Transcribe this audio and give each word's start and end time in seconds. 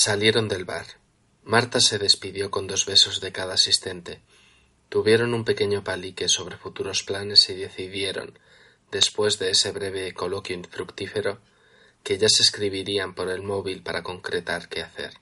Salieron 0.00 0.46
del 0.46 0.64
bar. 0.64 0.86
Marta 1.42 1.80
se 1.80 1.98
despidió 1.98 2.52
con 2.52 2.68
dos 2.68 2.86
besos 2.86 3.20
de 3.20 3.32
cada 3.32 3.54
asistente. 3.54 4.20
Tuvieron 4.88 5.34
un 5.34 5.44
pequeño 5.44 5.82
palique 5.82 6.28
sobre 6.28 6.56
futuros 6.56 7.02
planes 7.02 7.50
y 7.50 7.56
decidieron, 7.56 8.38
después 8.92 9.40
de 9.40 9.50
ese 9.50 9.72
breve 9.72 10.14
coloquio 10.14 10.54
infructífero, 10.54 11.40
que 12.04 12.16
ya 12.16 12.28
se 12.28 12.44
escribirían 12.44 13.12
por 13.12 13.28
el 13.28 13.42
móvil 13.42 13.82
para 13.82 14.04
concretar 14.04 14.68
qué 14.68 14.82
hacer. 14.82 15.14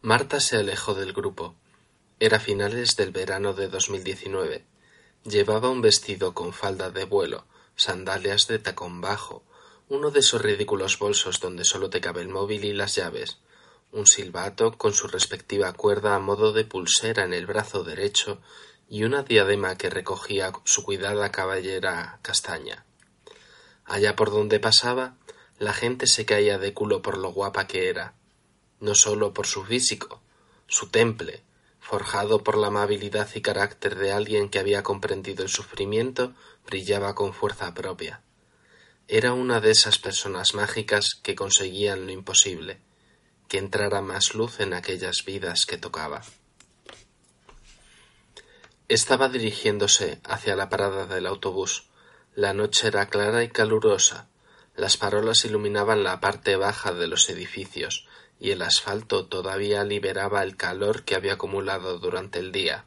Marta 0.00 0.40
se 0.40 0.56
alejó 0.56 0.94
del 0.94 1.12
grupo. 1.12 1.54
Era 2.20 2.40
finales 2.40 2.96
del 2.96 3.10
verano 3.10 3.52
de 3.52 3.68
2019. 3.68 4.64
Llevaba 5.24 5.68
un 5.68 5.82
vestido 5.82 6.32
con 6.32 6.54
falda 6.54 6.90
de 6.90 7.04
vuelo, 7.04 7.44
sandalias 7.76 8.46
de 8.46 8.60
tacón 8.60 9.02
bajo, 9.02 9.44
uno 9.90 10.12
de 10.12 10.20
esos 10.20 10.40
ridículos 10.40 11.00
bolsos 11.00 11.40
donde 11.40 11.64
solo 11.64 11.90
te 11.90 12.00
cabe 12.00 12.20
el 12.22 12.28
móvil 12.28 12.64
y 12.64 12.72
las 12.72 12.94
llaves, 12.94 13.38
un 13.90 14.06
silbato 14.06 14.78
con 14.78 14.92
su 14.94 15.08
respectiva 15.08 15.72
cuerda 15.72 16.14
a 16.14 16.20
modo 16.20 16.52
de 16.52 16.64
pulsera 16.64 17.24
en 17.24 17.34
el 17.34 17.44
brazo 17.44 17.82
derecho 17.82 18.40
y 18.88 19.02
una 19.02 19.24
diadema 19.24 19.76
que 19.76 19.90
recogía 19.90 20.52
su 20.62 20.84
cuidada 20.84 21.32
cabellera 21.32 22.20
castaña. 22.22 22.84
Allá 23.84 24.14
por 24.14 24.30
donde 24.30 24.60
pasaba, 24.60 25.16
la 25.58 25.72
gente 25.72 26.06
se 26.06 26.24
caía 26.24 26.56
de 26.56 26.72
culo 26.72 27.02
por 27.02 27.18
lo 27.18 27.32
guapa 27.32 27.66
que 27.66 27.88
era, 27.88 28.14
no 28.78 28.94
sólo 28.94 29.34
por 29.34 29.48
su 29.48 29.64
físico, 29.64 30.22
su 30.68 30.90
temple, 30.90 31.42
forjado 31.80 32.44
por 32.44 32.56
la 32.56 32.68
amabilidad 32.68 33.28
y 33.34 33.42
carácter 33.42 33.96
de 33.96 34.12
alguien 34.12 34.50
que 34.50 34.60
había 34.60 34.84
comprendido 34.84 35.42
el 35.42 35.48
sufrimiento, 35.48 36.32
brillaba 36.64 37.16
con 37.16 37.32
fuerza 37.32 37.74
propia. 37.74 38.22
Era 39.12 39.32
una 39.32 39.60
de 39.60 39.72
esas 39.72 39.98
personas 39.98 40.54
mágicas 40.54 41.16
que 41.20 41.34
conseguían 41.34 42.06
lo 42.06 42.12
imposible, 42.12 42.78
que 43.48 43.58
entrara 43.58 44.02
más 44.02 44.36
luz 44.36 44.60
en 44.60 44.72
aquellas 44.72 45.24
vidas 45.24 45.66
que 45.66 45.78
tocaba. 45.78 46.22
Estaba 48.86 49.28
dirigiéndose 49.28 50.20
hacia 50.22 50.54
la 50.54 50.68
parada 50.68 51.06
del 51.06 51.26
autobús. 51.26 51.88
La 52.36 52.54
noche 52.54 52.86
era 52.86 53.08
clara 53.08 53.42
y 53.42 53.48
calurosa. 53.48 54.28
Las 54.76 54.96
farolas 54.96 55.44
iluminaban 55.44 56.04
la 56.04 56.20
parte 56.20 56.54
baja 56.54 56.92
de 56.92 57.08
los 57.08 57.28
edificios, 57.30 58.06
y 58.38 58.52
el 58.52 58.62
asfalto 58.62 59.26
todavía 59.26 59.82
liberaba 59.82 60.44
el 60.44 60.56
calor 60.56 61.02
que 61.02 61.16
había 61.16 61.32
acumulado 61.32 61.98
durante 61.98 62.38
el 62.38 62.52
día. 62.52 62.84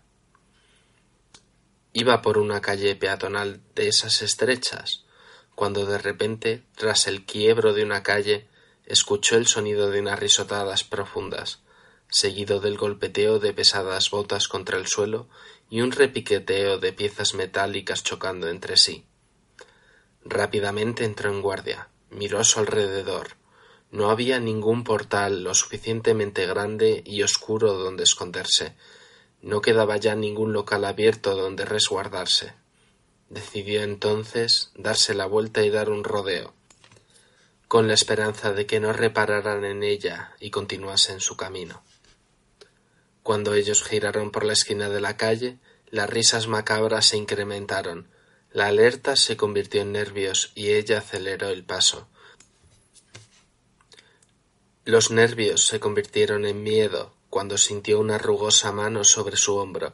Iba 1.92 2.22
por 2.22 2.38
una 2.38 2.62
calle 2.62 2.96
peatonal 2.96 3.60
de 3.76 3.90
esas 3.90 4.22
estrechas, 4.22 5.04
cuando 5.56 5.86
de 5.86 5.98
repente, 5.98 6.64
tras 6.76 7.08
el 7.08 7.26
quiebro 7.26 7.74
de 7.74 7.84
una 7.84 8.04
calle, 8.04 8.48
escuchó 8.86 9.38
el 9.38 9.48
sonido 9.48 9.90
de 9.90 10.00
unas 10.02 10.20
risotadas 10.20 10.84
profundas, 10.84 11.62
seguido 12.10 12.60
del 12.60 12.78
golpeteo 12.78 13.40
de 13.40 13.54
pesadas 13.54 14.10
botas 14.10 14.48
contra 14.48 14.78
el 14.78 14.88
suelo 14.88 15.28
y 15.70 15.82
un 15.82 15.92
repiqueteo 15.92 16.78
de 16.78 16.94
piezas 16.94 17.34
metálicas 17.34 18.04
chocando 18.04 18.50
entre 18.50 18.78
sí. 18.78 19.06
Rápidamente 20.26 21.06
entró 21.06 21.32
en 21.32 21.42
guardia, 21.42 21.90
miró 22.10 22.40
a 22.40 22.44
su 22.44 22.60
alrededor. 22.60 23.30
No 23.92 24.10
había 24.10 24.40
ningún 24.40 24.84
portal 24.84 25.44
lo 25.44 25.54
suficientemente 25.54 26.46
grande 26.46 27.04
y 27.06 27.24
oscuro 27.24 27.74
donde 27.74 28.04
esconderse. 28.04 28.76
No 29.42 29.62
quedaba 29.62 29.98
ya 29.98 30.16
ningún 30.16 30.54
local 30.54 30.86
abierto 30.86 31.36
donde 31.36 31.66
resguardarse. 31.66 32.54
Decidió 33.34 33.82
entonces 33.82 34.70
darse 34.76 35.16
la 35.16 35.26
vuelta 35.26 35.64
y 35.64 35.72
dar 35.72 35.90
un 35.90 36.04
rodeo 36.04 36.54
con 37.68 37.88
la 37.88 37.96
esperanza 37.96 38.54
de 38.54 38.68
que 38.68 38.80
no 38.80 38.94
repararan 38.94 39.66
en 39.66 39.82
ella 39.82 40.36
y 40.40 40.52
continuasen 40.52 41.20
su 41.20 41.36
camino. 41.36 41.82
Cuando 43.24 43.56
ellos 43.56 43.82
giraron 43.82 44.30
por 44.30 44.46
la 44.46 44.54
esquina 44.54 44.88
de 44.88 45.02
la 45.02 45.18
calle, 45.18 45.58
las 45.90 46.08
risas 46.08 46.46
macabras 46.46 47.08
se 47.08 47.18
incrementaron, 47.18 48.08
la 48.52 48.68
alerta 48.68 49.16
se 49.16 49.36
convirtió 49.36 49.82
en 49.82 49.94
nervios 49.94 50.52
y 50.54 50.74
ella 50.74 51.00
aceleró 51.00 51.50
el 51.50 51.64
paso. 51.64 52.08
Los 54.86 55.10
nervios 55.10 55.66
se 55.66 55.80
convirtieron 55.80 56.46
en 56.46 56.62
miedo 56.62 57.16
cuando 57.32 57.58
sintió 57.58 58.00
una 58.00 58.20
rugosa 58.20 58.72
mano 58.72 59.04
sobre 59.04 59.38
su 59.38 59.56
hombro, 59.56 59.94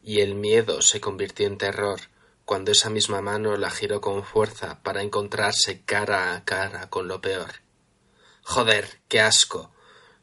y 0.00 0.20
el 0.20 0.36
miedo 0.36 0.80
se 0.80 1.00
convirtió 1.00 1.48
en 1.48 1.58
terror 1.58 1.98
cuando 2.48 2.72
esa 2.72 2.88
misma 2.88 3.20
mano 3.20 3.58
la 3.58 3.68
giró 3.68 4.00
con 4.00 4.24
fuerza 4.24 4.82
para 4.82 5.02
encontrarse 5.02 5.82
cara 5.84 6.34
a 6.34 6.46
cara 6.46 6.88
con 6.88 7.06
lo 7.06 7.20
peor. 7.20 7.56
Joder, 8.42 9.02
qué 9.06 9.20
asco. 9.20 9.70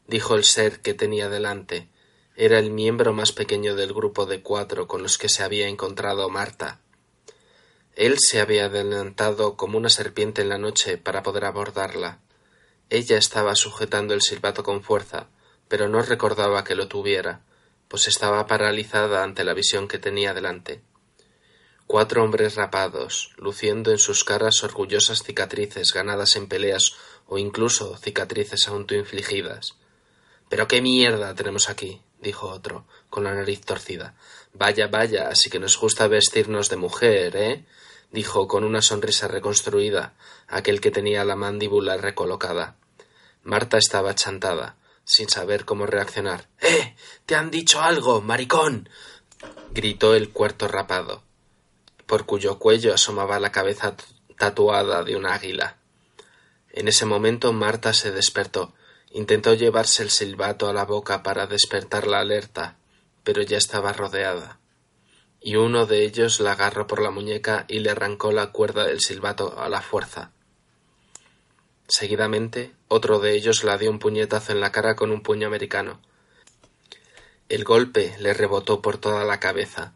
dijo 0.08 0.34
el 0.34 0.42
ser 0.42 0.82
que 0.82 0.92
tenía 0.92 1.28
delante. 1.28 1.88
Era 2.34 2.58
el 2.58 2.72
miembro 2.72 3.12
más 3.12 3.30
pequeño 3.30 3.76
del 3.76 3.94
grupo 3.94 4.26
de 4.26 4.42
cuatro 4.42 4.88
con 4.88 5.04
los 5.04 5.18
que 5.18 5.28
se 5.28 5.44
había 5.44 5.68
encontrado 5.68 6.28
Marta. 6.28 6.80
Él 7.94 8.16
se 8.18 8.40
había 8.40 8.64
adelantado 8.64 9.56
como 9.56 9.78
una 9.78 9.88
serpiente 9.88 10.42
en 10.42 10.48
la 10.48 10.58
noche 10.58 10.98
para 10.98 11.22
poder 11.22 11.44
abordarla. 11.44 12.18
Ella 12.90 13.18
estaba 13.18 13.54
sujetando 13.54 14.14
el 14.14 14.22
silbato 14.22 14.64
con 14.64 14.82
fuerza, 14.82 15.28
pero 15.68 15.88
no 15.88 16.02
recordaba 16.02 16.64
que 16.64 16.74
lo 16.74 16.88
tuviera, 16.88 17.44
pues 17.86 18.08
estaba 18.08 18.48
paralizada 18.48 19.22
ante 19.22 19.44
la 19.44 19.54
visión 19.54 19.86
que 19.86 20.00
tenía 20.00 20.34
delante 20.34 20.82
cuatro 21.86 22.24
hombres 22.24 22.56
rapados, 22.56 23.32
luciendo 23.36 23.92
en 23.92 23.98
sus 23.98 24.24
caras 24.24 24.64
orgullosas 24.64 25.22
cicatrices 25.22 25.92
ganadas 25.92 26.34
en 26.34 26.48
peleas 26.48 26.94
o 27.28 27.38
incluso 27.38 27.96
cicatrices 27.96 28.66
autoinfligidas. 28.66 29.76
Pero 30.48 30.66
qué 30.66 30.82
mierda 30.82 31.34
tenemos 31.34 31.68
aquí, 31.68 32.02
dijo 32.20 32.48
otro, 32.48 32.86
con 33.08 33.24
la 33.24 33.34
nariz 33.34 33.60
torcida. 33.60 34.14
Vaya, 34.52 34.88
vaya, 34.88 35.28
así 35.28 35.48
que 35.48 35.60
nos 35.60 35.78
gusta 35.78 36.08
vestirnos 36.08 36.68
de 36.70 36.76
mujer, 36.76 37.36
¿eh? 37.36 37.64
dijo 38.10 38.48
con 38.48 38.64
una 38.64 38.82
sonrisa 38.82 39.28
reconstruida 39.28 40.14
aquel 40.48 40.80
que 40.80 40.90
tenía 40.90 41.24
la 41.24 41.36
mandíbula 41.36 41.96
recolocada. 41.96 42.76
Marta 43.44 43.78
estaba 43.78 44.14
chantada, 44.14 44.76
sin 45.04 45.28
saber 45.28 45.64
cómo 45.64 45.86
reaccionar. 45.86 46.48
¡Eh! 46.60 46.96
¡Te 47.26 47.36
han 47.36 47.50
dicho 47.52 47.80
algo, 47.80 48.20
maricón! 48.22 48.88
gritó 49.72 50.14
el 50.14 50.30
cuarto 50.30 50.66
rapado 50.66 51.25
por 52.06 52.26
cuyo 52.26 52.58
cuello 52.58 52.94
asomaba 52.94 53.40
la 53.40 53.52
cabeza 53.52 53.96
tatuada 54.38 55.02
de 55.02 55.16
un 55.16 55.26
águila. 55.26 55.76
En 56.70 56.88
ese 56.88 57.06
momento 57.06 57.52
Marta 57.52 57.92
se 57.92 58.12
despertó. 58.12 58.74
Intentó 59.10 59.54
llevarse 59.54 60.02
el 60.02 60.10
silbato 60.10 60.68
a 60.68 60.72
la 60.72 60.84
boca 60.84 61.22
para 61.22 61.46
despertar 61.46 62.06
la 62.06 62.20
alerta, 62.20 62.76
pero 63.24 63.42
ya 63.42 63.56
estaba 63.56 63.92
rodeada. 63.92 64.58
Y 65.40 65.56
uno 65.56 65.86
de 65.86 66.04
ellos 66.04 66.40
la 66.40 66.52
agarró 66.52 66.86
por 66.86 67.00
la 67.00 67.10
muñeca 67.10 67.64
y 67.68 67.78
le 67.78 67.90
arrancó 67.90 68.30
la 68.30 68.52
cuerda 68.52 68.84
del 68.84 69.00
silbato 69.00 69.58
a 69.58 69.68
la 69.68 69.80
fuerza. 69.80 70.32
Seguidamente, 71.88 72.74
otro 72.88 73.20
de 73.20 73.34
ellos 73.34 73.64
la 73.64 73.78
dio 73.78 73.90
un 73.90 73.98
puñetazo 73.98 74.52
en 74.52 74.60
la 74.60 74.72
cara 74.72 74.96
con 74.96 75.10
un 75.12 75.22
puño 75.22 75.46
americano. 75.46 76.00
El 77.48 77.64
golpe 77.64 78.16
le 78.18 78.34
rebotó 78.34 78.82
por 78.82 78.98
toda 78.98 79.24
la 79.24 79.38
cabeza, 79.38 79.94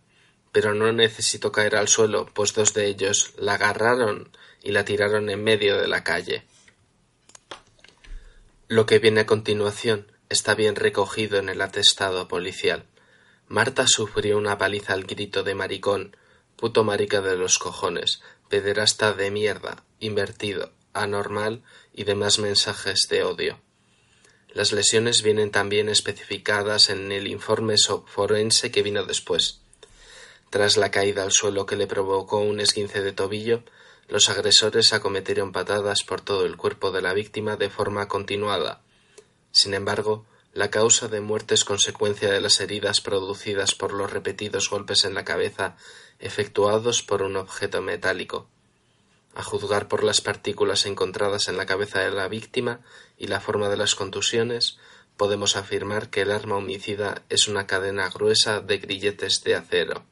pero 0.52 0.74
no 0.74 0.92
necesitó 0.92 1.52
caer 1.52 1.76
al 1.76 1.88
suelo, 1.88 2.26
pues 2.32 2.54
dos 2.54 2.74
de 2.74 2.86
ellos 2.86 3.32
la 3.38 3.54
agarraron 3.54 4.30
y 4.62 4.72
la 4.72 4.84
tiraron 4.84 5.30
en 5.30 5.42
medio 5.42 5.80
de 5.80 5.88
la 5.88 6.04
calle. 6.04 6.44
Lo 8.68 8.86
que 8.86 8.98
viene 8.98 9.20
a 9.20 9.26
continuación 9.26 10.10
está 10.28 10.54
bien 10.54 10.76
recogido 10.76 11.38
en 11.38 11.48
el 11.48 11.60
atestado 11.60 12.28
policial. 12.28 12.86
Marta 13.48 13.84
sufrió 13.86 14.38
una 14.38 14.58
paliza 14.58 14.92
al 14.92 15.04
grito 15.04 15.42
de 15.42 15.54
maricón, 15.54 16.16
puto 16.56 16.84
marica 16.84 17.20
de 17.20 17.36
los 17.36 17.58
cojones, 17.58 18.22
pederasta 18.48 19.12
de 19.12 19.30
mierda, 19.30 19.82
invertido, 19.98 20.72
anormal 20.92 21.62
y 21.92 22.04
demás 22.04 22.38
mensajes 22.38 23.08
de 23.08 23.24
odio. 23.24 23.60
Las 24.52 24.72
lesiones 24.72 25.22
vienen 25.22 25.50
también 25.50 25.88
especificadas 25.88 26.90
en 26.90 27.12
el 27.12 27.28
informe 27.28 27.76
forense 28.06 28.70
que 28.70 28.82
vino 28.82 29.04
después. 29.04 29.60
Tras 30.50 30.76
la 30.76 30.90
caída 30.90 31.22
al 31.22 31.30
suelo 31.30 31.64
que 31.64 31.76
le 31.76 31.86
provocó 31.86 32.38
un 32.38 32.58
esguince 32.58 33.00
de 33.02 33.12
tobillo, 33.12 33.62
los 34.08 34.28
agresores 34.28 34.92
acometieron 34.92 35.52
patadas 35.52 36.02
por 36.02 36.20
todo 36.20 36.44
el 36.44 36.56
cuerpo 36.56 36.90
de 36.90 37.02
la 37.02 37.14
víctima 37.14 37.56
de 37.56 37.70
forma 37.70 38.08
continuada. 38.08 38.82
Sin 39.52 39.74
embargo, 39.74 40.26
la 40.52 40.68
causa 40.68 41.06
de 41.06 41.20
muerte 41.20 41.54
es 41.54 41.64
consecuencia 41.64 42.32
de 42.32 42.40
las 42.40 42.60
heridas 42.60 43.00
producidas 43.00 43.76
por 43.76 43.92
los 43.92 44.12
repetidos 44.12 44.68
golpes 44.68 45.04
en 45.04 45.14
la 45.14 45.24
cabeza 45.24 45.76
efectuados 46.18 47.04
por 47.04 47.22
un 47.22 47.36
objeto 47.36 47.80
metálico. 47.80 48.48
A 49.36 49.44
juzgar 49.44 49.86
por 49.86 50.02
las 50.02 50.20
partículas 50.20 50.86
encontradas 50.86 51.46
en 51.46 51.56
la 51.56 51.66
cabeza 51.66 52.00
de 52.00 52.10
la 52.10 52.26
víctima 52.26 52.80
y 53.16 53.28
la 53.28 53.38
forma 53.38 53.68
de 53.68 53.76
las 53.76 53.94
contusiones, 53.94 54.78
podemos 55.16 55.54
afirmar 55.54 56.10
que 56.10 56.22
el 56.22 56.32
arma 56.32 56.56
homicida 56.56 57.22
es 57.28 57.46
una 57.46 57.68
cadena 57.68 58.08
gruesa 58.08 58.58
de 58.58 58.78
grilletes 58.78 59.44
de 59.44 59.54
acero. 59.54 60.02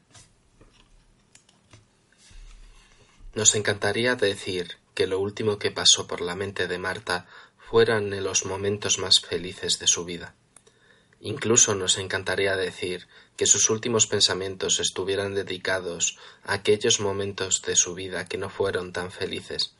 Nos 3.34 3.54
encantaría 3.54 4.14
decir 4.14 4.78
que 4.94 5.06
lo 5.06 5.20
último 5.20 5.58
que 5.58 5.70
pasó 5.70 6.06
por 6.06 6.20
la 6.20 6.34
mente 6.34 6.66
de 6.66 6.78
Marta 6.78 7.26
fueran 7.58 8.10
los 8.24 8.46
momentos 8.46 8.98
más 8.98 9.20
felices 9.20 9.78
de 9.78 9.86
su 9.86 10.04
vida. 10.04 10.34
Incluso 11.20 11.74
nos 11.74 11.98
encantaría 11.98 12.56
decir 12.56 13.08
que 13.36 13.46
sus 13.46 13.70
últimos 13.70 14.06
pensamientos 14.06 14.80
estuvieran 14.80 15.34
dedicados 15.34 16.18
a 16.44 16.54
aquellos 16.54 17.00
momentos 17.00 17.62
de 17.62 17.76
su 17.76 17.94
vida 17.94 18.26
que 18.26 18.38
no 18.38 18.50
fueron 18.50 18.92
tan 18.92 19.10
felices. 19.10 19.74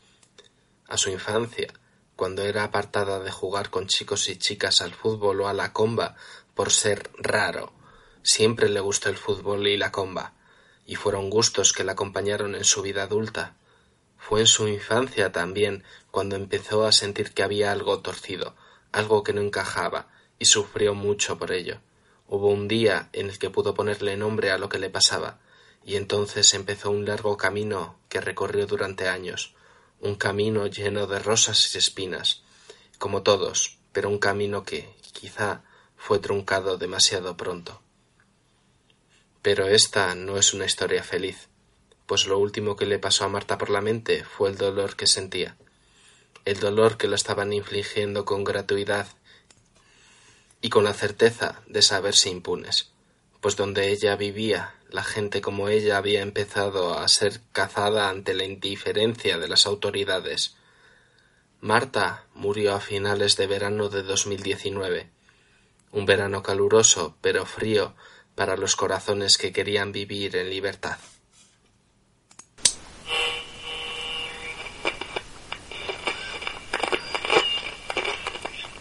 A 0.89 0.99
su 0.99 1.11
infancia, 1.11 1.73
cuando 2.17 2.43
era 2.43 2.65
apartada 2.65 3.21
de 3.21 3.31
jugar 3.31 3.71
con 3.71 3.87
chicos 3.87 4.29
y 4.29 4.37
chicas 4.37 4.81
al 4.81 4.93
fútbol 4.93 5.41
o 5.41 5.49
a 5.49 5.53
la 5.53 5.73
comba 5.73 6.17
por 6.55 6.73
ser 6.73 7.11
raro. 7.17 7.73
Siempre 8.23 8.69
le 8.69 8.81
gustó 8.81 9.09
el 9.09 9.17
fútbol 9.17 9.69
y 9.69 9.77
la 9.77 9.93
comba, 9.93 10.35
y 10.89 10.95
fueron 10.95 11.29
gustos 11.29 11.75
que 11.75 11.85
la 11.85 11.93
acompañaron 11.93 12.55
en 12.55 12.65
su 12.65 12.81
vida 12.81 13.03
adulta. 13.03 13.55
Fue 14.17 14.41
en 14.41 14.47
su 14.47 14.67
infancia 14.69 15.33
también 15.33 15.85
cuando 16.11 16.35
empezó 16.35 16.87
a 16.87 16.93
sentir 16.93 17.35
que 17.35 17.43
había 17.43 17.71
algo 17.73 18.01
torcido, 18.01 18.57
algo 18.91 19.23
que 19.23 19.35
no 19.35 19.43
encajaba, 19.43 20.09
y 20.39 20.47
sufrió 20.47 20.95
mucho 20.95 21.37
por 21.39 21.53
ello. 21.53 21.83
Hubo 22.27 22.49
un 22.49 22.69
día 22.69 23.11
en 23.13 23.29
el 23.29 23.39
que 23.39 23.51
pudo 23.51 23.75
ponerle 23.75 24.17
nombre 24.17 24.51
a 24.51 24.57
lo 24.57 24.71
que 24.71 24.79
le 24.79 24.89
pasaba, 24.89 25.41
y 25.85 25.97
entonces 25.97 26.55
empezó 26.55 26.91
un 26.91 27.05
largo 27.05 27.37
camino 27.37 27.99
que 28.09 28.23
recorrió 28.23 28.67
durante 28.67 29.09
años, 29.09 29.55
un 30.01 30.15
camino 30.15 30.67
lleno 30.69 31.07
de 31.07 31.19
rosas 31.19 31.75
y 31.75 31.79
espinas, 31.79 32.45
como 32.99 33.23
todos, 33.23 33.79
pero 33.93 34.09
un 34.09 34.19
camino 34.19 34.65
que, 34.65 34.89
quizá, 35.13 35.65
fue 35.99 36.19
truncado 36.19 36.79
demasiado 36.79 37.37
pronto. 37.37 37.83
Pero 39.51 39.67
esta 39.67 40.15
no 40.15 40.37
es 40.37 40.53
una 40.53 40.67
historia 40.67 41.03
feliz, 41.03 41.49
pues 42.05 42.27
lo 42.27 42.39
último 42.39 42.77
que 42.77 42.85
le 42.85 42.99
pasó 42.99 43.25
a 43.25 43.31
Marta 43.31 43.57
por 43.57 43.71
la 43.71 43.81
mente 43.81 44.23
fue 44.23 44.51
el 44.51 44.59
dolor 44.59 44.95
que 44.95 45.07
sentía, 45.07 45.57
el 46.45 46.61
dolor 46.61 46.99
que 46.99 47.09
lo 47.09 47.15
estaban 47.15 47.55
infligiendo 47.55 48.27
con 48.27 48.45
gratuidad 48.45 49.09
y 50.61 50.69
con 50.69 50.85
la 50.85 50.93
certeza 50.93 51.63
de 51.67 51.81
saberse 51.81 52.29
impunes, 52.29 52.91
pues 53.41 53.57
donde 53.57 53.91
ella 53.91 54.17
vivía, 54.17 54.75
la 54.91 55.03
gente 55.03 55.41
como 55.41 55.71
ella 55.71 55.97
había 55.97 56.21
empezado 56.21 56.99
a 56.99 57.09
ser 57.09 57.41
cazada 57.53 58.11
ante 58.11 58.35
la 58.35 58.45
indiferencia 58.45 59.39
de 59.39 59.49
las 59.49 59.65
autoridades. 59.65 60.57
Marta 61.63 62.27
murió 62.35 62.75
a 62.75 62.81
finales 62.81 63.39
de 63.39 63.47
verano 63.47 63.89
de 63.89 64.03
2019, 64.03 65.09
un 65.93 66.05
verano 66.05 66.43
caluroso 66.43 67.17
pero 67.23 67.47
frío 67.47 67.95
para 68.39 68.57
los 68.57 68.77
corazones 68.77 69.37
que 69.37 69.53
querían 69.53 69.91
vivir 69.91 70.37
en 70.37 70.49
libertad. 70.49 70.97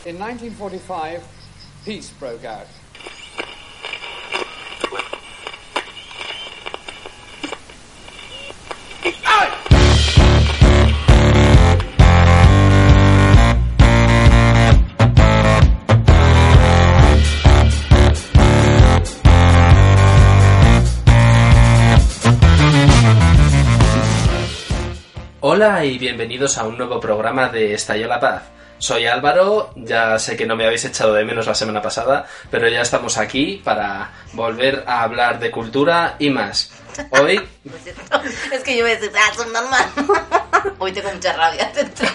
In 0.06 0.20
1945, 0.20 1.24
peace 1.84 2.14
broke 2.20 2.46
out. 2.46 2.68
Hola 25.58 25.84
y 25.84 25.98
bienvenidos 25.98 26.60
a 26.60 26.66
un 26.66 26.78
nuevo 26.78 27.00
programa 27.00 27.50
de 27.50 27.74
Estalló 27.74 28.06
la 28.08 28.20
Paz. 28.20 28.44
Soy 28.78 29.08
Álvaro, 29.08 29.72
ya 29.76 30.20
sé 30.20 30.38
que 30.38 30.46
no 30.46 30.56
me 30.56 30.66
habéis 30.68 30.86
echado 30.86 31.16
de 31.16 31.26
menos 31.26 31.48
la 31.48 31.56
semana 31.56 31.82
pasada, 31.82 32.28
pero 32.52 32.68
ya 32.68 32.82
estamos 32.82 33.18
aquí 33.18 33.60
para 33.64 34.12
volver 34.34 34.84
a 34.86 35.02
hablar 35.02 35.40
de 35.40 35.50
cultura 35.50 36.16
y 36.20 36.30
más. 36.30 36.70
Hoy, 37.10 37.42
Es 38.52 38.64
que 38.64 38.78
yo 38.78 38.84
voy 38.84 38.92
a 38.92 38.96
decir, 38.98 39.12
ah, 39.18 39.34
son 39.36 39.52
normal. 39.52 39.86
Hoy 40.78 40.92
tengo 40.92 41.12
mucha 41.12 41.34
rabia 41.34 41.72
dentro. 41.74 42.08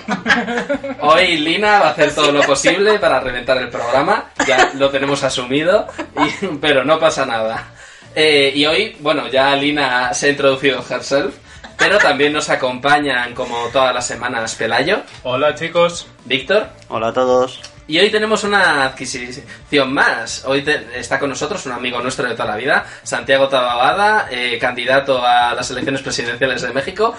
hoy 1.00 1.36
Lina 1.38 1.80
va 1.80 1.88
a 1.88 1.90
hacer 1.90 2.14
todo 2.14 2.30
lo 2.30 2.42
posible 2.44 3.00
para 3.00 3.18
reventar 3.18 3.56
el 3.58 3.70
programa, 3.70 4.26
ya 4.46 4.70
lo 4.74 4.88
tenemos 4.88 5.20
asumido, 5.24 5.88
y- 6.16 6.46
pero 6.60 6.84
no 6.84 7.00
pasa 7.00 7.26
nada. 7.26 7.72
Eh, 8.14 8.52
y 8.54 8.64
hoy, 8.66 8.96
bueno, 9.00 9.26
ya 9.26 9.56
Lina 9.56 10.14
se 10.14 10.26
ha 10.26 10.30
introducido 10.30 10.84
herself, 10.88 11.34
pero 11.82 11.98
también 11.98 12.32
nos 12.32 12.48
acompañan 12.48 13.34
como 13.34 13.68
todas 13.72 13.94
las 13.94 14.06
semanas 14.06 14.54
Pelayo, 14.54 15.02
Hola 15.24 15.54
chicos. 15.54 16.06
Víctor, 16.24 16.68
Hola 16.88 17.08
a 17.08 17.12
todos. 17.12 17.60
Y 17.88 17.98
hoy 17.98 18.10
tenemos 18.10 18.44
una 18.44 18.84
adquisición 18.84 19.92
más. 19.92 20.44
Hoy 20.46 20.62
te- 20.62 20.86
está 20.98 21.18
con 21.18 21.28
nosotros 21.28 21.66
un 21.66 21.72
amigo 21.72 22.00
nuestro 22.00 22.26
de 22.28 22.34
toda 22.34 22.50
la 22.50 22.56
vida, 22.56 22.86
Santiago 23.02 23.48
Tababada, 23.48 24.28
eh, 24.30 24.56
candidato 24.60 25.20
a 25.26 25.52
las 25.54 25.68
elecciones 25.72 26.00
presidenciales 26.00 26.62
de 26.62 26.72
México. 26.72 27.14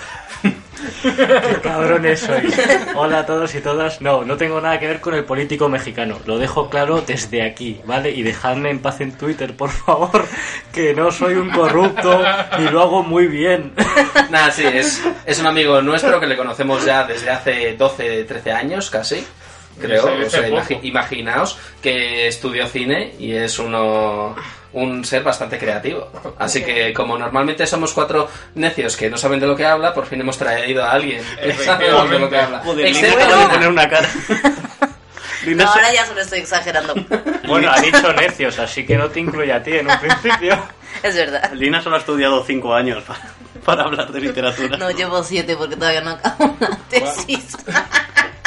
Qué 1.02 1.60
cabrones 1.62 2.20
sois. 2.22 2.54
Hola 2.96 3.20
a 3.20 3.26
todos 3.26 3.54
y 3.56 3.62
todas. 3.62 4.02
No, 4.02 4.24
no 4.24 4.38
tengo 4.38 4.60
nada 4.62 4.80
que 4.80 4.88
ver 4.88 5.00
con 5.02 5.14
el 5.14 5.24
político 5.24 5.70
mexicano. 5.70 6.20
Lo 6.26 6.38
dejo 6.38 6.70
claro 6.70 7.02
desde 7.02 7.42
aquí, 7.44 7.82
¿vale? 7.86 8.12
Y 8.12 8.24
dejadme 8.24 8.70
en 8.70 8.80
paz 8.80 9.02
en 9.02 9.12
Twitter, 9.18 9.56
por 9.56 9.70
favor. 9.70 10.26
Que 10.74 10.94
no 10.94 11.12
soy 11.12 11.36
un 11.36 11.50
corrupto 11.52 12.22
y 12.60 12.64
lo 12.72 12.82
hago 12.82 13.04
muy 13.04 13.28
bien. 13.28 13.74
Nada, 14.30 14.52
sí, 14.52 14.64
es, 14.66 15.02
es 15.26 15.40
un 15.40 15.48
amigo 15.48 15.82
nuestro 15.82 16.20
que 16.20 16.28
le 16.28 16.36
conocemos 16.38 16.84
ya 16.86 17.04
desde 17.06 17.30
hace 17.30 17.76
12, 17.76 18.24
13 18.26 18.52
años 18.52 18.90
casi. 18.90 19.26
Creo, 19.80 20.06
o 20.06 20.30
sea, 20.30 20.48
imagi- 20.48 20.80
imaginaos 20.84 21.58
que 21.82 22.28
estudió 22.28 22.68
cine 22.68 23.16
y 23.18 23.32
es 23.34 23.58
uno 23.58 24.36
un 24.74 25.06
ser 25.06 25.24
bastante 25.24 25.58
creativo. 25.58 26.10
Así 26.40 26.64
que 26.64 26.94
como 26.94 27.18
normalmente 27.18 27.66
somos 27.68 27.94
cuatro 27.94 28.30
necios 28.56 28.98
que 28.98 29.10
no 29.10 29.18
saben 29.18 29.40
de 29.40 29.48
lo 29.48 29.56
que 29.56 29.66
habla, 29.66 29.94
por 29.94 30.06
fin 30.06 30.22
hemos 30.22 30.38
traído 30.38 30.84
a 30.84 30.92
alguien 30.92 31.24
que 31.42 31.54
sabe 31.54 31.86
de 31.86 32.20
lo 32.20 32.30
que 32.30 32.38
habla. 32.38 32.60
Joder, 32.60 32.88
Excepto 32.88 33.20
Lina, 33.20 33.36
Lina. 33.36 33.50
poner 33.50 33.70
una 33.70 33.90
cara. 33.90 34.10
Lina, 35.46 35.66
No, 35.66 35.72
ahora 35.72 35.94
ya 35.94 36.06
solo 36.06 36.22
estoy 36.22 36.40
exagerando. 36.40 36.94
Bueno, 37.48 37.70
ha 37.72 37.80
dicho 37.82 38.14
necios, 38.14 38.58
así 38.60 38.86
que 38.86 38.98
no 38.98 39.10
te 39.10 39.20
incluye 39.20 39.52
a 39.52 39.62
ti 39.62 39.74
en 39.74 39.90
un 39.90 40.00
principio. 40.00 40.58
Es 41.04 41.16
verdad. 41.16 41.52
Lina 41.54 41.82
solo 41.82 41.96
ha 41.96 42.00
estudiado 42.00 42.46
cinco 42.46 42.74
años 42.74 43.04
para, 43.04 43.20
para 43.66 43.84
hablar 43.84 44.12
de 44.12 44.22
literatura. 44.22 44.78
No, 44.78 44.90
llevo 44.92 45.22
siete 45.24 45.56
porque 45.58 45.76
todavía 45.76 46.02
no 46.02 46.12
acabo 46.12 46.56
la 46.60 46.78
tesis. 46.88 47.58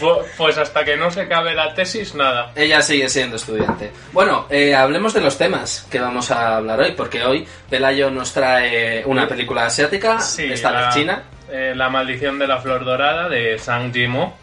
Pu- 0.00 0.22
Pues 0.36 0.58
hasta 0.58 0.84
que 0.84 0.96
no 0.96 1.10
se 1.10 1.22
acabe 1.22 1.54
la 1.54 1.74
tesis, 1.74 2.14
nada. 2.14 2.52
Ella 2.54 2.80
sigue 2.82 3.08
siendo 3.08 3.36
estudiante. 3.36 3.90
Bueno, 4.12 4.46
eh, 4.50 4.74
hablemos 4.74 5.14
de 5.14 5.20
los 5.20 5.36
temas 5.38 5.86
que 5.90 5.98
vamos 6.00 6.30
a 6.30 6.56
hablar 6.56 6.80
hoy, 6.80 6.92
porque 6.92 7.22
hoy 7.24 7.46
Pelayo 7.70 8.10
nos 8.10 8.32
trae 8.32 9.04
una 9.04 9.26
película 9.28 9.66
asiática, 9.66 10.18
esta 10.38 10.70
la, 10.70 10.80
vez 10.86 10.94
china. 10.94 11.22
eh, 11.50 11.72
la 11.76 11.88
maldición 11.88 12.38
de 12.38 12.46
la 12.46 12.58
flor 12.58 12.84
dorada 12.84 13.28
de 13.28 13.58
Sang 13.58 13.92
Jimo. 13.92 14.36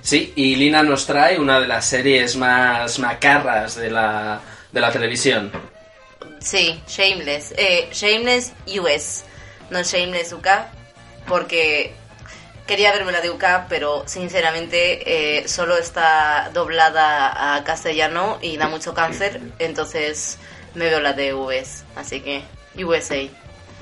Sí, 0.00 0.32
y 0.36 0.54
Lina 0.54 0.82
nos 0.84 1.04
trae 1.06 1.38
una 1.38 1.58
de 1.58 1.66
las 1.66 1.84
series 1.84 2.36
más 2.36 2.98
macarras 3.00 3.74
de 3.76 3.90
la, 3.90 4.40
de 4.70 4.80
la 4.80 4.92
televisión. 4.92 5.50
Sí, 6.38 6.80
Shameless. 6.86 7.54
Eh, 7.56 7.88
Shameless 7.92 8.52
US. 8.80 9.24
No 9.70 9.82
Shameless 9.82 10.32
UK. 10.32 10.46
Porque 11.26 11.92
quería 12.66 12.92
verme 12.92 13.12
la 13.12 13.20
de 13.20 13.30
UK, 13.30 13.44
pero 13.68 14.02
sinceramente 14.06 15.38
eh, 15.40 15.48
solo 15.48 15.76
está 15.76 16.50
doblada 16.52 17.56
a 17.56 17.64
castellano 17.64 18.38
y 18.42 18.56
da 18.56 18.68
mucho 18.68 18.92
cáncer. 18.94 19.40
Entonces 19.58 20.38
me 20.74 20.86
veo 20.86 21.00
la 21.00 21.12
de 21.12 21.32
US. 21.34 21.84
Así 21.94 22.20
que 22.20 22.42
USA. 22.84 23.16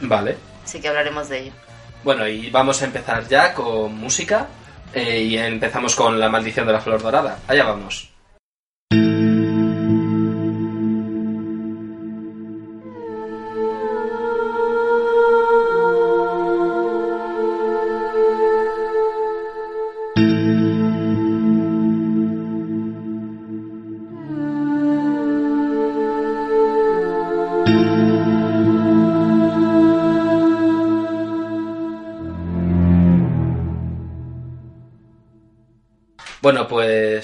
Vale. 0.01 0.37
Así 0.65 0.81
que 0.81 0.89
hablaremos 0.89 1.29
de 1.29 1.39
ello. 1.41 1.53
Bueno, 2.05 2.27
y 2.29 2.51
vamos 2.51 2.81
a 2.83 2.85
empezar 2.85 3.27
ya 3.29 3.55
con 3.55 3.95
música. 3.97 4.47
eh, 4.93 5.23
y 5.23 5.37
empezamos 5.39 5.97
con 5.97 6.21
La 6.21 6.29
maldición 6.29 6.67
de 6.67 6.73
la 6.73 6.81
flor 6.81 7.03
dorada. 7.03 7.41
Allá 7.49 7.65
vamos. 7.65 8.14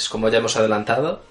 Pues 0.01 0.09
como 0.09 0.31
ya 0.31 0.39
hemos 0.39 0.57
adelantado, 0.57 1.23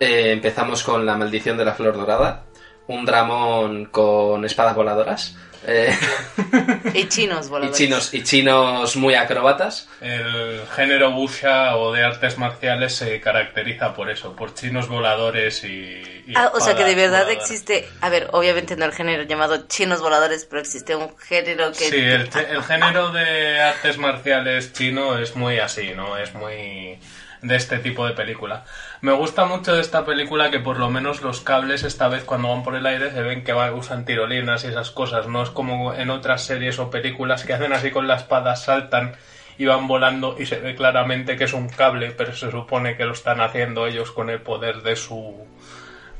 eh, 0.00 0.32
empezamos 0.32 0.82
con 0.82 1.06
La 1.06 1.16
maldición 1.16 1.56
de 1.56 1.64
la 1.64 1.74
flor 1.74 1.96
dorada, 1.96 2.42
un 2.88 3.04
dramón 3.06 3.84
con 3.86 4.44
espadas 4.44 4.74
voladoras. 4.74 5.36
eh, 5.64 5.96
Y 6.92 7.06
chinos 7.06 7.46
y 7.46 7.50
voladores. 7.50 7.78
chinos 7.78 8.12
y 8.12 8.24
chinos 8.24 8.96
muy 8.96 9.14
acróbatas. 9.14 9.88
El 10.00 10.60
género 10.74 11.10
wuxia 11.10 11.76
o 11.76 11.92
de 11.92 12.02
artes 12.02 12.36
marciales 12.36 12.96
se 12.96 13.20
caracteriza 13.20 13.94
por 13.94 14.10
eso, 14.10 14.34
por 14.34 14.54
chinos 14.54 14.88
voladores 14.88 15.62
y... 15.62 16.02
y 16.26 16.32
Ah, 16.34 16.50
o 16.52 16.58
sea 16.58 16.74
que 16.74 16.82
de 16.82 16.96
verdad 16.96 17.20
voladoras. 17.26 17.48
existe, 17.48 17.88
a 18.00 18.08
ver, 18.08 18.26
obviamente 18.32 18.74
no 18.74 18.86
el 18.86 18.92
género 18.92 19.22
llamado 19.22 19.68
chinos 19.68 20.00
voladores, 20.00 20.46
pero 20.46 20.60
existe 20.60 20.96
un 20.96 21.16
género 21.16 21.68
que... 21.70 21.84
Sí, 21.84 21.94
el, 21.96 22.28
el 22.56 22.62
género 22.64 23.12
de 23.12 23.60
artes 23.60 23.98
marciales 23.98 24.72
chino 24.72 25.16
es 25.16 25.36
muy 25.36 25.60
así, 25.60 25.92
¿no? 25.94 26.16
Es 26.16 26.34
muy 26.34 26.98
de 27.42 27.56
este 27.56 27.78
tipo 27.78 28.06
de 28.06 28.12
película. 28.12 28.64
Me 29.00 29.12
gusta 29.12 29.46
mucho 29.46 29.74
de 29.74 29.80
esta 29.80 30.04
película 30.04 30.50
que 30.50 30.60
por 30.60 30.78
lo 30.78 30.90
menos 30.90 31.22
los 31.22 31.40
cables 31.40 31.82
esta 31.84 32.08
vez 32.08 32.24
cuando 32.24 32.48
van 32.48 32.62
por 32.62 32.74
el 32.74 32.86
aire 32.86 33.10
se 33.10 33.22
ven 33.22 33.44
que 33.44 33.54
usan 33.54 34.04
tirolinas 34.04 34.64
y 34.64 34.68
esas 34.68 34.90
cosas. 34.90 35.26
No 35.26 35.42
es 35.42 35.50
como 35.50 35.94
en 35.94 36.10
otras 36.10 36.44
series 36.44 36.78
o 36.78 36.90
películas 36.90 37.44
que 37.44 37.54
hacen 37.54 37.72
así 37.72 37.90
con 37.90 38.06
la 38.06 38.16
espada, 38.16 38.56
saltan 38.56 39.14
y 39.58 39.66
van 39.66 39.88
volando 39.88 40.36
y 40.38 40.46
se 40.46 40.60
ve 40.60 40.74
claramente 40.74 41.36
que 41.36 41.44
es 41.44 41.52
un 41.52 41.68
cable, 41.68 42.12
pero 42.12 42.34
se 42.34 42.50
supone 42.50 42.96
que 42.96 43.04
lo 43.04 43.12
están 43.12 43.40
haciendo 43.40 43.86
ellos 43.86 44.10
con 44.10 44.30
el 44.30 44.40
poder 44.40 44.82
de 44.82 44.96
su... 44.96 45.46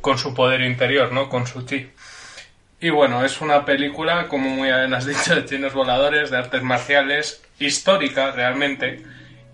con 0.00 0.18
su 0.18 0.34
poder 0.34 0.62
interior, 0.62 1.12
¿no? 1.12 1.28
Con 1.28 1.46
su 1.46 1.64
chi. 1.64 1.90
Y 2.82 2.88
bueno, 2.88 3.24
es 3.24 3.42
una 3.42 3.66
película, 3.66 4.26
como 4.26 4.48
muy 4.48 4.68
bien 4.68 4.94
has 4.94 5.04
dicho, 5.04 5.34
de 5.34 5.44
chinos 5.44 5.74
voladores, 5.74 6.30
de 6.30 6.38
artes 6.38 6.62
marciales, 6.62 7.42
histórica 7.58 8.30
realmente, 8.30 9.02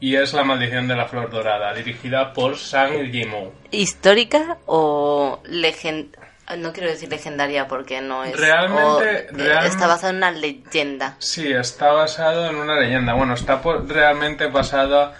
y 0.00 0.16
es 0.16 0.32
La 0.32 0.44
maldición 0.44 0.88
de 0.88 0.96
la 0.96 1.06
flor 1.06 1.30
dorada, 1.30 1.72
dirigida 1.74 2.32
por 2.32 2.56
Sang 2.56 3.10
Yimou. 3.10 3.52
¿Histórica 3.70 4.58
o 4.66 5.40
legend... 5.44 6.16
No 6.58 6.72
quiero 6.72 6.88
decir 6.88 7.08
legendaria 7.08 7.66
porque 7.66 8.00
no 8.00 8.22
es... 8.22 8.36
Realmente- 8.38 9.28
o, 9.34 9.38
eh, 9.38 9.66
Está 9.66 9.88
basada 9.88 10.10
en 10.10 10.16
una 10.18 10.30
leyenda. 10.30 11.16
Sí, 11.18 11.50
está 11.50 11.90
basado 11.90 12.48
en 12.48 12.54
una 12.56 12.78
leyenda. 12.78 13.14
Bueno, 13.14 13.34
está 13.34 13.60
por- 13.60 13.88
realmente 13.88 14.46
basada 14.46 15.14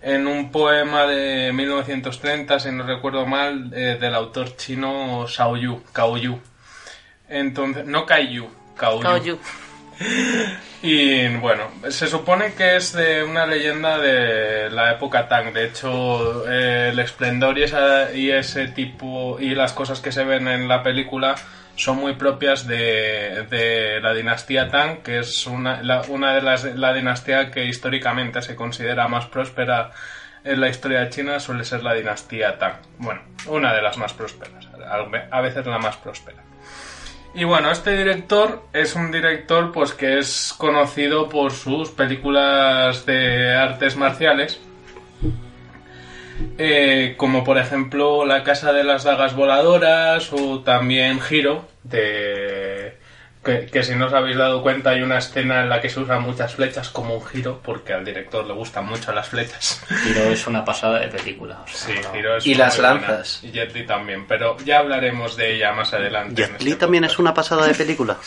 en 0.00 0.26
un 0.26 0.50
poema 0.50 1.06
de 1.06 1.52
1930, 1.52 2.58
si 2.58 2.72
no 2.72 2.82
recuerdo 2.84 3.26
mal, 3.26 3.70
eh, 3.72 3.96
del 4.00 4.14
autor 4.16 4.56
chino 4.56 5.24
Shao 5.28 5.56
Yu, 5.56 5.84
Cao 5.92 6.16
Yu. 6.16 6.40
Entonces, 7.28 7.86
no 7.86 8.04
Kai 8.04 8.32
Yu, 8.34 8.48
Cao 8.76 9.00
Yu. 9.18 9.38
Y 10.82 11.28
bueno, 11.36 11.70
se 11.90 12.08
supone 12.08 12.54
que 12.54 12.76
es 12.76 12.92
de 12.92 13.22
una 13.22 13.46
leyenda 13.46 13.98
de 13.98 14.68
la 14.70 14.92
época 14.92 15.28
Tang. 15.28 15.52
De 15.52 15.66
hecho, 15.66 16.50
eh, 16.50 16.88
el 16.92 16.98
esplendor 16.98 17.56
y, 17.58 17.62
esa- 17.64 18.12
y 18.12 18.30
ese 18.30 18.68
tipo 18.68 19.38
y 19.38 19.54
las 19.54 19.72
cosas 19.72 20.00
que 20.00 20.10
se 20.10 20.24
ven 20.24 20.48
en 20.48 20.66
la 20.68 20.82
película 20.82 21.36
son 21.76 21.96
muy 21.98 22.14
propias 22.14 22.66
de, 22.66 23.46
de 23.48 24.00
la 24.00 24.12
dinastía 24.12 24.68
Tang, 24.70 25.02
que 25.02 25.20
es 25.20 25.46
una 25.46 25.76
de 26.34 26.42
las 26.42 26.64
la 26.64 26.92
dinastía 26.92 27.50
que 27.50 27.64
históricamente 27.66 28.42
se 28.42 28.56
considera 28.56 29.06
más 29.08 29.26
próspera 29.26 29.92
en 30.44 30.60
la 30.60 30.68
historia 30.68 31.00
de 31.00 31.10
China 31.10 31.38
suele 31.38 31.64
ser 31.64 31.84
la 31.84 31.94
dinastía 31.94 32.58
Tang. 32.58 32.74
Bueno, 32.98 33.22
una 33.46 33.72
de 33.72 33.80
las 33.82 33.96
más 33.96 34.12
prósperas, 34.12 34.66
a 35.30 35.40
veces 35.40 35.64
la 35.66 35.78
más 35.78 35.96
próspera. 35.96 36.38
Y 37.34 37.44
bueno, 37.44 37.70
este 37.70 37.96
director 37.96 38.62
es 38.74 38.94
un 38.94 39.10
director 39.10 39.72
pues 39.72 39.92
que 39.94 40.18
es 40.18 40.54
conocido 40.56 41.28
por 41.28 41.52
sus 41.52 41.90
películas 41.90 43.06
de 43.06 43.54
artes 43.54 43.96
marciales. 43.96 44.60
eh, 46.58 47.14
como 47.16 47.44
por 47.44 47.58
ejemplo 47.58 48.24
La 48.24 48.42
Casa 48.42 48.72
de 48.72 48.84
las 48.84 49.04
Dagas 49.04 49.34
Voladoras 49.34 50.32
o 50.32 50.60
también 50.60 51.20
Giro, 51.20 51.64
de, 51.84 52.98
que, 53.44 53.66
que 53.66 53.82
si 53.82 53.94
no 53.94 54.06
os 54.06 54.12
habéis 54.12 54.36
dado 54.36 54.62
cuenta 54.62 54.90
hay 54.90 55.02
una 55.02 55.18
escena 55.18 55.62
en 55.62 55.68
la 55.68 55.80
que 55.80 55.88
se 55.88 55.98
usan 56.00 56.22
muchas 56.22 56.54
flechas 56.54 56.90
como 56.90 57.14
un 57.16 57.24
giro, 57.26 57.60
porque 57.62 57.92
al 57.92 58.04
director 58.04 58.46
le 58.46 58.52
gustan 58.54 58.86
mucho 58.86 59.12
las 59.12 59.28
flechas. 59.28 59.82
Giro 60.04 60.22
es 60.30 60.46
una 60.46 60.64
pasada 60.64 61.00
de 61.00 61.08
película. 61.08 61.60
o 61.64 61.68
sea, 61.68 61.94
Sí, 61.96 62.00
no. 62.02 62.12
Giro 62.12 62.36
es 62.36 62.46
Y 62.46 62.54
las 62.54 62.76
buena. 62.78 62.94
lanzas. 62.94 63.40
Y 63.42 63.50
Jet 63.50 63.74
Li 63.74 63.84
también, 63.86 64.26
pero 64.26 64.56
ya 64.64 64.78
hablaremos 64.78 65.36
de 65.36 65.56
ella 65.56 65.72
más 65.72 65.92
adelante. 65.92 66.34
Jet 66.40 66.62
Li 66.62 66.70
este 66.70 66.80
también 66.80 67.02
podcast. 67.02 67.14
es 67.14 67.18
una 67.18 67.34
pasada 67.34 67.66
de 67.66 67.74
película. 67.74 68.16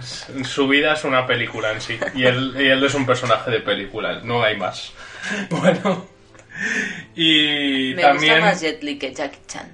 Sí, 0.00 0.44
su 0.44 0.68
vida 0.68 0.92
es 0.94 1.02
una 1.04 1.26
película 1.26 1.72
en 1.72 1.80
sí. 1.80 1.98
Y 2.14 2.24
él, 2.24 2.54
y 2.56 2.66
él 2.68 2.84
es 2.84 2.94
un 2.94 3.04
personaje 3.04 3.50
de 3.50 3.60
película, 3.60 4.20
no 4.22 4.42
hay 4.44 4.56
más. 4.56 4.92
Bueno. 5.50 6.06
Y 7.14 7.92
Me 7.96 8.02
también. 8.02 8.34
gusta 8.34 8.46
más 8.46 8.60
Jet 8.60 8.82
Li 8.82 8.98
que 8.98 9.12
Jackie 9.14 9.38
Chan. 9.46 9.72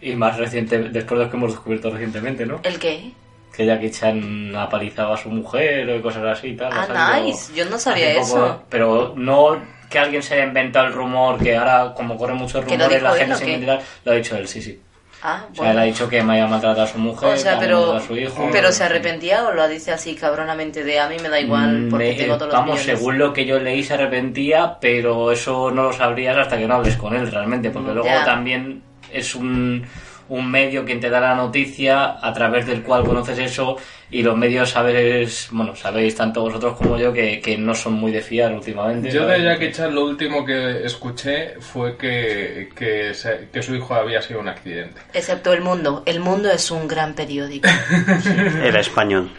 Y 0.00 0.14
más 0.14 0.36
reciente, 0.38 0.78
después 0.78 1.18
de 1.18 1.24
lo 1.24 1.30
que 1.30 1.36
hemos 1.36 1.52
descubierto 1.52 1.90
recientemente, 1.90 2.46
¿no? 2.46 2.60
¿El 2.62 2.78
qué? 2.78 3.12
Que 3.56 3.64
Jackie 3.64 3.90
Chan 3.90 4.54
apalizaba 4.54 5.14
a 5.14 5.16
su 5.16 5.30
mujer 5.30 5.88
o 5.90 6.02
cosas 6.02 6.24
así 6.38 6.48
y 6.48 6.56
tal. 6.56 6.70
Ah, 6.72 7.18
nice. 7.24 7.52
Yo 7.54 7.64
no 7.64 7.78
sabía 7.78 8.14
poco, 8.14 8.22
eso. 8.26 8.62
Pero 8.68 9.14
no 9.16 9.56
que 9.88 9.98
alguien 9.98 10.22
se 10.22 10.34
haya 10.34 10.44
inventado 10.44 10.86
el 10.88 10.92
rumor, 10.92 11.38
que 11.42 11.56
ahora, 11.56 11.94
como 11.94 12.16
corren 12.18 12.36
muchos 12.36 12.64
¿Que 12.64 12.76
lo 12.76 12.84
rumores, 12.84 13.02
la 13.02 13.12
gente 13.14 13.34
se 13.36 13.50
inventa. 13.50 13.80
Lo 14.04 14.12
ha 14.12 14.14
dicho 14.16 14.36
él, 14.36 14.46
sí, 14.48 14.60
sí. 14.60 14.80
Ah, 15.22 15.44
O 15.50 15.54
sea, 15.54 15.64
él 15.64 15.70
ha 15.70 15.72
bueno. 15.80 15.86
dicho 15.86 16.08
que 16.08 16.22
me 16.22 16.34
haya 16.34 16.46
maltratado 16.46 16.82
a 16.82 16.86
su 16.86 16.98
mujer, 16.98 17.30
O 17.30 17.36
sea, 17.38 17.58
pero, 17.58 17.94
a 17.94 18.00
su 18.00 18.14
hijo. 18.16 18.48
pero 18.52 18.70
se 18.70 18.84
arrepentía 18.84 19.46
o 19.46 19.52
lo 19.54 19.66
dice 19.66 19.90
así 19.92 20.14
cabronamente 20.14 20.84
de 20.84 21.00
a 21.00 21.08
mí 21.08 21.16
me 21.22 21.28
da 21.30 21.40
igual 21.40 21.86
porque 21.90 22.12
Mm, 22.12 22.16
tengo 22.18 22.34
todos 22.34 22.52
los 22.52 22.60
Vamos, 22.60 22.80
millones"? 22.80 22.98
según 22.98 23.18
lo 23.18 23.32
que 23.32 23.46
yo 23.46 23.58
leí 23.58 23.82
se 23.82 23.94
arrepentía, 23.94 24.76
pero 24.80 25.32
eso 25.32 25.70
no 25.70 25.84
lo 25.84 25.92
sabrías 25.94 26.36
hasta 26.36 26.58
que 26.58 26.66
no 26.68 26.74
hables 26.74 26.96
con 26.96 27.16
él 27.16 27.30
realmente, 27.32 27.70
porque 27.70 27.92
luego 27.92 28.06
Ya. 28.06 28.24
también 28.24 28.82
es 29.10 29.34
un, 29.34 29.86
un 30.28 30.50
medio 30.50 30.84
quien 30.84 31.00
te 31.00 31.08
da 31.10 31.20
la 31.20 31.34
noticia 31.34 32.16
a 32.20 32.32
través 32.32 32.66
del 32.66 32.82
cual 32.82 33.04
conoces 33.04 33.38
eso 33.38 33.76
y 34.10 34.22
los 34.22 34.36
medios 34.36 34.70
sabéis, 34.70 35.48
bueno, 35.50 35.74
sabéis 35.74 36.14
tanto 36.14 36.40
vosotros 36.42 36.76
como 36.76 36.96
yo 36.96 37.12
que, 37.12 37.40
que 37.40 37.56
no 37.58 37.74
son 37.74 37.94
muy 37.94 38.12
de 38.12 38.20
fiar 38.22 38.52
últimamente. 38.52 39.10
Yo 39.10 39.26
de 39.26 39.36
¿sabes? 39.38 39.42
Jackie 39.44 39.72
Chan 39.72 39.94
lo 39.94 40.04
último 40.04 40.44
que 40.44 40.84
escuché 40.84 41.54
fue 41.60 41.96
que, 41.96 42.68
que, 42.76 43.14
se- 43.14 43.48
que 43.52 43.62
su 43.62 43.74
hijo 43.74 43.94
había 43.94 44.22
sido 44.22 44.40
un 44.40 44.48
accidente. 44.48 45.00
Excepto 45.12 45.52
El 45.52 45.60
Mundo. 45.62 46.02
El 46.06 46.20
Mundo 46.20 46.50
es 46.50 46.70
un 46.70 46.86
gran 46.86 47.14
periódico. 47.14 47.68
Era 48.62 48.80
español. 48.80 49.30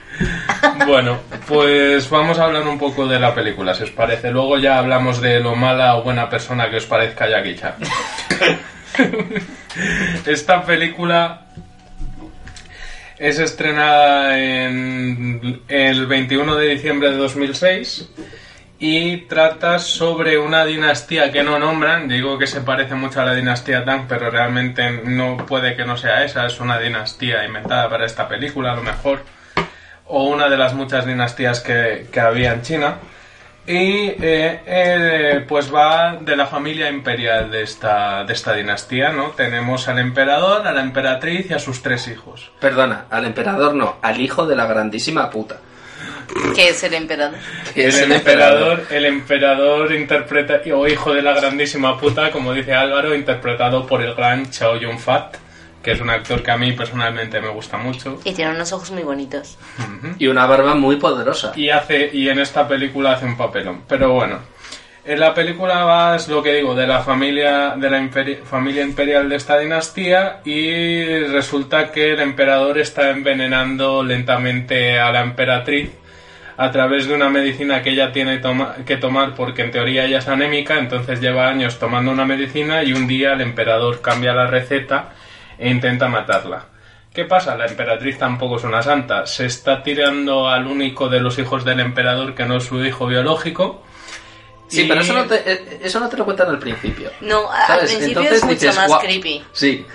Bueno, 0.85 1.17
pues 1.47 2.09
vamos 2.09 2.39
a 2.39 2.45
hablar 2.45 2.67
un 2.67 2.77
poco 2.79 3.05
de 3.07 3.19
la 3.19 3.33
película, 3.35 3.73
si 3.73 3.83
os 3.83 3.91
parece. 3.91 4.31
Luego 4.31 4.57
ya 4.57 4.79
hablamos 4.79 5.21
de 5.21 5.39
lo 5.39 5.55
mala 5.55 5.95
o 5.97 6.03
buena 6.03 6.29
persona 6.29 6.69
que 6.69 6.77
os 6.77 6.85
parezca 6.85 7.29
Jackie 7.29 7.55
Chan. 7.55 7.75
Esta 10.25 10.63
película 10.63 11.47
es 13.17 13.39
estrenada 13.39 14.37
en 14.39 15.61
el 15.67 16.05
21 16.05 16.55
de 16.55 16.67
diciembre 16.67 17.11
de 17.11 17.17
2006 17.17 18.09
y 18.79 19.17
trata 19.21 19.79
sobre 19.79 20.37
una 20.37 20.65
dinastía 20.65 21.31
que 21.31 21.43
no 21.43 21.57
nombran. 21.57 22.07
Digo 22.07 22.37
que 22.37 22.45
se 22.45 22.61
parece 22.61 22.95
mucho 22.95 23.21
a 23.21 23.25
la 23.25 23.33
dinastía 23.33 23.83
Tang, 23.83 24.05
pero 24.07 24.29
realmente 24.29 24.91
no 25.03 25.37
puede 25.37 25.75
que 25.75 25.85
no 25.85 25.97
sea 25.97 26.23
esa. 26.23 26.45
Es 26.45 26.59
una 26.59 26.79
dinastía 26.79 27.43
inventada 27.43 27.89
para 27.89 28.05
esta 28.05 28.27
película, 28.27 28.73
a 28.73 28.75
lo 28.75 28.83
mejor 28.83 29.21
o 30.09 30.23
una 30.23 30.49
de 30.49 30.57
las 30.57 30.73
muchas 30.73 31.05
dinastías 31.05 31.59
que, 31.59 32.07
que 32.11 32.19
había 32.19 32.53
en 32.53 32.61
China. 32.61 32.97
Y 33.67 34.13
eh, 34.21 34.61
eh, 34.65 35.45
pues 35.45 35.73
va 35.73 36.15
de 36.21 36.37
la 36.37 36.47
familia 36.47 36.89
imperial 36.89 37.51
de 37.51 37.63
esta, 37.63 38.23
de 38.23 38.31
esta 38.31 38.53
dinastía, 38.53 39.11
¿no? 39.11 39.31
Tenemos 39.31 39.89
al 39.89 39.99
emperador, 39.99 40.65
a 40.65 40.71
la 40.71 40.79
emperatriz 40.79 41.51
y 41.51 41.53
a 41.53 41.59
sus 41.59 41.81
tres 41.81 42.07
hijos. 42.07 42.49
Perdona, 42.61 43.07
al 43.09 43.25
emperador 43.25 43.75
no, 43.75 43.97
al 44.01 44.21
hijo 44.21 44.47
de 44.47 44.55
la 44.55 44.67
grandísima 44.67 45.29
puta. 45.29 45.57
que 46.55 46.69
es 46.69 46.81
el 46.81 46.93
emperador? 46.93 47.37
Que 47.73 47.87
es 47.87 47.99
el 47.99 48.13
emperador, 48.13 48.85
el 48.89 49.05
emperador 49.05 49.91
interpreta, 49.93 50.61
o 50.73 50.87
hijo 50.87 51.13
de 51.13 51.21
la 51.21 51.33
grandísima 51.33 51.99
puta, 51.99 52.31
como 52.31 52.53
dice 52.53 52.73
Álvaro, 52.73 53.13
interpretado 53.13 53.85
por 53.85 54.01
el 54.01 54.15
gran 54.15 54.49
Chao 54.49 54.77
Yun-fat, 54.77 55.35
que 55.87 55.93
es 55.93 56.01
un 56.01 56.09
actor 56.09 56.43
que 56.43 56.51
a 56.51 56.57
mí 56.57 56.73
personalmente 56.73 57.39
me 57.39 57.47
gusta 57.47 57.77
mucho. 57.77 58.19
Y 58.25 58.33
tiene 58.33 58.51
unos 58.51 58.73
ojos 58.73 58.91
muy 58.91 59.03
bonitos. 59.03 59.57
Y 60.19 60.27
una 60.27 60.45
barba 60.45 60.75
muy 60.75 60.97
poderosa. 60.97 61.53
y 61.55 61.69
hace 61.69 62.09
y 62.11 62.27
en 62.27 62.39
esta 62.39 62.67
película 62.67 63.13
hace 63.13 63.25
un 63.25 63.37
papelón 63.37 63.83
pero 63.87 64.11
bueno 64.11 64.39
en 65.05 65.21
la 65.21 65.33
película 65.33 65.85
va 65.85 66.17
es 66.17 66.27
lo 66.27 66.43
que 66.43 66.53
digo 66.55 66.75
de 66.75 66.85
la 66.85 66.99
familia 66.99 67.75
de 67.77 67.89
la 67.89 68.01
imperi- 68.01 68.43
familia 68.43 68.83
imperial 68.83 69.29
de 69.29 69.37
esta 69.37 69.57
dinastía 69.57 70.41
y 70.43 71.05
resulta 71.27 71.89
que 71.93 72.11
el 72.11 72.19
emperador 72.19 72.77
está 72.79 73.11
envenenando 73.11 74.03
lentamente 74.03 74.99
a 74.99 75.09
la 75.13 75.21
emperatriz 75.21 75.91
a 76.57 76.69
través 76.71 77.07
de 77.07 77.13
una 77.15 77.29
medicina 77.29 77.81
que 77.81 77.91
ella 77.91 78.11
tiene 78.11 78.39
toma- 78.39 78.75
que 78.85 78.97
tomar 78.97 79.35
porque 79.35 79.61
en 79.61 79.71
teoría 79.71 80.03
ella 80.03 80.17
es 80.17 80.27
anémica 80.27 80.77
entonces 80.79 81.21
lleva 81.21 81.47
años 81.47 81.79
tomando 81.79 82.11
una 82.11 82.25
medicina 82.25 82.83
y 82.83 82.91
un 82.91 83.07
día 83.07 83.31
el 83.33 83.39
emperador 83.41 84.01
cambia 84.01 84.33
la 84.33 84.47
receta 84.47 85.13
e 85.57 85.69
intenta 85.69 86.07
matarla 86.07 86.65
¿Qué 87.13 87.25
pasa? 87.25 87.55
La 87.55 87.65
emperatriz 87.65 88.19
tampoco 88.19 88.57
es 88.57 88.63
una 88.63 88.83
santa. 88.83 89.25
Se 89.25 89.47
está 89.47 89.81
tirando 89.81 90.47
al 90.47 90.67
único 90.67 91.09
de 91.09 91.19
los 91.19 91.39
hijos 91.39 91.65
del 91.65 91.79
emperador 91.79 92.35
que 92.35 92.45
no 92.45 92.57
es 92.57 92.65
su 92.65 92.83
hijo 92.85 93.07
biológico. 93.07 93.83
Sí, 94.67 94.83
Y- 94.83 94.87
pero 94.87 95.01
eso 95.01 95.13
no, 95.13 95.25
te, 95.25 95.35
eh, 95.51 95.79
eso 95.81 95.99
no 95.99 96.09
te 96.09 96.17
lo 96.17 96.25
cuentan 96.25 96.49
al 96.49 96.59
principio. 96.59 97.09
No, 97.21 97.49
al 97.51 97.65
¿Sabes? 97.65 97.83
principio 97.95 98.07
Entonces 98.21 98.37
es 98.37 98.43
mucho 98.43 98.53
dices, 98.55 98.75
más 98.75 98.87
"Guau". 98.87 98.99
creepy. 99.01 99.43
Sí, 99.51 99.85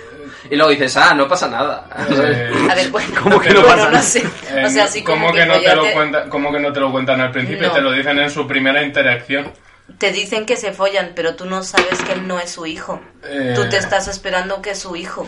Y 0.49 0.55
luego 0.57 0.71
dices, 0.71 0.97
ah, 0.97 1.13
no 1.13 1.25
pasa 1.29 1.47
nada. 1.47 1.87
Eh, 2.09 2.51
A 2.69 2.75
ver, 2.75 2.89
bueno, 2.89 3.07
¿Cómo 3.23 3.39
que 3.39 3.51
no 3.51 3.61
bueno, 3.61 3.83
pasa 3.85 3.91
no 3.91 4.01
sé. 4.01 4.19
eh, 4.51 4.65
O 4.65 4.69
sea, 4.69 4.87
sí 4.87 5.01
como, 5.01 5.27
¿cómo 5.27 5.33
que, 5.37 5.45
no 5.45 5.59
te 5.61 5.75
lo 5.77 5.91
cuentan, 5.93 6.29
¿Cómo 6.29 6.51
que 6.51 6.59
no 6.59 6.73
te 6.73 6.79
lo 6.81 6.91
cuentan 6.91 7.21
al 7.21 7.31
principio? 7.31 7.67
No. 7.69 7.73
Te 7.73 7.81
lo 7.81 7.91
dicen 7.93 8.19
en 8.19 8.29
su 8.29 8.45
primera 8.45 8.83
interacción. 8.83 9.49
Te 9.97 10.11
dicen 10.11 10.45
que 10.45 10.57
se 10.57 10.73
follan, 10.73 11.11
pero 11.15 11.35
tú 11.35 11.45
no 11.45 11.63
sabes 11.63 12.01
que 12.01 12.13
él 12.13 12.27
no 12.27 12.39
es 12.39 12.51
su 12.51 12.65
hijo. 12.65 12.99
Eh. 13.25 13.53
Tú 13.55 13.69
te 13.69 13.77
estás 13.77 14.07
esperando 14.09 14.61
que 14.61 14.71
es 14.71 14.79
su 14.79 14.95
hijo 14.97 15.25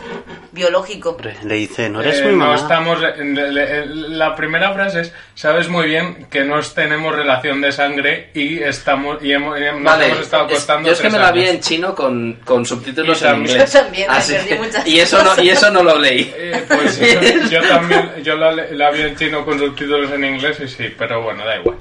biológico. 0.52 1.16
Le 1.44 1.54
dice, 1.54 1.88
no 1.88 2.02
eres 2.02 2.18
Eh, 2.20 2.24
mi 2.26 2.32
no 2.32 2.36
mamá. 2.44 2.56
estamos. 2.56 3.00
le- 3.00 3.52
le- 3.52 3.86
La 3.86 4.34
primera 4.34 4.72
frase 4.74 5.00
es: 5.02 5.12
Sabes 5.34 5.68
muy 5.68 5.86
bien 5.86 6.26
que 6.30 6.44
no 6.44 6.60
tenemos 6.60 7.14
relación 7.14 7.60
de 7.62 7.72
sangre 7.72 8.30
y 8.34 8.58
estamos 8.58 9.22
y 9.22 9.32
hemos, 9.32 9.58
y 9.58 9.62
nos 9.64 9.82
Vale, 9.82 10.06
hemos 10.08 10.20
estado 10.20 10.46
es- 10.46 10.52
acostando. 10.52 10.86
yo 10.88 10.92
es 10.92 11.00
que 11.00 11.08
me 11.10 11.18
la 11.18 11.32
vi 11.32 11.40
años. 11.42 11.54
en 11.54 11.60
chino 11.60 11.94
con, 11.94 12.32
con 12.44 12.66
subtítulos 12.66 13.22
Y 13.22 13.24
en 13.24 13.36
inglés. 13.36 13.72
Yo 13.72 13.80
también, 13.82 14.10
me 14.10 14.16
Así 14.16 14.32
perdí 14.34 14.54
muchas 14.58 14.86
y 14.86 15.00
eso 15.00 15.22
no 15.24 15.42
y 15.42 15.48
eso 15.48 15.70
no 15.70 15.82
lo 15.82 15.98
leí. 15.98 16.34
Eh, 16.36 16.64
pues 16.68 16.98
yo, 17.00 17.48
yo 17.48 17.62
también, 17.68 18.10
yo 18.22 18.36
la, 18.36 18.52
la 18.52 18.90
vi 18.90 19.02
en 19.02 19.16
chino 19.16 19.44
con 19.44 19.58
subtítulos 19.58 20.10
en 20.10 20.24
inglés 20.24 20.58
y 20.60 20.68
sí, 20.68 20.94
pero 20.98 21.22
bueno, 21.22 21.46
da 21.46 21.56
igual. 21.56 21.78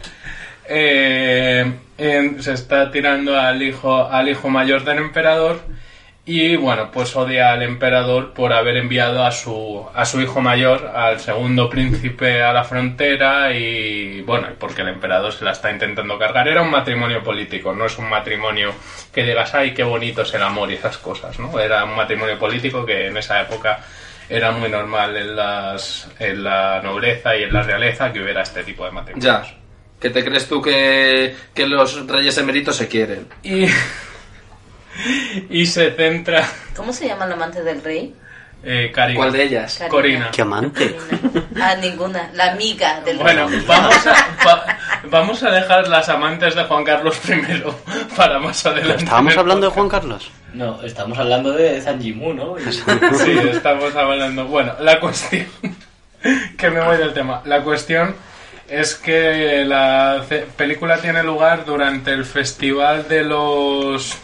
Eh, 0.68 1.72
en- 1.98 2.42
se 2.44 2.54
está 2.54 2.92
tirando 2.92 3.40
al 3.40 3.62
hijo, 3.62 4.06
al 4.08 4.28
hijo 4.30 4.50
mayor 4.50 4.84
del 4.84 4.98
emperador 4.98 5.62
y 6.28 6.56
bueno, 6.56 6.90
pues 6.92 7.16
odia 7.16 7.52
al 7.52 7.62
emperador 7.62 8.34
por 8.34 8.52
haber 8.52 8.78
enviado 8.78 9.24
a 9.24 9.32
su, 9.32 9.86
a 9.94 10.06
su 10.06 10.20
hijo 10.22 10.42
mayor, 10.42 10.92
al 10.96 11.20
segundo 11.20 11.70
príncipe 11.70 12.42
a 12.42 12.52
la 12.52 12.64
frontera 12.64 13.54
y 13.54 14.22
bueno, 14.22 14.48
porque 14.60 14.82
el 14.82 14.88
emperador 14.88 15.32
se 15.34 15.46
la 15.46 15.52
está 15.52 15.72
intentando 15.72 16.18
cargar. 16.18 16.48
Era 16.48 16.64
un 16.64 16.72
matrimonio 16.72 17.22
político, 17.24 17.76
no 17.76 17.86
es 17.86 17.98
un 18.00 18.10
matrimonio 18.10 18.74
que 19.14 19.24
digas, 19.24 19.54
ay, 19.54 19.76
qué 19.76 19.84
bonito 19.84 20.24
es 20.24 20.34
el 20.34 20.42
amor 20.42 20.72
y 20.72 20.76
esas 20.76 20.98
cosas, 20.98 21.38
¿no? 21.40 21.60
Era 21.60 21.84
un 21.86 21.96
matrimonio 21.96 22.40
político 22.40 22.84
que 22.88 23.06
en 23.08 23.18
esa 23.18 23.40
época 23.42 23.82
era 24.28 24.50
muy 24.50 24.68
normal 24.70 25.16
en, 25.16 25.36
las, 25.36 26.10
en 26.18 26.44
la 26.44 26.82
nobleza 26.84 27.38
y 27.38 27.44
en 27.44 27.54
la 27.54 27.62
realeza 27.62 28.12
que 28.12 28.20
hubiera 28.24 28.42
este 28.42 28.64
tipo 28.64 28.84
de 28.84 28.92
matrimonios. 28.92 29.24
¿Qué 30.00 30.10
te 30.10 30.24
crees 30.24 30.48
tú 30.48 30.62
que, 30.62 31.36
que 31.54 31.66
los 31.68 32.06
reyes 32.08 32.38
eméritos 32.38 32.76
se 32.76 32.88
quieren? 32.88 33.28
Y, 33.44 33.66
y 35.50 35.66
se 35.66 35.92
centra... 35.92 36.48
¿Cómo 36.76 36.94
se 36.94 37.08
llama 37.08 37.26
el 37.26 37.34
amante 37.34 37.64
del 37.64 37.82
rey? 37.84 38.14
Eh, 38.64 38.92
Karina. 38.94 39.18
¿Cuál 39.20 39.32
de 39.32 39.44
ellas? 39.44 39.76
Karina. 39.78 39.90
Corina. 39.92 40.32
Qué 40.32 40.42
amante. 40.42 40.98
Ah, 41.62 41.76
ninguna. 41.80 42.32
La 42.34 42.52
amiga 42.54 43.00
del 43.02 43.18
Bueno, 43.18 43.48
rey. 43.48 43.64
vamos 43.68 44.08
a, 44.08 44.12
va- 44.48 44.66
vamos 45.10 45.44
a 45.44 45.52
dejar 45.52 45.88
las 45.88 46.10
amantes 46.10 46.56
de 46.56 46.64
Juan 46.64 46.84
Carlos 46.84 47.20
I 47.30 47.64
para 48.16 48.40
más 48.40 48.66
adelante. 48.66 49.04
¿Estábamos 49.04 49.38
hablando 49.38 49.68
de 49.68 49.72
Juan. 49.74 49.88
Carlos? 49.90 50.32
No, 50.54 50.82
estamos 50.82 51.18
hablando 51.20 51.52
de 51.52 51.80
Zanjimu, 51.80 52.34
¿no? 52.34 52.58
Y- 52.58 52.64
Sí, 53.24 53.38
estamos 53.52 53.96
hablando. 53.96 54.46
Bueno, 54.46 54.74
la 54.80 55.00
cuestión. 55.00 55.46
Que 56.58 56.72
me 56.72 56.82
voy 56.82 56.98
del 56.98 57.14
tema. 57.14 57.44
La 57.46 57.62
cuestión 57.62 58.16
es 58.68 58.96
que 58.96 59.64
la 59.66 60.24
película 60.58 60.98
tiene 60.98 61.24
lugar 61.24 61.66
durante 61.66 62.12
el 62.12 62.26
festival 62.26 63.08
de 63.08 63.24
los. 63.24 64.18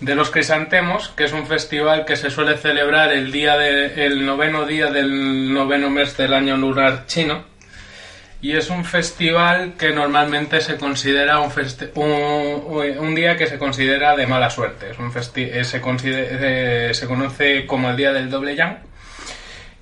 de 0.00 0.14
los 0.14 0.30
crisantemos, 0.30 1.08
que 1.10 1.24
es 1.24 1.32
un 1.32 1.46
festival 1.46 2.04
que 2.04 2.16
se 2.16 2.30
suele 2.30 2.56
celebrar 2.56 3.12
el 3.12 3.32
día 3.32 3.56
de, 3.56 4.06
el 4.06 4.24
noveno 4.24 4.64
día 4.64 4.90
del 4.90 5.52
noveno 5.52 5.90
mes 5.90 6.16
del 6.16 6.32
año 6.34 6.56
lunar 6.56 7.06
chino. 7.06 7.44
Y 8.40 8.52
es 8.56 8.70
un 8.70 8.84
festival 8.84 9.72
que 9.76 9.90
normalmente 9.90 10.60
se 10.60 10.76
considera 10.76 11.40
un, 11.40 11.50
un, 11.96 13.14
día 13.16 13.36
que 13.36 13.48
se 13.48 13.58
considera 13.58 14.14
de 14.14 14.28
mala 14.28 14.48
suerte. 14.48 14.90
Es 14.92 14.98
un 15.00 15.12
festi- 15.12 15.50
eh, 15.52 15.64
se, 15.64 15.82
eh, 16.04 16.90
se 16.94 17.06
conoce 17.08 17.66
como 17.66 17.90
el 17.90 17.96
día 17.96 18.12
del 18.12 18.30
doble 18.30 18.54
yang 18.54 18.78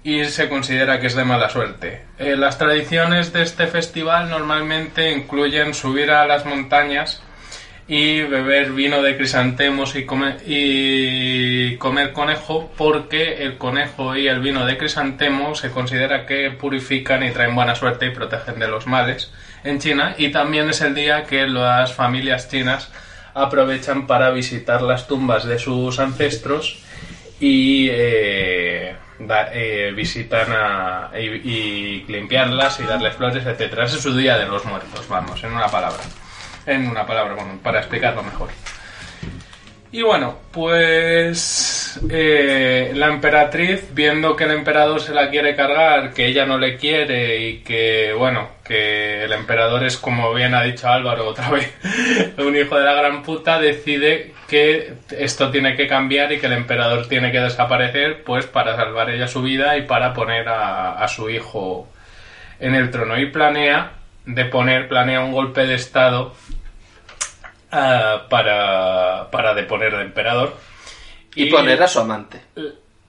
y 0.07 0.25
se 0.27 0.49
considera 0.49 1.01
que 1.01 1.09
es 1.09 1.17
de 1.17 1.25
mala 1.25 1.49
suerte. 1.49 2.03
Eh, 2.21 2.37
las 2.37 2.59
tradiciones 2.59 3.33
de 3.33 3.43
este 3.43 3.67
festival 3.67 4.31
normalmente 4.31 5.11
incluyen 5.11 5.75
subir 5.75 6.13
a 6.13 6.29
las 6.29 6.47
montañas 6.47 7.21
y 7.89 8.21
beber 8.21 8.71
vino 8.71 9.03
de 9.03 9.17
crisantemos 9.17 9.97
y 9.97 10.07
comer, 10.07 10.37
y 10.47 11.77
comer 11.79 12.13
conejo 12.13 12.71
porque 12.77 13.43
el 13.43 13.59
conejo 13.59 14.15
y 14.15 14.29
el 14.29 14.39
vino 14.39 14.65
de 14.65 14.79
crisantemo 14.79 15.57
se 15.57 15.73
considera 15.73 16.25
que 16.25 16.53
purifican 16.53 17.25
y 17.25 17.33
traen 17.33 17.57
buena 17.57 17.75
suerte 17.75 18.07
y 18.07 18.11
protegen 18.11 18.61
de 18.61 18.69
los 18.69 18.87
males 18.87 19.33
en 19.65 19.81
China 19.81 20.15
y 20.17 20.29
también 20.29 20.71
es 20.71 20.83
el 20.83 20.95
día 20.95 21.25
que 21.25 21.49
las 21.49 21.93
familias 21.93 22.49
chinas 22.49 22.93
aprovechan 23.35 24.07
para 24.07 24.31
visitar 24.31 24.83
las 24.83 25.09
tumbas 25.09 25.45
de 25.47 25.59
sus 25.59 25.99
ancestros 25.99 26.79
y 27.41 27.89
eh, 27.91 28.95
da- 29.19 29.51
eh, 29.53 29.93
visitan 29.95 30.47
a, 30.53 31.11
y, 31.19 32.05
limpiarlas 32.09 32.81
y 32.81 32.85
darles 32.85 33.15
flores, 33.15 33.45
etcétera. 33.47 33.85
Ese 33.85 33.97
es 33.97 34.03
su 34.03 34.17
día 34.17 34.37
de 34.39 34.47
los 34.47 34.65
muertos, 34.65 35.07
vamos, 35.09 35.43
en 35.45 35.53
una 35.53 35.69
palabra. 35.69 36.03
En 36.67 36.89
una 36.89 37.07
palabra, 37.07 37.35
bueno, 37.35 37.59
para 37.63 37.79
explicarlo 37.79 38.23
mejor. 38.23 38.49
Y 39.93 40.03
bueno, 40.03 40.37
pues 40.53 41.99
eh, 42.11 42.93
la 42.95 43.07
emperatriz, 43.07 43.95
viendo 43.95 44.35
que 44.35 44.45
el 44.45 44.51
emperador 44.51 45.01
se 45.01 45.15
la 45.15 45.31
quiere 45.31 45.55
cargar, 45.55 46.13
que 46.13 46.27
ella 46.27 46.45
no 46.45 46.59
le 46.59 46.77
quiere 46.77 47.41
y 47.41 47.59
que, 47.59 48.13
bueno, 48.13 48.49
que 48.65 49.25
el 49.25 49.33
emperador 49.33 49.85
es, 49.85 49.97
como 49.97 50.35
bien 50.35 50.55
ha 50.55 50.65
dicho 50.65 50.89
Álvaro 50.89 51.29
otra 51.29 51.51
vez, 51.53 51.73
un 52.39 52.57
hijo 52.57 52.77
de 52.77 52.85
la 52.85 52.95
gran 52.95 53.23
puta, 53.23 53.61
decide 53.61 54.33
que 54.49 54.95
esto 55.11 55.51
tiene 55.51 55.77
que 55.77 55.87
cambiar 55.87 56.33
y 56.33 56.41
que 56.41 56.47
el 56.47 56.53
emperador 56.53 57.09
tiene 57.09 57.31
que 57.31 57.41
desaparecer, 57.41 58.25
pues 58.25 58.47
para 58.47 58.75
salvar 58.77 59.11
ella 59.11 59.29
su 59.29 59.43
vida 59.43 59.77
y 59.77 59.83
para 59.83 60.13
poner 60.13 60.49
a, 60.49 60.95
a 60.95 61.09
su 61.09 61.31
hijo 61.31 61.89
en 62.59 62.75
el 62.75 62.91
trono. 62.91 63.19
Y 63.19 63.27
planea 63.31 63.93
de 64.25 64.45
poner, 64.47 64.89
planea 64.89 65.21
un 65.21 65.33
golpe 65.33 65.65
de 65.67 65.75
estado 65.75 66.35
ah, 67.73 68.27
para, 68.29 69.31
para 69.31 69.55
deponer 69.55 69.95
al 69.95 70.03
emperador. 70.03 70.57
Y 71.35 71.47
poner 71.47 71.83
a 71.83 71.89
su 71.89 72.01
amante. 72.01 72.41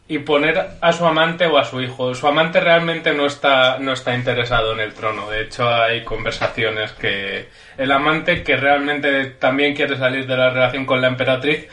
y 0.10 0.20
poner 0.20 0.78
a 0.82 0.94
su 0.94 1.06
amante 1.06 1.46
o 1.48 1.58
a 1.58 1.66
su 1.66 1.82
hijo. 1.82 2.14
Su 2.14 2.28
amante 2.28 2.60
realmente 2.60 3.14
no 3.14 3.26
está, 3.26 3.78
no 3.80 3.94
está 3.94 4.14
interesado 4.16 4.74
en 4.74 4.82
el 4.82 4.94
trono. 4.94 5.30
De 5.30 5.44
hecho, 5.44 5.68
hay 5.70 6.04
conversaciones 6.04 6.92
que 6.94 7.50
el 7.78 7.92
amante 7.92 8.44
que 8.44 8.58
realmente 8.58 9.26
también 9.40 9.76
quiere 9.76 9.98
salir 9.98 10.28
de 10.28 10.38
la 10.38 10.50
relación 10.50 10.86
con 10.86 11.02
la 11.02 11.08
emperatriz 11.08 11.68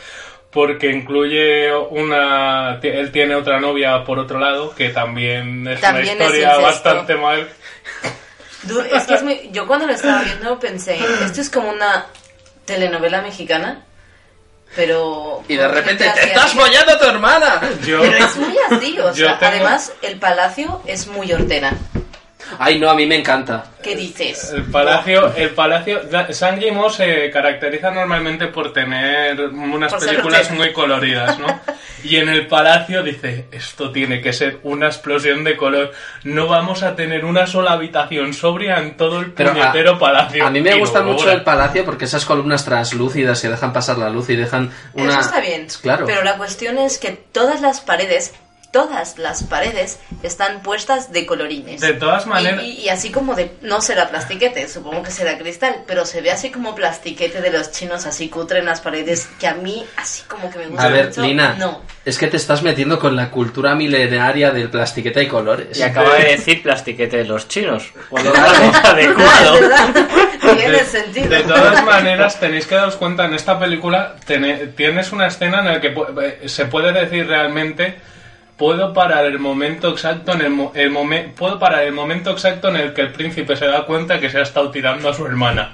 porque 0.55 0.89
incluye 0.89 1.75
una... 1.75 2.79
Él 2.81 3.11
tiene 3.11 3.35
otra 3.35 3.59
novia 3.59 4.05
por 4.05 4.21
otro 4.21 4.39
lado 4.39 4.73
que 4.73 4.91
también 4.91 5.67
es 5.67 5.81
También 5.81 6.15
una 6.15 6.25
historia 6.27 6.57
bastante 6.59 7.17
mal. 7.17 7.49
Es 8.93 9.05
que 9.05 9.15
es 9.15 9.23
muy... 9.25 9.51
Yo 9.51 9.67
cuando 9.67 9.89
lo 9.89 9.93
estaba 9.93 10.23
viendo 10.23 10.59
pensé, 10.61 10.97
esto 11.25 11.41
es 11.41 11.51
como 11.51 11.71
una 11.71 12.07
telenovela 12.65 13.21
mexicana, 13.23 13.83
pero... 14.77 15.43
Y 15.49 15.57
de 15.57 15.69
repente, 15.69 16.11
¡te 16.15 16.25
estás 16.27 16.53
follando 16.53 16.93
a 16.93 16.99
tu 16.99 17.05
hermana! 17.07 17.61
Yo, 17.85 18.01
Pero 18.01 18.17
es 18.25 18.37
muy 18.37 18.57
así, 18.71 18.99
o 18.99 19.13
Yo 19.15 19.27
sea, 19.27 19.39
tengo- 19.39 19.53
además 19.53 19.93
el 20.03 20.19
palacio 20.19 20.81
es 20.87 21.07
muy 21.07 21.33
ortena. 21.33 21.73
Ay, 22.59 22.79
no, 22.79 22.91
a 22.91 22.95
mí 22.95 23.07
me 23.07 23.17
encanta. 23.17 23.65
¿Qué 23.83 23.95
dices? 23.97 24.53
El 24.55 24.65
palacio, 24.65 25.35
el 25.37 25.51
palacio, 25.51 26.01
San 26.31 26.61
Gimo 26.61 26.89
se 26.91 27.31
caracteriza 27.31 27.91
normalmente 27.91 28.47
por 28.47 28.73
tener 28.73 29.41
unas 29.41 29.93
Por 29.93 30.05
películas 30.07 30.51
muy 30.51 30.73
coloridas, 30.73 31.39
¿no? 31.39 31.61
Y 32.05 32.17
en 32.17 32.29
el 32.29 32.47
palacio 32.47 33.03
dice, 33.03 33.47
esto 33.51 33.91
tiene 33.91 34.21
que 34.21 34.35
ser 34.35 34.59
una 34.63 34.89
explosión 34.89 35.43
de 35.43 35.57
color. 35.57 35.91
No 36.25 36.47
vamos 36.47 36.83
a 36.83 36.95
tener 36.95 37.25
una 37.25 37.47
sola 37.47 37.73
habitación 37.73 38.35
sobria 38.35 38.79
en 38.79 38.99
todo 38.99 39.21
el 39.21 39.33
Pero 39.33 39.51
a, 39.51 39.55
puñetero 39.55 39.99
palacio. 39.99 40.47
a 40.47 40.51
mí 40.51 40.61
me 40.61 40.75
gusta 40.79 41.03
mucho 41.03 41.31
el 41.31 41.43
palacio 41.43 41.83
porque 41.83 42.05
esas 42.05 42.27
columnas 42.27 42.63
translúcidas 42.67 43.41
que 43.41 43.49
dejan 43.49 43.73
pasar 43.73 43.97
la 43.97 44.11
luz 44.11 44.29
y 44.29 44.37
dejan 44.37 44.71
una... 44.93 45.13
Eso 45.13 45.21
está 45.21 45.41
bien. 45.41 45.67
Claro. 45.81 46.05
Pero 46.05 46.23
la 46.23 46.37
cuestión 46.37 46.77
es 46.77 46.99
que 46.99 47.13
todas 47.33 47.63
las 47.63 47.81
paredes, 47.81 48.35
todas 48.75 49.19
las 49.19 49.45
paredes 49.45 50.01
están 50.25 50.61
puestas 50.63 51.13
de 51.13 51.25
colorines. 51.27 51.81
De 51.81 51.93
todas 51.93 52.27
maneras- 52.27 52.65
Y, 52.65 52.71
y- 52.73 52.81
y 52.87 52.89
así 52.89 53.13
como 53.13 53.37
de... 53.37 53.53
No 53.63 53.81
será 53.81 54.09
plastiquete, 54.09 54.67
supongo 54.69 55.05
que 55.05 55.13
será 55.13 55.39
cristal, 55.39 55.85
pero 55.87 56.05
se 56.05 56.21
ve 56.21 56.33
así 56.33 56.51
como 56.51 56.75
plastiquete 56.75 57.41
de 57.41 57.53
los 57.53 57.71
chinos, 57.71 58.05
así 58.05 58.29
cutre 58.29 58.59
en 58.59 58.65
las 58.65 58.81
paredes, 58.81 59.29
que 59.39 59.47
a 59.47 59.55
mí 59.55 59.87
así 59.97 60.23
como 60.27 60.51
que 60.51 60.59
me 60.59 60.67
gusta 60.67 60.83
A 60.87 60.89
ver, 60.89 61.07
mucho. 61.07 61.23
Lina, 61.23 61.55
No. 61.57 61.83
es 62.05 62.19
que 62.19 62.27
te 62.27 62.37
estás 62.37 62.63
metiendo 62.65 62.99
con 62.99 63.15
la 63.15 63.31
cultura 63.31 63.77
milenaria 63.77 64.51
del 64.51 64.69
plastiqueta 64.71 65.23
y 65.23 65.29
colores. 65.29 65.79
Y 65.79 65.83
acaba 65.83 66.17
de 66.17 66.25
decir 66.33 66.61
plastiquete 66.61 67.19
de 67.19 67.25
los 67.27 67.47
chinos. 67.47 67.85
Cuando 68.11 68.33
adecuado. 68.85 69.59
tiene 70.41 70.71
De, 70.73 70.85
sentido. 70.85 71.29
de 71.29 71.43
todas 71.45 71.85
maneras, 71.85 72.41
tenéis 72.41 72.67
que 72.67 72.75
daros 72.75 72.97
cuenta, 72.97 73.25
en 73.27 73.35
esta 73.35 73.57
película 73.59 74.17
tienes 74.77 75.13
una 75.13 75.29
escena 75.29 75.61
en 75.61 75.65
la 75.67 75.81
que 75.81 75.95
eh, 76.43 76.49
se 76.49 76.67
puede 76.67 76.93
decir 76.93 77.27
realmente 77.29 77.97
puedo 78.57 78.93
parar 78.93 79.27
el 79.27 79.39
momento 79.39 79.89
exacto 79.91 80.33
en 80.33 80.41
el, 80.43 80.51
mo- 80.51 80.73
el 80.75 80.91
momen- 80.93 81.33
puedo 81.35 81.59
parar 81.59 81.83
el 81.83 81.93
momento 81.93 82.31
exacto 82.31 82.69
en 82.69 82.77
el 82.77 82.93
que 82.93 83.01
el 83.03 83.13
príncipe 83.13 83.57
se 83.57 83.67
da 83.67 83.85
cuenta 83.85 84.21
que 84.21 84.31
se 84.31 84.39
ha 84.39 84.43
estado 84.43 84.71
tirando 84.71 85.09
a 85.09 85.15
su 85.15 85.27
hermana. 85.27 85.73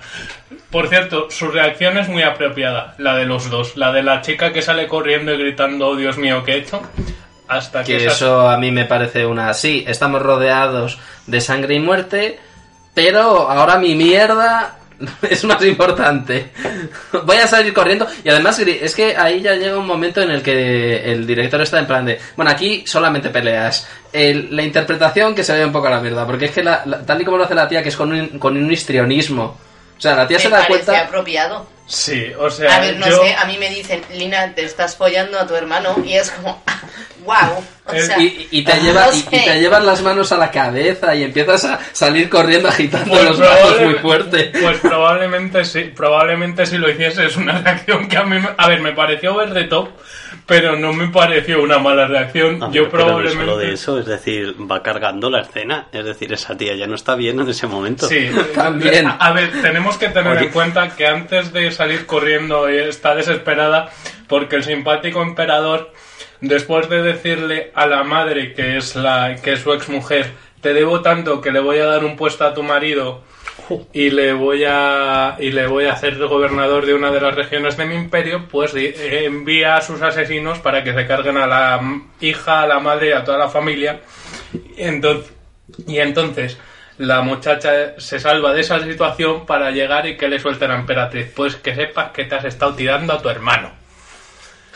Por 0.71 0.89
cierto, 0.89 1.29
su 1.31 1.49
reacción 1.51 1.99
es 1.99 2.09
muy 2.09 2.23
apropiada, 2.23 2.95
la 2.99 3.17
de 3.17 3.27
los 3.27 3.51
dos, 3.51 3.77
la 3.77 3.93
de 3.93 4.03
la 4.03 4.23
chica 4.23 4.53
que 4.53 4.63
sale 4.63 4.87
corriendo 4.87 5.33
y 5.35 5.39
gritando, 5.39 5.89
"Oh, 5.89 5.97
Dios 5.97 6.17
mío, 6.17 6.43
¿qué 6.45 6.53
he 6.53 6.59
hecho? 6.59 6.81
Hasta 7.49 7.85
que, 7.85 7.99
Que 7.99 8.07
eso 8.07 8.49
a 8.49 8.57
mí 8.57 8.71
me 8.71 8.85
parece 8.87 9.27
una... 9.27 9.53
Sí, 9.55 9.85
estamos 9.87 10.23
rodeados 10.23 10.99
de 11.27 11.41
sangre 11.41 11.75
y 11.75 11.81
muerte, 11.81 12.39
pero 12.95 13.51
ahora 13.51 13.77
mi 13.79 13.95
mierda 13.95 14.77
es 15.23 15.45
más 15.45 15.65
importante. 15.65 16.51
Voy 17.25 17.37
a 17.37 17.47
salir 17.47 17.73
corriendo 17.73 18.07
y 18.25 18.29
además 18.29 18.59
es 18.59 18.95
que 18.95 19.17
ahí 19.17 19.41
ya 19.41 19.55
llega 19.55 19.79
un 19.79 19.87
momento 19.87 20.21
en 20.23 20.31
el 20.31 20.43
que 20.43 21.11
el 21.13 21.27
director 21.27 21.61
está 21.63 21.79
en 21.79 21.87
plan 21.87 22.05
de... 22.05 22.19
Bueno, 22.37 22.51
aquí 22.51 22.85
solamente 22.87 23.31
peleas. 23.31 23.89
El- 24.13 24.55
la 24.55 24.63
interpretación 24.63 25.35
que 25.35 25.43
se 25.45 25.53
ve 25.55 25.65
un 25.65 25.73
poco 25.73 25.87
a 25.87 25.91
la 25.91 26.01
mierda, 26.01 26.27
porque 26.27 26.47
es 26.47 26.51
que 26.51 26.63
la- 26.63 26.83
la- 26.85 27.03
tal 27.05 27.21
y 27.21 27.25
como 27.25 27.39
lo 27.39 27.45
hace 27.45 27.55
la 27.55 27.69
tía, 27.69 27.83
que 27.83 27.89
es 27.91 27.97
con 27.97 28.13
un, 28.13 28.39
con 28.39 28.57
un 28.57 28.71
histrionismo. 28.73 29.45
O 29.97 30.01
sea, 30.01 30.17
la 30.17 30.27
tía 30.27 30.39
Me 30.39 30.43
se 30.43 30.49
da 30.49 30.67
cuenta... 30.67 31.01
apropiado. 31.01 31.67
Sí, 31.93 32.33
o 32.39 32.49
sea, 32.51 32.77
A 32.77 32.81
ver, 32.81 32.97
no 32.99 33.09
yo- 33.09 33.21
sé, 33.21 33.35
a 33.35 33.45
mí 33.47 33.59
me 33.59 33.69
dicen, 33.69 34.01
Lina, 34.13 34.55
te 34.55 34.65
estás 34.65 34.95
follando 34.97 35.41
a 35.41 35.47
tu 35.47 35.57
hermano 35.57 35.97
y 36.07 36.13
es 36.15 36.31
como, 36.31 36.63
wow. 37.25 37.65
O 37.87 37.93
Eh, 37.93 38.03
sea, 38.05 38.17
Y, 38.21 38.47
y 38.53 38.63
te 38.65 38.81
lleva, 38.81 39.07
no 39.07 39.13
y, 39.13 39.17
y 39.19 39.23
sé. 39.23 39.29
te 39.45 39.61
llevas 39.61 39.83
las 39.83 40.01
manos 40.01 40.31
a 40.31 40.37
la 40.37 40.53
cabeza 40.53 41.17
y 41.17 41.25
empiezas 41.25 41.65
a 41.65 41.81
salir 41.93 42.31
corriendo 42.31 42.69
agitando 42.69 43.11
Pues 43.11 43.25
los 43.25 43.39
brazos 43.41 43.81
muy 43.81 43.95
fuerte. 43.95 44.53
Pues 44.63 44.79
probablemente 44.79 45.65
sí, 45.65 45.91
probablemente 45.97 46.65
si 46.65 46.79
lo 46.79 46.89
hiciese 46.89 47.27
es 47.27 47.37
una 47.37 47.59
reacción 47.63 48.07
que 48.09 48.17
a 48.17 48.23
mí, 48.23 48.39
me- 48.39 48.51
a 48.57 48.69
ver, 48.69 48.81
me 48.83 48.93
pareció 48.93 49.35
ver 49.35 49.51
de 49.53 49.65
top, 49.65 49.89
pero 50.51 50.75
no 50.75 50.93
me 50.93 51.07
pareció 51.07 51.63
una 51.63 51.79
mala 51.79 52.09
reacción. 52.09 52.59
Yo 52.73 52.91
pero 52.91 53.05
no 53.05 53.07
probablemente 53.07 53.39
solo 53.39 53.57
de 53.57 53.73
eso, 53.73 54.01
es 54.01 54.07
decir, 54.07 54.57
va 54.69 54.83
cargando 54.83 55.31
la 55.31 55.43
escena. 55.43 55.87
Es 55.93 56.05
decir, 56.05 56.33
esa 56.33 56.57
tía 56.57 56.75
ya 56.75 56.89
no 56.89 56.97
está 56.97 57.15
bien 57.15 57.39
en 57.39 57.49
ese 57.49 57.69
momento. 57.69 58.09
Sí, 58.09 58.29
También. 58.57 59.07
A, 59.07 59.13
a 59.13 59.33
ver, 59.33 59.53
tenemos 59.63 59.97
que 59.97 60.09
tener 60.09 60.39
Oye. 60.39 60.47
en 60.47 60.53
cuenta 60.53 60.97
que 60.97 61.07
antes 61.07 61.53
de 61.53 61.71
salir 61.71 62.05
corriendo 62.05 62.67
está 62.67 63.15
desesperada 63.15 63.91
porque 64.27 64.57
el 64.57 64.65
simpático 64.65 65.23
emperador, 65.23 65.93
después 66.41 66.89
de 66.89 67.01
decirle 67.01 67.71
a 67.77 67.87
la 67.87 68.03
madre 68.03 68.53
que 68.53 68.77
es 68.77 68.97
la 68.97 69.37
que 69.37 69.53
es 69.53 69.61
su 69.61 69.73
exmujer, 69.73 70.33
te 70.61 70.75
debo 70.75 71.01
tanto 71.01 71.41
que 71.41 71.53
le 71.53 71.61
voy 71.61 71.79
a 71.79 71.87
dar 71.87 72.05
un 72.05 72.17
puesto 72.17 72.45
a 72.45 72.55
tu 72.55 72.65
marido 72.65 73.23
y 73.93 74.11
le 74.11 74.33
voy 74.33 74.65
a 74.67 75.37
y 75.39 75.51
le 75.51 75.67
voy 75.67 75.87
a 75.87 75.93
hacer 75.93 76.19
gobernador 76.19 76.87
de 76.87 76.95
una 76.95 77.11
de 77.11 77.21
las 77.21 77.35
regiones 77.35 77.77
de 77.77 77.87
mi 77.87 77.95
imperio, 77.95 78.47
pues 78.49 78.75
eh, 78.75 79.25
envía 79.25 79.77
a 79.77 79.83
sus 79.83 80.03
asesinos 80.03 80.59
para 80.59 80.85
que 80.85 80.95
se 80.95 81.07
carguen 81.07 81.37
a 81.37 81.47
la 81.47 81.81
hija, 82.21 82.63
a 82.63 82.67
la 82.67 82.81
madre 82.81 83.09
y 83.09 83.13
a 83.13 83.25
toda 83.25 83.39
la 83.39 83.49
familia. 83.49 84.01
Y 84.77 84.83
entonces, 84.83 85.33
y 85.87 85.99
entonces 85.99 86.59
la 86.99 87.23
muchacha 87.23 87.99
se 87.99 88.21
salva 88.21 88.53
de 88.53 88.61
esa 88.61 88.79
situación 88.81 89.47
para 89.47 89.71
llegar 89.71 90.07
y 90.07 90.17
que 90.17 90.29
le 90.29 90.39
suelte 90.39 90.67
a 90.67 90.69
la 90.69 90.77
emperatriz. 90.77 91.33
Pues 91.35 91.57
que 91.57 91.75
sepas 91.75 92.13
que 92.13 92.25
te 92.25 92.35
has 92.35 92.45
estado 92.45 92.75
tirando 92.75 93.15
a 93.15 93.23
tu 93.23 93.29
hermano. 93.29 93.73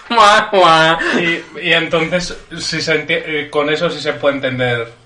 Y, 1.20 1.60
y 1.66 1.72
entonces, 1.72 2.36
si 2.58 2.80
se 2.80 3.04
eh, 3.08 3.48
con 3.50 3.70
eso 3.70 3.88
sí 3.90 4.00
se 4.00 4.12
puede 4.14 4.36
entender. 4.36 5.03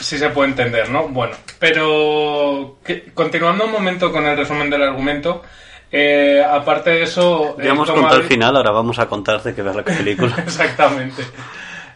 Sí 0.00 0.18
se 0.18 0.28
puede 0.30 0.50
entender, 0.50 0.90
¿no? 0.90 1.08
Bueno, 1.08 1.34
pero 1.58 2.76
que- 2.84 3.12
continuando 3.14 3.64
un 3.64 3.72
momento 3.72 4.12
con 4.12 4.26
el 4.26 4.36
resumen 4.36 4.68
del 4.70 4.82
argumento, 4.82 5.42
eh, 5.90 6.44
aparte 6.48 6.90
de 6.90 7.02
eso... 7.04 7.56
Ya 7.58 7.70
hemos 7.70 7.88
como 7.88 8.02
contado 8.02 8.20
el 8.22 8.26
final, 8.28 8.56
ahora 8.56 8.70
vamos 8.72 8.98
a 8.98 9.06
contarte 9.06 9.54
que 9.54 9.62
veas 9.62 9.76
la 9.76 9.82
película. 9.84 10.34
Exactamente. 10.38 11.22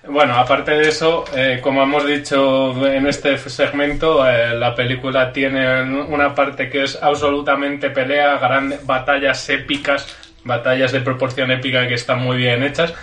Bueno, 0.08 0.34
aparte 0.34 0.72
de 0.72 0.88
eso, 0.88 1.24
eh, 1.36 1.60
como 1.62 1.82
hemos 1.82 2.06
dicho 2.06 2.74
en 2.86 3.06
este 3.06 3.36
segmento, 3.38 4.26
eh, 4.28 4.54
la 4.58 4.74
película 4.74 5.30
tiene 5.32 5.82
una 5.82 6.34
parte 6.34 6.70
que 6.70 6.84
es 6.84 6.98
absolutamente 7.00 7.90
pelea, 7.90 8.38
grandes 8.38 8.84
batallas 8.86 9.46
épicas, 9.50 10.16
batallas 10.42 10.90
de 10.92 11.00
proporción 11.00 11.50
épica 11.50 11.86
que 11.86 11.94
están 11.94 12.22
muy 12.22 12.38
bien 12.38 12.62
hechas, 12.62 12.94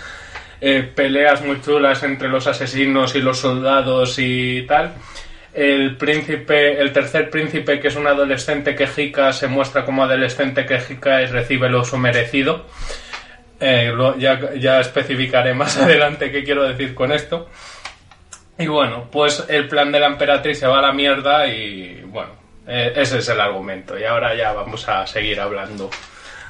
eh, 0.60 0.82
peleas 0.94 1.42
muy 1.44 1.60
chulas 1.60 2.02
entre 2.02 2.28
los 2.28 2.46
asesinos 2.46 3.14
y 3.14 3.20
los 3.20 3.38
soldados 3.38 4.16
y 4.18 4.62
tal. 4.66 4.92
El 5.54 5.96
príncipe, 5.96 6.80
el 6.80 6.92
tercer 6.92 7.30
príncipe, 7.30 7.80
que 7.80 7.88
es 7.88 7.96
un 7.96 8.06
adolescente 8.06 8.74
quejica, 8.76 9.32
se 9.32 9.48
muestra 9.48 9.84
como 9.84 10.04
adolescente 10.04 10.66
quejica 10.66 11.22
y 11.22 11.26
recibe 11.26 11.68
lo 11.68 11.84
su 11.84 11.96
merecido. 11.96 12.66
Eh, 13.60 13.90
lo- 13.94 14.16
ya, 14.18 14.54
ya 14.54 14.78
especificaré 14.80 15.54
más 15.54 15.76
adelante 15.80 16.30
qué 16.30 16.44
quiero 16.44 16.62
decir 16.68 16.94
con 16.94 17.10
esto. 17.12 17.48
Y 18.58 18.66
bueno, 18.66 19.08
pues 19.10 19.44
el 19.48 19.68
plan 19.68 19.90
de 19.92 20.00
la 20.00 20.06
emperatriz 20.06 20.58
se 20.58 20.66
va 20.66 20.78
a 20.80 20.82
la 20.82 20.92
mierda 20.92 21.46
y 21.48 22.02
bueno, 22.06 22.30
eh, 22.66 22.92
ese 22.96 23.18
es 23.18 23.28
el 23.28 23.40
argumento. 23.40 23.98
Y 23.98 24.04
ahora 24.04 24.34
ya 24.36 24.52
vamos 24.52 24.88
a 24.88 25.06
seguir 25.06 25.40
hablando 25.40 25.90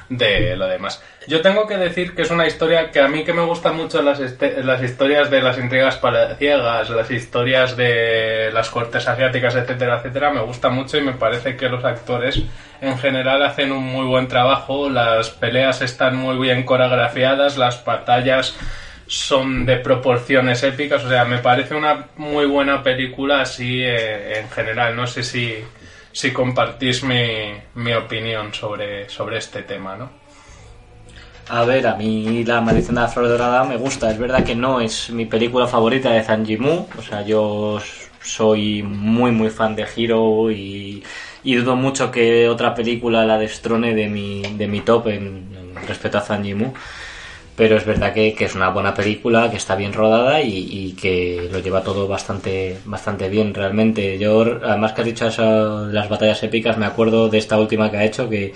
de 0.09 0.55
lo 0.57 0.67
demás. 0.67 1.01
Yo 1.27 1.41
tengo 1.41 1.67
que 1.67 1.77
decir 1.77 2.15
que 2.15 2.23
es 2.23 2.31
una 2.31 2.47
historia 2.47 2.89
que 2.91 2.99
a 2.99 3.07
mí 3.07 3.23
que 3.23 3.31
me 3.33 3.43
gustan 3.43 3.77
mucho 3.77 4.01
las, 4.01 4.19
este- 4.19 4.63
las 4.63 4.81
historias 4.81 5.29
de 5.29 5.41
las 5.41 5.57
intrigas 5.59 5.97
palaciegas, 5.97 6.89
las 6.89 7.11
historias 7.11 7.77
de 7.77 8.49
las 8.51 8.69
cortes 8.69 9.07
asiáticas, 9.07 9.55
etcétera, 9.55 9.97
etcétera, 9.99 10.31
me 10.31 10.41
gusta 10.41 10.69
mucho 10.69 10.97
y 10.97 11.01
me 11.01 11.13
parece 11.13 11.55
que 11.55 11.69
los 11.69 11.85
actores 11.85 12.41
en 12.81 12.97
general 12.97 13.43
hacen 13.43 13.71
un 13.71 13.83
muy 13.83 14.05
buen 14.07 14.27
trabajo, 14.27 14.89
las 14.89 15.29
peleas 15.29 15.81
están 15.81 16.15
muy 16.15 16.37
bien 16.37 16.63
coreografiadas, 16.63 17.57
las 17.57 17.83
batallas 17.85 18.55
son 19.05 19.65
de 19.65 19.77
proporciones 19.77 20.61
épicas, 20.63 21.03
o 21.03 21.09
sea, 21.09 21.25
me 21.25 21.39
parece 21.39 21.73
una 21.75 22.05
muy 22.15 22.45
buena 22.45 22.83
película 22.83 23.41
así 23.41 23.81
eh, 23.83 24.39
en 24.39 24.49
general. 24.51 24.95
No 24.95 25.07
sé 25.07 25.23
si, 25.23 25.55
si 26.11 26.31
compartís 26.31 27.03
mi, 27.03 27.53
mi 27.75 27.93
opinión 27.93 28.53
sobre, 28.53 29.09
sobre 29.09 29.37
este 29.37 29.63
tema, 29.63 29.95
¿no? 29.95 30.09
A 31.49 31.65
ver, 31.65 31.87
a 31.87 31.95
mí 31.95 32.43
La 32.45 32.61
maldición 32.61 32.95
de 32.95 33.01
la 33.01 33.07
flor 33.07 33.27
dorada 33.27 33.63
me 33.63 33.77
gusta. 33.77 34.11
Es 34.11 34.19
verdad 34.19 34.43
que 34.43 34.55
no 34.55 34.81
es 34.81 35.09
mi 35.09 35.25
película 35.25 35.67
favorita 35.67 36.11
de 36.11 36.23
Zhang 36.23 36.45
Yimou. 36.45 36.87
O 36.97 37.01
sea, 37.01 37.23
yo 37.23 37.79
soy 38.21 38.83
muy, 38.83 39.31
muy 39.31 39.49
fan 39.49 39.75
de 39.75 39.87
Hiro 39.95 40.51
y, 40.51 41.03
y 41.43 41.55
dudo 41.55 41.75
mucho 41.75 42.11
que 42.11 42.47
otra 42.47 42.75
película 42.75 43.25
la 43.25 43.39
destrone 43.39 43.95
de 43.95 44.07
mi, 44.07 44.43
de 44.43 44.67
mi 44.67 44.81
top 44.81 45.07
en, 45.07 45.73
respecto 45.87 46.19
a 46.19 46.21
Zhang 46.21 46.43
Yimou. 46.43 46.73
Pero 47.59 47.75
es 47.75 47.85
verdad 47.85 48.13
que, 48.13 48.33
que 48.33 48.45
es 48.45 48.55
una 48.55 48.69
buena 48.69 48.93
película, 48.93 49.51
que 49.51 49.57
está 49.57 49.75
bien 49.75 49.91
rodada 49.91 50.41
y, 50.41 50.65
y 50.71 50.93
que 50.93 51.49
lo 51.51 51.59
lleva 51.59 51.83
todo 51.83 52.07
bastante, 52.07 52.77
bastante 52.85 53.27
bien 53.27 53.53
realmente. 53.53 54.17
Yo, 54.17 54.43
además 54.63 54.93
que 54.93 55.01
has 55.01 55.07
dicho 55.07 55.25
de 55.85 55.93
las 55.93 56.07
batallas 56.07 56.41
épicas, 56.41 56.77
me 56.77 56.85
acuerdo 56.85 57.27
de 57.27 57.37
esta 57.37 57.59
última 57.59 57.91
que 57.91 57.97
ha 57.97 58.05
hecho, 58.05 58.29
que, 58.29 58.53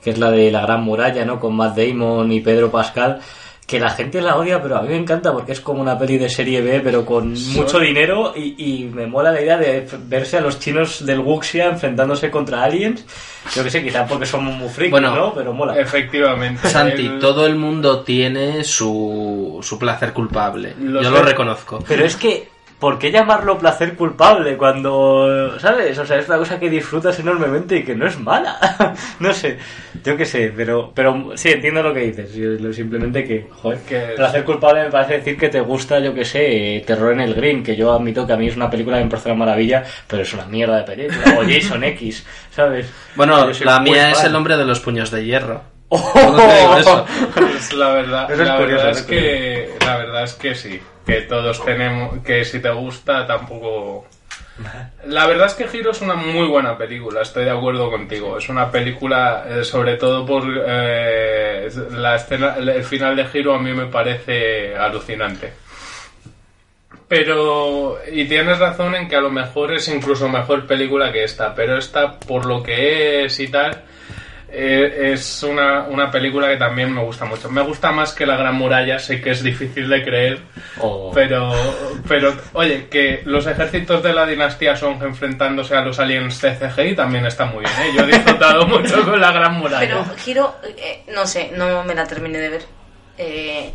que 0.00 0.10
es 0.10 0.18
la 0.18 0.30
de 0.30 0.52
la 0.52 0.60
Gran 0.62 0.84
Muralla, 0.84 1.24
¿no? 1.24 1.40
Con 1.40 1.56
Matt 1.56 1.76
Damon 1.76 2.30
y 2.30 2.40
Pedro 2.42 2.70
Pascal, 2.70 3.18
que 3.66 3.80
la 3.80 3.88
gente 3.90 4.20
la 4.20 4.36
odia, 4.36 4.60
pero 4.62 4.76
a 4.76 4.82
mí 4.82 4.88
me 4.88 4.96
encanta 4.96 5.32
porque 5.32 5.52
es 5.52 5.60
como 5.60 5.80
una 5.80 5.98
peli 5.98 6.18
de 6.18 6.28
serie 6.28 6.60
B, 6.60 6.80
pero 6.80 7.06
con 7.06 7.32
mucho 7.54 7.78
dinero 7.80 8.34
y, 8.36 8.54
y 8.58 8.84
me 8.84 9.06
mola 9.06 9.32
la 9.32 9.40
idea 9.40 9.56
de 9.56 9.86
verse 10.06 10.36
a 10.36 10.42
los 10.42 10.58
chinos 10.60 11.06
del 11.06 11.20
Wuxia 11.20 11.66
enfrentándose 11.70 12.30
contra 12.30 12.62
aliens. 12.62 13.04
Yo 13.54 13.64
que 13.64 13.70
sé, 13.70 13.82
quizá 13.82 14.06
porque 14.06 14.26
somos 14.26 14.54
muy 14.54 14.68
frikis, 14.68 14.90
Bueno, 14.90 15.14
¿no? 15.14 15.32
Pero 15.34 15.54
mola. 15.54 15.78
Efectivamente. 15.80 16.68
Santi, 16.68 17.06
El- 17.06 17.18
todo 17.18 17.46
el 17.46 17.56
mundo 17.56 18.00
tiene 18.02 18.64
su, 18.64 19.58
su 19.62 19.78
placer 19.78 20.12
culpable. 20.12 20.74
Lo 20.78 21.00
Yo 21.02 21.08
sé. 21.10 21.14
lo 21.16 21.22
reconozco. 21.22 21.82
Pero 21.88 22.04
es 22.04 22.16
que, 22.16 22.48
¿por 22.84 22.98
qué 22.98 23.10
llamarlo 23.10 23.56
placer 23.56 23.94
culpable 23.94 24.58
cuando, 24.58 25.58
¿sabes? 25.58 25.98
O 25.98 26.04
sea, 26.04 26.18
es 26.18 26.28
una 26.28 26.36
cosa 26.36 26.60
que 26.60 26.68
disfrutas 26.68 27.18
enormemente 27.18 27.78
y 27.78 27.82
que 27.82 27.94
no 27.94 28.06
es 28.06 28.20
mala. 28.20 28.58
no 29.20 29.32
sé, 29.32 29.56
yo 30.04 30.18
qué 30.18 30.26
sé, 30.26 30.52
pero, 30.54 30.92
pero 30.94 31.32
sí, 31.34 31.48
entiendo 31.48 31.82
lo 31.82 31.94
que 31.94 32.00
dices. 32.00 32.34
Yo- 32.34 32.70
simplemente 32.74 33.24
que, 33.24 33.48
joder, 33.50 33.78
Que- 33.88 34.12
placer 34.16 34.44
culpable 34.44 34.82
me 34.82 34.90
parece 34.90 35.14
decir 35.14 35.38
que 35.38 35.48
te 35.48 35.62
gusta, 35.62 35.98
yo 35.98 36.12
qué 36.12 36.26
sé, 36.26 36.76
eh, 36.76 36.80
Terror 36.86 37.14
en 37.14 37.20
el 37.20 37.32
Green, 37.32 37.62
que 37.62 37.74
yo 37.74 37.90
admito 37.90 38.26
que 38.26 38.34
a 38.34 38.36
mí 38.36 38.48
es 38.48 38.56
una 38.56 38.68
película 38.68 38.98
que 38.98 39.04
me 39.04 39.10
parece 39.10 39.30
una 39.30 39.38
maravilla, 39.46 39.82
pero 40.06 40.20
es 40.20 40.34
una 40.34 40.44
mierda 40.44 40.76
de 40.76 40.82
película. 40.82 41.38
O 41.38 41.42
Jason 41.48 41.82
X, 41.84 42.26
¿sabes? 42.50 42.92
Bueno, 43.16 43.48
la 43.62 43.80
mía 43.80 44.10
es 44.10 44.18
fan. 44.18 44.26
el 44.26 44.36
hombre 44.36 44.58
de 44.58 44.66
los 44.66 44.80
puños 44.80 45.10
de 45.10 45.24
hierro. 45.24 45.62
¡Oh! 45.88 46.12
No 46.14 46.36
te 46.36 46.58
digo 46.60 46.76
eso. 46.76 47.06
Pues 47.34 47.72
la 47.72 47.88
verdad, 47.94 48.30
es 48.30 48.38
la 48.46 48.56
curioso, 48.58 48.84
verdad 48.84 48.90
es 48.90 49.02
que 49.02 49.70
la 49.86 49.96
verdad 49.96 50.24
es 50.24 50.34
que 50.34 50.54
sí, 50.54 50.80
que 51.06 51.22
todos 51.22 51.64
tenemos 51.64 52.18
que 52.22 52.44
si 52.44 52.60
te 52.60 52.70
gusta 52.70 53.26
tampoco 53.26 54.06
la 55.06 55.26
verdad 55.26 55.46
es 55.46 55.54
que 55.54 55.66
Giro 55.66 55.90
es 55.90 56.00
una 56.00 56.14
muy 56.14 56.46
buena 56.46 56.78
película, 56.78 57.22
estoy 57.22 57.44
de 57.44 57.50
acuerdo 57.50 57.90
contigo. 57.90 58.38
Es 58.38 58.48
una 58.48 58.70
película, 58.70 59.44
eh, 59.48 59.64
sobre 59.64 59.96
todo 59.96 60.24
por 60.24 60.44
eh, 60.46 61.68
la 61.90 62.14
escena, 62.14 62.56
el 62.56 62.84
final 62.84 63.16
de 63.16 63.26
Giro 63.26 63.54
a 63.54 63.58
mí 63.58 63.72
me 63.72 63.86
parece 63.86 64.76
alucinante. 64.76 65.52
Pero, 67.08 67.98
y 68.10 68.26
tienes 68.26 68.58
razón 68.58 68.94
en 68.94 69.08
que 69.08 69.16
a 69.16 69.20
lo 69.20 69.30
mejor 69.30 69.74
es 69.74 69.88
incluso 69.88 70.28
mejor 70.28 70.66
película 70.66 71.12
que 71.12 71.24
esta, 71.24 71.54
pero 71.54 71.76
esta, 71.76 72.18
por 72.18 72.46
lo 72.46 72.62
que 72.62 73.24
es 73.24 73.40
y 73.40 73.48
tal, 73.48 73.82
eh, 74.56 75.12
es 75.12 75.42
una, 75.42 75.82
una 75.82 76.10
película 76.10 76.48
que 76.48 76.56
también 76.56 76.92
me 76.92 77.02
gusta 77.02 77.24
mucho. 77.24 77.50
Me 77.50 77.62
gusta 77.62 77.90
más 77.90 78.12
que 78.12 78.24
La 78.24 78.36
Gran 78.36 78.54
Muralla, 78.54 78.98
sé 79.00 79.20
que 79.20 79.30
es 79.30 79.42
difícil 79.42 79.88
de 79.88 80.04
creer, 80.04 80.40
pero, 81.12 81.52
pero 82.06 82.34
oye, 82.52 82.86
que 82.88 83.22
los 83.24 83.46
ejércitos 83.46 84.02
de 84.02 84.12
la 84.12 84.24
dinastía 84.26 84.76
Song 84.76 85.02
enfrentándose 85.02 85.74
a 85.74 85.80
los 85.80 85.98
aliens 85.98 86.40
CCGI 86.40 86.94
también 86.94 87.26
está 87.26 87.46
muy 87.46 87.64
bien. 87.64 87.72
¿eh? 87.80 87.92
Yo 87.96 88.04
he 88.04 88.06
disfrutado 88.06 88.66
mucho 88.68 89.04
con 89.04 89.20
La 89.20 89.32
Gran 89.32 89.54
Muralla. 89.54 89.80
Pero 89.80 90.04
Giro, 90.16 90.56
eh, 90.76 91.02
no 91.12 91.26
sé, 91.26 91.50
no 91.56 91.82
me 91.82 91.94
la 91.94 92.06
terminé 92.06 92.38
de 92.38 92.48
ver. 92.48 92.64
Eh, 93.18 93.74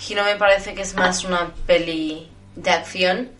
Giro 0.00 0.24
me 0.24 0.34
parece 0.34 0.74
que 0.74 0.82
es 0.82 0.96
más 0.96 1.24
una 1.24 1.52
peli 1.66 2.28
de 2.56 2.70
acción. 2.70 3.30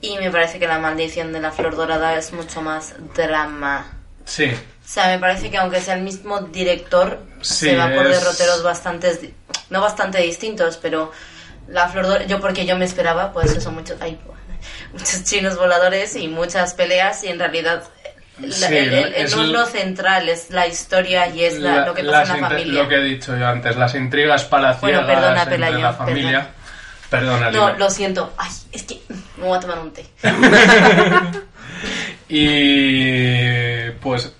Y 0.00 0.16
me 0.18 0.30
parece 0.30 0.60
que 0.60 0.68
La 0.68 0.78
Maldición 0.78 1.32
de 1.32 1.40
la 1.40 1.50
Flor 1.50 1.74
Dorada 1.74 2.16
es 2.16 2.32
mucho 2.32 2.62
más 2.62 2.94
drama. 3.16 3.98
Sí, 4.24 4.52
O 4.88 4.90
sea, 4.90 5.08
me 5.08 5.18
parece 5.18 5.50
que 5.50 5.58
aunque 5.58 5.80
sea 5.82 5.94
el 5.94 6.00
mismo 6.02 6.40
director, 6.40 7.20
Sí, 7.42 7.66
se 7.70 7.76
va 7.76 7.90
por 7.94 8.06
es- 8.06 8.18
derroteros 8.18 8.62
bastante, 8.62 9.34
no 9.68 9.82
bastante 9.82 10.18
distintos, 10.22 10.78
pero 10.78 11.12
La 11.68 11.88
Flor 11.88 12.24
yo 12.26 12.40
porque 12.40 12.64
yo 12.64 12.76
me 12.78 12.86
esperaba, 12.86 13.30
pues 13.32 13.52
eso, 13.54 13.70
muchos, 13.70 13.98
ay, 14.00 14.18
muchos 14.94 15.24
chinos 15.24 15.56
voladores 15.58 16.16
y 16.16 16.26
muchas 16.28 16.72
peleas 16.72 17.22
y 17.24 17.28
en 17.28 17.38
realidad... 17.38 17.82
la- 18.38 18.54
Sí, 18.68 18.74
el- 18.76 18.94
el- 18.94 19.14
es 19.14 19.36
no 19.36 19.42
es 19.42 19.48
l- 19.50 19.58
lo 19.58 19.66
central, 19.66 20.28
es 20.30 20.48
la 20.50 20.66
historia 20.66 21.28
y 21.28 21.44
es 21.44 21.58
la- 21.58 21.76
La- 21.80 21.86
lo 21.86 21.92
que 21.94 22.04
pasa 22.04 22.34
en 22.36 22.40
la 22.40 22.48
familia. 22.48 22.82
Lo 22.82 22.88
que 22.88 22.94
he 22.94 23.02
dicho 23.04 23.36
yo 23.36 23.46
antes, 23.46 23.76
las 23.76 23.94
intrigas 23.94 24.44
palaciegas 24.44 25.02
Bueno, 25.02 25.06
perdona, 25.06 25.42
entre 25.42 25.56
Pelayo, 25.56 25.78
la 25.80 25.92
familia. 25.92 26.48
Perdona, 27.10 27.50
No, 27.50 27.66
Lina. 27.66 27.78
lo 27.78 27.90
siento. 27.90 28.32
Ay, 28.38 28.50
es 28.72 28.82
que 28.84 29.00
me 29.36 29.44
voy 29.46 29.58
a 29.58 29.60
tomar 29.60 29.78
un 29.80 29.92
té. 29.92 30.06
Y 32.30 33.90
pues 34.02 34.32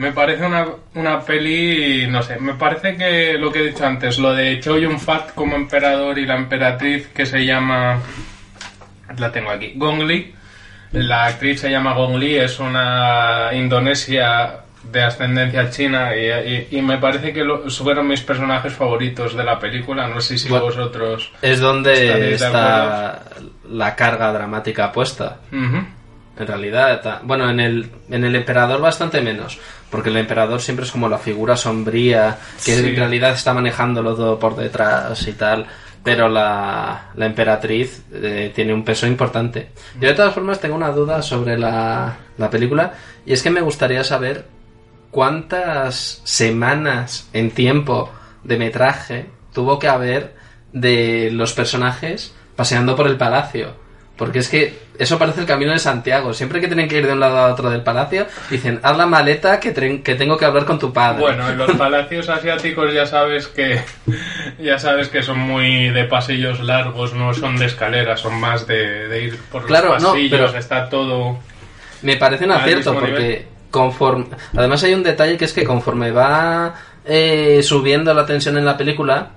me 0.00 0.12
parece 0.12 0.44
una, 0.46 0.66
una 0.94 1.20
peli, 1.20 2.06
no 2.08 2.22
sé, 2.22 2.38
me 2.40 2.54
parece 2.54 2.96
que 2.96 3.34
lo 3.38 3.52
que 3.52 3.58
he 3.60 3.68
dicho 3.68 3.84
antes, 3.84 4.18
lo 4.18 4.32
de 4.32 4.58
Choi 4.58 4.82
Yun 4.82 4.98
Fat 4.98 5.34
como 5.34 5.56
emperador 5.56 6.18
y 6.18 6.24
la 6.26 6.36
emperatriz 6.36 7.08
que 7.08 7.26
se 7.26 7.44
llama, 7.44 7.98
la 9.18 9.30
tengo 9.30 9.50
aquí, 9.50 9.72
Gong 9.76 10.02
Li, 10.04 10.32
la 10.92 11.26
actriz 11.26 11.60
se 11.60 11.70
llama 11.70 11.92
Gong 11.94 12.16
Li, 12.16 12.36
es 12.36 12.58
una 12.60 13.50
indonesia 13.52 14.60
de 14.90 15.02
ascendencia 15.02 15.68
china 15.68 16.16
y, 16.16 16.26
y- 16.30 16.78
y 16.78 16.82
me 16.82 16.96
parece 16.96 17.34
que 17.34 17.44
lo, 17.44 17.68
fueron 17.68 18.08
mis 18.08 18.22
personajes 18.22 18.72
favoritos 18.72 19.36
de 19.36 19.44
la 19.44 19.58
película, 19.58 20.08
no 20.08 20.20
sé 20.22 20.38
si 20.38 20.48
Bueno. 20.48 20.64
vosotros... 20.64 21.30
Es 21.42 21.60
donde 21.60 21.92
¿Estaréis 22.06 22.40
de 22.40 22.46
está 22.46 23.20
la 23.68 23.94
carga 23.94 24.32
dramática 24.32 24.90
puesta. 24.90 25.40
En 25.52 26.46
realidad, 26.46 27.20
bueno, 27.24 27.50
en 27.50 27.60
el, 27.60 27.90
en 28.10 28.24
el 28.24 28.34
emperador 28.34 28.80
bastante 28.80 29.20
menos, 29.20 29.58
porque 29.90 30.10
el 30.10 30.16
emperador 30.16 30.60
siempre 30.60 30.84
es 30.86 30.92
como 30.92 31.08
la 31.08 31.18
figura 31.18 31.56
sombría, 31.56 32.38
que 32.64 32.74
Sí. 32.76 32.86
en 32.88 32.96
realidad 32.96 33.32
está 33.32 33.52
manejándolo 33.52 34.14
todo 34.14 34.38
por 34.38 34.56
detrás 34.56 35.26
y 35.26 35.32
tal, 35.32 35.66
pero 36.04 36.28
la, 36.28 37.08
la 37.14 37.26
emperatriz 37.26 38.02
eh, 38.12 38.52
tiene 38.54 38.72
un 38.72 38.84
peso 38.84 39.06
importante. 39.06 39.70
Yo 40.00 40.08
de 40.08 40.14
todas 40.14 40.32
formas 40.34 40.60
tengo 40.60 40.74
una 40.76 40.90
duda 40.90 41.22
sobre 41.22 41.58
la, 41.58 42.16
la 42.38 42.50
película, 42.50 42.94
y 43.26 43.32
es 43.32 43.42
que 43.42 43.50
me 43.50 43.60
gustaría 43.60 44.02
saber 44.04 44.46
cuántas 45.10 46.20
semanas 46.24 47.28
en 47.32 47.50
tiempo 47.50 48.10
de 48.44 48.56
metraje 48.58 49.26
tuvo 49.52 49.78
que 49.78 49.88
haber 49.88 50.34
de 50.72 51.30
los 51.32 51.52
personajes 51.52 52.32
paseando 52.56 52.94
por 52.96 53.06
el 53.06 53.16
palacio. 53.16 53.74
Porque 54.20 54.40
es 54.40 54.50
que 54.50 54.78
eso 54.98 55.18
parece 55.18 55.40
el 55.40 55.46
camino 55.46 55.72
de 55.72 55.78
Santiago. 55.78 56.34
Siempre 56.34 56.60
que 56.60 56.66
tienen 56.66 56.88
que 56.88 56.98
ir 56.98 57.06
de 57.06 57.14
un 57.14 57.20
lado 57.20 57.38
a 57.38 57.50
otro 57.50 57.70
del 57.70 57.82
palacio, 57.82 58.26
dicen, 58.50 58.78
haz 58.82 58.98
la 58.98 59.06
maleta 59.06 59.58
que, 59.58 59.72
que 60.02 60.14
tengo 60.14 60.36
que 60.36 60.44
hablar 60.44 60.66
con 60.66 60.78
tu 60.78 60.92
padre. 60.92 61.22
Bueno, 61.22 61.48
en 61.48 61.56
los 61.56 61.70
palacios 61.78 62.28
asiáticos 62.28 62.92
ya 62.92 63.06
sabes 63.06 63.46
que 63.48 63.80
ya 64.58 64.78
sabes 64.78 65.08
que 65.08 65.22
son 65.22 65.38
muy 65.38 65.88
de 65.88 66.04
pasillos 66.04 66.60
largos, 66.60 67.14
no 67.14 67.32
son 67.32 67.56
de 67.56 67.64
escaleras, 67.64 68.20
son 68.20 68.38
más 68.38 68.66
de, 68.66 69.08
de 69.08 69.22
ir 69.24 69.38
por 69.50 69.64
Claro, 69.64 69.94
los 69.94 70.02
no, 70.02 70.10
pasillos, 70.10 70.38
pero- 70.50 70.58
está 70.58 70.90
todo 70.90 71.38
Me 72.02 72.18
parece 72.18 72.44
un 72.44 72.52
acierto 72.52 72.92
porque 72.92 73.10
nivel. 73.12 73.46
conforme... 73.70 74.26
Además 74.54 74.84
hay 74.84 74.92
un 74.92 75.02
detalle 75.02 75.38
que 75.38 75.46
es 75.46 75.54
que 75.54 75.64
conforme 75.64 76.10
va 76.12 76.74
eh, 77.06 77.60
subiendo 77.62 78.12
la 78.12 78.26
tensión 78.26 78.58
en 78.58 78.66
la 78.66 78.76
película, 78.76 79.30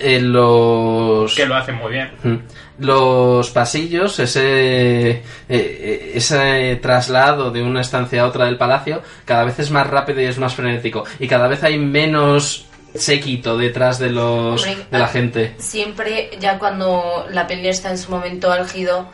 eh, 0.00 0.20
los... 0.20 1.34
que 1.34 1.46
lo 1.46 1.56
hacen 1.56 1.76
muy 1.76 1.92
bien. 1.92 2.10
Los 2.78 3.50
pasillos, 3.50 4.18
ese, 4.18 5.10
eh, 5.10 5.22
eh, 5.48 6.12
ese 6.14 6.76
traslado 6.76 7.50
de 7.50 7.62
una 7.62 7.82
estancia 7.82 8.22
a 8.22 8.26
otra 8.26 8.46
del 8.46 8.56
palacio, 8.56 9.02
cada 9.24 9.44
vez 9.44 9.58
es 9.58 9.70
más 9.70 9.86
rápido 9.86 10.20
y 10.20 10.24
es 10.24 10.38
más 10.38 10.54
frenético. 10.54 11.04
Y 11.18 11.28
cada 11.28 11.46
vez 11.46 11.62
hay 11.62 11.78
menos 11.78 12.66
séquito 12.94 13.56
detrás 13.56 13.98
de 13.98 14.10
los 14.10 14.64
Hombre, 14.64 14.86
de 14.90 14.98
la 14.98 15.04
ah, 15.04 15.08
gente. 15.08 15.54
Siempre, 15.58 16.30
ya 16.40 16.58
cuando 16.58 17.26
la 17.30 17.46
peli 17.46 17.68
está 17.68 17.90
en 17.90 17.98
su 17.98 18.10
momento 18.10 18.50
álgido, 18.50 19.08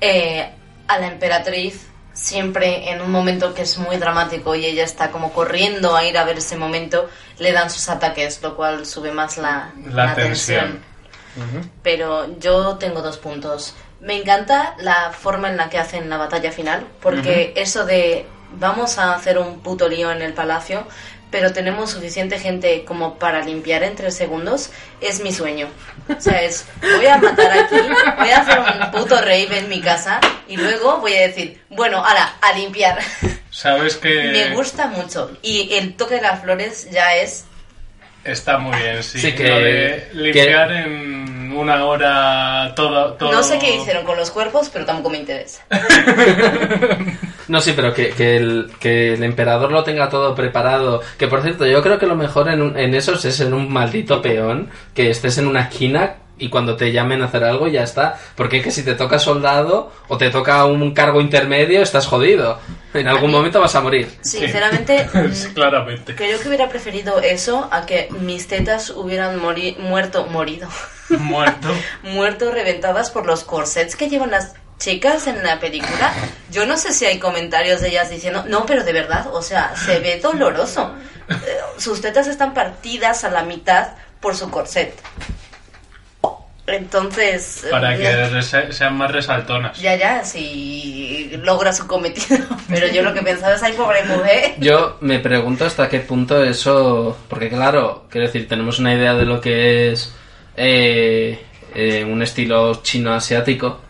eh, 0.00 0.46
a 0.88 0.98
la 0.98 1.06
emperatriz, 1.06 1.86
siempre 2.14 2.90
en 2.90 3.02
un 3.02 3.10
momento 3.10 3.52
que 3.52 3.62
es 3.62 3.76
muy 3.76 3.96
dramático 3.96 4.54
y 4.54 4.64
ella 4.64 4.84
está 4.84 5.10
como 5.10 5.32
corriendo 5.32 5.94
a 5.94 6.04
ir 6.04 6.16
a 6.16 6.24
ver 6.24 6.38
ese 6.38 6.56
momento, 6.56 7.10
le 7.38 7.52
dan 7.52 7.68
sus 7.68 7.88
ataques, 7.88 8.40
lo 8.42 8.56
cual 8.56 8.86
sube 8.86 9.12
más 9.12 9.36
la, 9.36 9.72
La 9.90 10.06
la 10.06 10.14
tensión. 10.14 10.80
Pero 11.82 12.38
yo 12.38 12.76
tengo 12.76 13.02
dos 13.02 13.18
puntos. 13.18 13.74
Me 14.00 14.16
encanta 14.16 14.76
la 14.78 15.10
forma 15.10 15.48
en 15.48 15.56
la 15.56 15.68
que 15.68 15.78
hacen 15.78 16.08
la 16.08 16.16
batalla 16.16 16.52
final, 16.52 16.86
porque 17.02 17.52
eso 17.56 17.84
de 17.84 18.26
vamos 18.58 18.98
a 18.98 19.14
hacer 19.14 19.38
un 19.38 19.60
puto 19.60 19.88
lío 19.88 20.12
en 20.12 20.22
el 20.22 20.32
palacio, 20.32 20.86
pero 21.34 21.52
tenemos 21.52 21.90
suficiente 21.90 22.38
gente 22.38 22.84
como 22.84 23.18
para 23.18 23.42
limpiar 23.44 23.82
en 23.82 23.96
tres 23.96 24.14
segundos, 24.14 24.70
es 25.00 25.20
mi 25.20 25.32
sueño. 25.32 25.66
O 26.16 26.20
sea, 26.20 26.40
es, 26.42 26.64
voy 26.80 27.06
a 27.06 27.18
matar 27.18 27.58
aquí, 27.58 27.74
voy 28.18 28.30
a 28.30 28.38
hacer 28.38 28.60
un 28.60 28.90
puto 28.92 29.16
rave 29.20 29.58
en 29.58 29.68
mi 29.68 29.80
casa 29.80 30.20
y 30.46 30.56
luego 30.56 30.98
voy 31.00 31.12
a 31.16 31.22
decir, 31.22 31.60
bueno, 31.70 31.96
ahora, 32.04 32.36
a 32.40 32.52
limpiar. 32.56 33.00
Sabes 33.50 33.96
que 33.96 34.14
Me 34.30 34.54
gusta 34.54 34.86
mucho. 34.86 35.36
Y 35.42 35.74
el 35.74 35.94
toque 35.96 36.14
de 36.14 36.20
las 36.22 36.40
flores 36.40 36.88
ya 36.92 37.16
es... 37.16 37.46
está 38.22 38.58
muy 38.58 38.78
bien, 38.78 39.02
sí. 39.02 39.18
Sí, 39.18 39.32
que- 39.34 39.48
Lo 39.48 39.58
de 39.58 39.64
que- 39.64 40.08
limpiar 40.12 40.70
en 40.70 41.23
una 41.56 41.84
hora 41.84 42.72
todo, 42.76 43.14
todo... 43.14 43.32
No 43.32 43.42
sé 43.42 43.58
qué 43.58 43.76
hicieron 43.76 44.04
con 44.04 44.16
los 44.16 44.30
cuerpos, 44.30 44.70
pero 44.72 44.84
tampoco 44.84 45.10
me 45.10 45.18
interesa. 45.18 45.62
No, 47.46 47.60
sí, 47.60 47.74
pero 47.76 47.92
que, 47.92 48.08
que 48.08 48.36
el, 48.38 48.70
que 48.80 49.12
el 49.12 49.22
emperador 49.22 49.70
lo 49.70 49.84
tenga 49.84 50.08
todo 50.08 50.34
preparado. 50.34 51.02
Que 51.18 51.28
por 51.28 51.42
cierto, 51.42 51.66
yo 51.66 51.82
creo 51.82 51.98
que 51.98 52.06
lo 52.06 52.16
mejor 52.16 52.48
en, 52.48 52.62
un- 52.62 52.78
en 52.78 52.94
esos 52.94 53.22
es 53.26 53.38
en 53.40 53.52
un 53.52 53.70
maldito 53.70 54.22
peón, 54.22 54.70
que 54.94 55.10
estés 55.10 55.36
en 55.36 55.46
una 55.46 55.64
esquina 55.64 56.14
y 56.38 56.48
cuando 56.48 56.76
te 56.76 56.90
llamen 56.92 57.22
a 57.22 57.26
hacer 57.26 57.44
algo 57.44 57.68
ya 57.68 57.82
está. 57.82 58.18
Porque 58.36 58.58
es 58.58 58.64
que 58.64 58.70
si 58.70 58.82
te 58.82 58.94
toca 58.94 59.18
soldado 59.18 59.92
o 60.08 60.16
te 60.18 60.30
toca 60.30 60.64
un 60.66 60.92
cargo 60.94 61.20
intermedio, 61.20 61.80
estás 61.82 62.06
jodido. 62.06 62.58
En 62.92 63.08
algún 63.08 63.30
momento 63.30 63.60
vas 63.60 63.74
a 63.74 63.80
morir. 63.80 64.08
Sinceramente, 64.22 65.08
Sí, 65.32 65.48
mm, 65.48 65.52
claramente. 65.54 66.14
creo 66.14 66.38
que 66.40 66.48
hubiera 66.48 66.68
preferido 66.68 67.20
eso 67.20 67.68
a 67.72 67.86
que 67.86 68.08
mis 68.20 68.46
tetas 68.48 68.90
hubieran 68.90 69.40
mori- 69.40 69.76
muerto, 69.78 70.26
morido, 70.26 70.68
Muerto. 71.08 71.68
muerto 72.02 72.50
reventadas 72.52 73.10
por 73.10 73.26
los 73.26 73.44
corsets 73.44 73.96
que 73.96 74.08
llevan 74.08 74.30
las 74.30 74.54
chicas 74.78 75.26
en 75.28 75.42
la 75.42 75.60
película. 75.60 76.12
Yo 76.50 76.66
no 76.66 76.76
sé 76.76 76.92
si 76.92 77.04
hay 77.06 77.18
comentarios 77.18 77.80
de 77.80 77.88
ellas 77.88 78.10
diciendo, 78.10 78.44
no, 78.48 78.66
pero 78.66 78.82
de 78.84 78.92
verdad, 78.92 79.26
o 79.32 79.40
sea, 79.42 79.74
se 79.76 79.98
ve 80.00 80.18
doloroso. 80.20 80.92
Eh, 81.26 81.36
Sus 81.78 82.02
tetas 82.02 82.26
están 82.26 82.52
partidas 82.52 83.24
a 83.24 83.30
la 83.30 83.44
mitad 83.44 83.92
por 84.20 84.36
su 84.36 84.50
corset. 84.50 84.92
Entonces... 86.66 87.66
Para 87.70 87.94
eh, 87.94 88.30
que 88.30 88.72
sean 88.72 88.96
más 88.96 89.10
resaltonas. 89.10 89.78
Ya, 89.80 89.96
ya, 89.96 90.24
si 90.24 91.30
logra 91.42 91.72
su 91.72 91.86
cometido. 91.86 92.44
Pero 92.68 92.88
yo 92.88 93.02
lo 93.02 93.12
que 93.12 93.22
pensaba 93.22 93.54
es, 93.54 93.62
ay, 93.62 93.74
pobre 93.74 94.04
mujer. 94.04 94.54
Yo 94.58 94.96
me 95.00 95.18
pregunto 95.18 95.66
hasta 95.66 95.88
qué 95.88 96.00
punto 96.00 96.42
eso. 96.42 97.18
Porque, 97.28 97.48
claro, 97.48 98.04
quiero 98.08 98.26
decir, 98.26 98.48
tenemos 98.48 98.78
una 98.78 98.94
idea 98.94 99.14
de 99.14 99.26
lo 99.26 99.40
que 99.40 99.92
es 99.92 100.14
eh, 100.56 101.38
eh, 101.74 102.04
un 102.04 102.22
estilo 102.22 102.82
chino-asiático. 102.82 103.80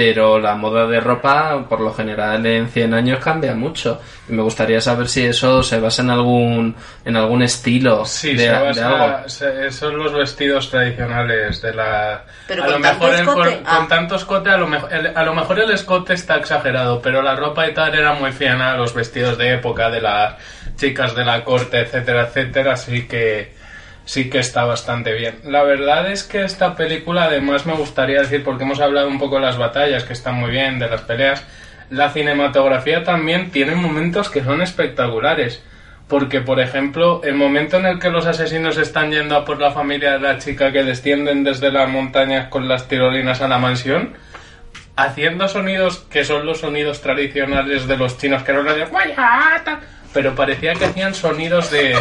Pero 0.00 0.38
la 0.38 0.54
moda 0.54 0.86
de 0.86 1.00
ropa, 1.00 1.64
por 1.68 1.80
lo 1.80 1.92
general, 1.92 2.44
en 2.46 2.68
100 2.68 2.94
años 2.94 3.18
cambia 3.22 3.54
mucho. 3.54 4.00
Y 4.28 4.32
me 4.32 4.42
gustaría 4.42 4.80
saber 4.80 5.08
si 5.08 5.24
eso 5.26 5.62
se 5.62 5.80
basa 5.80 6.02
en 6.02 6.10
algún, 6.10 6.76
en 7.04 7.16
algún 7.16 7.42
estilo 7.42 8.04
Sí, 8.04 8.34
de, 8.34 8.44
se 8.44 8.48
de 8.52 8.58
basa- 8.60 9.14
algo. 9.16 9.28
se- 9.28 9.70
son 9.72 9.96
los 9.98 10.12
vestidos 10.12 10.70
tradicionales 10.70 11.60
de 11.62 11.74
la... 11.74 12.24
Pero 12.46 12.62
a 12.62 12.66
con 12.66 12.74
lo 12.74 12.78
mejor 12.80 12.98
tanto 12.98 13.08
el- 13.08 13.20
escote, 13.28 13.50
con, 13.56 13.62
ah. 13.66 13.76
con 13.78 13.88
tanto 13.88 14.14
escote, 14.16 14.50
a 14.50 14.56
lo, 14.56 14.66
mejor, 14.68 14.92
el, 14.92 15.16
a 15.16 15.22
lo 15.24 15.34
mejor 15.34 15.58
el 15.60 15.70
escote 15.72 16.14
está 16.14 16.36
exagerado, 16.36 17.02
pero 17.02 17.20
la 17.22 17.34
ropa 17.34 17.66
y 17.68 17.74
tal 17.74 17.94
era 17.94 18.12
muy 18.14 18.30
fiel 18.32 18.60
a 18.62 18.76
los 18.76 18.94
vestidos 18.94 19.36
de 19.36 19.54
época 19.54 19.90
de 19.90 20.00
las 20.00 20.34
chicas 20.76 21.14
de 21.16 21.24
la 21.24 21.42
corte, 21.42 21.80
etcétera, 21.80 22.22
etcétera, 22.28 22.74
así 22.74 23.08
que 23.08 23.57
sí 24.08 24.30
que 24.30 24.38
está 24.38 24.64
bastante 24.64 25.12
bien. 25.12 25.38
La 25.44 25.62
verdad 25.64 26.10
es 26.10 26.24
que 26.24 26.42
esta 26.42 26.74
película, 26.74 27.24
además, 27.24 27.66
me 27.66 27.74
gustaría 27.74 28.22
decir, 28.22 28.42
porque 28.42 28.64
hemos 28.64 28.80
hablado 28.80 29.06
un 29.06 29.18
poco 29.18 29.34
de 29.34 29.42
las 29.42 29.58
batallas, 29.58 30.04
que 30.04 30.14
están 30.14 30.36
muy 30.36 30.50
bien, 30.50 30.78
de 30.78 30.88
las 30.88 31.02
peleas, 31.02 31.44
la 31.90 32.08
cinematografía 32.08 33.04
también 33.04 33.50
tiene 33.50 33.74
momentos 33.74 34.30
que 34.30 34.42
son 34.42 34.62
espectaculares. 34.62 35.62
Porque, 36.08 36.40
por 36.40 36.58
ejemplo, 36.58 37.20
el 37.22 37.34
momento 37.34 37.76
en 37.76 37.84
el 37.84 37.98
que 37.98 38.08
los 38.08 38.24
asesinos 38.24 38.78
están 38.78 39.10
yendo 39.10 39.36
a 39.36 39.44
por 39.44 39.60
la 39.60 39.72
familia 39.72 40.12
de 40.12 40.20
la 40.20 40.38
chica 40.38 40.72
que 40.72 40.84
descienden 40.84 41.44
desde 41.44 41.70
las 41.70 41.86
montañas 41.90 42.48
con 42.48 42.66
las 42.66 42.88
tirolinas 42.88 43.42
a 43.42 43.48
la 43.48 43.58
mansión, 43.58 44.14
haciendo 44.96 45.48
sonidos 45.48 45.98
que 46.10 46.24
son 46.24 46.46
los 46.46 46.60
sonidos 46.60 47.02
tradicionales 47.02 47.86
de 47.86 47.98
los 47.98 48.16
chinos, 48.16 48.42
que 48.42 48.54
no 48.54 48.62
de 48.62 48.86
pero 50.14 50.34
parecía 50.34 50.72
que 50.72 50.86
hacían 50.86 51.14
sonidos 51.14 51.70
de... 51.70 51.94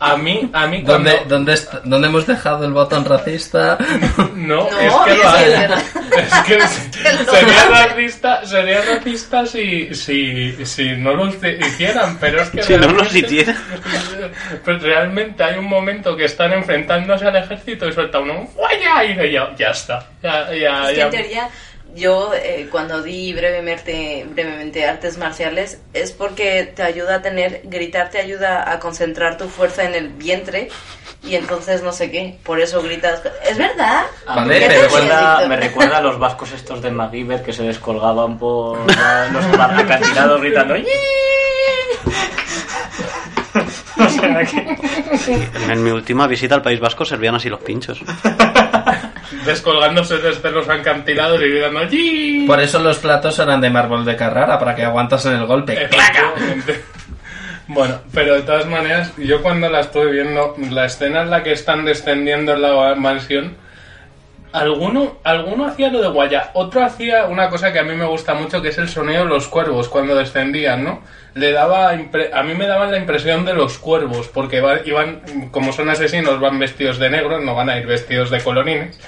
A 0.00 0.16
mí, 0.16 0.48
a 0.52 0.66
mí 0.68 0.82
cuando... 0.84 1.10
¿Dónde, 1.10 1.24
dónde, 1.28 1.52
está- 1.54 1.80
dónde 1.84 2.06
hemos 2.08 2.26
dejado 2.26 2.64
el 2.64 2.72
botón 2.72 3.04
racista? 3.04 3.76
No, 4.34 4.68
No, 4.70 4.78
es 4.78 4.94
que 5.04 5.14
lo. 5.16 5.74
Es 6.16 6.34
que 6.46 6.58
lo 7.24 7.32
sería 7.32 7.64
racista, 7.68 8.46
sería 8.46 8.82
racista 8.82 9.44
si, 9.46 9.94
si, 9.94 10.64
si 10.64 10.90
no 10.96 11.14
lo 11.14 11.26
hicieran, 11.28 12.16
pero 12.18 12.42
es 12.42 12.50
que 12.50 12.62
Si 12.62 12.72
no 12.74 12.78
los 12.86 12.92
realmente- 13.12 13.18
hiciera. 13.18 13.56
Pues 14.64 14.82
realmente 14.82 15.42
hay 15.42 15.58
un 15.58 15.66
momento 15.66 16.16
que 16.16 16.24
están 16.26 16.52
enfrentándose 16.52 17.26
al 17.26 17.36
ejército 17.36 17.88
y 17.88 17.92
suelta 17.92 18.20
uno 18.20 18.48
¡Guaya! 18.54 19.04
y 19.04 19.08
dice, 19.08 19.32
ya, 19.32 19.54
ya 19.56 19.68
está. 19.70 20.06
Ya, 20.22 20.52
ya, 20.54 20.82
Es 20.84 20.88
que 20.90 20.96
ya. 20.96 21.04
en 21.04 21.10
teoría, 21.10 21.48
yo 21.94 22.32
eh, 22.34 22.68
cuando 22.70 23.02
di 23.02 23.32
brevemente, 23.32 24.26
brevemente 24.28 24.86
artes 24.86 25.18
marciales, 25.18 25.80
es 25.92 26.12
porque 26.12 26.64
te 26.74 26.82
ayuda 26.82 27.16
a 27.16 27.22
tener, 27.22 27.62
gritar 27.64 28.10
te 28.10 28.18
ayuda 28.18 28.70
a 28.70 28.78
concentrar 28.78 29.36
tu 29.36 29.48
fuerza 29.48 29.84
en 29.84 29.94
el 29.94 30.08
vientre 30.08 30.68
y 31.22 31.34
entonces 31.34 31.82
no 31.82 31.92
sé 31.92 32.10
qué, 32.10 32.38
por 32.44 32.60
eso 32.60 32.82
gritas. 32.82 33.22
¿Es 33.48 33.58
verdad? 33.58 34.04
A 34.26 34.40
mí 34.40 34.48
Vale, 34.48 34.68
me, 34.68 34.78
recuerda, 34.82 35.48
me 35.48 35.56
recuerda 35.56 35.98
a 35.98 36.00
los 36.00 36.18
vascos 36.18 36.52
estos 36.52 36.80
de 36.82 36.90
MacGyver 36.90 37.42
que 37.42 37.52
se 37.52 37.64
descolgaban 37.64 38.38
por 38.38 38.78
los 39.32 39.44
acantilados 39.60 40.40
gritando 40.40 40.76
"¡Yee!". 40.76 40.88
O 43.98 44.08
sea 44.08 44.44
que... 44.44 45.72
En 45.72 45.82
mi 45.82 45.90
última 45.90 46.26
visita 46.26 46.54
al 46.54 46.62
País 46.62 46.78
Vasco 46.78 47.04
servían 47.04 47.34
así 47.34 47.48
los 47.48 47.60
pinchos. 47.60 48.00
Descolgándose 49.44 50.18
desde 50.18 50.50
los 50.50 50.68
acantilados 50.68 51.40
y 51.42 51.48
gritando 51.48 51.84
¡Yi! 51.84 52.46
Por 52.46 52.60
eso 52.60 52.78
los 52.78 52.98
platos 52.98 53.38
eran 53.38 53.60
de 53.60 53.70
mármol 53.70 54.04
de 54.04 54.16
Carrara, 54.16 54.58
para 54.58 54.74
que 54.74 54.84
aguantasen 54.84 55.34
el 55.34 55.46
golpe. 55.46 55.84
Efectivamente. 55.84 56.84
Bueno, 57.68 58.00
pero 58.14 58.34
de 58.34 58.42
todas 58.42 58.66
maneras, 58.66 59.12
yo 59.18 59.42
cuando 59.42 59.68
la 59.68 59.80
estuve 59.80 60.10
viendo, 60.12 60.54
la 60.70 60.86
escena 60.86 61.20
en 61.22 61.30
la 61.30 61.42
que 61.42 61.52
están 61.52 61.84
descendiendo 61.84 62.54
en 62.54 62.62
la 62.62 62.94
mansión, 62.94 63.56
alguno, 64.52 65.18
alguno 65.24 65.66
hacía 65.66 65.88
lo 65.90 66.00
de 66.00 66.08
guaya, 66.08 66.50
otro 66.54 66.84
hacía 66.84 67.26
una 67.26 67.48
cosa 67.50 67.72
que 67.72 67.78
a 67.78 67.82
mí 67.84 67.94
me 67.94 68.06
gusta 68.06 68.34
mucho, 68.34 68.62
que 68.62 68.68
es 68.68 68.78
el 68.78 68.88
sonido 68.88 69.24
de 69.24 69.28
los 69.28 69.46
cuervos 69.48 69.88
cuando 69.88 70.14
descendían, 70.14 70.84
¿no? 70.84 71.02
Le 71.34 71.52
daba 71.52 71.90
a 71.90 72.42
mí 72.42 72.54
me 72.54 72.66
daban 72.66 72.90
la 72.90 72.96
impresión 72.98 73.44
de 73.44 73.54
los 73.54 73.78
cuervos, 73.78 74.28
porque 74.28 74.62
iban, 74.86 75.20
como 75.50 75.72
son 75.72 75.88
asesinos, 75.90 76.40
van 76.40 76.58
vestidos 76.58 76.98
de 76.98 77.10
negro, 77.10 77.40
no 77.40 77.54
van 77.54 77.68
a 77.70 77.78
ir 77.78 77.86
vestidos 77.86 78.30
de 78.30 78.40
colorines. 78.40 78.98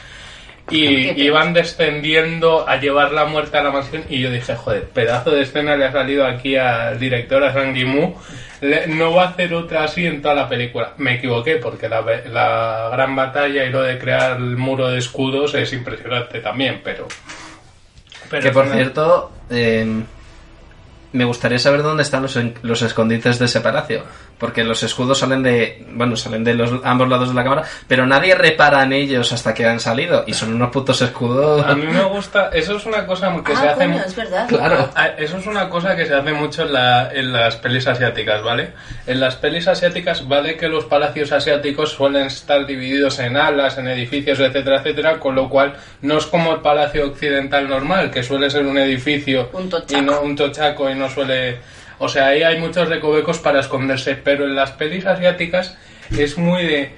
Y 0.70 1.20
iban 1.20 1.52
descendiendo 1.52 2.68
a 2.68 2.76
llevar 2.76 3.10
la 3.10 3.24
muerte 3.24 3.56
a 3.58 3.62
la 3.64 3.72
mansión 3.72 4.04
y 4.08 4.20
yo 4.20 4.30
dije, 4.30 4.54
joder, 4.54 4.84
pedazo 4.84 5.30
de 5.32 5.42
escena 5.42 5.74
le 5.76 5.86
ha 5.86 5.90
salido 5.92 6.24
aquí 6.24 6.54
al 6.56 6.96
director, 7.00 7.42
a 7.42 7.52
Sang 7.52 7.74
Yimou, 7.74 8.14
le- 8.14 8.14
no 8.88 9.14
va 9.14 9.24
a 9.24 9.28
hacer 9.28 9.54
otra 9.54 9.84
así 9.84 10.06
en 10.06 10.20
toda 10.20 10.34
la 10.34 10.48
película. 10.48 10.92
Me 10.98 11.14
equivoqué 11.14 11.56
porque 11.56 11.88
la, 11.88 12.02
la 12.02 12.88
gran 12.92 13.16
batalla 13.16 13.64
y 13.64 13.70
lo 13.70 13.82
de 13.82 13.98
crear 13.98 14.36
el 14.36 14.56
muro 14.56 14.88
de 14.88 14.98
escudos 14.98 15.54
es 15.54 15.72
impresionante 15.72 16.40
también, 16.40 16.80
pero... 16.84 17.08
pero 18.28 18.42
Que 18.42 18.50
por 18.50 18.66
no- 18.66 18.74
cierto, 18.74 19.32
eh, 19.50 20.02
me 21.12 21.24
gustaría 21.24 21.58
saber 21.58 21.82
dónde 21.82 22.02
están 22.02 22.22
los, 22.22 22.38
los 22.62 22.82
escondites 22.82 23.38
de 23.38 23.46
ese 23.46 23.60
palacio. 23.60 24.04
Porque 24.40 24.64
los 24.64 24.82
escudos 24.82 25.18
salen 25.18 25.42
de. 25.42 25.84
Bueno, 25.92 26.16
salen 26.16 26.42
de 26.42 26.54
los 26.54 26.72
ambos 26.82 27.08
lados 27.08 27.28
de 27.28 27.34
la 27.34 27.42
cámara, 27.44 27.62
pero 27.86 28.06
nadie 28.06 28.34
repara 28.34 28.82
en 28.82 28.94
ellos 28.94 29.32
hasta 29.32 29.52
que 29.54 29.66
han 29.66 29.78
salido. 29.78 30.24
Y 30.26 30.32
son 30.32 30.54
unos 30.54 30.70
putos 30.70 31.00
escudos. 31.02 31.64
A 31.66 31.74
mí 31.74 31.86
me 31.86 32.02
gusta, 32.04 32.48
eso 32.52 32.76
es 32.76 32.86
una 32.86 33.06
cosa 33.06 33.30
que 33.44 33.54
se 33.54 33.68
ah, 33.68 33.72
hace... 33.72 33.86
mu- 33.86 33.98
es 33.98 34.16
verdad. 34.16 34.48
Claro. 34.48 34.88
Ah, 34.96 35.08
Eso 35.18 35.36
es 35.36 35.46
una 35.46 35.68
cosa 35.68 35.94
que 35.94 36.06
se 36.06 36.14
hace 36.14 36.32
mucho 36.32 36.62
en, 36.62 36.72
la- 36.72 37.10
en 37.12 37.32
las 37.32 37.56
pelis 37.56 37.86
asiáticas, 37.86 38.42
¿vale? 38.42 38.70
En 39.06 39.20
las 39.20 39.36
pelis 39.36 39.68
asiáticas, 39.68 40.26
vale 40.26 40.56
que 40.56 40.68
los 40.68 40.86
palacios 40.86 41.30
asiáticos 41.32 41.92
suelen 41.92 42.26
estar 42.28 42.64
divididos 42.64 43.18
en 43.18 43.36
alas, 43.36 43.76
en 43.76 43.88
edificios, 43.88 44.40
etcétera, 44.40 44.78
etcétera, 44.78 45.18
con 45.20 45.34
lo 45.34 45.50
cual 45.50 45.74
no 46.00 46.16
es 46.16 46.24
como 46.24 46.54
el 46.54 46.60
palacio 46.62 47.06
occidental 47.08 47.68
normal, 47.68 48.10
que 48.10 48.22
suele 48.22 48.48
ser 48.48 48.64
un 48.64 48.78
edificio 48.78 49.50
Un 49.52 49.68
tochaco. 49.68 50.00
y 50.00 50.04
no 50.06 50.20
un 50.22 50.34
tochaco 50.34 50.88
y 50.90 50.94
no 50.94 51.10
suele... 51.10 51.58
O 52.00 52.08
sea, 52.08 52.28
ahí 52.28 52.42
hay 52.42 52.58
muchos 52.58 52.88
recovecos 52.88 53.38
para 53.38 53.60
esconderse, 53.60 54.14
pero 54.16 54.44
en 54.46 54.56
las 54.56 54.72
pelis 54.72 55.04
asiáticas 55.06 55.76
es 56.18 56.38
muy 56.38 56.64
de 56.66 56.92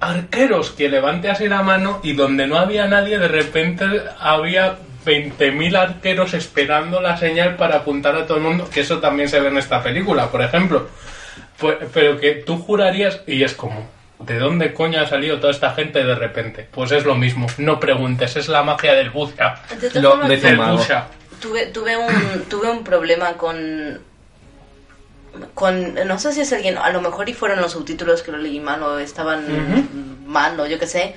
arqueros 0.00 0.70
que 0.70 0.88
levante 0.88 1.30
así 1.30 1.46
la 1.48 1.62
mano 1.62 2.00
y 2.02 2.14
donde 2.14 2.46
no 2.46 2.58
había 2.58 2.86
nadie 2.86 3.18
de 3.18 3.28
repente 3.28 3.84
había 4.18 4.76
20.000 5.06 5.76
arqueros 5.76 6.34
esperando 6.34 7.00
la 7.00 7.16
señal 7.16 7.54
para 7.56 7.76
apuntar 7.76 8.16
a 8.16 8.26
todo 8.26 8.38
el 8.38 8.42
mundo, 8.42 8.68
que 8.68 8.80
eso 8.80 8.98
también 8.98 9.28
se 9.28 9.40
ve 9.40 9.48
en 9.48 9.56
esta 9.58 9.82
película, 9.82 10.30
por 10.30 10.42
ejemplo. 10.42 10.88
Pues- 11.58 11.76
pero 11.94 12.18
que 12.18 12.32
tú 12.34 12.58
jurarías 12.58 13.20
y 13.26 13.44
es 13.44 13.54
como, 13.54 13.88
¿de 14.18 14.38
dónde 14.38 14.74
coño 14.74 15.00
ha 15.00 15.06
salido 15.06 15.38
toda 15.38 15.52
esta 15.52 15.74
gente 15.74 16.02
de 16.02 16.14
repente? 16.16 16.66
Pues 16.70 16.90
es 16.92 17.04
lo 17.04 17.14
mismo, 17.14 17.46
no 17.58 17.78
preguntes, 17.78 18.34
es 18.36 18.48
la 18.48 18.62
magia 18.64 18.94
del 18.94 19.10
bucha. 19.10 19.54
Lo 19.94 20.16
Del 20.16 20.56
mago. 20.56 20.78
bucha. 20.78 21.06
tuve, 21.40 21.66
tuve, 21.66 21.96
un, 21.96 22.44
tuve 22.48 22.68
un 22.70 22.82
problema 22.82 23.34
con, 23.34 24.00
con... 25.54 25.94
No 26.06 26.18
sé 26.18 26.32
si 26.32 26.40
es 26.40 26.52
alguien... 26.52 26.78
A 26.78 26.90
lo 26.90 27.00
mejor 27.00 27.28
y 27.28 27.34
fueron 27.34 27.60
los 27.60 27.72
subtítulos 27.72 28.22
que 28.22 28.32
lo 28.32 28.38
leí 28.38 28.60
mal 28.60 28.82
o 28.82 28.98
estaban 28.98 30.20
mal 30.26 30.58
o 30.60 30.66
yo 30.66 30.78
qué 30.78 30.86
sé. 30.86 31.14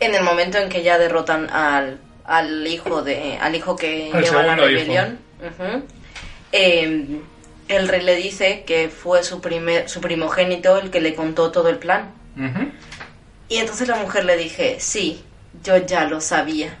En 0.00 0.14
el 0.14 0.22
momento 0.22 0.58
en 0.58 0.68
que 0.68 0.82
ya 0.82 0.98
derrotan 0.98 1.48
al, 1.50 1.98
al 2.24 2.66
hijo 2.66 3.02
de 3.02 3.38
al 3.40 3.54
hijo 3.54 3.76
que 3.76 4.10
Al 4.12 4.22
lleva 4.22 4.42
la 4.42 4.56
rebelión. 4.56 5.18
eh, 6.52 7.20
el 7.68 7.88
rey 7.88 8.02
le 8.02 8.14
dice 8.16 8.64
que 8.66 8.88
fue 8.88 9.24
su, 9.24 9.40
primer, 9.40 9.88
su 9.88 10.00
primogénito 10.00 10.78
el 10.78 10.90
que 10.90 11.00
le 11.00 11.14
contó 11.14 11.50
todo 11.50 11.68
el 11.68 11.78
plan. 11.78 12.12
Y 13.48 13.56
entonces 13.58 13.88
la 13.88 13.96
mujer 13.96 14.24
le 14.24 14.36
dije, 14.36 14.76
sí, 14.80 15.24
yo 15.64 15.76
ya 15.78 16.04
lo 16.04 16.20
sabía. 16.20 16.76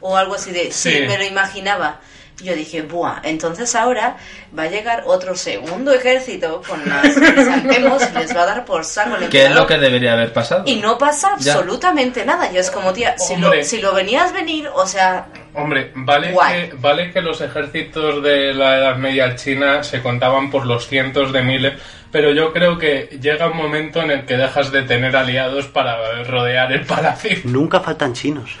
O 0.00 0.16
algo 0.16 0.34
así 0.34 0.52
de, 0.52 0.70
sí, 0.72 0.90
Sí. 0.92 1.00
me 1.06 1.18
lo 1.18 1.24
imaginaba. 1.24 2.00
Yo 2.42 2.54
dije, 2.54 2.82
buah, 2.82 3.20
entonces 3.22 3.74
ahora 3.74 4.18
va 4.56 4.64
a 4.64 4.66
llegar 4.68 5.04
otro 5.06 5.34
segundo 5.34 5.94
ejército 5.94 6.60
con 6.68 6.86
las 6.86 7.14
crisantemos 7.14 8.02
y 8.14 8.18
les 8.18 8.36
va 8.36 8.42
a 8.42 8.46
dar 8.46 8.64
por 8.66 8.84
saco 8.84 9.16
el 9.16 9.30
Que 9.30 9.46
es 9.46 9.54
lo 9.54 9.66
que 9.66 9.78
debería 9.78 10.12
haber 10.12 10.34
pasado. 10.34 10.62
Y 10.66 10.76
no 10.76 10.98
pasa 10.98 11.30
Ya. 11.38 11.54
absolutamente 11.54 12.26
nada. 12.26 12.52
Yo 12.52 12.60
es 12.60 12.70
como, 12.70 12.92
tía, 12.92 13.16
si 13.16 13.36
lo, 13.36 13.46
Hombre. 13.46 13.64
si 13.64 13.80
lo 13.80 13.94
venías 13.94 14.34
venir, 14.34 14.68
o 14.74 14.86
sea, 14.86 15.28
Hombre, 15.54 15.92
vale 15.94 16.32
Guay. 16.32 16.68
que, 16.68 16.76
vale 16.76 17.10
que 17.10 17.22
los 17.22 17.40
ejércitos 17.40 18.22
de 18.22 18.52
la 18.52 18.76
Edad 18.76 18.96
Media 18.96 19.34
china 19.36 19.82
se 19.82 20.02
contaban 20.02 20.50
por 20.50 20.66
los 20.66 20.86
cientos 20.88 21.32
de 21.32 21.42
miles, 21.42 21.72
pero 22.12 22.32
yo 22.32 22.52
creo 22.52 22.76
que 22.76 23.18
llega 23.18 23.46
un 23.46 23.56
momento 23.56 24.02
en 24.02 24.10
el 24.10 24.26
que 24.26 24.36
dejas 24.36 24.70
de 24.70 24.82
tener 24.82 25.16
aliados 25.16 25.68
para 25.68 26.22
rodear 26.24 26.70
el 26.72 26.84
palacio. 26.84 27.38
Nunca 27.44 27.80
faltan 27.80 28.12
chinos. 28.12 28.50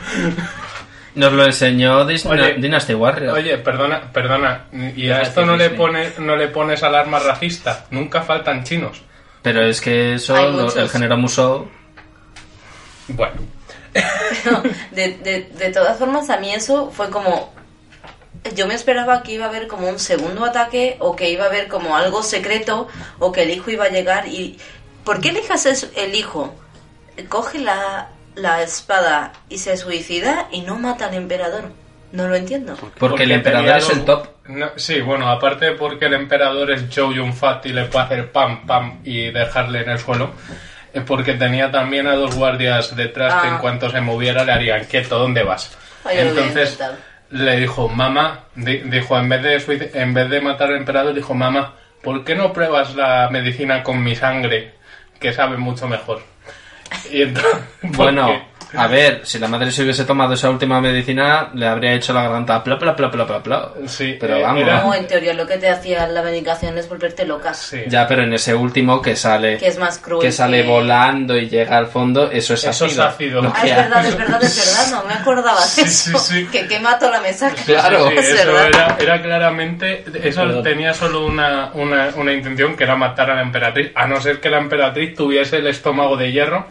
Nos 1.16 1.32
lo 1.32 1.44
enseñó 1.44 2.06
Dis- 2.06 2.24
Oye, 2.26 2.54
Dynasty 2.54 2.94
Warrior. 2.94 3.34
Oye, 3.34 3.58
perdona, 3.58 4.12
perdona, 4.12 4.66
y 4.94 5.10
a 5.10 5.22
esto 5.22 5.44
no 5.44 5.56
le, 5.56 5.64
Disney. 5.70 5.78
pone, 5.78 6.12
no 6.18 6.36
le 6.36 6.48
pones 6.48 6.82
alarma 6.82 7.18
racista, 7.18 7.86
nunca 7.90 8.22
faltan 8.22 8.62
chinos. 8.64 9.02
Pero 9.42 9.62
es 9.64 9.80
que 9.80 10.14
eso, 10.14 10.34
lo- 10.50 10.74
el 10.74 10.88
género 10.88 11.16
Musou. 11.16 11.68
Bueno, 13.08 13.32
de, 14.90 15.16
de, 15.18 15.50
de 15.56 15.70
todas 15.72 15.98
formas, 15.98 16.28
a 16.30 16.36
mí 16.38 16.52
eso 16.52 16.90
fue 16.90 17.10
como. 17.10 17.54
Yo 18.54 18.66
me 18.68 18.74
esperaba 18.74 19.22
que 19.22 19.32
iba 19.32 19.46
a 19.46 19.48
haber 19.48 19.66
como 19.66 19.88
un 19.88 19.98
segundo 19.98 20.44
ataque 20.44 20.96
o 21.00 21.16
que 21.16 21.30
iba 21.30 21.44
a 21.44 21.48
haber 21.48 21.66
como 21.68 21.96
algo 21.96 22.22
secreto 22.22 22.86
o 23.18 23.32
que 23.32 23.42
el 23.42 23.50
hijo 23.50 23.70
iba 23.72 23.86
a 23.86 23.88
llegar 23.88 24.28
y... 24.28 24.58
¿Por 25.04 25.20
qué 25.20 25.30
elijas 25.30 25.66
es- 25.66 25.90
el 25.96 26.14
hijo? 26.14 26.54
Coge 27.28 27.58
la, 27.58 28.10
la 28.36 28.62
espada 28.62 29.32
y 29.48 29.58
se 29.58 29.76
suicida 29.76 30.46
y 30.52 30.60
no 30.62 30.78
mata 30.78 31.06
al 31.08 31.14
emperador. 31.14 31.64
No 32.12 32.28
lo 32.28 32.36
entiendo. 32.36 32.76
Porque, 32.98 33.24
el 33.24 33.32
emperador 33.32 33.78
es 33.78 33.90
el 33.90 34.04
top. 34.04 34.28
No, 34.46 34.68
sí, 34.76 35.00
bueno, 35.00 35.28
aparte 35.28 35.72
porque 35.72 36.06
el 36.06 36.14
emperador 36.14 36.70
es 36.70 36.88
Zhou 36.88 37.12
Yun-Fat 37.12 37.66
y 37.66 37.72
le 37.72 37.86
puede 37.86 38.04
hacer 38.04 38.30
pam, 38.30 38.64
pam 38.64 39.00
y 39.04 39.30
dejarle 39.32 39.80
en 39.82 39.90
el 39.90 39.98
suelo, 39.98 40.30
es 40.94 41.02
porque 41.02 41.34
tenía 41.34 41.70
también 41.72 42.06
a 42.06 42.14
dos 42.14 42.36
guardias 42.36 42.94
detrás 42.94 43.34
que 43.42 43.48
Ah. 43.48 43.50
en 43.54 43.58
cuanto 43.58 43.90
se 43.90 44.00
moviera 44.00 44.44
le 44.44 44.52
harían 44.52 44.84
quieto, 44.84 45.18
¿dónde 45.18 45.42
vas? 45.42 45.76
Ay, 46.04 46.18
Entonces 46.20 46.78
le 47.30 47.56
dijo, 47.56 47.88
mamá, 47.88 48.44
di- 48.54 48.78
dijo, 48.84 49.18
en 49.18 49.28
vez, 49.28 49.42
de, 49.42 49.90
en 49.94 50.14
vez 50.14 50.30
de 50.30 50.40
matar 50.40 50.68
al 50.68 50.76
emperador, 50.76 51.12
dijo, 51.12 51.34
mamá, 51.34 51.74
¿por 52.02 52.24
qué 52.24 52.36
no 52.36 52.52
pruebas 52.52 52.94
la 52.94 53.28
medicina 53.32 53.82
con 53.82 54.00
mi 54.02 54.14
sangre, 54.14 54.74
que 55.18 55.32
sabe 55.32 55.56
mucho 55.56 55.88
mejor? 55.88 56.22
Y 57.10 57.22
entonces, 57.22 57.56
Bueno, 57.96 58.42
A 58.74 58.86
ver, 58.88 59.20
si 59.24 59.38
la 59.38 59.48
madre 59.48 59.70
se 59.70 59.82
hubiese 59.82 60.04
tomado 60.04 60.34
esa 60.34 60.50
última 60.50 60.80
medicina, 60.80 61.50
le 61.54 61.66
habría 61.66 61.92
hecho 61.92 62.12
la 62.12 62.22
garganta 62.22 62.62
pla 62.64 62.78
pla 62.78 62.96
pla 62.96 63.10
pla 63.10 63.26
pla 63.26 63.42
pla. 63.42 63.68
Sí, 63.86 64.16
pero 64.18 64.36
eh, 64.36 64.42
vamos. 64.42 64.62
era- 64.62 64.82
No, 64.82 64.94
en 64.94 65.06
teoría 65.06 65.34
lo 65.34 65.46
que 65.46 65.56
te 65.58 65.68
hacía 65.68 66.06
la 66.08 66.22
medicación 66.22 66.76
es 66.78 66.88
volverte 66.88 67.24
loca. 67.26 67.54
Sí. 67.54 67.82
Ya, 67.88 68.06
pero 68.08 68.22
en 68.24 68.32
ese 68.34 68.54
último 68.54 69.00
que 69.00 69.14
sale 69.16 69.58
Que 69.58 69.68
es 69.68 69.78
más 69.78 69.98
cruel. 69.98 70.20
que 70.22 70.32
sale 70.32 70.62
que- 70.62 70.68
volando 70.68 71.36
y 71.36 71.48
llega 71.48 71.76
al 71.78 71.86
fondo, 71.86 72.30
eso 72.30 72.54
es 72.54 72.64
Eso 72.64 72.86
ácido. 72.86 73.02
es 73.04 73.08
ácido. 73.14 73.42
Lo 73.42 73.48
Ah, 73.54 73.60
es 73.64 73.76
verdad, 73.76 74.06
es 74.06 74.16
verdad, 74.18 74.42
es 74.44 74.56
verdad, 74.56 74.90
no 75.02 75.08
me 75.08 75.14
acordaba 75.14 75.60
de 75.60 75.66
Sí, 75.66 75.80
eso. 75.82 76.18
sí, 76.18 76.40
sí. 76.40 76.46
Que 76.46 76.66
quema 76.66 76.98
toda 76.98 77.12
la 77.12 77.20
mesa. 77.20 77.50
Claro. 77.66 78.08
Es 78.10 78.28
eso 78.28 78.58
era, 78.60 78.96
era 78.98 79.22
claramente. 79.22 80.04
Eso 80.22 80.62
tenía 80.62 80.92
solo 80.94 81.24
una, 81.26 81.70
una, 81.74 82.08
una 82.16 82.32
intención 82.32 82.76
que 82.76 82.84
era 82.84 82.96
matar 82.96 83.30
a 83.30 83.34
la 83.36 83.42
emperatriz. 83.42 83.90
A 83.94 84.06
no 84.06 84.20
ser 84.20 84.40
que 84.40 84.50
la 84.50 84.58
emperatriz 84.58 85.14
tuviese 85.14 85.58
el 85.58 85.66
estómago 85.68 86.16
de 86.16 86.32
hierro. 86.32 86.66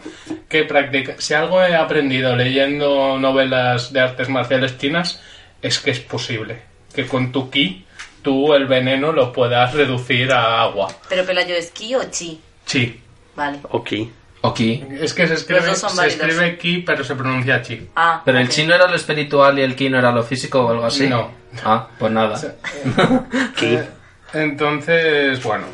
Que 0.48 0.62
practica. 0.64 1.14
Si 1.18 1.34
algo 1.34 1.60
he 1.62 1.74
aprendido 1.86 2.36
leyendo 2.36 3.18
novelas 3.18 3.92
de 3.92 4.00
artes 4.00 4.28
marciales 4.28 4.76
chinas, 4.78 5.20
es 5.62 5.78
que 5.78 5.90
es 5.90 6.00
posible 6.00 6.62
que 6.94 7.06
con 7.06 7.32
tu 7.32 7.50
ki 7.50 7.84
tú 8.22 8.54
el 8.54 8.66
veneno 8.66 9.12
lo 9.12 9.32
puedas 9.32 9.72
reducir 9.74 10.32
a 10.32 10.62
agua. 10.62 10.88
Pero 11.08 11.24
Pelayo, 11.24 11.54
¿es 11.54 11.70
ki 11.70 11.94
o 11.94 12.02
chi? 12.10 12.40
Chi. 12.66 13.00
Vale. 13.34 13.58
Ok. 13.70 13.92
Ok. 14.42 14.60
Es 15.00 15.12
que 15.14 15.26
se 15.26 15.34
escribe, 15.34 15.74
se 15.74 16.06
escribe 16.06 16.56
ki, 16.58 16.78
pero 16.86 17.02
se 17.02 17.14
pronuncia 17.16 17.62
chi. 17.62 17.88
Ah, 17.96 18.22
Pero 18.24 18.38
el 18.38 18.46
ok. 18.46 18.50
chino 18.52 18.74
era 18.74 18.86
lo 18.86 18.94
espiritual 18.94 19.58
y 19.58 19.62
el 19.62 19.74
ki 19.74 19.90
no 19.90 19.98
era 19.98 20.12
lo 20.12 20.22
físico 20.22 20.60
o 20.60 20.70
algo 20.70 20.84
así. 20.84 21.08
No. 21.08 21.30
Ah, 21.64 21.88
pues 21.98 22.12
nada. 22.12 22.40
Ki. 23.56 23.78
Entonces, 24.34 25.42
bueno. 25.42 25.64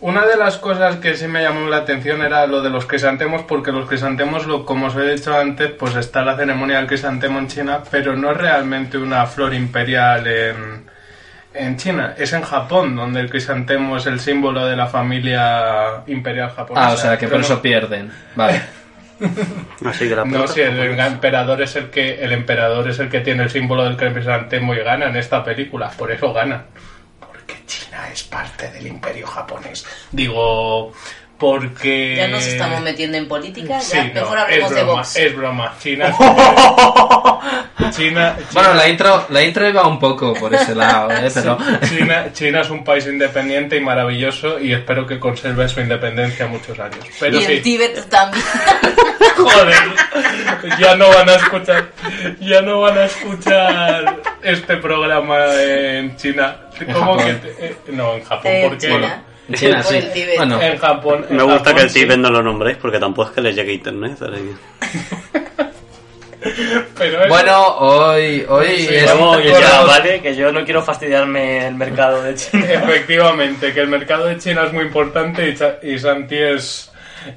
Una 0.00 0.24
de 0.24 0.36
las 0.36 0.56
cosas 0.56 0.96
que 0.96 1.14
sí 1.14 1.26
me 1.28 1.42
llamó 1.42 1.68
la 1.68 1.78
atención 1.78 2.22
era 2.22 2.46
lo 2.46 2.62
de 2.62 2.70
los 2.70 2.86
crisantemos, 2.86 3.42
porque 3.42 3.70
los 3.70 3.86
crisantemos, 3.86 4.46
lo, 4.46 4.64
como 4.64 4.86
os 4.86 4.96
he 4.96 5.10
dicho 5.14 5.36
antes, 5.38 5.72
pues 5.72 5.94
está 5.94 6.22
la 6.22 6.36
ceremonia 6.36 6.78
del 6.78 6.86
crisantemo 6.86 7.38
en 7.38 7.48
China, 7.48 7.80
pero 7.90 8.16
no 8.16 8.30
es 8.30 8.36
realmente 8.38 8.96
una 8.96 9.26
flor 9.26 9.52
imperial 9.52 10.26
en, 10.26 10.90
en 11.52 11.76
China, 11.76 12.14
es 12.16 12.32
en 12.32 12.40
Japón, 12.42 12.96
donde 12.96 13.20
el 13.20 13.28
crisantemo 13.28 13.98
es 13.98 14.06
el 14.06 14.20
símbolo 14.20 14.64
de 14.66 14.74
la 14.74 14.86
familia 14.86 16.02
imperial 16.06 16.50
japonesa. 16.50 16.86
Ah, 16.88 16.92
o 16.92 16.96
sea 16.96 17.18
que 17.18 17.28
por 17.28 17.40
eso 17.40 17.56
no- 17.56 17.62
pierden. 17.62 18.10
Vale. 18.36 18.62
Así 19.84 20.08
que 20.08 20.16
la 20.16 20.24
No, 20.24 20.46
si 20.46 20.62
el, 20.62 20.78
el 20.78 20.98
emperador 20.98 21.60
es 21.60 21.76
el 21.76 21.90
que 21.90 22.24
el 22.24 22.32
emperador 22.32 22.88
es 22.88 22.98
el 23.00 23.10
que 23.10 23.20
tiene 23.20 23.42
el 23.42 23.50
símbolo 23.50 23.84
del 23.84 23.98
crisantemo 23.98 24.72
y 24.74 24.78
gana 24.78 25.08
en 25.10 25.16
esta 25.16 25.44
película, 25.44 25.90
por 25.90 26.10
eso 26.10 26.32
gana. 26.32 26.62
China 27.70 28.10
es 28.12 28.24
parte 28.24 28.68
del 28.68 28.86
imperio 28.88 29.26
japonés. 29.26 29.86
Digo, 30.10 30.92
porque 31.40 32.14
Ya 32.16 32.28
nos 32.28 32.46
estamos 32.46 32.80
metiendo 32.82 33.16
en 33.18 33.26
política, 33.26 33.78
ya 33.78 33.80
Sí, 33.80 33.96
no, 34.14 34.20
mejor 34.20 34.38
hablemos 34.38 34.70
es 34.70 34.76
de 34.76 34.82
broma, 34.82 34.98
Vox. 35.00 35.16
Es 35.16 35.34
broma, 35.36 35.74
China. 35.82 36.08
es- 36.08 36.16
China, 37.96 38.36
China, 38.36 38.36
Bueno, 38.52 38.74
la 38.74 38.88
intro, 38.88 39.26
la 39.30 39.42
intro 39.42 39.68
iba 39.68 39.86
un 39.88 39.98
poco 39.98 40.34
por 40.34 40.54
ese 40.54 40.74
lado, 40.74 41.10
¿eh? 41.10 41.30
Pero... 41.32 41.58
China, 41.88 42.26
China 42.32 42.60
es 42.60 42.70
un 42.70 42.84
país 42.84 43.06
independiente 43.06 43.76
y 43.76 43.80
maravilloso 43.80 44.60
y 44.60 44.72
espero 44.72 45.06
que 45.06 45.18
conserve 45.18 45.68
su 45.68 45.80
independencia 45.80 46.46
muchos 46.46 46.78
años. 46.78 47.04
Pero 47.18 47.38
y 47.40 47.44
sí, 47.44 47.52
en 47.54 47.62
Tíbet 47.62 48.08
también. 48.08 48.44
Joder, 49.36 49.74
ya 50.78 50.94
no 50.96 51.08
van 51.08 51.28
a 51.30 51.34
escuchar, 51.36 51.88
ya 52.40 52.60
no 52.60 52.80
van 52.82 52.98
a 52.98 53.04
escuchar 53.06 54.16
este 54.42 54.76
programa 54.76 55.46
en 55.60 56.16
China. 56.16 56.56
¿Cómo 56.92 57.16
Japón. 57.16 57.24
que 57.26 57.32
te- 57.34 57.66
eh, 57.66 57.76
no 57.88 58.14
en 58.14 58.24
Japón? 58.24 58.52
Porque 58.64 58.86
China. 58.88 59.22
En 59.50 59.54
China 59.58 59.82
Por 59.82 59.92
sí. 59.92 59.96
el 59.98 60.12
Tíbet. 60.12 60.36
Bueno, 60.36 60.62
en 60.62 60.78
Japón. 60.78 61.26
en 61.28 61.36
Me 61.36 61.42
gusta 61.42 61.58
Japón 61.58 61.74
que 61.76 61.82
el 61.82 61.90
sí, 61.90 62.00
Tíbet 62.00 62.18
no 62.18 62.30
lo 62.30 62.42
nombréis 62.42 62.76
porque 62.78 62.98
tampoco 62.98 63.28
es 63.28 63.34
que 63.34 63.40
le 63.40 63.52
llegue 63.52 63.72
internet. 63.74 64.18
bueno, 67.28 67.66
hoy, 67.78 68.44
hoy 68.48 68.66
Sí, 68.86 68.94
es- 68.94 69.06
Vamos, 69.06 69.36
un 69.36 69.42
que 69.42 69.48
poco- 69.50 69.60
ya, 69.60 69.80
¿vale? 69.82 70.20
Que 70.22 70.34
yo 70.36 70.52
no 70.52 70.64
quiero 70.64 70.82
fastidiarme 70.82 71.66
el 71.66 71.74
mercado 71.74 72.22
de 72.22 72.34
China. 72.34 72.64
Efectivamente, 72.72 73.72
que 73.72 73.80
el 73.80 73.88
mercado 73.88 74.26
de 74.26 74.38
China 74.38 74.64
es 74.66 74.72
muy 74.72 74.84
importante 74.84 75.48
y, 75.48 75.88
y 75.92 75.98
Santi 75.98 76.36
es, 76.36 76.90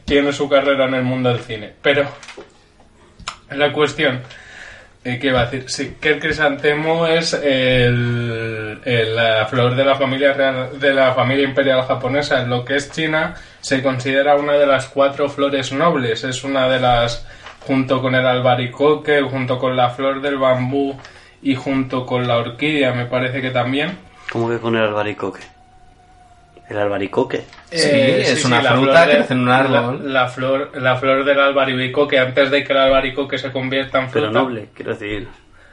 tiene 0.05 0.31
su 0.31 0.47
carrera 0.47 0.85
en 0.85 0.93
el 0.95 1.03
mundo 1.03 1.29
del 1.29 1.39
cine. 1.39 1.73
Pero 1.81 2.05
la 3.51 3.71
cuestión, 3.73 4.21
eh, 5.03 5.19
¿qué 5.19 5.27
iba 5.27 5.41
a 5.41 5.45
decir? 5.45 5.69
Sí, 5.69 5.97
que 5.99 6.09
el 6.11 6.19
crisantemo 6.19 7.07
es 7.07 7.33
el, 7.33 8.79
el- 8.85 9.15
la 9.15 9.45
flor 9.47 9.75
de 9.75 9.83
la 9.85 9.95
familia 9.95 10.33
real- 10.33 10.79
de 10.79 10.93
la 10.93 11.13
familia 11.13 11.45
imperial 11.47 11.83
japonesa. 11.83 12.41
En 12.41 12.49
lo 12.49 12.63
que 12.65 12.75
es 12.75 12.91
China 12.91 13.35
se 13.61 13.81
considera 13.83 14.35
una 14.35 14.53
de 14.53 14.65
las 14.65 14.87
cuatro 14.87 15.29
flores 15.29 15.71
nobles. 15.73 16.23
Es 16.23 16.43
una 16.43 16.67
de 16.69 16.79
las, 16.79 17.25
junto 17.61 18.01
con 18.01 18.15
el 18.15 18.25
albaricoque, 18.25 19.21
junto 19.21 19.57
con 19.59 19.75
la 19.75 19.89
flor 19.89 20.21
del 20.21 20.37
bambú 20.37 20.97
y 21.41 21.55
junto 21.55 22.05
con 22.05 22.27
la 22.27 22.37
orquídea, 22.37 22.93
me 22.93 23.05
parece 23.05 23.41
que 23.41 23.49
también. 23.51 23.97
¿Cómo 24.31 24.49
que 24.49 24.57
con 24.59 24.75
el 24.75 24.83
albaricoque? 24.83 25.41
¿El 26.73 26.79
albaricoque? 26.79 27.43
Sí, 27.71 27.87
es 27.91 28.43
una 28.45 28.61
la 28.61 28.71
fruta 28.73 28.91
flor 28.93 29.07
que 29.09 29.15
crece 29.17 29.33
en 29.33 29.39
un 29.41 29.49
árbol. 29.49 30.01
La, 30.13 30.21
la 30.23 30.27
flor, 30.27 30.71
la 30.81 30.95
flor 30.95 31.23
del 31.23 31.39
albaricoque, 31.39 32.17
antes 32.19 32.49
de 32.51 32.63
que 32.63 32.73
el 32.73 32.79
albaricoque 32.79 33.37
se 33.37 33.51
convierta 33.51 33.99
en 33.99 34.09
fruta. 34.09 34.27
Pero 34.29 34.31
noble, 34.43 34.69
quiero 34.73 34.93
decir. 34.95 35.27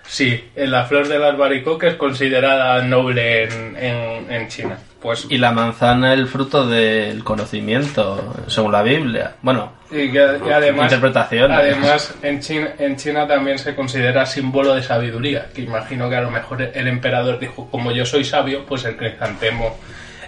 Sí, 0.06 0.50
eh, 0.56 0.66
la 0.66 0.84
flor 0.84 1.06
del 1.08 1.22
albaricoque 1.22 1.86
es 1.88 1.94
considerada 1.94 2.82
noble 2.82 3.44
en, 3.44 3.76
en, 3.76 4.30
en 4.32 4.48
China. 4.48 4.76
Pues 5.00 5.26
y 5.30 5.38
la 5.38 5.52
manzana 5.52 6.12
el 6.12 6.26
fruto 6.26 6.66
del 6.66 7.24
conocimiento, 7.24 8.34
según 8.48 8.72
la 8.72 8.82
Biblia. 8.82 9.36
Bueno, 9.40 9.72
y, 9.90 10.10
que- 10.10 10.38
y 10.46 10.50
además, 10.50 10.92
Interpretaciones. 10.92 11.56
además 11.56 12.14
en 12.22 12.40
China, 12.40 12.70
en 12.78 12.96
China 12.96 13.26
también 13.26 13.58
se 13.58 13.74
considera 13.74 14.26
símbolo 14.26 14.74
de 14.74 14.82
sabiduría. 14.82 15.46
Que 15.54 15.62
imagino 15.62 16.10
que 16.10 16.16
a 16.16 16.20
lo 16.20 16.30
mejor 16.30 16.60
el 16.60 16.88
emperador 16.88 17.38
dijo, 17.38 17.70
como 17.70 17.92
yo 17.92 18.04
soy 18.04 18.24
sabio, 18.24 18.66
pues 18.66 18.84
el 18.84 18.96
crisantemo 18.96 19.78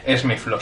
es 0.05 0.25
mi 0.25 0.37
flor. 0.37 0.61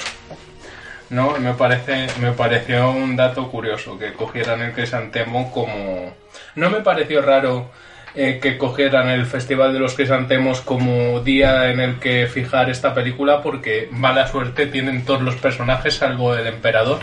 ¿no? 1.10 1.36
Me 1.38 1.54
parece, 1.54 2.06
me 2.20 2.32
pareció 2.32 2.90
un 2.90 3.16
dato 3.16 3.48
curioso 3.50 3.98
que 3.98 4.12
cogieran 4.12 4.62
el 4.62 4.72
crisantemo 4.72 5.50
como. 5.52 6.14
No 6.54 6.70
me 6.70 6.80
pareció 6.80 7.20
raro 7.20 7.70
eh, 8.14 8.38
que 8.40 8.56
cogieran 8.56 9.08
el 9.08 9.26
Festival 9.26 9.72
de 9.72 9.80
los 9.80 9.94
Crisantemos 9.94 10.60
como 10.60 11.20
día 11.20 11.70
en 11.70 11.80
el 11.80 11.98
que 11.98 12.26
fijar 12.26 12.70
esta 12.70 12.94
película, 12.94 13.42
porque 13.42 13.88
mala 13.92 14.26
suerte 14.26 14.66
tienen 14.66 15.04
todos 15.04 15.22
los 15.22 15.36
personajes, 15.36 15.94
salvo 15.94 16.34
el 16.34 16.46
emperador, 16.46 16.98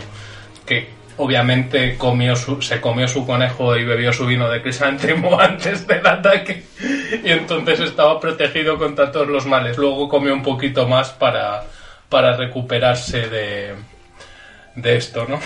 que 0.66 0.88
obviamente 1.16 1.96
comió 1.96 2.36
se 2.36 2.80
comió 2.80 3.08
su 3.08 3.26
conejo 3.26 3.76
y 3.76 3.84
bebió 3.84 4.12
su 4.12 4.26
vino 4.26 4.48
de 4.50 4.62
crisantemo 4.62 5.40
antes 5.40 5.86
del 5.86 6.06
ataque, 6.06 6.64
y 7.24 7.30
entonces 7.30 7.80
estaba 7.80 8.20
protegido 8.20 8.78
contra 8.78 9.10
todos 9.10 9.28
los 9.28 9.46
males. 9.46 9.78
Luego 9.78 10.08
comió 10.08 10.34
un 10.34 10.42
poquito 10.42 10.86
más 10.86 11.10
para, 11.10 11.64
para 12.08 12.36
recuperarse 12.36 13.28
de, 13.28 13.74
de 14.76 14.96
esto, 14.96 15.26
¿no? 15.28 15.38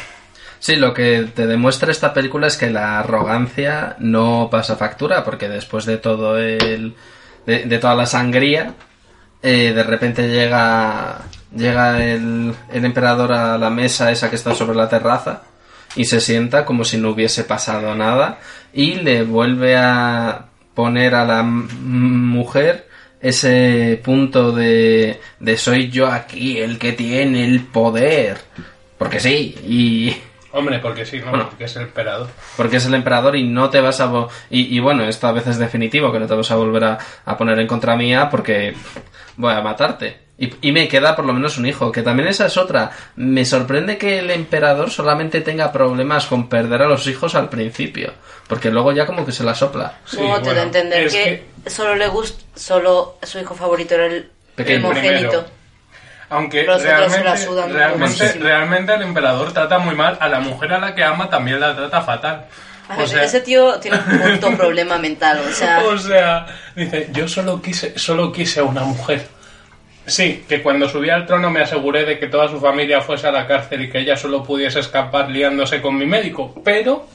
Sí, 0.59 0.77
lo 0.77 0.95
que 0.95 1.29
te 1.35 1.49
demuestra 1.49 1.91
esta 1.91 2.15
película 2.15 2.47
es 2.47 2.57
que 2.57 2.71
la 2.71 3.01
arrogancia 3.01 3.97
no 3.99 4.49
pasa 4.51 4.77
factura, 4.77 5.25
porque 5.25 5.49
después 5.49 5.87
de 5.87 5.99
todo 5.99 6.39
el. 6.39 6.95
de, 7.47 7.79
toda 7.81 7.97
la 7.97 8.07
sangría, 8.07 8.75
eh, 9.43 9.73
de 9.75 9.83
repente 9.83 10.29
llega. 10.29 11.23
llega 11.55 12.05
el, 12.05 12.55
el 12.73 12.85
emperador 12.85 13.33
a 13.33 13.59
la 13.59 13.71
mesa 13.71 14.13
esa 14.13 14.31
que 14.31 14.37
está 14.37 14.55
sobre 14.55 14.77
la 14.77 14.89
terraza 14.89 15.43
y 15.97 16.05
se 16.05 16.21
sienta 16.21 16.65
como 16.65 16.85
si 16.85 16.97
no 16.97 17.11
hubiese 17.11 17.45
pasado 17.45 17.95
nada 17.95 18.39
y 18.73 18.95
le 18.95 19.25
vuelve 19.25 19.77
a 19.77 20.47
poner 20.75 21.15
a 21.15 21.25
la 21.25 21.43
mujer 21.43 22.89
ese 23.23 24.01
punto 24.05 24.53
de, 24.53 25.21
de 25.41 25.57
soy 25.57 25.89
yo 25.91 26.09
aquí 26.09 26.59
el 26.59 26.79
que 26.79 26.93
tiene 26.93 27.45
el 27.45 27.61
poder. 27.65 28.39
Porque 28.99 29.21
sí, 29.21 29.55
y 29.67 30.15
Hombre, 30.55 30.81
porque 30.81 31.07
sí, 31.07 31.19
¿no? 31.19 31.31
Bueno. 31.31 31.49
Porque 31.49 31.65
es 31.65 31.77
el 31.77 31.83
emperador. 31.85 32.29
porque 32.59 32.77
es 32.77 32.85
el 32.85 32.95
emperador 32.95 33.37
y 33.37 33.45
no 33.49 33.71
te 33.71 33.81
vas 33.81 34.01
a... 34.01 34.11
vo- 34.13 34.29
Y, 34.51 34.77
y 34.77 34.81
bueno, 34.81 35.05
esta 35.05 35.33
vez 35.33 35.47
es 35.47 35.57
definitivo 35.59 36.13
que 36.13 36.19
no 36.21 36.27
te 36.27 36.35
vas 36.35 36.51
a 36.51 36.57
volver 36.57 36.85
a, 36.85 36.99
a 37.25 37.37
poner 37.39 37.59
en 37.59 37.67
contra 37.67 37.97
mía 37.97 38.29
porque 38.31 38.75
voy 39.39 39.55
a 39.55 39.63
matarte. 39.63 40.19
Y, 40.39 40.53
y 40.61 40.73
me 40.73 40.89
queda 40.89 41.15
por 41.15 41.25
lo 41.25 41.33
menos 41.33 41.59
un 41.59 41.67
hijo, 41.67 41.93
que 41.93 42.03
también 42.03 42.29
esa 42.29 42.47
es 42.47 42.57
otra. 42.57 42.91
Me 43.17 43.45
sorprende 43.45 43.99
que 43.99 44.19
el 44.19 44.31
emperador 44.31 44.91
solamente 44.91 45.41
tenga 45.41 45.71
problemas 45.73 46.27
con 46.27 46.49
perder 46.49 46.83
a 46.83 46.87
los 46.89 47.07
hijos 47.07 47.35
al 47.35 47.49
principio, 47.49 48.13
porque 48.49 48.71
luego 48.71 48.93
ya 48.93 49.07
como 49.07 49.25
que 49.25 49.33
se 49.33 49.45
la 49.45 49.55
sopla. 49.55 49.99
Sí, 50.05 50.17
¿Cómo 50.17 50.41
te 50.41 50.47
da 50.47 50.51
a 50.51 50.55
bueno, 50.55 50.63
entender 50.63 51.07
es 51.07 51.15
que, 51.15 51.45
solo 51.67 51.95
le 51.95 52.09
gusta, 52.09 52.43
solo 52.57 53.19
su 53.23 53.39
hijo 53.39 53.55
favorito 53.55 53.95
era 53.95 54.07
el 54.07 54.31
Pequeño. 54.57 54.91
primogénito? 54.91 55.45
Aunque 56.33 56.65
Los 56.65 56.83
realmente, 56.83 58.33
realmente, 58.41 58.95
el 58.95 59.03
emperador 59.03 59.53
trata 59.53 59.79
muy 59.79 59.95
mal 59.95 60.17
a 60.19 60.29
la 60.29 60.41
mujer 60.41 60.73
a 60.73 60.79
la 60.79 60.95
que 60.95 61.05
ama 61.05 61.29
también 61.29 61.61
la 61.61 61.77
trata 61.77 62.01
fatal. 62.01 62.47
A 62.89 62.97
O 62.97 63.07
sea, 63.07 63.23
ese 63.25 63.43
tío 63.43 63.79
tiene 63.81 63.99
un 63.99 64.19
punto 64.19 64.57
problema 64.57 64.97
mental, 64.97 65.41
o 65.47 65.53
sea, 65.53 65.83
o 65.85 65.99
sea, 65.99 66.47
dice, 66.75 67.11
yo 67.13 67.29
solo 67.29 67.61
quise, 67.61 67.99
solo 67.99 68.33
quise 68.33 68.61
a 68.61 68.65
una 68.65 68.83
mujer. 68.83 69.29
Sí, 70.07 70.45
que 70.49 70.63
cuando 70.63 70.89
subí 70.89 71.11
al 71.11 71.27
trono 71.27 71.51
me 71.51 71.61
aseguré 71.61 72.05
de 72.05 72.19
que 72.19 72.27
toda 72.27 72.49
su 72.49 72.59
familia 72.59 73.01
fuese 73.01 73.29
a 73.29 73.33
la 73.33 73.47
cárcel 73.47 73.83
y 73.83 73.91
que 73.91 74.01
ella 74.01 74.17
solo 74.17 74.43
pudiese 74.43 74.81
escapar 74.81 75.31
liándose 75.31 75.81
con 75.81 75.97
mi 75.97 76.07
médico, 76.07 76.55
pero 76.65 77.07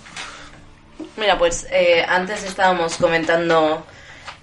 Mira, 1.17 1.37
pues 1.37 1.67
eh, 1.71 2.05
antes 2.07 2.43
estábamos 2.43 2.97
comentando, 2.97 3.85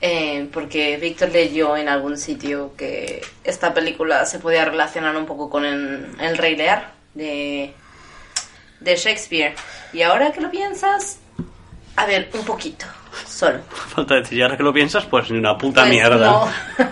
eh, 0.00 0.48
porque 0.52 0.96
Víctor 0.96 1.30
leyó 1.30 1.76
en 1.76 1.88
algún 1.88 2.18
sitio 2.18 2.74
que 2.76 3.22
esta 3.44 3.72
película 3.72 4.26
se 4.26 4.40
podía 4.40 4.64
relacionar 4.64 5.16
un 5.16 5.24
poco 5.24 5.48
con 5.48 5.64
el, 5.64 6.36
Rey 6.36 6.56
Lear 6.56 6.92
de, 7.14 7.72
de 8.80 8.96
Shakespeare. 8.96 9.54
Y 9.92 10.02
ahora 10.02 10.32
que 10.32 10.40
lo 10.40 10.50
piensas, 10.50 11.20
a 11.94 12.06
ver, 12.06 12.28
un 12.34 12.44
poquito, 12.44 12.86
solo. 13.34 13.58
Falta 13.94 14.14
decir, 14.14 14.38
y 14.38 14.42
ahora 14.42 14.56
que 14.56 14.62
lo 14.62 14.72
piensas, 14.72 15.04
pues 15.04 15.30
ni 15.30 15.38
una 15.38 15.56
puta 15.58 15.82
Pues 15.82 15.92
mierda. 15.92 16.26
no. 16.30 16.48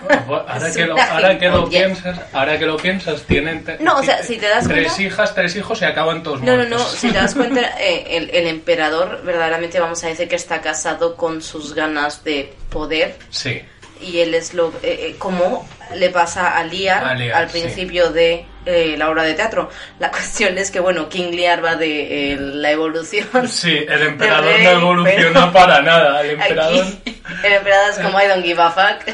Ahora 0.47 0.71
que, 0.71 0.85
lo, 0.85 0.93
una 0.95 1.03
ahora, 1.03 1.37
que 1.39 1.47
lo 1.49 1.67
gilipollez. 1.67 2.01
piensas, 2.01 2.19
ahora 2.33 2.59
que 2.59 2.65
lo 2.65 2.77
piensas, 2.77 3.21
tienen 3.23 3.63
te- 3.63 3.77
No, 3.79 3.97
o 3.97 4.03
sea, 4.03 4.21
si 4.23 4.37
te 4.37 4.47
das 4.47 4.67
tres 4.67 4.87
cuenta- 4.93 5.01
hijas, 5.03 5.35
tres 5.35 5.55
hijos 5.55 5.81
y 5.81 5.85
acaban 5.85 6.23
todos 6.23 6.41
No, 6.41 6.51
no, 6.51 6.57
muertos. 6.57 6.79
no, 6.79 6.85
si 6.87 7.07
te 7.11 7.17
das 7.17 7.33
cuenta, 7.35 7.61
eh, 7.79 8.05
el, 8.17 8.29
el 8.29 8.47
emperador 8.47 9.21
verdaderamente 9.23 9.79
vamos 9.79 10.03
a 10.03 10.07
decir 10.07 10.27
que 10.27 10.35
está 10.35 10.61
casado 10.61 11.15
con 11.15 11.41
sus 11.41 11.73
ganas 11.73 12.23
de 12.23 12.53
poder 12.69 13.15
Sí, 13.29 13.61
y 14.01 14.19
él 14.19 14.33
es 14.33 14.53
lo 14.53 14.69
eh, 14.83 15.09
eh, 15.11 15.15
como 15.17 15.67
le 15.95 16.09
pasa 16.09 16.57
a 16.57 16.63
Lear, 16.63 17.03
al 17.33 17.49
sí. 17.49 17.59
principio 17.59 18.11
de 18.11 18.45
eh, 18.65 18.95
la 18.97 19.09
obra 19.09 19.23
de 19.23 19.33
teatro. 19.33 19.69
La 19.99 20.09
cuestión 20.11 20.57
es 20.57 20.71
que, 20.71 20.79
bueno, 20.79 21.09
King 21.09 21.31
Lear 21.31 21.63
va 21.63 21.75
de 21.75 22.33
eh, 22.33 22.37
la 22.37 22.71
evolución. 22.71 23.47
sí, 23.47 23.85
el 23.87 24.01
emperador 24.07 24.45
rey, 24.53 24.63
no 24.63 24.71
evoluciona 24.71 25.39
pero- 25.41 25.51
para 25.53 25.81
nada. 25.81 26.21
El 26.21 26.31
emperador, 26.31 26.83
Aquí, 26.85 27.21
el 27.43 27.53
emperador 27.53 27.89
es 27.91 27.99
como 27.99 28.21
I 28.21 28.27
don't 28.27 28.43
give 28.43 28.61
a 28.61 28.71
fuck. 28.71 29.07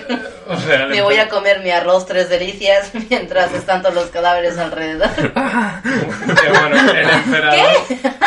O 0.49 0.57
sea, 0.57 0.87
Me 0.87 1.01
voy 1.01 1.15
a 1.17 1.29
comer 1.29 1.59
mi 1.61 1.71
arroz 1.71 2.05
tres 2.05 2.29
delicias 2.29 2.91
mientras 3.09 3.53
están 3.53 3.81
todos 3.81 3.95
los 3.95 4.05
cadáveres 4.07 4.57
alrededor. 4.57 5.09
bueno, 5.33 6.91
el 6.91 7.09
emperador. 7.09 7.67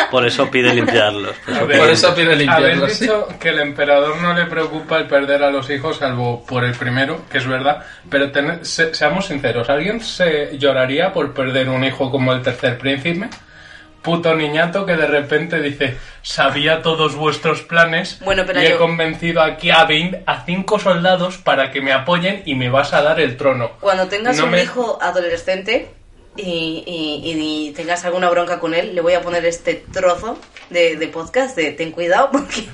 Por 0.09 0.25
eso 0.25 0.49
pide 0.49 0.73
limpiarlos. 0.73 1.35
Por 1.45 1.53
eso 1.55 1.67
ver, 1.67 1.77
Por 1.79 1.89
eso 1.89 2.15
pide 2.15 2.35
limpiarlos, 2.35 2.83
Habéis 2.83 2.99
dicho 2.99 3.27
que 3.39 3.49
el 3.49 3.59
emperador 3.59 4.17
no 4.21 4.33
le 4.33 4.45
preocupa 4.45 4.97
el 4.97 5.07
perder 5.07 5.43
a 5.43 5.49
los 5.51 5.69
hijos, 5.69 5.97
salvo 5.97 6.45
por 6.45 6.63
el 6.63 6.73
primero, 6.73 7.21
que 7.31 7.39
es 7.39 7.47
verdad. 7.47 7.83
Pero 8.09 8.31
ten- 8.31 8.63
se- 8.65 8.93
seamos 8.93 9.25
sinceros, 9.27 9.69
¿alguien 9.69 10.01
se 10.01 10.57
lloraría 10.57 11.11
por 11.13 11.33
perder 11.33 11.69
un 11.69 11.83
hijo 11.83 12.09
como 12.11 12.33
el 12.33 12.41
tercer 12.41 12.77
príncipe? 12.77 13.29
Puto 14.03 14.35
niñato 14.35 14.85
que 14.85 14.95
de 14.95 15.07
repente 15.07 15.59
dice, 15.61 15.97
sabía 16.21 16.81
todos 16.81 17.15
vuestros 17.15 17.61
planes 17.61 18.19
Bueno, 18.23 18.43
pero 18.45 18.61
y 18.61 18.65
he 18.65 18.69
yo- 18.71 18.77
convencido 18.77 19.41
aquí 19.41 19.71
a 19.71 19.85
20, 19.85 20.23
a 20.27 20.43
cinco 20.45 20.77
soldados 20.77 21.37
para 21.37 21.71
que 21.71 21.81
me 21.81 21.93
apoyen 21.93 22.43
y 22.45 22.55
me 22.55 22.69
vas 22.69 22.93
a 22.93 23.01
dar 23.01 23.19
el 23.19 23.37
trono. 23.37 23.71
Cuando 23.79 24.07
tengas 24.09 24.37
No 24.37 24.45
un 24.45 24.51
me- 24.51 24.61
hijo 24.63 24.99
adolescente 25.01 25.87
y, 26.35 26.83
y- 26.85 27.67
y 27.67 27.71
tengas 27.73 28.03
alguna 28.05 28.29
bronca 28.29 28.59
con 28.59 28.73
él, 28.73 28.95
le 28.95 29.01
voy 29.01 29.13
a 29.13 29.21
poner 29.21 29.45
este 29.45 29.83
trozo 29.91 30.37
de, 30.69 30.95
de 30.95 31.07
podcast 31.07 31.55
de 31.55 31.71
ten 31.71 31.91
cuidado 31.91 32.29
porque 32.31 32.67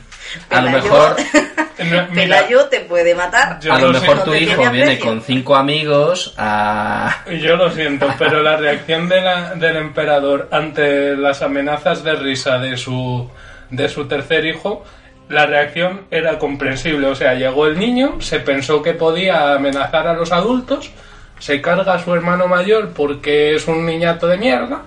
A 0.49 0.61
lo 0.61 0.69
mejor- 0.69 1.15
Pelayo 2.13 2.65
te 2.65 2.81
puede 2.81 3.15
matar. 3.15 3.59
Yo 3.61 3.73
a 3.73 3.79
lo 3.79 3.91
mejor 3.91 4.23
tu 4.23 4.33
hijo 4.35 4.61
viene 4.69 4.83
aprecio. 4.83 5.05
con 5.05 5.21
cinco 5.21 5.55
amigos 5.55 6.33
a... 6.37 7.23
Yo 7.41 7.55
lo 7.55 7.71
siento, 7.71 8.07
pero 8.19 8.43
la 8.43 8.57
reacción 8.57 9.07
de 9.07 9.21
la- 9.21 9.55
del 9.55 9.77
emperador 9.77 10.49
ante 10.51 11.15
las 11.15 11.41
amenazas 11.41 12.03
de 12.03 12.15
risa 12.15 12.57
de 12.59 12.75
su, 12.77 13.29
de 13.69 13.87
su 13.87 14.07
tercer 14.07 14.45
hijo, 14.45 14.83
la 15.29 15.45
reacción 15.45 16.01
era 16.11 16.37
comprensible. 16.37 17.07
O 17.07 17.15
sea, 17.15 17.33
llegó 17.35 17.65
el 17.67 17.79
niño, 17.79 18.17
se 18.19 18.39
pensó 18.41 18.81
que 18.83 18.93
podía 18.93 19.53
amenazar 19.53 20.05
a 20.07 20.13
los 20.13 20.31
adultos, 20.33 20.91
se 21.39 21.61
carga 21.61 21.93
a 21.93 21.99
su 22.03 22.13
hermano 22.13 22.47
mayor 22.47 22.89
porque 22.89 23.55
es 23.55 23.67
un 23.67 23.85
niñato 23.85 24.27
de 24.27 24.37
mierda. 24.37 24.83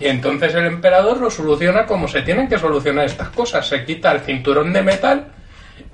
Y 0.00 0.06
entonces 0.06 0.54
el 0.54 0.66
emperador 0.66 1.18
lo 1.18 1.30
soluciona 1.30 1.86
como 1.86 2.08
se 2.08 2.22
tienen 2.22 2.48
que 2.48 2.58
solucionar 2.58 3.06
estas 3.06 3.28
cosas. 3.30 3.66
Se 3.66 3.84
quita 3.84 4.12
el 4.12 4.20
cinturón 4.20 4.72
de 4.72 4.82
metal 4.82 5.26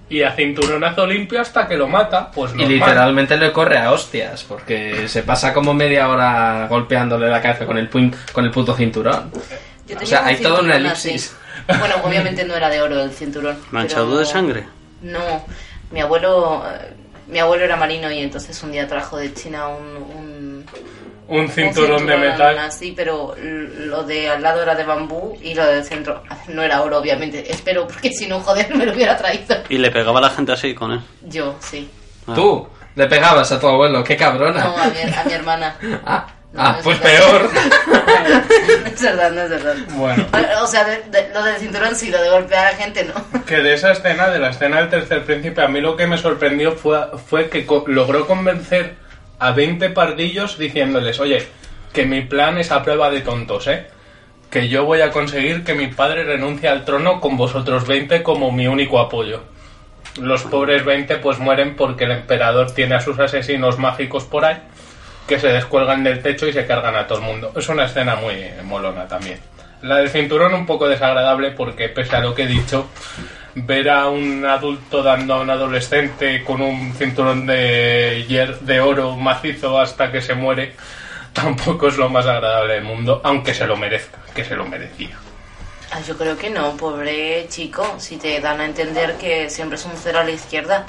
y 0.08 0.22
a 0.22 0.32
cinturonazo 0.32 1.06
limpio 1.06 1.40
hasta 1.40 1.68
que 1.68 1.76
lo 1.76 1.86
mata. 1.86 2.30
Pues 2.30 2.52
Y 2.56 2.64
literalmente 2.64 3.36
le 3.36 3.52
corre 3.52 3.78
a 3.78 3.92
hostias, 3.92 4.42
porque 4.44 5.06
se 5.06 5.22
pasa 5.22 5.52
como 5.52 5.74
media 5.74 6.08
hora 6.08 6.66
golpeándole 6.68 7.28
la 7.28 7.40
cabeza 7.42 7.66
con 7.66 7.76
el, 7.78 7.90
pun- 7.90 8.14
con 8.32 8.44
el 8.44 8.50
puto 8.50 8.74
cinturón. 8.74 9.30
Yo 9.86 9.96
O 10.02 10.06
sea, 10.06 10.24
hay 10.24 10.36
toda 10.36 10.60
una 10.62 10.76
elipsis. 10.76 11.36
así. 11.68 11.78
Bueno, 11.78 11.96
obviamente 12.02 12.44
no 12.44 12.54
era 12.56 12.70
de 12.70 12.80
oro 12.80 13.00
el 13.02 13.10
cinturón. 13.12 13.58
¿Manchado 13.70 14.06
pero- 14.06 14.18
de 14.18 14.24
sangre? 14.24 14.64
No, 15.02 15.44
mi 15.92 16.00
abuelo, 16.00 16.64
mi 17.30 17.38
abuelo 17.38 17.64
era 17.64 17.76
marino 17.76 18.10
y 18.10 18.18
entonces 18.20 18.62
un 18.62 18.72
día 18.72 18.86
trajo 18.88 19.16
de 19.16 19.32
China 19.34 19.68
un, 19.68 19.96
un, 19.96 20.66
Un 21.28 21.40
un 21.40 21.48
cinturón 21.48 22.06
de 22.06 22.16
metal. 22.16 22.58
así, 22.58 22.92
pero 22.96 23.34
lo 23.40 24.02
de 24.02 24.28
al 24.28 24.42
lado 24.42 24.62
era 24.62 24.74
de 24.74 24.84
bambú 24.84 25.36
y 25.40 25.54
lo 25.54 25.64
del 25.64 25.84
centro 25.84 26.22
no 26.48 26.62
era 26.62 26.82
oro, 26.82 26.98
obviamente. 26.98 27.50
Espero, 27.50 27.86
porque 27.86 28.10
si 28.12 28.26
no, 28.26 28.40
joder, 28.40 28.74
me 28.74 28.84
lo 28.86 28.92
hubiera 28.92 29.16
traído. 29.16 29.56
Y 29.68 29.78
le 29.78 29.90
pegaba 29.90 30.18
a 30.18 30.22
la 30.22 30.30
gente 30.30 30.52
así 30.52 30.74
con 30.74 30.92
él. 30.92 31.00
Yo, 31.22 31.54
sí. 31.60 31.88
Ah. 32.26 32.32
Tú 32.34 32.66
le 32.96 33.06
pegabas 33.06 33.50
a 33.52 33.60
tu 33.60 33.68
abuelo, 33.68 34.02
qué 34.02 34.16
cabrona. 34.16 34.64
No, 34.64 34.76
a 34.76 34.86
mi, 34.88 35.00
a 35.12 35.24
mi 35.24 35.32
hermana. 35.32 35.76
Ah, 36.04 36.26
No, 36.52 36.60
ah, 36.62 36.74
no 36.78 36.82
pues 36.82 36.98
peor. 36.98 37.48
Es 38.86 39.02
verdad, 39.02 39.30
no 39.32 39.42
es 39.42 39.50
verdad. 39.50 39.74
Bueno. 39.90 40.26
O 40.62 40.66
sea, 40.66 40.84
de- 40.84 41.02
de- 41.10 41.32
lo 41.32 41.42
del 41.42 41.56
cinturón 41.56 41.94
sí, 41.96 42.10
lo 42.10 42.20
de 42.20 42.28
golpear 42.28 42.66
a 42.66 42.76
gente 42.76 43.04
no. 43.04 43.44
Que 43.44 43.56
de 43.58 43.74
esa 43.74 43.92
escena, 43.92 44.28
de 44.28 44.38
la 44.38 44.50
escena 44.50 44.78
del 44.78 44.88
tercer 44.90 45.24
príncipe, 45.24 45.62
a 45.62 45.68
mí 45.68 45.80
lo 45.80 45.96
que 45.96 46.06
me 46.06 46.18
sorprendió 46.18 46.72
fue, 46.72 46.98
fue 47.28 47.48
que 47.48 47.64
co- 47.64 47.84
logró 47.86 48.26
convencer 48.26 48.96
a 49.38 49.52
20 49.52 49.90
pardillos 49.90 50.58
diciéndoles, 50.58 51.18
oye, 51.20 51.46
que 51.92 52.04
mi 52.04 52.20
plan 52.22 52.58
es 52.58 52.70
a 52.72 52.82
prueba 52.82 53.10
de 53.10 53.20
tontos, 53.22 53.66
¿eh? 53.68 53.86
Que 54.50 54.68
yo 54.68 54.84
voy 54.84 55.00
a 55.00 55.10
conseguir 55.12 55.64
que 55.64 55.74
mi 55.74 55.86
padre 55.86 56.24
renuncie 56.24 56.68
al 56.68 56.84
trono 56.84 57.20
con 57.20 57.36
vosotros 57.36 57.86
20 57.86 58.22
como 58.22 58.52
mi 58.52 58.66
único 58.66 58.98
apoyo. 58.98 59.42
Los 60.20 60.42
pobres 60.42 60.84
20 60.84 61.16
pues 61.18 61.38
mueren 61.38 61.76
porque 61.76 62.04
el 62.04 62.10
emperador 62.12 62.72
tiene 62.72 62.96
a 62.96 63.00
sus 63.00 63.18
asesinos 63.18 63.78
mágicos 63.78 64.24
por 64.24 64.44
ahí 64.44 64.58
que 65.30 65.38
se 65.38 65.46
descuelgan 65.46 66.02
del 66.02 66.20
techo 66.20 66.48
y 66.48 66.52
se 66.52 66.66
cargan 66.66 66.96
a 66.96 67.06
todo 67.06 67.18
el 67.18 67.24
mundo. 67.24 67.52
Es 67.54 67.68
una 67.68 67.84
escena 67.84 68.16
muy 68.16 68.34
molona 68.64 69.06
también. 69.06 69.38
La 69.80 69.98
del 69.98 70.10
cinturón 70.10 70.52
un 70.54 70.66
poco 70.66 70.88
desagradable 70.88 71.52
porque 71.52 71.88
pese 71.88 72.16
a 72.16 72.20
lo 72.20 72.34
que 72.34 72.42
he 72.42 72.46
dicho, 72.48 72.88
ver 73.54 73.90
a 73.90 74.08
un 74.08 74.44
adulto 74.44 75.04
dando 75.04 75.34
a 75.34 75.40
un 75.42 75.48
adolescente 75.48 76.42
con 76.42 76.60
un 76.60 76.92
cinturón 76.94 77.46
de, 77.46 78.26
de 78.60 78.80
oro 78.80 79.14
macizo 79.14 79.78
hasta 79.78 80.10
que 80.10 80.20
se 80.20 80.34
muere 80.34 80.74
tampoco 81.32 81.86
es 81.86 81.96
lo 81.96 82.08
más 82.08 82.26
agradable 82.26 82.74
del 82.74 82.84
mundo, 82.84 83.20
aunque 83.22 83.54
se 83.54 83.68
lo 83.68 83.76
merezca, 83.76 84.18
que 84.34 84.44
se 84.44 84.56
lo 84.56 84.66
merecía. 84.66 85.16
Ah, 85.92 86.00
yo 86.00 86.18
creo 86.18 86.36
que 86.36 86.50
no, 86.50 86.76
pobre 86.76 87.46
chico. 87.48 87.94
Si 88.00 88.16
te 88.16 88.40
dan 88.40 88.60
a 88.60 88.64
entender 88.64 89.14
que 89.14 89.48
siempre 89.48 89.76
es 89.78 89.84
un 89.84 89.92
cero 89.94 90.18
a 90.18 90.24
la 90.24 90.32
izquierda. 90.32 90.86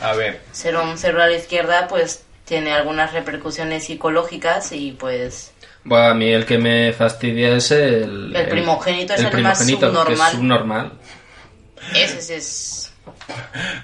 A 0.00 0.14
ver, 0.14 0.40
Ser 0.52 0.74
un 0.76 0.96
cero 0.96 1.22
a 1.22 1.26
la 1.26 1.36
izquierda, 1.36 1.86
pues 1.86 2.23
tiene 2.44 2.72
algunas 2.72 3.12
repercusiones 3.12 3.84
psicológicas 3.84 4.72
y 4.72 4.92
pues 4.92 5.52
Bueno, 5.84 6.08
a 6.08 6.14
mí 6.14 6.30
el 6.30 6.44
que 6.44 6.58
me 6.58 6.92
fastidia 6.92 7.56
es 7.56 7.70
el... 7.70 8.34
El 8.34 8.48
primogénito 8.48 9.14
es 9.14 9.20
el 9.20 9.24
más 9.24 9.32
primogénito, 9.32 9.86
subnormal. 9.86 10.12
es 10.28 10.32
subnormal. 10.36 10.92
ese 11.94 12.36
es... 12.36 12.80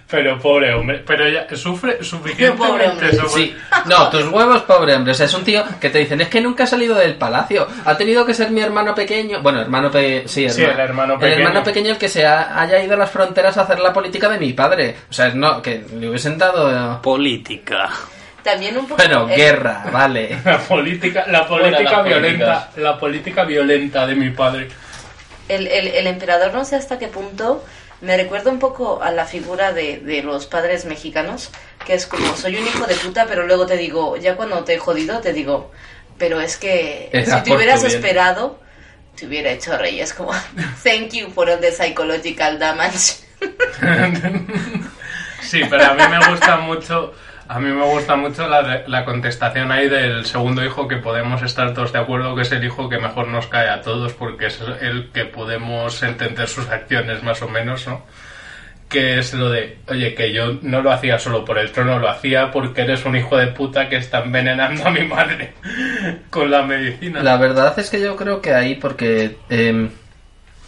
pero 0.09 0.39
pobre 0.39 0.73
hombre, 0.75 1.03
pero 1.07 1.29
ya 1.29 1.47
sufre 1.57 1.93
Pobre 1.93 2.05
suficientemente 2.05 3.15
sobre- 3.17 3.29
Sí, 3.29 3.57
no, 3.87 4.09
tus 4.11 4.27
huevos, 4.29 4.63
pobre 4.63 4.95
hombre. 4.95 5.13
O 5.13 5.15
sea, 5.15 5.27
es 5.27 5.35
un 5.35 5.45
tío 5.45 5.63
que 5.81 5.89
te 5.91 5.99
dicen, 5.99 6.21
es 6.21 6.29
que 6.29 6.41
nunca 6.41 6.65
ha 6.65 6.67
salido 6.67 6.95
del 6.95 7.17
palacio. 7.17 7.67
Ha 7.85 7.97
tenido 7.97 8.25
que 8.27 8.35
ser 8.35 8.51
mi 8.51 8.61
hermano 8.61 8.95
pequeño. 8.95 9.41
Bueno, 9.43 9.61
hermano 9.61 9.91
pequeño. 9.91 10.29
Sí, 10.29 10.49
Sí, 10.51 10.63
el 10.63 10.79
hermano 10.79 11.15
El 11.15 11.21
pequeño. 11.21 11.39
hermano 11.43 11.63
pequeño 11.65 11.91
el 11.93 11.99
que 11.99 12.09
se 12.09 12.27
ha- 12.27 12.61
haya 12.61 12.83
ido 12.83 12.95
a 12.95 12.99
las 12.99 13.11
fronteras 13.11 13.57
a 13.59 13.63
hacer 13.63 13.79
la 13.81 13.93
política 13.93 14.29
de 14.29 14.39
mi 14.39 14.53
padre. 14.53 14.97
O 15.09 15.13
sea, 15.13 15.29
no, 15.31 15.61
que 15.63 15.85
le 15.99 16.09
hubiesen 16.09 16.37
dado. 16.39 16.71
eh, 16.71 16.99
Política. 17.03 17.91
También 18.43 18.77
un 18.79 18.87
poco... 18.87 18.97
Bueno, 18.97 19.29
el- 19.29 19.37
guerra, 19.37 19.85
vale. 19.93 20.39
La 20.45 20.59
política, 20.59 21.25
la 21.29 21.47
política 21.47 22.03
violenta, 22.03 22.47
políticas. 22.47 22.77
la 22.77 22.99
política 22.99 23.45
violenta 23.45 24.07
de 24.07 24.15
mi 24.15 24.31
padre. 24.31 24.69
El, 25.49 25.67
el, 25.67 25.89
el 25.89 26.07
emperador 26.07 26.53
no 26.55 26.65
sé 26.65 26.77
hasta 26.77 26.99
qué 26.99 27.09
punto 27.09 27.65
me 28.01 28.17
recuerda 28.17 28.51
un 28.51 28.59
poco 28.59 29.03
a 29.03 29.11
la 29.11 29.27
figura 29.27 29.73
de, 29.73 29.99
de 29.99 30.23
los 30.23 30.47
padres 30.47 30.85
mexicanos, 30.87 31.51
que 31.85 31.93
es 31.95 32.07
como, 32.07 32.35
soy 32.37 32.57
un 32.57 32.67
hijo 32.67 32.87
de 32.87 32.95
puta, 32.95 33.27
pero 33.29 33.47
luego 33.47 33.67
te 33.67 33.77
digo, 33.77 34.17
ya 34.17 34.37
cuando 34.37 34.65
te 34.65 34.75
he 34.75 34.79
jodido, 34.79 35.21
te 35.21 35.33
digo, 35.35 35.71
pero 36.17 36.41
es 36.41 36.57
que 36.57 37.11
Era 37.13 37.39
si 37.39 37.43
te 37.45 37.55
hubieras 37.55 37.85
esperado, 37.85 38.59
te 39.19 39.27
hubiera 39.27 39.51
hecho 39.51 39.77
rey. 39.77 40.01
Es 40.01 40.15
como, 40.15 40.31
thank 40.85 41.11
you 41.13 41.29
for 41.31 41.51
all 41.51 41.61
the 41.61 41.73
psychological 41.73 42.59
damage. 42.59 43.17
Sí, 45.43 45.63
pero 45.69 45.85
a 45.85 45.95
mí 45.95 46.03
me 46.09 46.31
gusta 46.31 46.59
mucho, 46.59 47.13
a 47.51 47.59
mí 47.59 47.69
me 47.69 47.85
gusta 47.85 48.15
mucho 48.15 48.47
la, 48.47 48.85
la 48.87 49.05
contestación 49.05 49.73
ahí 49.73 49.89
del 49.89 50.25
segundo 50.25 50.65
hijo 50.65 50.87
que 50.87 50.99
podemos 50.99 51.43
estar 51.43 51.75
todos 51.75 51.93
de 51.93 51.99
acuerdo 51.99 52.37
que 52.37 52.43
es 52.43 52.53
el 52.53 52.63
hijo 52.65 52.89
que 52.89 52.99
mejor 52.99 53.27
nos 53.27 53.49
cae 53.49 53.69
a 53.69 53.83
todos 53.83 54.13
porque 54.13 54.47
es 54.47 54.61
el 54.81 55.11
que 55.13 55.25
podemos 55.25 56.01
entender 56.05 56.47
sus 56.47 56.69
acciones 56.69 57.25
más 57.25 57.43
o 57.43 57.49
menos, 57.49 57.89
¿no? 57.89 58.03
Que 58.89 59.19
es 59.19 59.35
lo 59.35 59.51
de, 59.51 59.79
oye, 59.89 60.15
que 60.15 60.33
yo 60.33 60.59
no 60.63 60.81
lo 60.81 60.93
hacía 60.93 61.19
solo 61.19 61.45
por 61.45 61.59
el 61.59 61.73
trono, 61.73 61.99
lo 61.99 62.09
hacía 62.09 62.53
porque 62.53 62.83
eres 62.83 63.05
un 63.05 63.17
hijo 63.17 63.37
de 63.37 63.49
puta 63.49 63.89
que 63.89 63.97
está 63.97 64.21
envenenando 64.21 64.87
a 64.87 64.91
mi 64.91 65.05
madre 65.05 65.55
con 66.31 66.53
la 66.53 66.63
medicina. 66.63 67.21
La 67.21 67.37
verdad 67.37 67.77
es 67.81 67.91
que 67.91 68.01
yo 68.01 68.15
creo 68.15 68.41
que 68.41 68.55
ahí, 68.55 68.77
porque 68.77 69.39
em, 69.49 69.91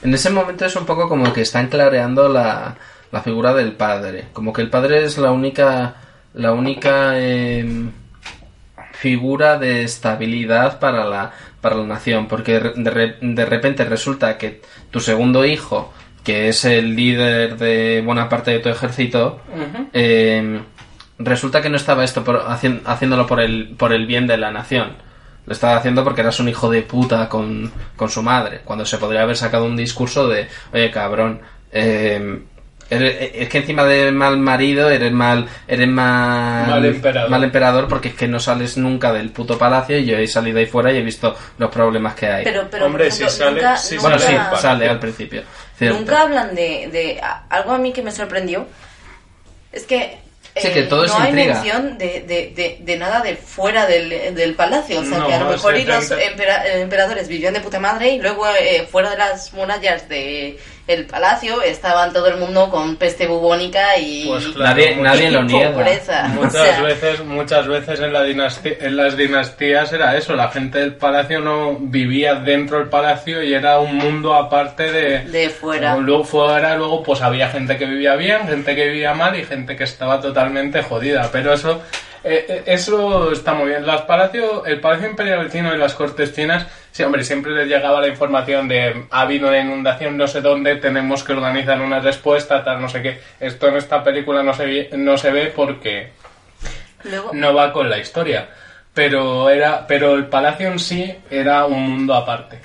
En 0.02 0.14
ese 0.14 0.30
momento 0.30 0.66
es 0.66 0.74
un 0.74 0.84
poco 0.84 1.08
como 1.08 1.32
que 1.32 1.42
están 1.42 1.68
clareando 1.68 2.28
la, 2.28 2.74
la 3.12 3.22
figura 3.22 3.54
del 3.54 3.72
padre. 3.72 4.24
Como 4.32 4.52
que 4.52 4.62
el 4.62 4.70
padre 4.70 5.04
es 5.04 5.16
la 5.18 5.30
única, 5.30 5.94
la 6.34 6.52
única 6.52 7.18
em, 7.18 7.90
figura 8.92 9.58
de 9.58 9.82
estabilidad 9.82 10.78
para 10.78 11.04
la, 11.04 11.32
para 11.60 11.76
la 11.76 11.86
nación. 11.86 12.28
Porque 12.28 12.60
de, 12.60 13.16
de 13.20 13.44
repente 13.44 13.84
resulta 13.84 14.38
que 14.38 14.62
tu 14.90 15.00
segundo 15.00 15.44
hijo, 15.44 15.92
que 16.24 16.48
es 16.48 16.64
el 16.64 16.94
líder 16.94 17.56
de 17.56 18.02
buena 18.04 18.28
parte 18.28 18.52
de 18.52 18.60
tu 18.60 18.68
ejército, 18.68 19.40
em, 19.92 20.62
resulta 21.18 21.60
que 21.60 21.68
no 21.68 21.76
estaba 21.76 22.04
esto 22.04 22.24
por, 22.24 22.44
haciéndolo 22.46 23.26
por 23.26 23.40
el, 23.40 23.74
por 23.76 23.92
el 23.92 24.06
bien 24.06 24.26
de 24.26 24.36
la 24.36 24.50
nación. 24.50 24.96
Lo 25.44 25.52
estaba 25.52 25.76
haciendo 25.76 26.04
porque 26.04 26.20
eras 26.20 26.38
un 26.38 26.48
hijo 26.48 26.70
de 26.70 26.82
puta 26.82 27.28
con, 27.28 27.72
con 27.96 28.08
su 28.08 28.22
madre. 28.22 28.60
Cuando 28.64 28.86
se 28.86 28.98
podría 28.98 29.22
haber 29.22 29.36
sacado 29.36 29.64
un 29.64 29.76
discurso 29.76 30.28
de, 30.28 30.46
oye 30.72 30.90
cabrón, 30.92 31.40
eh, 31.72 32.42
eres- 32.96 33.30
es 33.34 33.48
que 33.48 33.58
encima 33.58 33.84
de 33.84 34.10
mal 34.12 34.36
marido 34.38 34.88
eres 34.90 35.12
mal, 35.12 35.48
eres 35.66 35.88
mal, 35.88 36.66
Mal 36.68 36.84
emperador. 36.84 37.30
mal 37.30 37.44
emperador 37.44 37.88
porque 37.88 38.08
es 38.08 38.14
que 38.14 38.28
no 38.28 38.38
sales 38.40 38.76
nunca 38.76 39.12
del 39.12 39.30
puto 39.30 39.56
palacio 39.58 39.98
y 39.98 40.04
yo 40.06 40.16
he 40.18 40.26
salido 40.26 40.58
ahí 40.58 40.66
fuera 40.66 40.92
y 40.92 40.98
he 40.98 41.02
visto 41.02 41.36
los 41.58 41.70
problemas 41.70 42.14
que 42.14 42.26
hay. 42.26 42.44
Pero, 42.44 42.68
pero 42.70 42.86
Hombre, 42.86 43.10
si 43.10 43.28
sale- 43.28 43.52
nunca, 43.52 43.76
si 43.76 43.96
bueno, 43.98 44.18
sí, 44.18 44.32
nunca- 44.32 44.56
sale 44.58 44.88
al 44.88 44.98
principio. 44.98 45.42
Cierto. 45.78 45.98
Nunca 45.98 46.22
hablan 46.22 46.54
de, 46.54 46.88
de 46.92 47.20
a- 47.22 47.44
algo 47.48 47.72
a 47.72 47.78
mí 47.78 47.92
que 47.92 48.02
me 48.02 48.12
sorprendió. 48.12 48.66
Es 49.72 49.84
que, 49.84 50.18
Sí, 50.54 50.68
eh, 50.68 50.72
que 50.72 50.82
todo 50.82 51.06
es 51.06 51.10
no 51.10 51.18
hay 51.18 51.32
mención 51.32 51.96
de, 51.96 52.20
de, 52.28 52.52
de, 52.54 52.76
de 52.80 52.96
nada 52.98 53.20
de 53.20 53.36
fuera 53.36 53.86
del, 53.86 54.34
del 54.34 54.54
palacio. 54.54 55.00
O 55.00 55.04
sea, 55.04 55.16
No, 55.18 55.26
que 55.26 55.32
a 55.34 55.40
lo 55.40 55.48
mejor 55.48 55.76
y 55.78 55.84
los 55.84 56.04
70. 56.04 56.30
empera- 56.30 56.66
eh, 56.66 56.82
emperadores 56.82 57.26
vivían 57.26 57.54
de 57.54 57.60
puta 57.60 57.80
madre 57.80 58.10
y 58.10 58.20
luego 58.20 58.46
eh, 58.48 58.86
fuera 58.90 59.10
de 59.12 59.16
las 59.16 59.50
murallas 59.54 60.06
de 60.10 60.58
el 60.92 61.06
palacio 61.06 61.62
estaban 61.62 62.12
todo 62.12 62.26
el 62.28 62.36
mundo 62.36 62.68
con 62.70 62.96
peste 62.96 63.26
bubónica 63.26 63.96
y, 63.98 64.26
Pues 64.28 64.46
claro, 64.48 64.70
Nadie, 64.76 64.96
nadie 64.96 65.30
lo 65.30 65.42
niega. 65.44 65.72
pobreza. 65.72 66.26
O 66.38 66.44
Muchas 66.44 66.52
sea, 66.52 66.82
veces, 66.82 67.24
muchas 67.24 67.66
veces 67.66 68.00
en, 68.00 68.12
la 68.12 68.22
dinastía, 68.22 68.72
en 68.80 68.96
las 68.96 69.16
dinastías 69.16 69.92
era 69.92 70.16
eso, 70.16 70.34
la 70.36 70.48
gente 70.50 70.78
del 70.78 70.94
palacio 70.94 71.40
no 71.40 71.76
vivía 71.78 72.34
dentro 72.34 72.78
del 72.78 72.88
palacio 72.88 73.42
y 73.42 73.52
era 73.54 73.78
un 73.78 73.96
mundo 73.96 74.34
aparte 74.34 74.90
de, 74.92 75.18
de 75.24 75.50
fuera. 75.50 75.96
Luego 75.96 76.24
fuera, 76.24 76.76
luego 76.76 77.02
pues 77.02 77.20
había 77.22 77.48
gente 77.48 77.76
que 77.76 77.86
vivía 77.86 78.14
bien, 78.16 78.46
gente 78.46 78.74
que 78.74 78.88
vivía 78.88 79.14
mal 79.14 79.38
y 79.38 79.44
gente 79.44 79.76
que 79.76 79.84
estaba 79.84 80.20
totalmente 80.20 80.82
jodida. 80.82 81.28
Pero 81.32 81.52
eso, 81.52 81.82
eh, 82.24 82.46
eh, 82.48 82.62
eso 82.66 83.32
está 83.32 83.54
muy 83.54 83.68
bien. 83.70 83.86
Las 83.86 84.02
palacio, 84.02 84.64
el 84.64 84.80
Palacio 84.80 85.08
Imperial 85.10 85.50
Chino 85.50 85.74
y 85.74 85.78
las 85.78 85.94
Cortes 85.94 86.34
Chinas, 86.34 86.66
sí, 86.90 87.02
hombre, 87.02 87.24
siempre 87.24 87.52
les 87.52 87.68
llegaba 87.68 88.00
la 88.00 88.08
información 88.08 88.68
de 88.68 89.04
ha 89.10 89.20
habido 89.22 89.48
una 89.48 89.58
inundación 89.60 90.16
no 90.16 90.26
sé 90.26 90.40
dónde, 90.40 90.76
tenemos 90.76 91.24
que 91.24 91.32
organizar 91.32 91.80
una 91.80 92.00
respuesta, 92.00 92.62
tal, 92.64 92.80
no 92.80 92.88
sé 92.88 93.02
qué. 93.02 93.20
Esto 93.40 93.68
en 93.68 93.76
esta 93.76 94.02
película 94.04 94.42
no 94.42 94.54
se, 94.54 94.64
ve- 94.66 94.90
no 94.92 95.16
se 95.18 95.30
ve 95.30 95.52
porque 95.54 96.12
Luego, 97.04 97.30
no 97.32 97.52
va 97.54 97.72
con 97.72 97.88
la 97.90 97.98
historia. 97.98 98.48
Pero 98.94 99.48
era, 99.48 99.86
pero 99.86 100.14
el 100.14 100.26
palacio 100.26 100.68
en 100.68 100.78
sí 100.78 101.14
era 101.30 101.64
un 101.64 101.82
mundo 101.90 102.14
aparte. 102.14 102.58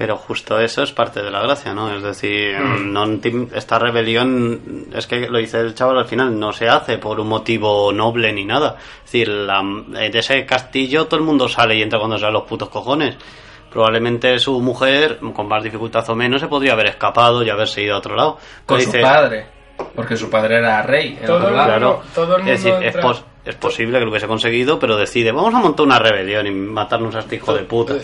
Pero 0.00 0.16
justo 0.16 0.58
eso 0.58 0.82
es 0.82 0.92
parte 0.92 1.20
de 1.22 1.30
la 1.30 1.42
gracia, 1.42 1.74
¿no? 1.74 1.94
Es 1.94 2.02
decir, 2.02 2.58
no 2.58 3.04
enti- 3.04 3.50
esta 3.54 3.78
rebelión, 3.78 4.86
es 4.94 5.06
que 5.06 5.28
lo 5.28 5.36
dice 5.36 5.60
el 5.60 5.74
chaval 5.74 5.98
al 5.98 6.06
final, 6.06 6.40
no 6.40 6.54
se 6.54 6.70
hace 6.70 6.96
por 6.96 7.20
un 7.20 7.28
motivo 7.28 7.92
noble 7.92 8.32
ni 8.32 8.46
nada. 8.46 8.76
Es 9.04 9.12
decir, 9.12 9.28
la- 9.28 9.62
de 9.90 10.18
ese 10.18 10.46
castillo 10.46 11.04
todo 11.06 11.20
el 11.20 11.26
mundo 11.26 11.50
sale 11.50 11.74
y 11.76 11.82
entra 11.82 11.98
cuando 11.98 12.16
salen 12.16 12.32
los 12.32 12.44
putos 12.44 12.70
cojones. 12.70 13.18
Probablemente 13.70 14.38
su 14.38 14.58
mujer, 14.62 15.18
con 15.34 15.46
más 15.46 15.62
dificultad 15.62 16.08
o 16.08 16.14
menos, 16.14 16.40
se 16.40 16.48
podría 16.48 16.72
haber 16.72 16.86
escapado 16.86 17.42
y 17.42 17.50
haberse 17.50 17.82
ido 17.82 17.94
a 17.94 17.98
otro 17.98 18.16
lado. 18.16 18.38
Con 18.64 18.78
Pero 18.78 18.80
su 18.80 18.86
dice- 18.96 19.02
padre. 19.02 19.46
Porque 19.94 20.16
su 20.16 20.30
padre 20.30 20.56
era 20.56 20.80
rey. 20.82 21.18
Todo 21.26 21.46
el 21.48 21.54
lado. 21.56 21.66
Claro, 21.68 22.02
todo 22.14 22.36
el 22.36 22.48
es 22.48 22.64
mundo 22.64 22.78
decir, 22.78 22.88
es, 22.88 22.94
entra- 22.96 23.02
pos- 23.02 23.24
es 23.44 23.54
posible 23.54 23.98
que 23.98 24.04
lo 24.04 24.10
hubiese 24.10 24.26
conseguido, 24.26 24.78
pero 24.78 24.96
decide, 24.96 25.32
vamos 25.32 25.54
a 25.54 25.58
montar 25.58 25.86
una 25.86 25.98
rebelión 25.98 26.46
y 26.46 26.50
matarnos 26.50 27.14
a 27.14 27.20
este 27.20 27.36
hijo 27.36 27.54
de 27.54 27.62
puta. 27.62 27.94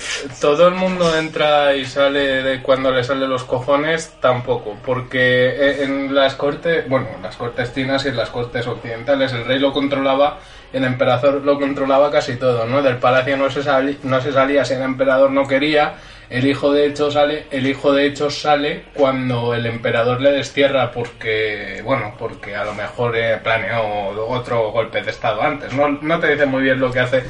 Todo 0.40 0.68
el 0.68 0.74
mundo 0.74 1.14
entra 1.16 1.74
y 1.76 1.84
sale 1.84 2.42
de 2.42 2.62
cuando 2.62 2.90
le 2.90 3.04
salen 3.04 3.28
los 3.28 3.44
cojones, 3.44 4.14
tampoco, 4.20 4.76
porque 4.84 5.18
eh, 5.48 5.84
en 5.84 6.14
las 6.14 6.34
cortes, 6.34 6.88
bueno, 6.88 7.08
en 7.16 7.22
las 7.22 7.36
cortes 7.36 7.74
chinas 7.74 8.04
y 8.06 8.08
en 8.08 8.16
las 8.16 8.30
cortes 8.30 8.66
occidentales 8.66 9.32
el 9.32 9.44
rey 9.44 9.58
lo 9.58 9.72
controlaba, 9.72 10.38
el 10.72 10.84
emperador 10.84 11.42
lo 11.44 11.58
controlaba 11.58 12.10
casi 12.10 12.36
todo, 12.36 12.66
¿no? 12.66 12.82
Del 12.82 12.96
palacio 12.96 13.36
no 13.36 13.50
se, 13.50 13.62
sali- 13.62 13.98
no 14.04 14.20
se 14.20 14.32
salía 14.32 14.64
si 14.64 14.74
el 14.74 14.82
emperador 14.82 15.30
no 15.30 15.46
quería, 15.46 15.94
el 16.30 16.46
hijo 16.46 16.72
de 16.72 16.86
hecho 16.86 17.10
sale, 17.10 17.46
el 17.50 17.66
hijo 17.66 17.92
de 17.92 18.06
hecho 18.06 18.30
sale 18.30 18.84
cuando 18.94 19.54
el 19.54 19.66
emperador 19.66 20.20
le 20.20 20.32
destierra 20.32 20.90
porque, 20.90 21.80
bueno, 21.84 22.14
porque 22.18 22.56
a 22.56 22.64
lo 22.64 22.74
mejor 22.74 23.16
planeó 23.42 24.08
otro 24.28 24.70
golpe 24.72 25.02
de 25.02 25.10
estado 25.10 25.42
antes, 25.42 25.72
no, 25.72 25.88
no 25.88 26.18
te 26.18 26.32
dice 26.32 26.46
muy 26.46 26.62
bien 26.62 26.80
lo 26.80 26.90
que 26.90 27.00
hace 27.00 27.24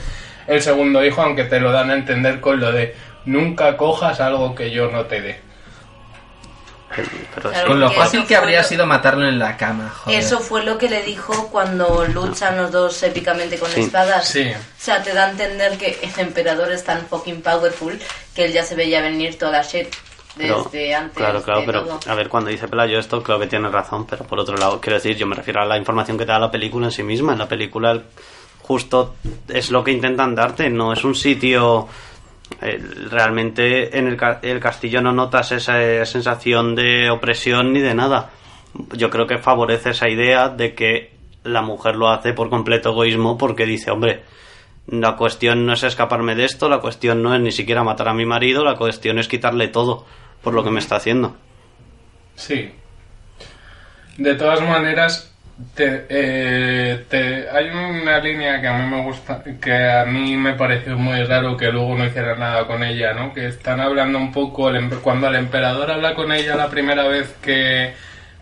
el 0.46 0.62
segundo 0.62 1.04
hijo, 1.04 1.22
aunque 1.22 1.44
te 1.44 1.60
lo 1.60 1.72
dan 1.72 1.90
a 1.90 1.94
entender 1.94 2.40
con 2.40 2.60
lo 2.60 2.72
de 2.72 2.94
nunca 3.24 3.76
cojas 3.76 4.20
algo 4.20 4.54
que 4.54 4.70
yo 4.70 4.90
no 4.90 5.04
te 5.06 5.20
dé. 5.20 5.45
Pero 7.34 7.50
Claro. 7.50 7.68
Con 7.68 7.80
lo 7.80 7.90
fácil 7.90 8.20
eso 8.20 8.28
que 8.28 8.36
habría 8.36 8.58
fue 8.58 8.62
lo- 8.62 8.68
sido 8.68 8.86
matarlo 8.86 9.26
en 9.28 9.38
la 9.38 9.56
cama, 9.56 9.90
joder. 9.90 10.18
Eso 10.20 10.38
fue 10.40 10.64
lo 10.64 10.78
que 10.78 10.88
le 10.88 11.02
dijo 11.02 11.48
cuando 11.48 12.06
luchan 12.06 12.56
los 12.56 12.70
dos 12.70 13.02
épicamente 13.02 13.58
con 13.58 13.70
Sí. 13.70 13.80
espadas. 13.80 14.28
Sí. 14.28 14.50
O 14.50 14.54
sea, 14.82 15.02
te 15.02 15.12
da 15.12 15.26
a 15.26 15.30
entender 15.30 15.76
que 15.76 15.98
el 16.02 16.20
emperador 16.20 16.70
es 16.72 16.84
tan 16.84 17.06
fucking 17.06 17.42
powerful 17.42 17.98
que 18.34 18.44
él 18.46 18.52
ya 18.52 18.62
se 18.62 18.74
veía 18.74 19.00
venir 19.02 19.36
toda 19.38 19.52
la 19.52 19.62
shit 19.62 19.88
Pero- 20.38 20.64
desde 20.64 20.94
antes. 20.94 21.16
Claro, 21.16 21.42
claro, 21.42 21.60
de 21.60 21.66
pero 21.66 21.84
todo. 21.84 22.00
a 22.06 22.14
ver, 22.14 22.28
cuando 22.28 22.50
dice 22.50 22.68
Pelayo 22.68 22.98
esto, 22.98 23.22
creo 23.22 23.38
que 23.38 23.46
tiene 23.46 23.68
razón, 23.68 24.06
pero 24.06 24.24
por 24.24 24.38
otro 24.38 24.56
lado, 24.56 24.80
quiero 24.80 24.96
decir, 24.96 25.16
yo 25.16 25.26
me 25.26 25.34
refiero 25.34 25.60
a 25.60 25.64
la 25.66 25.76
información 25.76 26.16
que 26.16 26.24
te 26.24 26.32
da 26.32 26.38
la 26.38 26.50
película 26.50 26.86
en 26.86 26.92
sí 26.92 27.02
misma. 27.02 27.32
En 27.32 27.38
la 27.40 27.48
película, 27.48 27.90
el- 27.90 28.04
justo 28.62 29.16
es 29.48 29.70
lo 29.70 29.84
que 29.84 29.92
intentan 29.92 30.34
darte, 30.34 30.70
no 30.70 30.92
es 30.92 31.04
un 31.04 31.14
sitio. 31.14 31.88
Eh, 32.62 32.82
realmente 33.10 33.98
en 33.98 34.06
el, 34.06 34.16
ca- 34.16 34.40
el 34.42 34.60
castillo 34.60 35.00
no 35.00 35.12
notas 35.12 35.52
esa 35.52 36.04
sensación 36.04 36.74
de 36.74 37.10
opresión 37.10 37.72
ni 37.72 37.80
de 37.80 37.94
nada. 37.94 38.30
Yo 38.92 39.10
creo 39.10 39.26
que 39.26 39.38
favorece 39.38 39.90
esa 39.90 40.08
idea 40.08 40.48
de 40.48 40.74
que 40.74 41.12
la 41.44 41.62
mujer 41.62 41.96
lo 41.96 42.08
hace 42.08 42.32
por 42.32 42.50
completo 42.50 42.90
egoísmo 42.90 43.38
porque 43.38 43.66
dice, 43.66 43.90
hombre, 43.90 44.22
la 44.88 45.16
cuestión 45.16 45.66
no 45.66 45.72
es 45.72 45.82
escaparme 45.82 46.34
de 46.34 46.44
esto, 46.44 46.68
la 46.68 46.78
cuestión 46.80 47.22
no 47.22 47.34
es 47.34 47.40
ni 47.40 47.52
siquiera 47.52 47.82
matar 47.84 48.08
a 48.08 48.14
mi 48.14 48.26
marido, 48.26 48.64
la 48.64 48.76
cuestión 48.76 49.18
es 49.18 49.28
quitarle 49.28 49.68
todo 49.68 50.04
por 50.42 50.54
lo 50.54 50.62
que 50.64 50.70
me 50.70 50.78
está 50.80 50.96
haciendo. 50.96 51.36
Sí. 52.34 52.70
De 54.18 54.34
todas 54.34 54.60
maneras, 54.62 55.34
te, 55.74 56.06
eh, 56.10 57.04
te- 57.08 57.48
hay 57.50 57.68
una 57.70 58.18
línea 58.18 58.60
que 58.60 58.68
a 58.68 58.74
mí 58.78 58.90
me 58.94 59.02
gusta, 59.02 59.42
que 59.60 59.90
a 59.90 60.04
mí 60.04 60.36
me 60.36 60.52
pareció 60.54 60.96
muy 60.98 61.22
raro 61.24 61.56
que 61.56 61.70
luego 61.72 61.96
no 61.96 62.04
hiciera 62.04 62.34
nada 62.36 62.66
con 62.66 62.82
ella, 62.82 63.14
¿no? 63.14 63.32
Que 63.32 63.46
están 63.46 63.80
hablando 63.80 64.18
un 64.18 64.32
poco, 64.32 64.68
el 64.70 64.88
cuando 65.00 65.28
el 65.28 65.36
emperador 65.36 65.90
habla 65.90 66.14
con 66.14 66.30
ella 66.32 66.56
la 66.56 66.68
primera 66.68 67.04
vez 67.08 67.34
que, 67.42 67.94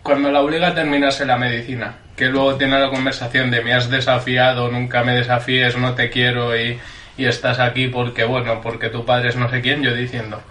cuando 0.03 0.31
la 0.31 0.41
obliga 0.41 0.69
a 0.69 0.75
terminarse 0.75 1.25
la 1.25 1.37
medicina, 1.37 1.95
que 2.17 2.25
luego 2.27 2.55
tiene 2.55 2.79
la 2.79 2.89
conversación 2.89 3.49
de 3.51 3.61
me 3.61 3.73
has 3.73 3.89
desafiado, 3.89 4.69
nunca 4.69 5.03
me 5.03 5.15
desafíes, 5.15 5.77
no 5.77 5.93
te 5.95 6.09
quiero 6.09 6.57
y, 6.57 6.79
y 7.17 7.25
estás 7.25 7.59
aquí 7.59 7.87
porque, 7.87 8.25
bueno, 8.25 8.59
porque 8.61 8.89
tu 8.89 9.05
padre 9.05 9.29
es 9.29 9.35
no 9.37 9.49
sé 9.49 9.61
quién, 9.61 9.81
yo 9.83 9.93
diciendo, 9.93 10.41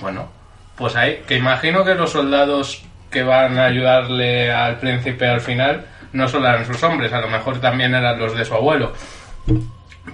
bueno, 0.00 0.30
pues 0.76 0.96
ahí, 0.96 1.22
que 1.28 1.36
imagino 1.36 1.84
que 1.84 1.94
los 1.94 2.12
soldados 2.12 2.82
que 3.10 3.22
van 3.22 3.58
a 3.58 3.66
ayudarle 3.66 4.50
al 4.52 4.78
príncipe 4.78 5.28
al 5.28 5.40
final 5.40 5.84
no 6.14 6.28
solo 6.28 6.48
eran 6.48 6.64
sus 6.64 6.82
hombres, 6.82 7.12
a 7.12 7.20
lo 7.20 7.28
mejor 7.28 7.60
también 7.60 7.94
eran 7.94 8.18
los 8.18 8.34
de 8.34 8.44
su 8.44 8.54
abuelo. 8.54 8.92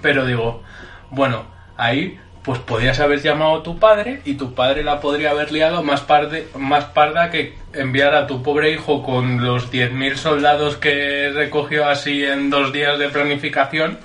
Pero 0.01 0.25
digo, 0.25 0.63
bueno, 1.11 1.45
ahí 1.77 2.19
pues 2.43 2.59
podías 2.59 2.99
haber 2.99 3.21
llamado 3.21 3.57
a 3.57 3.63
tu 3.63 3.77
padre 3.77 4.21
y 4.25 4.33
tu 4.33 4.55
padre 4.55 4.83
la 4.83 4.99
podría 4.99 5.29
haber 5.29 5.51
liado 5.51 5.83
más, 5.83 6.01
parde, 6.01 6.47
más 6.57 6.85
parda 6.85 7.29
que 7.29 7.55
enviar 7.73 8.15
a 8.15 8.25
tu 8.25 8.41
pobre 8.41 8.71
hijo 8.71 9.03
con 9.03 9.45
los 9.45 9.71
10.000 9.71 10.15
soldados 10.15 10.75
que 10.77 11.31
recogió 11.33 11.87
así 11.87 12.25
en 12.25 12.49
dos 12.49 12.73
días 12.73 12.97
de 12.97 13.09
planificación 13.09 13.99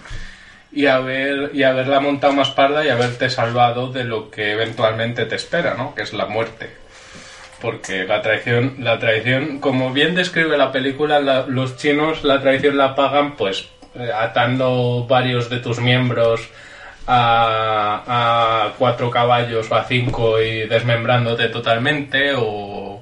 y, 0.71 0.85
haber, 0.85 1.51
y 1.55 1.63
haberla 1.63 2.01
montado 2.01 2.35
más 2.35 2.51
parda 2.51 2.85
y 2.85 2.91
haberte 2.91 3.31
salvado 3.31 3.91
de 3.91 4.05
lo 4.05 4.31
que 4.31 4.53
eventualmente 4.53 5.25
te 5.25 5.37
espera, 5.37 5.75
¿no? 5.75 5.95
Que 5.95 6.03
es 6.03 6.13
la 6.13 6.27
muerte. 6.27 6.86
Porque 7.61 8.05
la 8.05 8.21
traición, 8.23 8.75
la 8.79 8.99
traición, 8.99 9.59
como 9.61 9.93
bien 9.93 10.15
describe 10.15 10.59
la 10.59 10.73
película, 10.73 11.21
la- 11.21 11.47
los 11.47 11.77
chinos 11.77 12.23
la 12.23 12.41
traición 12.41 12.77
la 12.77 12.95
pagan 12.95 13.37
pues 13.37 13.69
eh, 13.95 14.11
atando 14.15 15.07
varios 15.09 15.49
de 15.49 15.59
tus 15.61 15.81
miembros 15.81 16.49
a, 17.07 18.03
a 18.67 18.73
cuatro 18.79 19.11
caballos 19.11 19.71
o 19.71 19.75
a 19.75 19.85
cinco 19.85 20.41
y 20.41 20.67
desmembrándote 20.67 21.49
totalmente 21.49 22.35
o, 22.37 23.01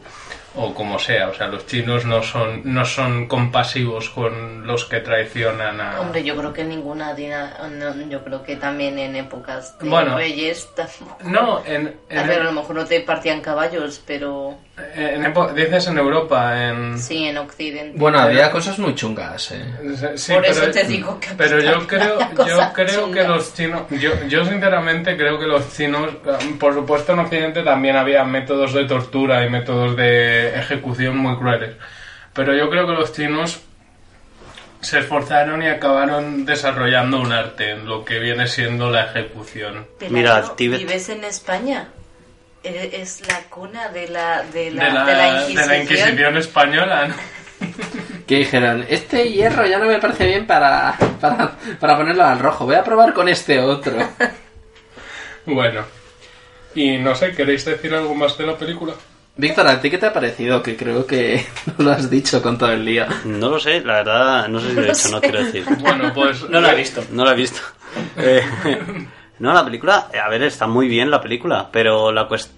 o 0.56 0.72
como 0.74 0.98
sea. 0.98 1.28
O 1.28 1.34
sea, 1.34 1.48
los 1.48 1.66
chinos 1.66 2.04
no 2.04 2.22
son, 2.22 2.62
no 2.64 2.84
son 2.84 3.26
compasivos 3.26 4.10
con 4.10 4.66
los 4.66 4.84
que 4.84 5.00
traicionan 5.00 5.80
a... 5.80 6.00
Hombre, 6.00 6.22
yo 6.24 6.36
creo 6.36 6.52
que 6.52 6.64
ninguna 6.64 7.14
dina- 7.14 7.56
no, 7.70 7.94
yo 8.08 8.22
creo 8.24 8.42
que 8.42 8.56
también 8.56 8.98
en 8.98 9.16
épocas 9.16 9.78
de 9.78 9.88
Bueno. 9.88 10.16
reyes 10.16 10.68
tampoco. 10.74 11.18
No, 11.24 11.64
en, 11.64 11.88
A 12.10 12.20
en, 12.22 12.28
ver, 12.28 12.40
a 12.40 12.44
lo 12.44 12.52
mejor 12.52 12.76
no 12.76 12.84
te 12.84 13.00
partían 13.00 13.40
caballos, 13.40 14.00
pero 14.06 14.56
en 14.76 15.32
dices 15.54 15.86
en 15.86 15.98
Europa, 15.98 16.68
en... 16.68 16.98
sí 16.98 17.24
en 17.24 17.38
Occidente. 17.38 17.96
Bueno, 17.96 18.18
había 18.18 18.50
cosas 18.50 18.78
muy 18.80 18.94
chungas, 18.94 19.52
eh. 19.52 19.64
Sí, 20.16 20.32
Por 20.32 20.44
eso 20.44 20.60
pero, 20.62 20.72
te 20.72 20.84
digo 20.84 21.20
que 21.20 21.28
pero 21.36 21.60
yo 21.60 21.86
creo, 21.86 22.18
yo 22.46 22.72
creo 22.74 23.12
que 23.12 23.22
los 23.22 23.54
chinos, 23.54 23.82
yo, 23.90 24.10
yo 24.28 24.44
sinceramente 24.44 25.16
creo 25.16 25.38
que 25.38 25.46
los 25.46 25.72
chinos, 25.76 26.10
por 26.58 26.74
supuesto 26.74 27.12
en 27.12 27.20
Occidente 27.20 27.62
también 27.62 27.94
había 27.96 28.24
métodos 28.24 28.72
de 28.74 28.84
tortura 28.86 29.46
y 29.46 29.50
métodos 29.50 29.96
de 29.96 30.58
ejecución 30.58 31.18
muy 31.18 31.36
crueles, 31.36 31.76
pero 32.32 32.52
yo 32.52 32.68
creo 32.68 32.86
que 32.86 32.94
los 32.94 33.12
chinos 33.12 33.60
se 34.80 34.98
esforzaron 34.98 35.62
y 35.62 35.68
acabaron 35.68 36.44
desarrollando 36.44 37.20
un 37.20 37.32
arte 37.32 37.70
en 37.70 37.86
lo 37.86 38.04
que 38.04 38.18
viene 38.18 38.46
siendo 38.48 38.90
la 38.90 39.04
ejecución. 39.06 39.86
Pelayo, 39.98 40.14
Mira, 40.16 40.42
Tíbet- 40.56 40.78
¿Vives 40.78 41.08
en 41.08 41.24
España? 41.24 41.88
Eres- 42.64 42.94
Es 42.94 43.28
la 43.28 43.40
cuna 43.50 43.88
de 43.88 44.08
la, 44.08 44.42
de 44.42 44.70
la, 44.70 44.84
De 44.86 44.90
la, 44.92 45.04
de 45.04 45.12
la 45.14 45.18
de 45.18 45.28
Inquisición. 45.42 45.68
la 45.68 45.78
Inquisición 45.78 46.36
española, 46.36 47.08
¿no? 47.08 47.14
Que 48.26 48.36
dijeron, 48.36 48.86
este 48.88 49.30
hierro 49.30 49.66
ya 49.66 49.78
no 49.78 49.84
me 49.84 49.98
parece 49.98 50.26
bien 50.26 50.46
para, 50.46 50.96
para, 51.20 51.52
para 51.78 51.96
ponerlo 51.96 52.24
al 52.24 52.38
rojo, 52.38 52.64
voy 52.64 52.74
a 52.76 52.82
probar 52.82 53.12
con 53.12 53.28
este 53.28 53.60
otro. 53.60 53.96
Bueno, 55.46 55.82
y 56.74 56.96
no 56.96 57.14
sé, 57.14 57.32
¿queréis 57.32 57.66
decir 57.66 57.92
algo 57.94 58.14
más 58.14 58.38
de 58.38 58.46
la 58.46 58.56
película? 58.56 58.94
Víctor, 59.36 59.66
¿a 59.66 59.78
ti 59.80 59.90
qué 59.90 59.98
te 59.98 60.06
ha 60.06 60.12
parecido? 60.12 60.62
Que 60.62 60.74
creo 60.76 61.06
que 61.06 61.44
no 61.78 61.84
lo 61.84 61.92
has 61.92 62.08
dicho 62.08 62.40
con 62.40 62.56
todo 62.56 62.72
el 62.72 62.82
lío. 62.84 63.04
No 63.26 63.50
lo 63.50 63.60
sé, 63.60 63.80
la 63.82 63.94
verdad, 63.96 64.48
no 64.48 64.58
sé 64.60 64.68
si 64.70 64.74
lo 64.74 64.82
he 64.82 64.86
dicho, 64.86 65.08
no 65.10 65.20
quiero 65.20 65.44
decir. 65.44 65.64
Bueno, 65.80 66.12
pues... 66.14 66.48
No 66.48 66.60
la 66.62 66.72
he 66.72 66.76
visto. 66.76 67.04
No 67.10 67.24
la 67.26 67.32
he 67.32 67.36
visto. 67.36 67.60
Eh, 68.16 68.42
no, 69.38 69.52
la 69.52 69.64
película, 69.64 70.08
eh, 70.12 70.18
a 70.18 70.28
ver, 70.28 70.42
está 70.44 70.66
muy 70.66 70.86
bien 70.88 71.10
la 71.10 71.20
película, 71.20 71.68
pero 71.72 72.12
la 72.12 72.28
cuest- 72.28 72.50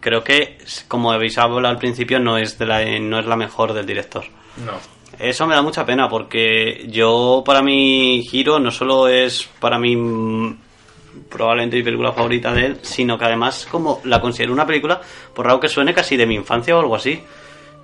creo 0.00 0.22
que, 0.24 0.58
como 0.88 1.12
habéis 1.12 1.38
hablado 1.38 1.68
al 1.68 1.78
principio, 1.78 2.18
no 2.18 2.38
es, 2.38 2.58
de 2.58 2.66
la, 2.66 2.84
no 3.00 3.18
es 3.20 3.26
la 3.26 3.36
mejor 3.36 3.72
del 3.72 3.86
director. 3.86 4.24
No. 4.64 4.72
Eso 5.18 5.46
me 5.46 5.54
da 5.54 5.62
mucha 5.62 5.86
pena 5.86 6.08
porque 6.08 6.86
yo, 6.88 7.42
para 7.46 7.62
mí, 7.62 8.26
Hiro 8.32 8.58
no 8.58 8.70
solo 8.72 9.06
es 9.06 9.48
para 9.60 9.78
mí 9.78 10.56
probablemente 11.30 11.76
mi 11.76 11.82
película 11.84 12.12
favorita 12.12 12.52
de 12.52 12.66
él, 12.66 12.78
sino 12.82 13.16
que 13.16 13.24
además 13.24 13.66
como 13.70 14.00
la 14.04 14.20
considero 14.20 14.52
una 14.52 14.66
película, 14.66 15.00
por 15.32 15.46
raro 15.46 15.60
que 15.60 15.68
suene, 15.68 15.94
casi 15.94 16.16
de 16.16 16.26
mi 16.26 16.34
infancia 16.34 16.76
o 16.76 16.80
algo 16.80 16.96
así. 16.96 17.22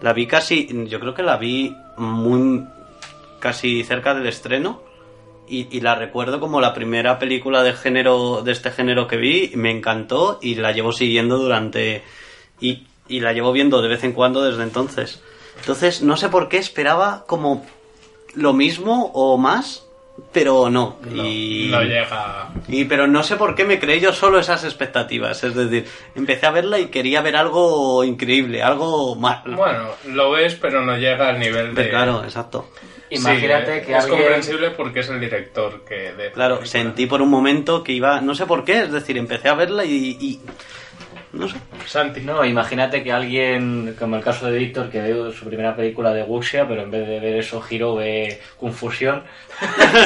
La 0.03 0.13
vi 0.13 0.27
casi, 0.27 0.69
yo 0.89 0.99
creo 0.99 1.15
que 1.15 1.23
la 1.23 1.37
vi 1.37 1.73
muy 1.99 2.65
casi 3.39 3.85
cerca 3.85 4.15
del 4.15 4.27
estreno 4.27 4.83
y, 5.51 5.69
y 5.71 5.81
la 5.81 5.97
recuerdo 5.97 6.39
como 6.39 6.61
la 6.61 6.73
primera 6.73 7.19
película 7.19 7.63
de 7.63 7.73
género 7.73 8.43
de 8.43 8.53
este 8.53 8.71
género 8.71 9.09
que 9.09 9.17
vi, 9.17 9.53
me 9.57 9.71
encantó 9.71 10.39
y 10.41 10.55
la 10.55 10.73
llevo 10.73 10.93
siguiendo 10.93 11.39
durante 11.39 12.03
y, 12.61 12.87
y 13.09 13.21
la 13.21 13.33
llevo 13.33 13.53
viendo 13.53 13.83
de 13.83 13.89
vez 13.89 14.05
en 14.05 14.13
cuando 14.13 14.43
desde 14.43 14.63
entonces. 14.63 15.21
Entonces, 15.59 16.03
no 16.03 16.17
sé 16.17 16.29
por 16.29 16.49
qué 16.49 16.59
esperaba 16.59 17.25
como 17.27 17.67
lo 18.35 18.53
mismo 18.53 19.11
o 19.13 19.37
más, 19.37 19.87
pero 20.33 20.71
no. 20.71 20.99
No, 21.11 21.27
y, 21.27 21.69
no 21.71 21.83
llega... 21.83 22.49
y 22.69 22.85
pero 22.85 23.07
no 23.07 23.23
sé 23.23 23.37
por 23.37 23.55
qué 23.55 23.65
me 23.65 23.81
creé 23.81 24.01
yo 24.01 24.13
solo 24.13 24.39
esas 24.39 24.65
expectativas. 24.65 25.43
Es 25.43 25.55
decir, 25.55 25.87
empecé 26.15 26.47
a 26.47 26.51
verla 26.51 26.79
y 26.79 26.87
quería 26.87 27.21
ver 27.23 27.37
algo 27.37 28.05
increíble, 28.05 28.63
algo 28.63 29.17
más. 29.17 29.45
Bueno, 29.45 29.91
lo 30.09 30.31
ves, 30.31 30.55
pero 30.55 30.83
no 30.85 30.97
llega 30.97 31.29
al 31.29 31.41
nivel 31.41 31.75
de... 31.75 31.91
claro, 31.91 32.23
exacto. 32.25 32.69
Imagínate 33.11 33.81
Sí, 33.81 33.87
que 33.87 33.93
es 33.93 33.99
alguien... 34.05 34.19
comprensible 34.23 34.71
porque 34.71 35.01
es 35.01 35.09
el 35.09 35.21
director 35.21 35.85
que 35.85 36.13
de 36.13 36.31
Claro, 36.33 36.57
película. 36.61 36.67
sentí 36.67 37.07
por 37.07 37.21
un 37.23 37.29
momento 37.31 37.83
que 37.83 37.93
iba, 37.93 38.21
no 38.21 38.35
sé 38.35 38.47
por 38.47 38.65
qué, 38.65 38.83
es 38.83 38.93
decir, 38.93 39.19
empecé 39.19 39.49
a 39.49 39.55
verla 39.55 39.85
y, 39.85 40.17
y- 40.21 40.41
no 41.33 41.49
sé. 41.49 41.57
Santi. 41.87 42.21
No, 42.23 42.45
imagínate 42.45 43.05
que 43.05 43.13
alguien, 43.13 43.95
como 43.99 44.17
el 44.17 44.23
caso 44.23 44.47
de 44.51 44.59
Víctor, 44.59 44.91
que 44.91 45.01
ve 45.01 45.33
su 45.33 45.45
primera 45.45 45.77
película 45.77 46.13
de 46.13 46.25
Wuxia, 46.25 46.67
pero 46.67 46.83
en 46.83 46.91
vez 46.91 47.07
de 47.07 47.21
ver 47.21 47.37
eso 47.37 47.61
giro 47.61 47.95
ve 47.97 48.41
Confusión, 48.59 49.23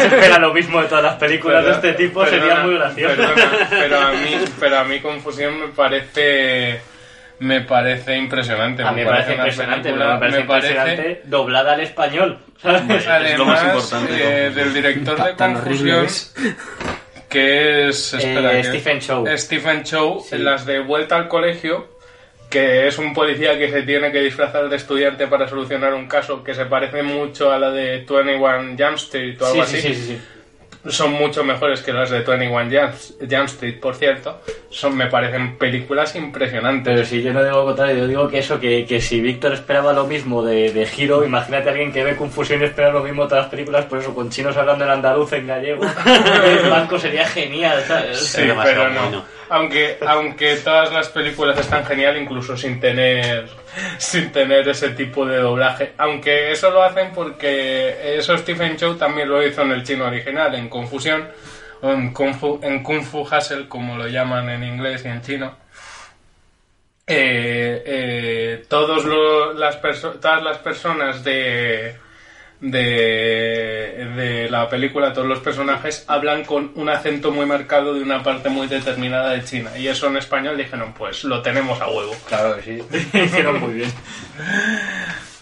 espera 0.04 0.38
lo 0.38 0.52
mismo 0.52 0.82
de 0.82 0.88
todas 0.88 1.04
las 1.04 1.14
películas 1.16 1.64
de 1.64 1.70
este 1.72 1.92
tipo, 1.94 2.26
sería 2.26 2.56
muy 2.56 2.74
gracioso. 2.74 3.16
perdona, 3.16 3.68
pero 3.70 4.00
a 4.00 4.12
mí, 4.12 4.34
pero 4.60 4.78
a 4.78 4.84
mí 4.84 5.00
confusión 5.00 5.60
me 5.60 5.68
parece, 5.68 6.80
me 7.40 7.60
parece 7.62 8.16
impresionante. 8.16 8.82
A 8.82 8.92
mí 8.92 9.00
me 9.02 9.06
parece 9.06 9.32
una 9.34 9.42
impresionante, 9.42 9.90
película- 9.90 10.04
pero 10.04 10.14
me 10.14 10.18
parece 10.20 10.38
me 10.38 10.44
parece- 10.46 10.68
impresionante 10.74 11.22
doblada 11.24 11.72
al 11.74 11.80
español. 11.80 12.38
¿sabes? 12.62 12.82
Es 13.32 13.38
lo 13.38 13.44
más 13.44 13.62
importante, 13.64 14.46
eh, 14.46 14.50
del 14.50 14.72
director 14.72 15.22
de 15.24 15.34
Confusión, 15.34 15.56
horribles. 15.96 16.34
que 17.28 17.88
es 17.88 18.14
espera, 18.14 18.52
Eh, 18.58 18.62
que- 18.62 18.68
Stephen 18.68 19.00
Chow. 19.00 19.26
Stephen 19.36 19.82
Chow, 19.82 20.20
Sí. 20.26 20.36
en 20.36 20.44
las 20.44 20.64
de 20.66 20.78
Vuelta 20.80 21.16
al 21.16 21.28
Colegio, 21.28 21.88
que 22.48 22.86
es 22.86 22.98
un 22.98 23.12
policía 23.12 23.58
que 23.58 23.68
se 23.70 23.82
tiene 23.82 24.12
que 24.12 24.20
disfrazar 24.20 24.68
de 24.68 24.76
estudiante 24.76 25.26
para 25.26 25.48
solucionar 25.48 25.92
un 25.94 26.06
caso 26.06 26.44
que 26.44 26.54
se 26.54 26.66
parece 26.66 27.02
mucho 27.02 27.52
a 27.52 27.58
la 27.58 27.70
de 27.70 28.04
21 28.06 28.76
Jump 28.78 28.94
Street 28.96 29.42
o 29.42 29.46
algo 29.46 29.64
Sí, 29.66 29.76
así. 29.76 29.80
sí, 29.80 29.94
sí, 29.94 29.94
sí, 29.94 30.06
sí. 30.12 30.20
Son 30.86 31.12
mucho 31.12 31.42
mejores 31.44 31.80
que 31.80 31.92
las 31.92 32.10
de 32.10 32.20
21 32.20 32.70
Jump, 33.20 33.46
Street, 33.46 33.80
por 33.80 33.94
cierto. 33.94 34.40
Son, 34.68 34.94
me 34.96 35.06
parecen 35.06 35.56
películas 35.56 36.14
impresionantes. 36.14 36.92
Pero 36.92 37.06
si 37.06 37.22
yo 37.22 37.32
no 37.32 37.42
digo 37.42 37.58
lo 37.58 37.64
contrario, 37.66 37.96
yo 37.96 38.06
digo 38.06 38.28
que 38.28 38.38
eso, 38.38 38.60
que, 38.60 38.84
que 38.84 39.00
si 39.00 39.20
Víctor 39.20 39.54
esperaba 39.54 39.92
lo 39.92 40.06
mismo 40.06 40.42
de, 40.42 40.72
de 40.72 40.86
Giro, 40.86 41.24
imagínate 41.24 41.68
a 41.68 41.72
alguien 41.72 41.92
que 41.92 42.04
ve 42.04 42.16
Confusión 42.16 42.60
y 42.60 42.64
espera 42.64 42.90
lo 42.90 43.02
mismo 43.02 43.22
de 43.22 43.28
todas 43.30 43.44
las 43.44 43.50
películas, 43.50 43.86
por 43.86 43.98
eso 43.98 44.14
con 44.14 44.28
chinos 44.28 44.56
hablando 44.56 44.84
en 44.84 44.90
andaluz, 44.90 45.32
en 45.32 45.46
gallego, 45.46 45.84
en 46.44 46.66
blanco 46.66 46.98
sería 46.98 47.26
genial, 47.26 47.82
¿sabes? 47.86 48.18
Sí, 48.18 48.42
pero 48.62 48.90
no. 48.90 49.00
bueno. 49.00 49.24
Aunque, 49.48 49.98
aunque 50.06 50.56
todas 50.56 50.92
las 50.92 51.08
películas 51.08 51.58
están 51.58 51.84
genial, 51.84 52.16
incluso 52.16 52.56
sin 52.56 52.80
tener, 52.80 53.46
sin 53.98 54.32
tener 54.32 54.68
ese 54.68 54.90
tipo 54.90 55.26
de 55.26 55.38
doblaje. 55.38 55.92
Aunque 55.98 56.52
eso 56.52 56.70
lo 56.70 56.82
hacen 56.82 57.12
porque 57.12 58.16
eso 58.16 58.36
Stephen 58.38 58.76
Chow 58.76 58.96
también 58.96 59.28
lo 59.28 59.46
hizo 59.46 59.62
en 59.62 59.72
el 59.72 59.84
chino 59.84 60.06
original, 60.06 60.54
en 60.54 60.68
Confusión, 60.68 61.28
o 61.82 61.90
en 61.90 62.12
Kung 62.12 62.34
Fu, 62.34 62.60
en 62.62 62.82
Kung 62.82 63.02
Fu 63.02 63.20
Hustle, 63.20 63.68
como 63.68 63.96
lo 63.96 64.08
llaman 64.08 64.48
en 64.48 64.64
inglés 64.64 65.04
y 65.04 65.08
en 65.08 65.22
chino. 65.22 65.56
Eh, 67.06 67.82
eh, 67.84 68.64
todos 68.66 69.04
las 69.56 69.78
todas 70.20 70.42
las 70.42 70.58
personas 70.58 71.22
de, 71.22 71.94
de, 72.64 74.08
de 74.16 74.48
la 74.48 74.68
película, 74.70 75.12
todos 75.12 75.28
los 75.28 75.40
personajes 75.40 76.04
hablan 76.08 76.44
con 76.44 76.72
un 76.76 76.88
acento 76.88 77.30
muy 77.30 77.44
marcado 77.44 77.92
de 77.92 78.02
una 78.02 78.22
parte 78.22 78.48
muy 78.48 78.66
determinada 78.66 79.32
de 79.32 79.44
China. 79.44 79.76
Y 79.76 79.86
eso 79.88 80.06
en 80.06 80.16
español 80.16 80.56
dijeron, 80.56 80.94
pues 80.94 81.24
lo 81.24 81.42
tenemos 81.42 81.78
a 81.80 81.88
huevo. 81.88 82.14
Claro 82.26 82.56
que 82.56 82.62
sí, 82.62 82.82
hicieron 83.18 83.60
muy 83.60 83.74
bien. 83.74 83.92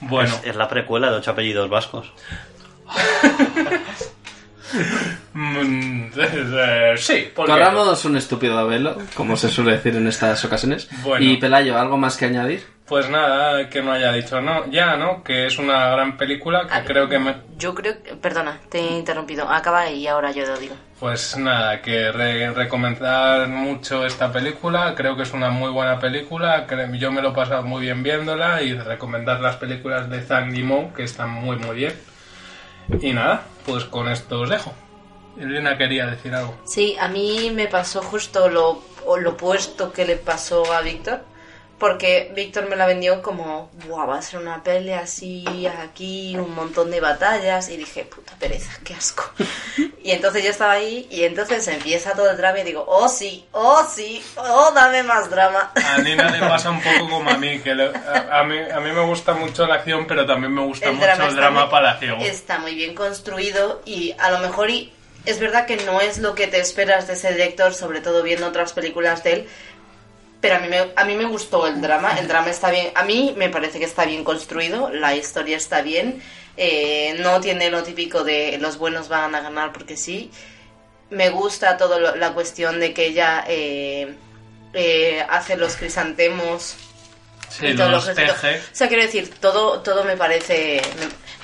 Bueno, 0.00 0.34
Es, 0.42 0.48
es 0.48 0.56
la 0.56 0.66
precuela 0.66 1.10
de 1.12 1.18
ocho 1.18 1.30
apellidos 1.30 1.70
vascos. 1.70 2.12
sí, 6.96 7.30
porque 7.34 7.52
Corramos 7.52 8.04
un 8.04 8.16
estúpido 8.16 8.66
velo, 8.66 8.96
como 9.14 9.36
se 9.36 9.48
suele 9.48 9.72
decir 9.72 9.94
en 9.94 10.08
estas 10.08 10.44
ocasiones. 10.44 10.88
Bueno. 11.02 11.24
Y 11.24 11.36
Pelayo, 11.36 11.78
¿algo 11.78 11.96
más 11.96 12.16
que 12.16 12.24
añadir? 12.24 12.64
Pues 12.93 13.09
nada, 13.09 13.70
que 13.70 13.80
no 13.80 13.90
haya 13.93 14.12
dicho 14.12 14.38
no, 14.43 14.66
ya, 14.70 14.99
¿no? 14.99 15.24
Que 15.24 15.47
es 15.47 15.57
una 15.57 15.88
gran 15.88 16.18
película 16.18 16.66
que 16.66 16.84
creo 16.84 17.09
que 17.09 17.18
me, 17.18 17.36
Yo 17.57 17.74
creo 17.74 18.03
que... 18.03 18.16
Perdona, 18.16 18.61
te 18.68 18.80
he 18.80 18.99
interrumpido. 18.99 19.49
Acaba 19.49 19.88
y 19.88 20.07
ahora 20.07 20.30
yo 20.30 20.45
lo 20.45 20.59
digo. 20.59 20.74
Pues 21.01 21.34
nada, 21.38 21.80
que 21.80 22.12
re- 22.12 22.51
recomendar 22.51 23.49
mucho 23.49 24.05
esta 24.05 24.30
película, 24.30 24.95
creo 24.95 25.16
que 25.16 25.22
es 25.22 25.32
una 25.32 25.49
muy 25.49 25.70
buena 25.70 25.99
película, 25.99 26.66
yo 26.93 27.11
me 27.11 27.22
lo 27.22 27.30
he 27.30 27.32
pasado 27.32 27.62
muy 27.62 27.80
bien 27.80 28.03
viéndola 28.03 28.61
y 28.61 28.74
recomendar 28.74 29.40
las 29.40 29.57
películas 29.57 30.11
de 30.11 30.20
Zhang 30.20 30.53
Yimou, 30.53 30.93
que 30.93 31.05
están 31.05 31.30
muy 31.30 31.57
muy 31.57 31.74
bien. 31.76 31.95
Y 33.01 33.14
nada, 33.14 33.45
pues 33.64 33.86
con 33.86 34.07
esto 34.11 34.40
os 34.40 34.51
dejo. 34.51 34.74
Elena 35.40 35.78
quería 35.78 36.05
decir 36.05 36.34
algo. 36.34 36.55
Sí, 36.66 36.95
a 37.01 37.09
mí 37.09 37.51
me 37.55 37.68
pasó 37.68 38.03
justo 38.03 38.51
lo, 38.51 38.82
lo 39.18 39.30
opuesto 39.30 39.95
que 39.95 40.05
le 40.05 40.16
pasó 40.16 40.70
a 40.74 40.82
Víctor, 40.82 41.32
porque 41.83 42.30
Víctor 42.37 42.68
me 42.68 42.76
la 42.76 42.87
vendió 42.87 43.22
como, 43.22 43.68
Buah, 43.89 44.07
va 44.07 44.18
a 44.18 44.22
ser 44.22 44.39
una 44.39 44.62
pelea 44.62 45.01
así, 45.01 45.66
aquí, 45.66 46.37
un 46.37 46.55
montón 46.55 46.93
de 46.93 47.01
batallas, 47.01 47.68
y 47.70 47.76
dije, 47.76 48.05
puta 48.05 48.35
pereza, 48.39 48.70
qué 48.85 48.95
asco. 48.95 49.28
y 50.01 50.12
entonces 50.12 50.45
yo 50.45 50.51
estaba 50.51 50.74
ahí, 50.74 51.09
y 51.11 51.24
entonces 51.24 51.66
empieza 51.66 52.12
todo 52.12 52.30
el 52.30 52.37
drama 52.37 52.61
y 52.61 52.62
digo, 52.62 52.85
oh 52.87 53.09
sí, 53.09 53.45
oh 53.51 53.85
sí, 53.93 54.22
oh 54.37 54.70
dame 54.72 55.03
más 55.03 55.28
drama. 55.28 55.72
A 55.74 55.99
Nina 55.99 56.30
le 56.30 56.39
pasa 56.49 56.70
un 56.70 56.80
poco 56.80 57.11
como 57.11 57.28
a 57.28 57.37
mí, 57.37 57.59
que 57.59 57.74
le- 57.74 57.91
a, 57.97 58.39
a 58.39 58.45
mí, 58.45 58.57
a 58.59 58.78
mí 58.78 58.93
me 58.93 59.05
gusta 59.05 59.35
mucho 59.35 59.66
la 59.66 59.74
acción, 59.74 60.07
pero 60.07 60.24
también 60.24 60.55
me 60.55 60.62
gusta 60.62 60.93
mucho 60.93 61.05
el 61.05 61.11
está 61.11 61.30
drama 61.33 61.62
muy- 61.62 61.70
palaciego. 61.72 62.16
Está 62.20 62.59
muy 62.61 62.76
bien 62.76 62.95
construido 62.95 63.83
y 63.85 64.14
a 64.20 64.30
lo 64.30 64.39
mejor 64.39 64.70
y 64.70 64.93
es 65.24 65.39
verdad 65.39 65.66
que 65.66 65.76
no 65.76 66.01
es 66.01 66.18
lo 66.18 66.35
que 66.35 66.49
te 66.49 66.59
esperas 66.59 67.07
de 67.07 67.12
ese 67.12 67.33
director, 67.33 67.74
sobre 67.74 68.01
todo 68.01 68.22
viendo 68.24 68.47
otras 68.49 68.72
películas 68.72 69.22
de 69.22 69.33
él, 69.33 69.49
Pero 70.43 70.57
a 70.57 70.59
mí, 70.59 70.68
me, 70.68 70.88
a 70.97 71.05
mí 71.05 71.14
me 71.14 71.24
gustó 71.24 71.66
el 71.66 71.80
drama, 71.80 72.18
el 72.18 72.28
drama 72.28 72.51
está 72.51 72.70
bien, 72.70 72.88
a 72.95 73.05
mí 73.05 73.32
me 73.36 73.49
parece 73.49 73.78
que 73.78 73.84
está 73.86 74.05
bien 74.05 74.24
construido, 74.24 74.90
la 74.90 75.14
historia 75.16 75.57
está 75.57 75.80
bien, 75.82 76.22
eh, 76.59 77.14
no 77.20 77.40
tiene 77.40 77.70
lo 77.70 77.82
típico 77.84 78.24
de 78.24 78.59
los 78.61 78.76
buenos 78.76 79.09
van 79.09 79.34
a 79.34 79.40
ganar 79.40 79.72
porque 79.72 79.97
sí. 79.97 80.30
Me 81.11 81.30
gusta 81.30 81.76
toda 81.78 82.16
la 82.16 82.32
cuestión 82.34 82.80
de 82.80 82.93
que 82.93 83.07
ella 83.07 83.45
eh, 83.47 84.14
eh, 84.74 85.24
hace 85.30 85.57
los 85.57 85.76
crisantemos 85.76 86.76
Sí, 87.49 87.66
y 87.66 87.76
todo 87.76 87.90
los 87.90 88.07
lo 88.09 88.14
que- 88.14 88.22
teje. 88.26 88.59
O 88.61 88.74
sea, 88.74 88.88
quiero 88.88 89.03
decir, 89.03 89.32
todo, 89.40 89.80
todo 89.82 90.05
me 90.05 90.16
parece 90.16 90.80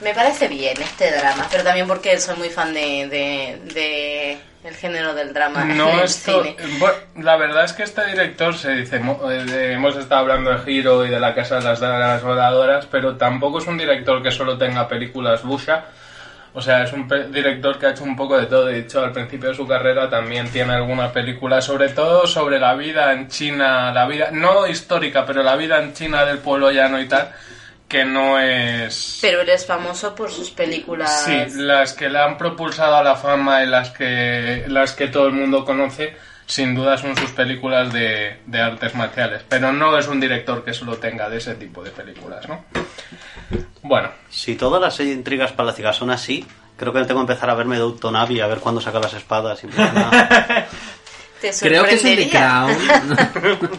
me, 0.02 0.14
parece 0.14 0.48
bien 0.48 0.80
este 0.80 1.10
drama, 1.12 1.46
pero 1.50 1.64
también 1.64 1.86
porque 1.86 2.18
soy 2.20 2.36
muy 2.36 2.48
fan 2.50 2.72
de, 2.74 3.08
de, 3.08 3.72
de 3.74 4.38
el 4.64 4.74
género 4.74 5.14
del 5.14 5.32
drama 5.32 5.64
No, 5.64 6.02
esto. 6.02 6.42
cine. 6.42 6.56
bueno, 6.78 6.96
la 7.16 7.36
verdad 7.36 7.64
es 7.64 7.72
que 7.72 7.84
este 7.84 8.04
director 8.06 8.56
se 8.56 8.72
dice. 8.72 8.96
eh, 8.96 9.72
hemos 9.74 9.96
estado 9.96 10.22
hablando 10.22 10.50
de 10.50 10.58
Giro 10.58 11.06
y 11.06 11.10
de 11.10 11.20
la 11.20 11.34
Casa 11.34 11.56
de 11.56 11.64
las 11.64 11.80
Dagas 11.80 12.22
Voladoras, 12.22 12.86
pero 12.86 13.16
tampoco 13.16 13.58
es 13.58 13.66
un 13.66 13.78
director 13.78 14.22
que 14.22 14.30
solo 14.30 14.58
tenga 14.58 14.88
películas 14.88 15.42
busha. 15.42 15.84
O 16.54 16.62
sea, 16.62 16.82
es 16.82 16.92
un 16.92 17.06
director 17.30 17.78
que 17.78 17.86
ha 17.86 17.90
hecho 17.90 18.02
un 18.04 18.16
poco 18.16 18.36
de 18.38 18.46
todo. 18.46 18.66
De 18.66 18.78
hecho, 18.80 19.04
al 19.04 19.12
principio 19.12 19.50
de 19.50 19.54
su 19.54 19.66
carrera 19.66 20.08
también 20.10 20.48
tiene 20.50 20.72
alguna 20.72 21.12
película, 21.12 21.60
sobre 21.60 21.90
todo 21.90 22.26
sobre 22.26 22.58
la 22.58 22.74
vida 22.74 23.12
en 23.12 23.28
China, 23.28 23.92
la 23.92 24.06
vida, 24.06 24.30
no 24.32 24.66
histórica, 24.66 25.24
pero 25.24 25.42
la 25.42 25.54
vida 25.56 25.78
en 25.80 25.92
China 25.92 26.24
del 26.24 26.38
pueblo 26.38 26.70
llano 26.72 27.00
y 27.00 27.06
tal, 27.06 27.30
que 27.88 28.04
no 28.04 28.38
es. 28.38 29.18
Pero 29.22 29.40
eres 29.40 29.64
famoso 29.66 30.14
por 30.14 30.30
sus 30.30 30.50
películas. 30.50 31.24
Sí, 31.24 31.58
las 31.58 31.94
que 31.94 32.08
le 32.08 32.18
han 32.18 32.36
propulsado 32.36 32.96
a 32.96 33.02
la 33.02 33.16
fama 33.16 33.62
y 33.64 33.66
las 33.66 33.90
que, 33.90 34.64
las 34.68 34.92
que 34.92 35.08
todo 35.08 35.26
el 35.28 35.32
mundo 35.32 35.64
conoce, 35.64 36.14
sin 36.46 36.74
duda 36.74 36.96
son 36.98 37.16
sus 37.16 37.30
películas 37.30 37.92
de, 37.92 38.40
de 38.46 38.60
artes 38.60 38.94
marciales. 38.94 39.42
Pero 39.48 39.72
no 39.72 39.96
es 39.98 40.06
un 40.06 40.20
director 40.20 40.62
que 40.64 40.74
solo 40.74 40.96
tenga 40.98 41.28
de 41.30 41.38
ese 41.38 41.54
tipo 41.54 41.82
de 41.82 41.90
películas, 41.90 42.46
¿no? 42.48 42.64
Bueno, 43.82 44.10
Si 44.28 44.54
todas 44.56 44.80
las 44.82 45.00
intrigas 45.00 45.52
palacigas 45.52 45.96
son 45.96 46.10
así, 46.10 46.46
creo 46.76 46.92
que 46.92 47.04
tengo 47.04 47.20
que 47.24 47.32
empezar 47.32 47.48
a 47.50 47.54
verme 47.54 47.78
Downton 47.78 48.16
Abbey 48.16 48.40
a 48.40 48.46
ver 48.46 48.58
cuándo 48.58 48.80
saca 48.80 49.00
las 49.00 49.14
espadas. 49.14 49.62
a- 49.78 50.66
Te 51.40 51.50
Creo 51.52 51.84
que 51.84 51.94
es 51.94 52.04
en 52.04 52.16
The. 52.16 52.30
Crown. 52.30 52.76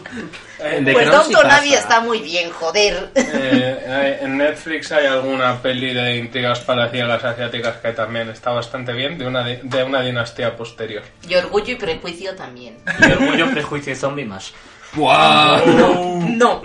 En 0.62 0.84
The 0.84 0.92
Pues 0.92 1.08
Crown 1.08 1.24
sí 1.24 1.32
Downton 1.32 1.50
Abbey 1.50 1.70
pasa. 1.70 1.80
está 1.80 2.00
muy 2.00 2.18
bien, 2.20 2.50
joder. 2.50 3.10
eh, 3.14 4.18
en 4.20 4.36
Netflix 4.36 4.92
hay 4.92 5.06
alguna 5.06 5.60
peli 5.62 5.94
de 5.94 6.16
intrigas 6.18 6.60
palaciegas 6.60 7.24
asiáticas 7.24 7.76
que 7.78 7.92
también 7.92 8.28
está 8.28 8.50
bastante 8.50 8.92
bien, 8.92 9.16
de 9.16 9.26
una, 9.26 9.42
de 9.42 9.82
una 9.82 10.02
dinastía 10.02 10.54
posterior. 10.56 11.02
Y 11.26 11.34
Orgullo 11.34 11.72
y 11.72 11.76
Prejuicio 11.76 12.34
también. 12.36 12.76
Y 13.00 13.10
orgullo, 13.10 13.50
prejuicio 13.50 13.92
y 13.94 13.96
zombie 13.96 14.26
más. 14.26 14.52
¡Guau! 14.94 16.20
No, 16.36 16.62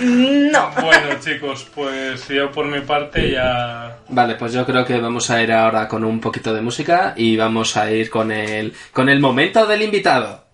no. 0.00 0.70
Bueno, 0.80 1.20
chicos, 1.20 1.66
pues 1.74 2.28
yo 2.28 2.50
por 2.50 2.66
mi 2.66 2.80
parte 2.80 3.30
ya 3.30 3.98
Vale, 4.08 4.36
pues 4.36 4.52
yo 4.52 4.64
creo 4.64 4.84
que 4.84 4.98
vamos 5.00 5.30
a 5.30 5.42
ir 5.42 5.52
ahora 5.52 5.88
con 5.88 6.04
un 6.04 6.20
poquito 6.20 6.54
de 6.54 6.60
música 6.60 7.14
y 7.16 7.36
vamos 7.36 7.76
a 7.76 7.90
ir 7.90 8.08
con 8.08 8.30
el, 8.30 8.72
con 8.92 9.08
el 9.08 9.20
momento 9.20 9.66
del 9.66 9.82
invitado. 9.82 10.44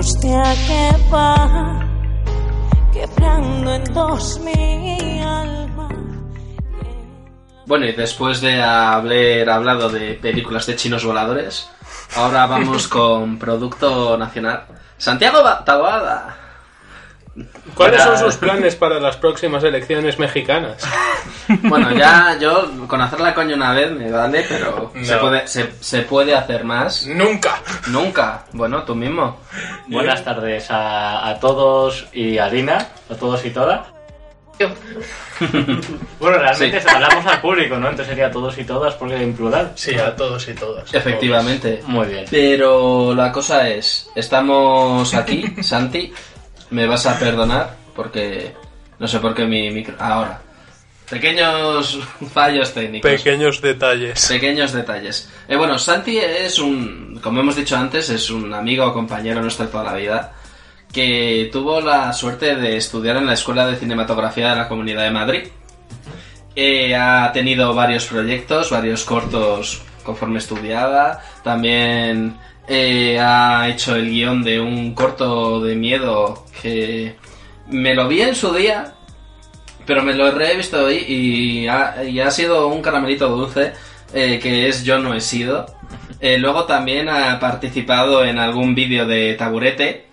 Que 0.00 0.96
va 1.12 1.86
quebrando 2.90 3.74
en 3.74 3.84
dos 3.92 4.40
mi 4.40 5.20
alma. 5.20 5.88
Bueno, 7.66 7.84
y 7.84 7.92
después 7.92 8.40
de 8.40 8.62
haber 8.62 9.50
hablado 9.50 9.90
de 9.90 10.14
películas 10.14 10.64
de 10.64 10.76
chinos 10.76 11.04
voladores, 11.04 11.68
ahora 12.16 12.46
vamos 12.46 12.88
con 12.88 13.38
producto 13.38 14.16
nacional. 14.16 14.64
Santiago 14.96 15.42
Taboada. 15.66 16.49
¿Cuáles 17.74 18.02
son 18.02 18.18
sus 18.18 18.36
planes 18.36 18.74
para 18.76 18.98
las 18.98 19.16
próximas 19.16 19.62
elecciones 19.64 20.18
mexicanas? 20.18 20.82
Bueno, 21.62 21.90
ya 21.90 22.36
yo 22.40 22.70
con 22.86 23.00
hacer 23.00 23.18
la 23.18 23.34
coña 23.34 23.56
una 23.56 23.72
vez 23.74 23.90
me 23.90 24.08
vale, 24.08 24.44
pero 24.48 24.92
se, 25.02 25.16
puede, 25.16 25.48
se, 25.48 25.68
se 25.80 26.02
puede 26.02 26.32
hacer 26.32 26.62
más. 26.62 27.06
Nunca. 27.08 27.58
Nunca. 27.88 28.44
Bueno, 28.52 28.84
tú 28.84 28.94
mismo. 28.94 29.40
Buenas 29.88 30.22
tardes 30.22 30.70
a, 30.70 31.28
a 31.28 31.40
todos 31.40 32.06
y 32.12 32.38
a 32.38 32.48
Dina, 32.48 32.86
a 33.10 33.14
todos 33.16 33.44
y 33.44 33.50
todas. 33.50 33.80
Bueno, 36.20 36.36
realmente 36.38 36.80
Sí. 36.80 36.86
hablamos 36.88 37.24
al 37.26 37.40
público, 37.40 37.76
¿no? 37.76 37.88
Entonces 37.88 38.08
sería 38.08 38.30
todos 38.30 38.56
y 38.58 38.64
todas 38.64 38.94
porque 38.94 39.16
en 39.16 39.32
plural. 39.34 39.72
Sí, 39.74 39.94
a 39.98 40.14
todos 40.14 40.46
y 40.48 40.52
todas. 40.54 40.92
Efectivamente. 40.92 41.82
Muy 41.86 42.06
bien. 42.08 42.26
Pero 42.30 43.14
la 43.14 43.32
cosa 43.32 43.68
es, 43.68 44.10
estamos 44.14 45.14
aquí, 45.14 45.44
Santi, 45.62 46.12
me 46.70 46.86
vas 46.86 47.06
a 47.06 47.18
perdonar 47.18 47.76
porque 47.94 48.54
no 48.98 49.08
sé 49.08 49.18
por 49.18 49.34
qué 49.34 49.44
mi 49.44 49.70
micro... 49.70 49.94
Ahora. 49.98 50.40
Pequeños 51.08 51.98
fallos 52.32 52.72
técnicos. 52.72 53.10
Pequeños 53.10 53.60
detalles. 53.60 54.26
Pequeños 54.28 54.72
detalles. 54.72 55.28
Eh, 55.48 55.56
bueno, 55.56 55.78
Santi 55.78 56.18
es 56.18 56.58
un, 56.58 57.18
como 57.22 57.40
hemos 57.40 57.56
dicho 57.56 57.76
antes, 57.76 58.10
es 58.10 58.30
un 58.30 58.54
amigo 58.54 58.86
o 58.86 58.92
compañero 58.92 59.42
nuestro 59.42 59.68
toda 59.68 59.84
la 59.84 59.94
vida 59.94 60.32
que 60.92 61.48
tuvo 61.52 61.80
la 61.80 62.12
suerte 62.12 62.56
de 62.56 62.76
estudiar 62.76 63.16
en 63.16 63.26
la 63.26 63.34
Escuela 63.34 63.66
de 63.66 63.76
Cinematografía 63.76 64.50
de 64.50 64.56
la 64.56 64.68
Comunidad 64.68 65.04
de 65.04 65.10
Madrid. 65.10 65.42
Eh, 66.56 66.94
ha 66.96 67.30
tenido 67.32 67.74
varios 67.74 68.06
proyectos, 68.06 68.70
varios 68.70 69.04
cortos 69.04 69.82
conforme 70.04 70.38
estudiaba. 70.38 71.20
También 71.42 72.36
eh, 72.68 73.18
ha 73.20 73.68
hecho 73.68 73.96
el 73.96 74.10
guion 74.10 74.42
de 74.42 74.60
un 74.60 74.94
corto 74.94 75.60
de 75.60 75.74
miedo 75.74 76.46
que 76.62 77.16
me 77.68 77.94
lo 77.94 78.08
vi 78.08 78.22
en 78.22 78.34
su 78.34 78.52
día, 78.52 78.94
pero 79.86 80.02
me 80.02 80.14
lo 80.14 80.28
he 80.28 80.30
revisto 80.30 80.84
hoy 80.84 80.98
y 80.98 81.68
ha, 81.68 82.04
y 82.04 82.20
ha 82.20 82.30
sido 82.30 82.68
un 82.68 82.82
caramelito 82.82 83.28
dulce 83.28 83.72
eh, 84.12 84.38
que 84.40 84.68
es 84.68 84.84
Yo 84.84 84.98
no 84.98 85.14
he 85.14 85.20
sido. 85.20 85.66
Eh, 86.22 86.36
luego 86.36 86.64
también 86.64 87.08
ha 87.08 87.40
participado 87.40 88.22
en 88.26 88.38
algún 88.38 88.74
vídeo 88.74 89.06
de 89.06 89.32
taburete, 89.36 90.04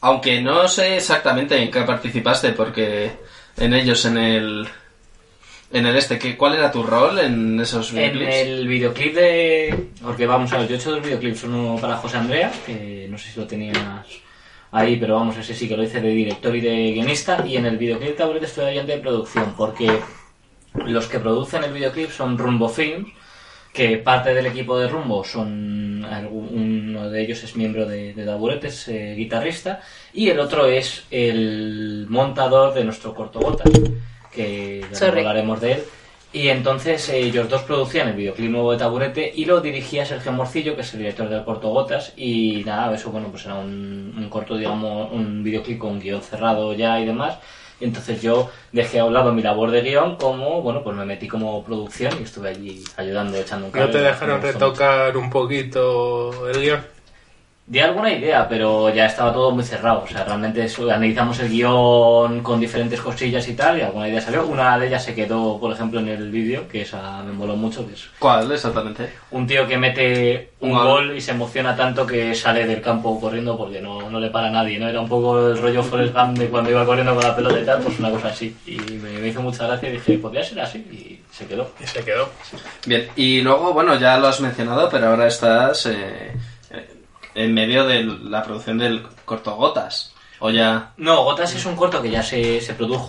aunque 0.00 0.40
no 0.40 0.66
sé 0.66 0.96
exactamente 0.96 1.56
en 1.62 1.70
qué 1.70 1.82
participaste 1.82 2.50
porque 2.50 3.12
en 3.56 3.72
ellos 3.72 4.04
en 4.04 4.18
el 4.18 4.68
en 5.72 5.86
el 5.86 5.96
este, 5.96 6.18
¿qué, 6.18 6.36
¿cuál 6.36 6.54
era 6.54 6.70
tu 6.70 6.82
rol 6.82 7.18
en 7.18 7.58
esos 7.60 7.90
En 7.92 7.96
videoclips? 8.12 8.34
el 8.36 8.68
videoclip 8.68 9.14
de... 9.14 9.88
Porque 10.02 10.26
vamos 10.26 10.52
a 10.52 10.58
ver, 10.58 10.68
yo 10.68 10.74
he 10.74 10.78
hecho 10.78 10.92
dos 10.92 11.02
videoclips, 11.02 11.44
uno 11.44 11.76
para 11.80 11.96
José 11.96 12.18
Andrea, 12.18 12.52
que 12.66 13.06
no 13.10 13.18
sé 13.18 13.30
si 13.30 13.40
lo 13.40 13.46
tenías 13.46 13.76
ahí, 14.70 14.96
pero 14.96 15.14
vamos, 15.14 15.36
ese 15.36 15.54
sí 15.54 15.68
que 15.68 15.76
lo 15.76 15.82
hice 15.82 16.00
de 16.00 16.10
director 16.10 16.54
y 16.54 16.60
de 16.60 16.92
guionista, 16.92 17.44
y 17.46 17.56
en 17.56 17.66
el 17.66 17.78
videoclip 17.78 18.10
de 18.10 18.16
Taburete 18.16 18.46
estoy 18.46 18.66
ayudante 18.66 18.92
de 18.92 19.02
producción, 19.02 19.54
porque 19.56 19.88
los 20.74 21.06
que 21.06 21.20
producen 21.20 21.64
el 21.64 21.72
videoclip 21.72 22.10
son 22.10 22.36
Rumbo 22.36 22.68
Films, 22.68 23.08
que 23.72 23.98
parte 23.98 24.34
del 24.34 24.46
equipo 24.46 24.78
de 24.78 24.88
Rumbo 24.88 25.24
son 25.24 26.04
uno 26.30 27.10
de 27.10 27.22
ellos 27.22 27.42
es 27.42 27.56
miembro 27.56 27.86
de, 27.86 28.14
de 28.14 28.24
Taburete, 28.24 28.68
es 28.68 28.88
eh, 28.88 29.14
guitarrista, 29.16 29.80
y 30.12 30.28
el 30.28 30.38
otro 30.38 30.66
es 30.66 31.04
el 31.10 32.06
montador 32.08 32.74
de 32.74 32.84
nuestro 32.84 33.14
corto 33.14 33.40
Gotas, 33.40 33.72
que 34.34 34.84
ya 34.90 34.96
Sorry. 34.96 35.18
hablaremos 35.20 35.60
de 35.60 35.72
él. 35.72 35.84
Y 36.32 36.48
entonces 36.48 37.08
eh, 37.10 37.18
ellos 37.18 37.48
dos 37.48 37.62
producían 37.62 38.08
el 38.08 38.14
videoclip 38.14 38.50
nuevo 38.50 38.72
de 38.72 38.78
Taburete 38.78 39.32
y 39.36 39.44
lo 39.44 39.60
dirigía 39.60 40.04
Sergio 40.04 40.32
Morcillo, 40.32 40.74
que 40.74 40.80
es 40.80 40.92
el 40.92 40.98
director 40.98 41.28
del 41.28 41.44
corto 41.44 41.68
Gotas. 41.68 42.12
Y 42.16 42.62
nada, 42.66 42.92
eso 42.94 43.10
bueno, 43.12 43.28
pues 43.28 43.44
era 43.46 43.54
un, 43.54 44.14
un 44.18 44.28
corto, 44.28 44.56
digamos, 44.56 45.12
un 45.12 45.44
videoclip 45.44 45.78
con 45.78 46.00
guion 46.00 46.20
cerrado 46.22 46.72
ya 46.74 46.98
y 47.00 47.04
demás. 47.06 47.38
Y 47.80 47.84
entonces 47.84 48.20
yo 48.22 48.50
dejé 48.72 48.98
a 49.00 49.04
un 49.04 49.14
lado 49.14 49.32
mi 49.32 49.42
labor 49.42 49.70
de 49.70 49.82
guion 49.82 50.16
como, 50.16 50.60
bueno, 50.62 50.82
pues 50.82 50.96
me 50.96 51.04
metí 51.04 51.28
como 51.28 51.62
producción 51.64 52.12
y 52.20 52.24
estuve 52.24 52.48
allí 52.50 52.82
ayudando, 52.96 53.36
echando 53.36 53.66
un 53.66 53.72
¿No 53.72 53.78
cable. 53.78 53.92
te 53.92 53.98
dejaron 54.00 54.36
mucho. 54.40 54.52
retocar 54.52 55.16
un 55.16 55.30
poquito 55.30 56.48
el 56.48 56.60
guion? 56.60 56.93
Di 57.66 57.80
alguna 57.80 58.12
idea, 58.12 58.46
pero 58.46 58.92
ya 58.94 59.06
estaba 59.06 59.32
todo 59.32 59.50
muy 59.50 59.64
cerrado. 59.64 60.02
O 60.04 60.06
sea, 60.06 60.22
realmente 60.24 60.62
eso- 60.64 60.82
analizamos 60.90 61.40
el 61.40 61.48
guion 61.48 62.42
con 62.42 62.60
diferentes 62.60 63.00
cosillas 63.00 63.48
y 63.48 63.54
tal, 63.54 63.78
y 63.78 63.80
alguna 63.80 64.06
idea 64.06 64.20
salió. 64.20 64.46
Una 64.46 64.78
de 64.78 64.88
ellas 64.88 65.02
se 65.02 65.14
quedó, 65.14 65.58
por 65.58 65.72
ejemplo, 65.72 65.98
en 66.00 66.08
el 66.08 66.30
vídeo, 66.30 66.68
que 66.68 66.82
esa 66.82 67.22
me 67.22 67.32
moló 67.32 67.56
mucho, 67.56 67.86
que 67.86 67.94
es 67.94 68.04
¿Cuál 68.18 68.52
exactamente? 68.52 69.10
un 69.30 69.46
tío 69.46 69.66
que 69.66 69.78
mete 69.78 70.50
un 70.60 70.72
Un 70.72 70.76
gol. 70.76 70.86
gol 70.86 71.16
y 71.16 71.22
se 71.22 71.30
emociona 71.30 71.74
tanto 71.74 72.06
que 72.06 72.34
sale 72.34 72.66
del 72.66 72.82
campo 72.82 73.18
corriendo 73.18 73.56
porque 73.56 73.80
no, 73.80 74.10
no 74.10 74.20
le 74.20 74.28
para 74.28 74.48
a 74.48 74.50
nadie, 74.50 74.78
¿no? 74.78 74.86
Era 74.86 75.00
un 75.00 75.08
poco 75.08 75.48
el 75.48 75.56
rollo 75.56 75.82
Forrest 75.90 76.12
Gump 76.14 76.36
de 76.36 76.48
cuando 76.48 76.68
iba 76.70 76.84
corriendo 76.84 77.14
con 77.14 77.24
la 77.24 77.34
pelota 77.34 77.58
y 77.58 77.64
tal, 77.64 77.80
pues 77.80 77.98
una 77.98 78.10
cosa 78.10 78.28
así. 78.28 78.54
Y 78.66 78.76
me, 78.76 79.10
me 79.20 79.28
hizo 79.28 79.40
mucha 79.40 79.66
gracia 79.66 79.88
y 79.88 79.92
dije, 79.92 80.18
podría 80.18 80.44
ser 80.44 80.60
así. 80.60 80.78
Y 80.78 81.20
se 81.34 81.46
quedó. 81.46 81.70
Y 81.82 81.86
se 81.86 82.04
quedó. 82.04 82.28
Bien, 82.84 83.08
y 83.16 83.40
luego, 83.40 83.72
bueno, 83.72 83.94
ya 83.98 84.18
lo 84.18 84.26
has 84.28 84.40
mencionado, 84.42 84.86
pero 84.90 85.08
ahora 85.08 85.26
estás 85.28 85.86
eh, 85.86 85.92
eh, 85.94 86.36
en 87.34 87.54
medio 87.54 87.84
de 87.86 88.04
la 88.04 88.42
producción 88.42 88.78
del 88.78 89.02
corto 89.24 89.54
Gotas. 89.56 90.14
O 90.40 90.50
ya... 90.50 90.92
No, 90.96 91.24
Gotas 91.24 91.54
es 91.54 91.64
un 91.66 91.76
corto 91.76 92.02
que 92.02 92.10
ya 92.10 92.22
se, 92.22 92.60
se 92.60 92.74
produjo. 92.74 93.08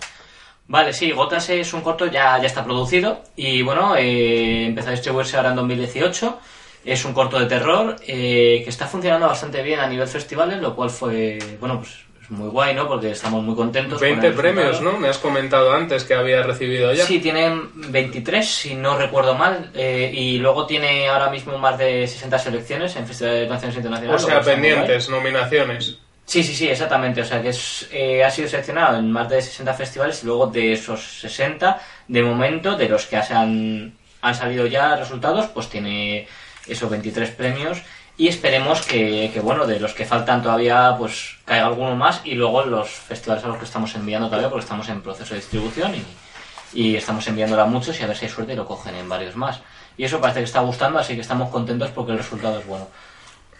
Vale, 0.67 0.93
sí, 0.93 1.11
Gotas 1.11 1.49
es 1.49 1.73
un 1.73 1.82
corto, 1.82 2.07
ya, 2.07 2.39
ya 2.39 2.47
está 2.47 2.63
producido 2.63 3.21
y 3.36 3.61
bueno, 3.61 3.95
eh, 3.95 4.65
empezó 4.65 4.89
a 4.89 4.93
distribuirse 4.93 5.38
ahora 5.38 5.49
en 5.49 5.57
2018. 5.57 6.39
Es 6.86 7.05
un 7.05 7.13
corto 7.13 7.39
de 7.39 7.45
terror 7.45 7.95
eh, 8.07 8.61
que 8.63 8.69
está 8.69 8.88
funcionando 8.88 9.28
bastante 9.28 9.61
bien 9.61 9.80
a 9.80 9.88
nivel 9.88 10.07
festivales, 10.07 10.61
lo 10.61 10.76
cual 10.76 10.89
fue, 10.89 11.39
bueno, 11.59 11.80
pues 11.80 12.05
es 12.26 12.32
muy 12.32 12.49
guay, 12.49 12.73
¿no? 12.73 12.88
Porque 12.88 13.11
estamos 13.11 13.43
muy 13.43 13.55
contentos. 13.55 13.99
con 13.99 14.07
el 14.07 14.15
20 14.19 14.38
premios, 14.38 14.67
resultado. 14.67 14.93
¿no? 14.93 14.99
Me 14.99 15.07
has 15.09 15.17
comentado 15.19 15.71
antes 15.73 16.03
que 16.03 16.15
había 16.15 16.41
recibido 16.43 16.91
ya. 16.93 17.05
Sí, 17.05 17.19
tienen 17.19 17.69
23, 17.76 18.47
si 18.47 18.76
no 18.76 18.97
recuerdo 18.97 19.36
mal, 19.36 19.69
eh, 19.76 20.11
y 20.13 20.39
luego 20.39 20.65
tiene 20.65 21.07
ahora 21.07 21.30
mismo 21.30 21.57
más 21.57 21.78
de 21.78 22.07
60 22.07 22.39
selecciones 22.39 22.95
en 22.95 23.05
festivales 23.05 23.41
de 23.41 23.47
canciones 23.47 23.76
o 23.76 23.80
internacionales. 23.80 24.21
sea, 24.21 24.36
muy 24.36 24.43
guay. 24.43 24.55
pendientes, 24.55 25.09
nominaciones. 25.09 25.99
Sí, 26.26 26.41
sí, 26.43 26.55
sí, 26.55 26.67
exactamente. 26.67 27.21
O 27.21 27.26
sea, 27.26 27.41
que 27.41 27.49
es, 27.49 27.88
eh, 27.91 28.23
ha 28.23 28.32
sido 28.32 28.47
seleccionado 28.49 28.97
en 28.97 29.11
más 29.11 29.30
de 29.30 29.41
60 29.41 29.73
festivales 29.76 30.23
y 30.23 30.26
luego 30.26 30.47
de 30.47 30.73
esos 30.73 31.19
60, 31.21 31.80
de 32.07 32.23
momento, 32.23 32.76
de 32.76 32.89
los 32.89 33.05
que 33.05 33.17
han, 33.17 33.93
han 34.21 34.36
salido 34.36 34.65
ya 34.65 34.95
resultados, 34.95 35.45
pues 35.47 35.69
tiene 35.69 36.28
esos 36.67 36.89
23 36.89 37.30
premios 37.30 37.84
y 38.18 38.28
esperemos 38.28 38.82
que, 38.86 39.30
que, 39.34 39.39
bueno, 39.41 39.66
de 39.68 39.80
los 39.80 39.93
que 39.93 40.05
faltan 40.05 40.41
todavía, 40.41 40.95
pues 40.97 41.36
caiga 41.45 41.66
alguno 41.68 41.95
más 41.95 42.22
y 42.24 42.36
luego 42.36 42.63
los 42.63 42.89
festivales 42.89 43.43
a 43.43 43.49
los 43.49 43.57
que 43.57 43.66
estamos 43.66 43.93
enviando 43.95 44.28
todavía, 44.28 44.49
porque 44.49 44.63
estamos 44.63 44.88
en 44.89 45.01
proceso 45.01 45.34
de 45.34 45.41
distribución 45.41 45.93
y, 45.95 46.80
y 46.82 46.95
estamos 46.95 47.28
enviándola 47.28 47.63
a 47.63 47.68
muchos 47.68 47.99
y 47.99 48.03
a 48.03 48.07
ver 48.07 48.16
si 48.16 48.26
hay 48.26 48.32
suerte 48.32 48.53
y 48.53 48.55
lo 48.55 48.66
cogen 48.66 48.95
en 48.95 49.09
varios 49.09 49.36
más. 49.36 49.59
Y 49.97 50.03
eso 50.03 50.20
parece 50.22 50.39
que 50.39 50.45
está 50.45 50.61
gustando, 50.61 50.99
así 50.99 51.16
que 51.16 51.22
estamos 51.22 51.49
contentos 51.49 51.89
porque 51.91 52.11
el 52.13 52.18
resultado 52.18 52.59
es 52.59 52.66
bueno. 52.68 52.88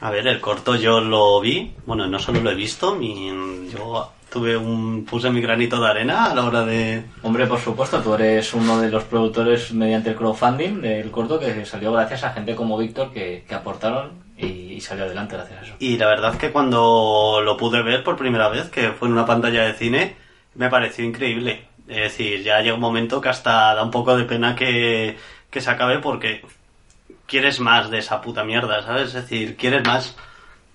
A 0.02 0.10
ver, 0.12 0.28
el 0.28 0.42
corto 0.42 0.76
yo 0.76 1.00
lo 1.00 1.40
vi, 1.40 1.74
bueno, 1.86 2.06
no 2.08 2.20
solo 2.20 2.42
lo 2.42 2.52
he 2.52 2.56
visto, 2.56 2.96
mi- 2.96 3.70
yo 3.72 4.12
tuve 4.30 4.58
un 4.58 5.06
puse 5.06 5.30
mi 5.30 5.40
granito 5.40 5.80
de 5.80 5.88
arena 5.90 6.26
a 6.26 6.36
la 6.36 6.44
hora 6.44 6.66
de 6.66 7.06
Hombre, 7.24 7.48
por 7.48 7.60
supuesto, 7.62 8.02
tú 8.02 8.14
eres 8.16 8.54
uno 8.54 8.82
de 8.82 8.90
los 8.90 9.06
productores 9.06 9.72
mediante 9.72 10.10
el 10.10 10.16
crowdfunding 10.18 10.82
del 10.82 11.10
corto 11.12 11.40
que 11.40 11.66
salió 11.66 11.94
gracias 11.94 12.26
a 12.26 12.34
gente 12.34 12.54
como 12.56 12.78
Víctor 12.78 13.14
que, 13.14 13.46
que 13.48 13.56
aportaron 13.56 14.25
y, 14.38 14.46
y 14.74 14.82
salió 14.82 15.06
adelante 15.06 15.36
gracias 15.36 15.60
a 15.62 15.66
eso. 15.66 15.76
y 15.80 15.98
la 15.98 16.08
verdad 16.08 16.38
que 16.38 16.52
cuando 16.52 17.42
lo 17.44 17.56
pude 17.58 17.82
ver 17.82 18.04
por 18.04 18.18
primera 18.18 18.50
vez, 18.50 18.70
que 18.70 18.92
fue 18.92 19.08
en 19.08 19.14
una 19.14 19.26
pantalla 19.26 19.64
de 19.66 19.74
cine, 19.74 20.16
me 20.56 20.70
pareció 20.70 21.04
increíble. 21.06 21.68
Es 21.88 21.98
decir, 21.98 22.42
ya 22.44 22.60
llega 22.62 22.74
un 22.76 22.82
momento 22.82 23.22
que 23.22 23.30
hasta 23.30 23.76
da 23.76 23.84
un 23.84 23.92
poco 23.92 24.18
de 24.18 24.24
pena 24.26 24.56
que, 24.56 25.18
que 25.50 25.62
se 25.62 25.70
acabe 25.70 26.00
porque 26.00 26.42
quieres 27.28 27.60
más 27.60 27.90
de 27.92 28.00
esa 28.00 28.22
puta 28.22 28.44
mierda, 28.44 28.82
¿sabes? 28.84 29.10
Es 29.10 29.14
decir, 29.14 29.56
quieres 29.56 29.86
más. 29.86 30.16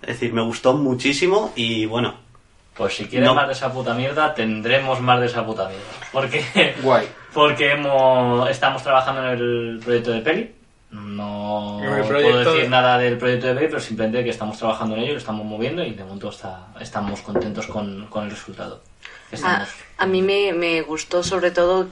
Es 0.03 0.09
decir, 0.09 0.33
me 0.33 0.43
gustó 0.43 0.75
muchísimo 0.75 1.53
y 1.57 1.85
bueno, 1.87 2.15
Pues 2.77 2.95
si 2.95 3.07
quieres 3.07 3.29
No. 3.29 3.35
más 3.35 3.47
de 3.49 3.53
esa 3.53 3.73
puta 3.73 3.93
mierda, 3.95 4.33
tendremos 4.35 5.01
más 5.01 5.21
de 5.21 5.27
esa 5.27 5.45
puta 5.45 5.69
mierda. 5.69 5.85
Porque, 6.13 6.43
Guay. 6.83 7.07
porque 7.35 7.73
hemos, 7.73 8.49
estamos 8.49 8.83
trabajando 8.83 9.23
en 9.25 9.39
el 9.39 9.81
proyecto 9.85 10.13
de 10.13 10.21
peli. 10.21 10.55
No 10.93 11.81
puedo 12.09 12.39
decir 12.39 12.63
de- 12.63 12.69
nada 12.69 12.99
del 12.99 13.17
proyecto 13.17 13.47
de 13.47 13.55
peli, 13.55 13.67
pero 13.69 13.81
simplemente 13.81 14.25
que 14.25 14.31
estamos 14.31 14.59
trabajando 14.59 14.97
en 14.97 15.03
ello, 15.03 15.13
lo 15.13 15.19
estamos 15.19 15.47
moviendo 15.47 15.85
y 15.85 15.93
de 15.93 16.03
momento 16.05 16.31
está, 16.31 16.67
estamos 16.81 17.21
contentos 17.23 17.67
con, 17.69 18.07
con 18.09 18.25
el 18.25 18.31
resultado. 18.31 18.83
A, 19.31 19.35
Estamos- 19.35 19.69
a 19.99 20.07
mí 20.07 20.23
me, 20.23 20.53
me 20.53 20.83
gustó 20.83 21.23
sobre 21.23 21.53
todo 21.53 21.87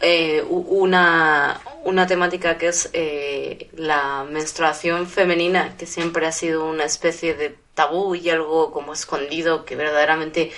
eh, 0.00 0.42
una, 0.48 1.60
una 1.84 2.06
temática 2.08 2.58
que 2.58 2.68
es 2.68 2.90
eh, 2.92 3.70
la 3.76 4.24
menstruación 4.28 5.06
femenina, 5.06 5.76
que 5.78 5.86
siempre 5.86 6.26
ha 6.26 6.32
sido 6.32 6.64
una 6.68 6.84
especie 6.84 7.34
de 7.34 7.56
tabú 7.74 8.14
y 8.16 8.28
algo 8.28 8.72
como 8.72 8.92
escondido 8.92 9.64
que 9.64 9.76
verdaderamente 9.76 10.50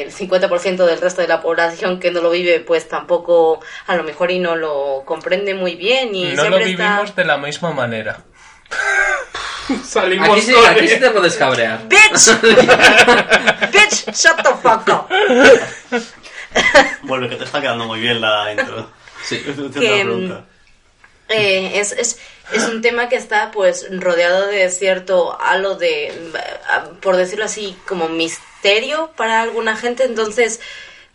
el 0.00 0.12
50% 0.12 0.84
del 0.86 1.00
resto 1.00 1.20
de 1.20 1.28
la 1.28 1.40
población 1.40 2.00
que 2.00 2.10
no 2.10 2.20
lo 2.20 2.30
vive 2.30 2.60
pues 2.60 2.88
tampoco 2.88 3.60
a 3.86 3.96
lo 3.96 4.04
mejor 4.04 4.30
y 4.30 4.38
no 4.38 4.56
lo 4.56 5.02
comprende 5.04 5.54
muy 5.54 5.74
bien 5.74 6.14
y 6.14 6.24
no 6.24 6.30
lo 6.30 6.42
siempre 6.42 6.70
está... 6.70 6.88
vivimos 6.88 7.16
de 7.16 7.24
la 7.24 7.38
misma 7.38 7.72
manera. 7.72 8.24
Salimos 9.84 10.28
Aquí 10.28 10.40
sí, 10.40 10.52
con 10.52 10.66
aquí 10.66 10.88
sí 10.88 10.98
te 10.98 11.10
puedes 11.10 11.36
cabrear. 11.36 11.80
¡Bitch! 11.88 12.40
¡Bitch! 13.70 14.10
¡Shut 14.12 14.36
the 14.42 14.54
fuck 14.60 14.88
up! 14.88 15.08
vuelve 17.02 17.28
que 17.28 17.36
te 17.36 17.44
está 17.44 17.60
quedando 17.60 17.86
muy 17.86 18.00
bien 18.00 18.20
la 18.20 18.52
intro. 18.52 18.90
Sí. 19.24 19.40
Que, 19.72 20.42
Eh, 21.28 21.78
es, 21.78 21.92
es, 21.92 22.18
es 22.52 22.64
un 22.64 22.82
tema 22.82 23.08
que 23.08 23.16
está 23.16 23.50
pues 23.50 23.86
rodeado 23.90 24.46
de 24.46 24.68
cierto 24.70 25.38
halo 25.40 25.76
de, 25.76 26.08
eh, 26.08 26.12
por 27.00 27.16
decirlo 27.16 27.44
así, 27.44 27.76
como 27.86 28.08
misterio 28.08 29.10
para 29.16 29.42
alguna 29.42 29.76
gente, 29.76 30.04
entonces 30.04 30.60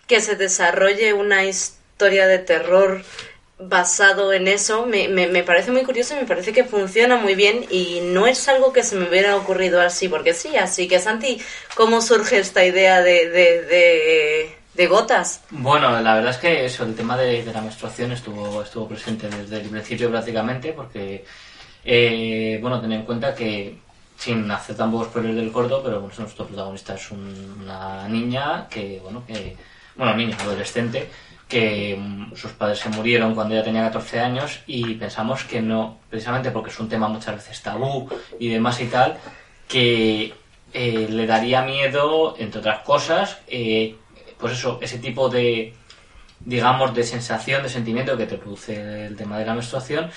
que 0.08 0.22
se 0.22 0.36
desarrolle 0.36 1.14
una 1.14 1.46
historia 1.46 2.28
de 2.28 2.40
terror 2.40 3.04
basado 3.60 4.34
en 4.34 4.48
eso 4.48 4.86
me, 4.86 5.08
me, 5.08 5.28
me 5.28 5.44
parece 5.44 5.72
muy 5.72 5.84
curioso 5.84 6.14
y 6.14 6.20
me 6.20 6.28
parece 6.28 6.54
que 6.54 6.64
funciona 6.64 7.18
muy 7.18 7.34
bien 7.34 7.66
y 7.72 8.02
no 8.02 8.28
es 8.28 8.48
algo 8.48 8.72
que 8.72 8.84
se 8.84 8.96
me 8.96 9.10
hubiera 9.10 9.36
ocurrido 9.36 9.82
así 9.82 10.08
porque 10.08 10.34
sí, 10.34 10.56
así 10.58 10.88
que 10.88 11.00
Santi, 11.00 11.42
¿cómo 11.76 12.02
surge 12.02 12.38
esta 12.38 12.64
idea 12.66 13.02
de, 13.02 13.30
de, 13.30 13.62
de, 13.64 14.57
de 14.78 14.88
gotas? 14.88 15.44
Bueno, 15.50 16.00
la 16.00 16.14
verdad 16.16 16.32
es 16.32 16.38
que 16.38 16.66
eso, 16.66 16.84
el 16.84 16.96
tema 16.96 17.18
de, 17.18 17.44
la 17.52 17.62
menstruación 17.62 18.12
estuvo, 18.12 18.62
estuvo 18.62 18.88
presente 18.88 19.28
desde 19.28 19.62
el 19.62 19.70
principio 19.70 20.10
prácticamente, 20.12 20.72
porque, 20.72 21.26
eh, 21.84 22.60
bueno, 22.62 22.80
ten 22.80 22.92
en 22.92 23.02
cuenta 23.02 23.34
que, 23.34 23.76
sin 24.18 24.50
hacer 24.52 24.76
tampoco 24.78 25.06
spoilers 25.06 25.36
del 25.36 25.52
corto, 25.52 25.82
pero 25.84 26.00
bueno, 26.00 26.16
nuestro 26.18 26.46
protagonista 26.46 26.94
es 26.94 27.12
un- 27.12 27.62
una 27.64 28.08
niña 28.08 28.68
que, 28.70 29.00
bueno, 29.02 29.24
que, 29.26 29.56
bueno, 29.96 30.16
niña, 30.16 30.38
adolescente, 30.40 31.10
que 31.48 31.96
mm, 32.00 32.36
sus 32.36 32.52
padres 32.52 32.80
se 32.80 32.90
murieron 32.90 33.34
cuando 33.34 33.56
ella 33.56 33.64
tenía 33.64 33.82
14 33.84 34.20
años 34.20 34.60
y 34.68 34.94
pensamos 34.96 35.44
que 35.46 35.62
no, 35.62 35.98
precisamente 36.10 36.52
porque 36.52 36.70
es 36.70 36.80
un 36.80 36.90
tema 36.90 37.08
muchas 37.08 37.36
veces 37.36 37.62
tabú 37.64 38.08
y 38.40 38.50
demás 38.50 38.80
y 38.82 38.86
tal, 38.88 39.18
que 39.68 40.34
eh, 40.74 41.08
le 41.10 41.26
daría 41.26 41.62
miedo, 41.64 42.36
entre 42.38 42.60
otras 42.60 42.80
cosas, 42.80 43.38
eh, 43.48 43.96
pues 44.40 44.54
eso, 44.54 44.80
ese 44.82 45.00
tipo 45.00 45.30
de, 45.30 45.74
digamos, 46.46 46.94
de 46.94 47.04
sensación, 47.04 47.64
de 47.64 47.70
sentimiento 47.70 48.18
que 48.18 48.26
te 48.28 48.38
produce 48.38 49.06
el 49.08 49.16
tema 49.16 49.38
de 49.40 49.46
la 49.46 49.54
menstruación, 49.54 50.10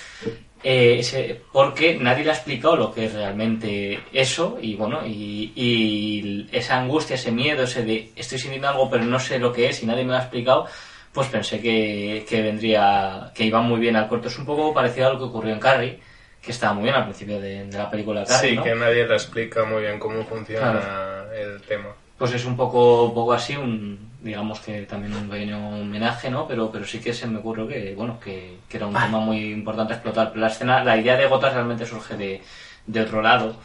eh, 0.62 0.96
ese- 0.98 1.40
porque 1.52 1.96
nadie 1.96 2.22
le 2.24 2.30
ha 2.30 2.34
explicado 2.34 2.76
lo 2.76 2.92
que 2.92 3.06
es 3.06 3.14
realmente 3.14 3.98
eso 4.12 4.58
y 4.60 4.74
bueno, 4.76 5.06
y, 5.06 5.52
y 5.56 6.48
esa 6.52 6.78
angustia, 6.78 7.14
ese 7.14 7.32
miedo, 7.32 7.62
ese 7.62 7.82
de 7.82 8.12
estoy 8.14 8.38
sintiendo 8.38 8.68
algo 8.68 8.90
pero 8.90 9.04
no 9.04 9.18
sé 9.18 9.38
lo 9.38 9.52
que 9.52 9.70
es 9.70 9.82
y 9.82 9.86
nadie 9.86 10.04
me 10.04 10.10
lo 10.10 10.18
ha 10.18 10.22
explicado, 10.22 10.66
pues 11.14 11.28
pensé 11.28 11.60
que, 11.60 12.26
que 12.28 12.42
vendría, 12.42 13.32
que 13.34 13.44
iba 13.44 13.60
muy 13.62 13.80
bien 13.80 13.96
al 13.96 14.06
corto. 14.06 14.28
Es 14.28 14.38
un 14.38 14.44
poco 14.44 14.74
parecido 14.74 15.08
a 15.08 15.12
lo 15.14 15.18
que 15.18 15.24
ocurrió 15.24 15.54
en 15.54 15.60
Carrie, 15.60 15.98
que 16.42 16.50
estaba 16.52 16.74
muy 16.74 16.84
bien 16.84 16.94
al 16.94 17.04
principio 17.04 17.40
de, 17.40 17.64
de 17.64 17.78
la 17.78 17.90
película 17.90 18.24
Carrie, 18.24 18.50
Sí, 18.50 18.56
¿no? 18.56 18.62
que 18.62 18.74
nadie 18.74 19.06
le 19.08 19.14
explica 19.14 19.64
muy 19.64 19.80
bien 19.82 19.98
cómo 19.98 20.22
funciona 20.24 21.24
el 21.34 21.62
tema. 21.62 21.94
Pues 22.18 22.34
es 22.34 22.44
un 22.44 22.54
poco, 22.56 23.04
un 23.06 23.14
poco 23.14 23.32
así, 23.32 23.56
un, 23.56 24.09
digamos 24.22 24.60
que 24.60 24.82
también 24.82 25.14
un 25.14 25.28
pequeño 25.28 25.80
homenaje, 25.80 26.30
¿no? 26.30 26.46
Pero, 26.46 26.70
pero 26.70 26.84
sí 26.84 27.00
que 27.00 27.12
se 27.12 27.26
me 27.26 27.38
ocurrió 27.38 27.66
que, 27.66 27.94
bueno, 27.94 28.18
que, 28.20 28.58
que 28.68 28.76
era 28.76 28.86
un 28.86 28.94
tema 28.94 29.20
muy 29.20 29.52
importante 29.52 29.94
explotar. 29.94 30.28
Pero 30.30 30.40
la 30.40 30.48
escena, 30.48 30.84
la 30.84 30.96
idea 30.96 31.16
de 31.16 31.26
Gotas 31.26 31.54
realmente 31.54 31.86
surge 31.86 32.16
de, 32.16 32.42
de 32.86 33.00
otro 33.00 33.22
lado, 33.22 33.56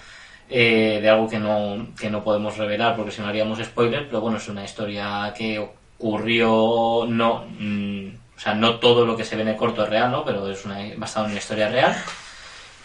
eh, 0.49 0.99
de 1.01 1.09
algo 1.09 1.27
que 1.27 1.39
no, 1.39 1.87
que 1.99 2.09
no 2.09 2.23
podemos 2.23 2.57
revelar 2.57 2.95
porque 2.95 3.11
si 3.11 3.21
no 3.21 3.27
haríamos 3.27 3.59
spoiler, 3.59 4.07
pero 4.07 4.21
bueno, 4.21 4.37
es 4.37 4.47
una 4.47 4.63
historia 4.63 5.33
que 5.35 5.59
ocurrió, 5.59 7.05
no, 7.07 7.45
mm, 7.59 8.07
o 8.35 8.39
sea, 8.39 8.53
no 8.53 8.79
todo 8.79 9.05
lo 9.05 9.15
que 9.17 9.23
se 9.23 9.35
ve 9.35 9.43
en 9.43 9.49
el 9.49 9.55
corto 9.55 9.83
es 9.83 9.89
real, 9.89 10.11
¿no? 10.11 10.23
Pero 10.25 10.49
es 10.49 10.65
una, 10.65 10.79
basado 10.97 11.25
en 11.25 11.31
una 11.31 11.39
historia 11.39 11.69
real. 11.69 11.95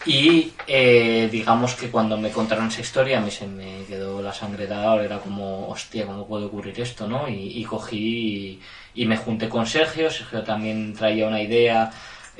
Y 0.06 0.52
eh, 0.66 1.28
digamos 1.30 1.74
que 1.74 1.90
cuando 1.90 2.16
me 2.16 2.30
contaron 2.30 2.68
esa 2.68 2.80
historia 2.80 3.18
a 3.18 3.20
mí 3.20 3.30
se 3.30 3.46
me 3.46 3.84
quedó 3.86 4.22
la 4.22 4.32
sangre 4.32 4.66
dada, 4.66 5.02
era 5.02 5.18
como, 5.18 5.68
hostia, 5.68 6.06
¿cómo 6.06 6.26
puede 6.26 6.46
ocurrir 6.46 6.80
esto? 6.80 7.06
¿no? 7.06 7.28
Y, 7.28 7.58
y 7.58 7.64
cogí 7.64 8.60
y, 8.94 9.02
y 9.02 9.06
me 9.06 9.18
junté 9.18 9.48
con 9.48 9.66
Sergio, 9.66 10.10
Sergio 10.10 10.42
también 10.42 10.94
traía 10.94 11.26
una 11.26 11.42
idea 11.42 11.90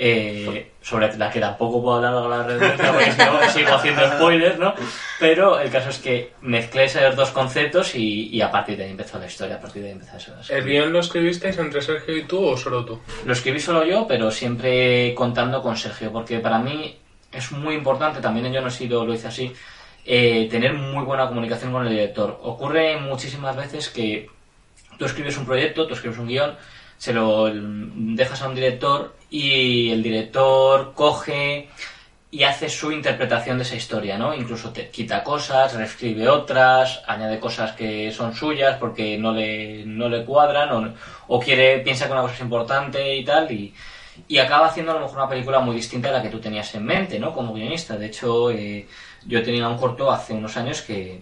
eh, 0.02 0.70
sobre 0.80 1.14
la 1.18 1.30
que 1.30 1.40
tampoco 1.40 1.82
puedo 1.82 1.96
hablar 1.96 2.14
a 2.14 2.26
la 2.26 2.42
redundancia 2.42 2.90
porque 2.90 3.12
si 3.12 3.18
no 3.18 3.48
sigo 3.52 3.74
haciendo 3.74 4.11
spoilers, 4.12 4.58
¿no? 4.58 4.74
Pero 5.18 5.61
el 5.61 5.70
caso 5.70 5.90
es 5.90 5.98
que 5.98 6.32
mezclé 6.40 6.84
esos 6.84 7.14
dos 7.14 7.30
conceptos 7.32 7.94
y, 7.94 8.28
y 8.28 8.40
a 8.40 8.50
partir 8.50 8.78
de 8.78 8.84
ahí 8.84 8.90
empezó 8.92 9.18
la 9.18 9.26
historia, 9.26 9.56
a 9.56 9.61
partir 9.61 9.82
de 9.82 9.88
ahí 9.88 9.94
empezó 9.94 10.16
eso. 10.16 10.34
¿El 10.48 10.64
guion 10.64 10.90
lo 10.90 11.00
escribisteis 11.00 11.58
entre 11.58 11.82
Sergio 11.82 12.16
y 12.16 12.24
tú 12.24 12.42
o 12.42 12.56
solo 12.56 12.86
tú? 12.86 12.98
Lo 13.26 13.34
escribí 13.34 13.61
solo 13.61 13.84
yo, 13.84 14.06
pero 14.06 14.30
siempre 14.30 15.14
contando 15.14 15.61
con 15.61 15.76
Sergio, 15.76 16.11
porque 16.11 16.38
para 16.38 16.58
mí 16.58 16.96
es 17.32 17.52
muy 17.52 17.74
importante, 17.74 18.20
también 18.20 18.52
yo 18.52 18.60
no 18.60 18.68
he 18.68 18.72
sido, 18.72 19.04
lo 19.04 19.14
hice 19.14 19.28
así, 19.28 19.52
eh, 20.04 20.48
tener 20.50 20.74
muy 20.74 21.04
buena 21.04 21.28
comunicación 21.28 21.72
con 21.72 21.86
el 21.86 21.92
director. 21.92 22.40
Ocurre 22.42 22.98
muchísimas 22.98 23.56
veces 23.56 23.88
que 23.88 24.28
tú 24.98 25.04
escribes 25.04 25.36
un 25.36 25.46
proyecto, 25.46 25.86
tú 25.86 25.94
escribes 25.94 26.18
un 26.18 26.28
guion, 26.28 26.56
se 26.98 27.12
lo 27.12 27.50
dejas 27.52 28.42
a 28.42 28.48
un 28.48 28.54
director 28.54 29.14
y 29.30 29.90
el 29.90 30.02
director 30.02 30.92
coge 30.94 31.68
y 32.32 32.44
hace 32.44 32.68
su 32.68 32.92
interpretación 32.92 33.56
de 33.58 33.64
esa 33.64 33.74
historia, 33.74 34.16
¿no? 34.16 34.34
Incluso 34.34 34.70
te 34.72 34.90
quita 34.90 35.24
cosas, 35.24 35.74
reescribe 35.74 36.28
otras, 36.28 37.02
añade 37.06 37.40
cosas 37.40 37.72
que 37.72 38.12
son 38.12 38.34
suyas 38.34 38.76
porque 38.78 39.18
no 39.18 39.32
le, 39.32 39.84
no 39.84 40.08
le 40.08 40.24
cuadran 40.24 40.70
o, 40.70 40.94
o 41.28 41.40
quiere, 41.40 41.78
piensa 41.78 42.06
que 42.06 42.12
una 42.12 42.22
cosa 42.22 42.34
es 42.34 42.40
importante 42.40 43.16
y 43.16 43.24
tal 43.24 43.50
y, 43.50 43.74
y 44.28 44.38
acaba 44.38 44.66
haciendo 44.66 44.92
a 44.92 44.94
lo 44.96 45.00
mejor 45.02 45.18
una 45.18 45.28
película 45.28 45.60
muy 45.60 45.76
distinta 45.76 46.08
a 46.08 46.12
la 46.12 46.22
que 46.22 46.28
tú 46.28 46.38
tenías 46.40 46.74
en 46.74 46.84
mente, 46.84 47.18
¿no? 47.18 47.32
Como 47.32 47.52
guionista. 47.54 47.96
De 47.96 48.06
hecho, 48.06 48.50
eh, 48.50 48.86
yo 49.26 49.42
tenía 49.42 49.68
un 49.68 49.78
corto 49.78 50.10
hace 50.10 50.32
unos 50.34 50.56
años 50.56 50.82
que... 50.82 51.20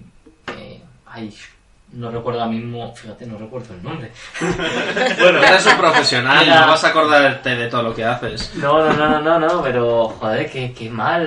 eh, 0.57 0.81
ay, 1.07 1.35
no 1.91 2.11
recuerdo 2.11 2.41
ahora 2.43 2.53
mismo, 2.53 2.95
fíjate, 2.95 3.25
no 3.25 3.39
recuerdo 3.39 3.73
el 3.75 3.83
nombre. 3.83 4.11
Bueno, 5.21 5.43
eres 5.43 5.65
un 5.67 5.79
profesional, 5.79 6.47
no 6.47 6.67
vas 6.67 6.85
a 6.85 6.89
acordarte 6.89 7.57
de 7.57 7.69
todo 7.69 7.83
lo 7.83 7.95
que 7.95 8.05
haces. 8.05 8.55
No, 8.57 8.85
no, 8.85 8.93
no, 8.93 9.09
no, 9.09 9.21
no, 9.21 9.39
no, 9.39 9.63
pero 9.63 10.09
joder, 10.11 10.51
qué, 10.51 10.73
qué 10.75 10.91
mal, 10.91 11.27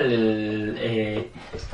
eh, 0.78 1.30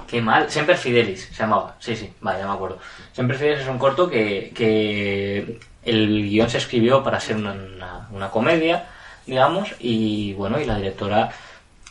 qué 0.06 0.22
mal. 0.22 0.50
Semper 0.50 0.76
Fidelis 0.78 1.26
se 1.30 1.34
llamaba, 1.34 1.76
sí, 1.78 1.94
sí, 1.96 2.10
vale, 2.22 2.38
ya 2.40 2.46
me 2.46 2.54
acuerdo. 2.54 2.78
Semper 3.12 3.36
Fidelis 3.36 3.60
es 3.60 3.68
un 3.68 3.78
corto 3.78 4.08
que, 4.08 4.52
que 4.54 5.58
el 5.84 6.22
guion 6.28 6.48
se 6.48 6.56
escribió 6.58 7.02
para 7.02 7.20
ser 7.20 7.36
una, 7.36 7.52
una- 7.52 8.08
una 8.10 8.30
comedia, 8.30 8.86
digamos, 9.28 9.74
y 9.78 10.32
bueno, 10.32 10.60
y 10.60 10.64
la 10.64 10.76
directora 10.76 11.30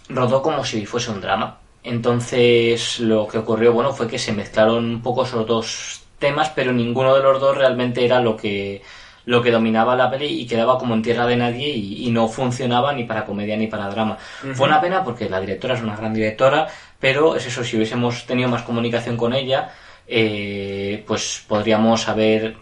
rodó 0.09 0.41
como 0.41 0.65
si 0.65 0.85
fuese 0.85 1.11
un 1.11 1.21
drama. 1.21 1.59
Entonces 1.83 2.99
lo 2.99 3.27
que 3.27 3.37
ocurrió, 3.37 3.71
bueno, 3.71 3.93
fue 3.93 4.07
que 4.07 4.19
se 4.19 4.33
mezclaron 4.33 4.83
un 4.85 5.01
poco 5.01 5.23
esos 5.23 5.47
dos 5.47 6.01
temas, 6.19 6.49
pero 6.49 6.73
ninguno 6.73 7.15
de 7.15 7.23
los 7.23 7.39
dos 7.39 7.57
realmente 7.57 8.03
era 8.03 8.19
lo 8.19 8.35
que 8.35 8.81
lo 9.25 9.41
que 9.41 9.51
dominaba 9.51 9.93
la 9.93 10.09
peli 10.09 10.25
y 10.25 10.47
quedaba 10.47 10.77
como 10.79 10.93
en 10.93 11.01
tierra 11.01 11.27
de 11.27 11.35
nadie 11.35 11.67
y, 11.67 12.07
y 12.07 12.11
no 12.11 12.29
funcionaba 12.29 12.93
ni 12.93 13.03
para 13.03 13.25
comedia 13.25 13.57
ni 13.57 13.67
para 13.67 13.89
drama. 13.89 14.17
Fue 14.53 14.67
una 14.67 14.79
pena 14.79 15.03
porque 15.03 15.29
la 15.29 15.41
directora 15.41 15.75
es 15.75 15.81
una 15.81 15.97
gran 15.97 16.13
directora, 16.13 16.65
pero 16.97 17.35
es 17.35 17.45
eso, 17.45 17.61
si 17.61 17.75
hubiésemos 17.75 18.25
tenido 18.25 18.47
más 18.47 18.61
comunicación 18.61 19.17
con 19.17 19.33
ella, 19.33 19.73
eh, 20.07 21.03
pues 21.05 21.43
podríamos 21.45 22.07
haber 22.07 22.55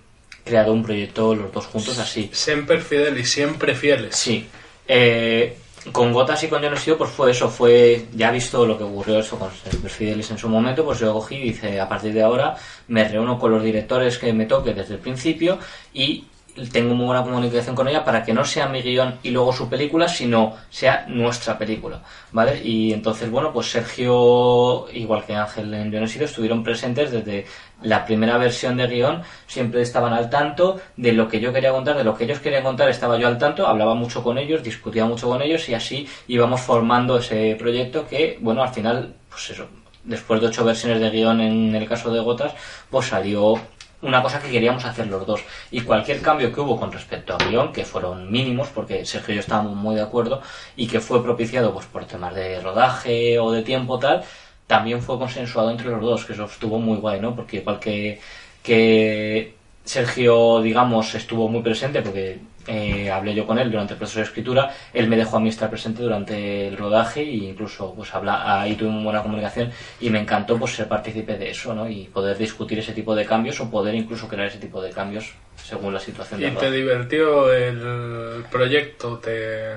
creado 0.43 0.73
un 0.73 0.84
proyecto 0.84 1.36
los 1.36 1.51
dos 1.51 1.67
juntos 1.67 1.99
así. 1.99 2.30
Siempre 2.34 2.80
fieles 2.80 3.19
y 3.19 3.26
siempre 3.26 3.76
fieles. 3.76 4.15
Sí. 4.15 4.47
Eh, 4.88 5.57
con 5.91 6.11
Gotas 6.11 6.43
y 6.43 6.47
con 6.47 6.63
John 6.63 6.77
Steele, 6.77 6.97
pues 6.97 7.11
fue 7.11 7.31
eso, 7.31 7.49
fue, 7.49 8.05
ya 8.13 8.31
visto 8.31 8.65
lo 8.65 8.77
que 8.77 8.83
ocurrió 8.83 9.19
eso 9.19 9.38
con 9.38 9.49
Semper 9.51 9.91
Fidelis 9.91 10.31
en 10.31 10.38
su 10.38 10.49
momento, 10.49 10.83
pues 10.83 10.99
yo 10.99 11.13
cogí 11.13 11.36
y 11.36 11.43
dice, 11.49 11.79
a 11.79 11.88
partir 11.88 12.13
de 12.13 12.23
ahora 12.23 12.55
me 12.88 13.07
reúno 13.07 13.38
con 13.38 13.51
los 13.51 13.63
directores 13.63 14.17
que 14.17 14.33
me 14.33 14.45
toque 14.45 14.73
desde 14.73 14.95
el 14.95 14.99
principio 14.99 15.59
y 15.93 16.25
tengo 16.71 16.95
muy 16.95 17.05
buena 17.05 17.23
comunicación 17.23 17.75
con 17.75 17.87
ella 17.87 18.03
para 18.03 18.23
que 18.23 18.33
no 18.33 18.45
sea 18.45 18.67
mi 18.67 18.81
guion 18.81 19.19
y 19.23 19.31
luego 19.31 19.51
su 19.51 19.67
película, 19.69 20.07
sino 20.07 20.55
sea 20.69 21.05
nuestra 21.07 21.57
película, 21.57 22.01
¿vale? 22.31 22.61
Y 22.63 22.93
entonces, 22.93 23.29
bueno, 23.29 23.51
pues 23.51 23.69
Sergio, 23.69 24.87
igual 24.93 25.25
que 25.25 25.35
Ángel 25.35 25.73
en 25.73 26.07
Steele, 26.07 26.25
estuvieron 26.25 26.63
presentes 26.63 27.11
desde 27.11 27.45
la 27.81 28.05
primera 28.05 28.37
versión 28.37 28.77
de 28.77 28.87
guion, 28.87 29.21
siempre 29.47 29.81
estaban 29.81 30.13
al 30.13 30.29
tanto 30.29 30.79
de 30.95 31.11
lo 31.11 31.27
que 31.27 31.39
yo 31.39 31.51
quería 31.51 31.71
contar, 31.71 31.97
de 31.97 32.03
lo 32.03 32.15
que 32.15 32.23
ellos 32.23 32.39
querían 32.39 32.63
contar, 32.63 32.89
estaba 32.89 33.17
yo 33.17 33.27
al 33.27 33.37
tanto, 33.37 33.67
hablaba 33.67 33.93
mucho 33.93 34.23
con 34.23 34.37
ellos, 34.37 34.63
discutía 34.63 35.05
mucho 35.05 35.27
con 35.27 35.41
ellos 35.41 35.67
y 35.67 35.73
así 35.73 36.07
íbamos 36.27 36.61
formando 36.61 37.17
ese 37.17 37.55
proyecto 37.59 38.07
que, 38.07 38.37
bueno, 38.41 38.63
al 38.63 38.69
final, 38.69 39.13
pues 39.29 39.49
eso, 39.49 39.67
después 40.05 40.39
de 40.39 40.47
ocho 40.47 40.63
versiones 40.63 41.01
de 41.01 41.09
guion 41.09 41.41
en 41.41 41.75
el 41.75 41.87
caso 41.87 42.11
de 42.13 42.21
Gotas, 42.21 42.53
pues 42.89 43.07
salió 43.07 43.59
una 44.05 44.21
cosa 44.21 44.39
que 44.41 44.49
queríamos 44.49 44.85
hacer 44.85 45.07
los 45.07 45.25
dos. 45.25 45.41
Y 45.71 45.81
cualquier 45.81 46.21
cambio 46.21 46.53
que 46.53 46.61
hubo 46.61 46.79
con 46.79 46.91
respecto 46.91 47.33
a 47.35 47.37
guion, 47.37 47.73
que 47.73 47.85
fueron 47.85 48.31
mínimos, 48.31 48.69
porque 48.69 49.05
Sergio 49.05 49.33
y 49.33 49.35
yo 49.35 49.41
estábamos 49.41 49.75
muy 49.75 49.95
de 49.95 50.01
acuerdo, 50.01 50.41
y 50.75 50.87
que 50.87 50.99
fue 50.99 51.23
propiciado 51.23 51.73
pues 51.73 51.85
por 51.87 52.05
temas 52.05 52.33
de 52.35 52.61
rodaje 52.61 53.39
o 53.39 53.51
de 53.51 53.63
tiempo 53.63 53.99
tal, 53.99 54.23
también 54.67 55.01
fue 55.01 55.17
consensuado 55.19 55.71
entre 55.71 55.89
los 55.89 56.01
dos, 56.01 56.25
que 56.25 56.33
eso 56.33 56.45
estuvo 56.45 56.79
muy 56.79 56.97
guay, 56.97 57.19
¿no? 57.19 57.35
Porque 57.35 57.57
igual 57.57 57.79
que, 57.79 58.19
que 58.63 59.55
Sergio, 59.86 60.61
digamos, 60.61 61.13
estuvo 61.15 61.47
muy 61.47 61.61
presente, 61.61 62.01
porque 62.01 62.39
eh, 62.67 63.11
hablé 63.11 63.36
yo 63.36 63.45
con 63.45 63.59
él 63.59 63.71
durante 63.71 63.93
el 63.93 63.99
proceso 63.99 64.19
de 64.19 64.25
escritura, 64.25 64.73
él 64.93 65.07
me 65.07 65.15
dejó 65.15 65.38
a 65.38 65.39
mí 65.39 65.49
estar 65.49 65.69
presente 65.69 66.01
durante 66.01 66.67
el 66.67 66.75
rodaje 66.75 67.21
e 67.21 67.36
incluso 67.36 67.93
pues 67.93 68.13
habla, 68.15 68.61
ahí 68.61 68.75
tuvimos 68.75 69.03
buena 69.03 69.21
comunicación 69.21 69.71
y 70.01 70.09
me 70.09 70.19
encantó 70.19 70.57
pues 70.57 70.73
ser 70.73 70.88
partícipe 70.88 71.38
de 71.38 71.51
eso, 71.51 71.75
¿no? 71.75 71.88
Y 71.88 72.05
poder 72.05 72.38
discutir 72.38 72.79
ese 72.79 72.93
tipo 72.93 73.15
de 73.15 73.25
cambios 73.25 73.59
o 73.61 73.69
poder 73.69 73.93
incluso 73.93 74.27
crear 74.27 74.47
ese 74.47 74.57
tipo 74.57 74.81
de 74.81 74.89
cambios 74.89 75.33
según 75.63 75.93
la 75.93 75.99
situación 75.99 76.41
¿Y 76.41 76.45
te 76.45 76.49
rodaje. 76.49 76.71
divirtió 76.71 77.53
el 77.53 78.43
proyecto? 78.51 79.19
¿Te... 79.19 79.75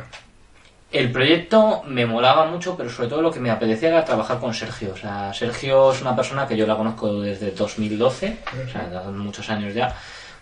El 0.90 1.12
proyecto 1.12 1.82
me 1.86 2.06
molaba 2.06 2.46
mucho, 2.46 2.74
pero 2.74 2.88
sobre 2.88 3.08
todo 3.08 3.20
lo 3.20 3.30
que 3.30 3.40
me 3.40 3.50
apetecía 3.50 3.90
era 3.90 4.04
trabajar 4.06 4.38
con 4.38 4.54
Sergio. 4.54 4.92
O 4.94 4.96
sea, 4.96 5.34
Sergio 5.34 5.92
es 5.92 6.00
una 6.00 6.16
persona 6.16 6.48
que 6.48 6.56
yo 6.56 6.66
la 6.66 6.76
conozco 6.76 7.20
desde 7.20 7.50
2012, 7.50 8.38
o 8.66 8.70
sea, 8.70 8.90
hace 8.98 9.10
muchos 9.10 9.50
años 9.50 9.74
ya, 9.74 9.94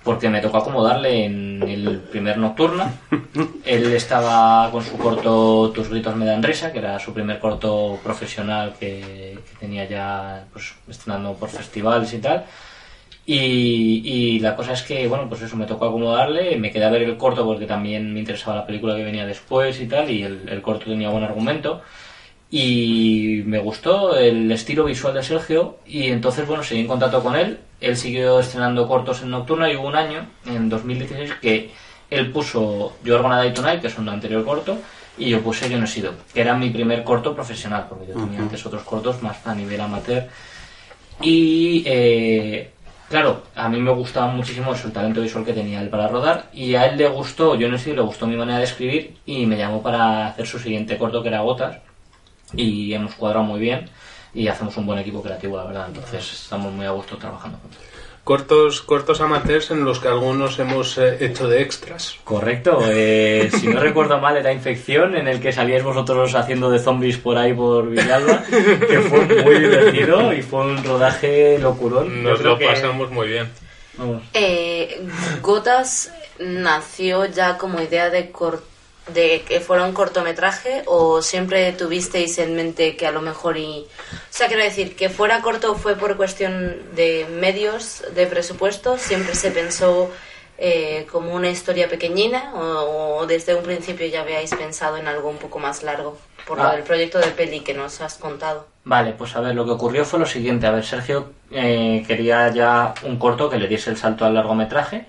porque 0.04 0.28
me 0.28 0.40
tocó 0.40 0.58
acomodarle 0.58 1.24
en 1.24 1.62
el 1.64 1.98
primer 1.98 2.38
nocturna. 2.38 2.94
Él 3.64 3.92
estaba 3.92 4.70
con 4.70 4.84
su 4.84 4.96
corto 4.96 5.72
Tus 5.74 5.88
gritos 5.88 6.14
me 6.14 6.26
dan 6.26 6.44
risa, 6.44 6.70
que 6.70 6.78
era 6.78 6.96
su 7.00 7.12
primer 7.12 7.40
corto 7.40 7.98
profesional 8.04 8.74
que, 8.78 9.40
que 9.50 9.56
tenía 9.58 9.84
ya 9.86 10.44
pues 10.52 10.74
estrenando 10.86 11.34
por 11.34 11.48
festivales 11.48 12.12
y 12.12 12.18
tal. 12.18 12.44
Y, 13.28 14.02
y 14.04 14.38
la 14.38 14.54
cosa 14.54 14.72
es 14.72 14.82
que, 14.82 15.08
bueno, 15.08 15.28
pues 15.28 15.42
eso, 15.42 15.56
me 15.56 15.66
tocó 15.66 15.86
acomodarle, 15.86 16.56
me 16.56 16.70
quedé 16.70 16.84
a 16.84 16.90
ver 16.90 17.02
el 17.02 17.16
corto 17.16 17.44
porque 17.44 17.66
también 17.66 18.14
me 18.14 18.20
interesaba 18.20 18.56
la 18.58 18.66
película 18.66 18.94
que 18.94 19.02
venía 19.02 19.26
después 19.26 19.80
y 19.80 19.88
tal, 19.88 20.08
y 20.08 20.22
el, 20.22 20.48
el 20.48 20.62
corto 20.62 20.86
tenía 20.86 21.10
buen 21.10 21.24
argumento. 21.24 21.82
Y 22.48 23.42
me 23.46 23.58
gustó 23.58 24.16
el 24.16 24.50
estilo 24.52 24.84
visual 24.84 25.14
de 25.14 25.24
Sergio, 25.24 25.78
y 25.84 26.06
entonces, 26.08 26.46
bueno, 26.46 26.62
seguí 26.62 26.82
en 26.82 26.86
contacto 26.86 27.20
con 27.20 27.34
él. 27.34 27.58
Él 27.80 27.96
siguió 27.96 28.38
estrenando 28.38 28.86
cortos 28.86 29.22
en 29.22 29.30
Nocturna 29.30 29.70
y 29.70 29.76
hubo 29.76 29.88
un 29.88 29.96
año, 29.96 30.26
en 30.46 30.68
2016, 30.68 31.32
que 31.42 31.70
él 32.10 32.30
puso 32.30 32.96
Your 33.04 33.22
Gonna 33.22 33.42
Die 33.42 33.50
Tonight, 33.50 33.80
que 33.80 33.88
es 33.88 33.98
un 33.98 34.08
anterior 34.08 34.44
corto, 34.44 34.78
y 35.18 35.30
yo 35.30 35.40
puse 35.40 35.68
Yo 35.68 35.78
no 35.78 35.84
he 35.84 35.88
sido, 35.88 36.12
que 36.32 36.42
era 36.42 36.54
mi 36.54 36.70
primer 36.70 37.02
corto 37.02 37.34
profesional, 37.34 37.86
porque 37.88 38.06
yo 38.06 38.14
tenía 38.14 38.38
antes 38.38 38.64
otros 38.64 38.82
cortos 38.82 39.20
más 39.22 39.44
a 39.46 39.54
nivel 39.54 39.80
amateur. 39.80 40.28
Y 41.20 41.82
eh, 41.86 42.70
claro, 43.08 43.42
a 43.54 43.68
mí 43.68 43.80
me 43.80 43.92
gustaba 43.92 44.28
muchísimo 44.28 44.72
el 44.72 44.92
talento 44.92 45.20
visual 45.20 45.44
que 45.44 45.52
tenía 45.52 45.80
él 45.80 45.88
para 45.88 46.08
rodar 46.08 46.48
y 46.52 46.74
a 46.74 46.86
él 46.86 46.96
le 46.96 47.08
gustó, 47.08 47.54
yo 47.54 47.68
no 47.68 47.78
sé, 47.78 47.94
le 47.94 48.02
gustó 48.02 48.26
mi 48.26 48.36
manera 48.36 48.58
de 48.58 48.64
escribir 48.64 49.16
y 49.26 49.46
me 49.46 49.56
llamó 49.56 49.82
para 49.82 50.28
hacer 50.28 50.46
su 50.46 50.58
siguiente 50.58 50.98
corto 50.98 51.22
que 51.22 51.28
era 51.28 51.40
Gotas 51.40 51.78
y 52.54 52.92
hemos 52.92 53.14
cuadrado 53.14 53.44
muy 53.44 53.60
bien 53.60 53.88
y 54.34 54.48
hacemos 54.48 54.76
un 54.76 54.86
buen 54.86 54.98
equipo 54.98 55.22
creativo, 55.22 55.56
la 55.56 55.64
verdad, 55.64 55.86
entonces 55.88 56.32
estamos 56.32 56.72
muy 56.72 56.86
a 56.86 56.90
gusto 56.90 57.16
trabajando 57.16 57.58
juntos. 57.58 57.95
Cortos, 58.26 58.82
cortos 58.82 59.20
amateurs 59.20 59.70
en 59.70 59.84
los 59.84 60.00
que 60.00 60.08
algunos 60.08 60.58
hemos 60.58 60.98
eh, 60.98 61.16
hecho 61.20 61.46
de 61.46 61.62
extras. 61.62 62.16
Correcto, 62.24 62.80
eh, 62.90 63.48
si 63.56 63.68
no 63.68 63.78
recuerdo 63.78 64.18
mal 64.18 64.36
era 64.36 64.52
Infección, 64.52 65.14
en 65.16 65.28
el 65.28 65.38
que 65.38 65.52
salíais 65.52 65.84
vosotros 65.84 66.34
haciendo 66.34 66.68
de 66.68 66.80
zombies 66.80 67.18
por 67.18 67.38
ahí 67.38 67.52
por 67.54 67.88
Villalba, 67.88 68.42
que 68.88 68.98
fue 69.08 69.20
muy 69.44 69.60
divertido 69.60 70.32
y 70.32 70.42
fue 70.42 70.58
un 70.62 70.82
rodaje 70.82 71.56
locurón. 71.60 72.24
Nos 72.24 72.40
lo 72.40 72.58
que- 72.58 72.66
pasamos 72.66 73.12
muy 73.12 73.28
bien. 73.28 73.48
vamos. 73.96 74.22
Eh, 74.34 75.06
Gotas 75.40 76.12
nació 76.40 77.26
ya 77.26 77.56
como 77.56 77.80
idea 77.80 78.10
de, 78.10 78.32
cor- 78.32 78.64
de 79.08 79.42
que 79.46 79.60
fuera 79.60 79.84
un 79.84 79.92
cortometraje 79.92 80.82
o 80.86 81.22
siempre 81.22 81.72
tuvisteis 81.72 82.38
en 82.38 82.56
mente 82.56 82.96
que 82.96 83.06
a 83.06 83.12
lo 83.12 83.20
mejor 83.22 83.56
y... 83.56 83.86
O 84.12 84.16
sea, 84.30 84.48
quiero 84.48 84.62
decir, 84.64 84.96
que 84.96 85.08
fuera 85.08 85.42
corto 85.42 85.74
fue 85.76 85.94
por 85.94 86.16
cuestión 86.16 86.76
de 86.94 87.26
medios, 87.30 88.02
de 88.14 88.26
presupuesto, 88.26 88.98
siempre 88.98 89.34
se 89.34 89.50
pensó 89.52 90.10
eh, 90.58 91.06
como 91.12 91.34
una 91.34 91.50
historia 91.50 91.88
pequeñina 91.88 92.52
o, 92.54 93.18
o 93.18 93.26
desde 93.26 93.54
un 93.54 93.62
principio 93.62 94.06
ya 94.06 94.22
habíais 94.22 94.54
pensado 94.54 94.96
en 94.96 95.06
algo 95.06 95.28
un 95.28 95.36
poco 95.36 95.58
más 95.58 95.82
largo 95.82 96.16
por 96.46 96.58
lo 96.58 96.64
Ah. 96.64 96.72
del 96.74 96.82
proyecto 96.84 97.18
de 97.18 97.26
peli 97.28 97.60
que 97.60 97.74
nos 97.74 98.00
has 98.00 98.14
contado. 98.14 98.66
Vale, 98.84 99.12
pues 99.12 99.34
a 99.36 99.40
ver, 99.40 99.54
lo 99.54 99.64
que 99.64 99.72
ocurrió 99.72 100.04
fue 100.04 100.18
lo 100.20 100.26
siguiente. 100.26 100.66
A 100.66 100.70
ver, 100.70 100.84
Sergio 100.84 101.32
eh, 101.50 102.04
quería 102.06 102.48
ya 102.52 102.94
un 103.02 103.18
corto 103.18 103.50
que 103.50 103.58
le 103.58 103.66
diese 103.66 103.90
el 103.90 103.96
salto 103.96 104.24
al 104.24 104.34
largometraje. 104.34 105.06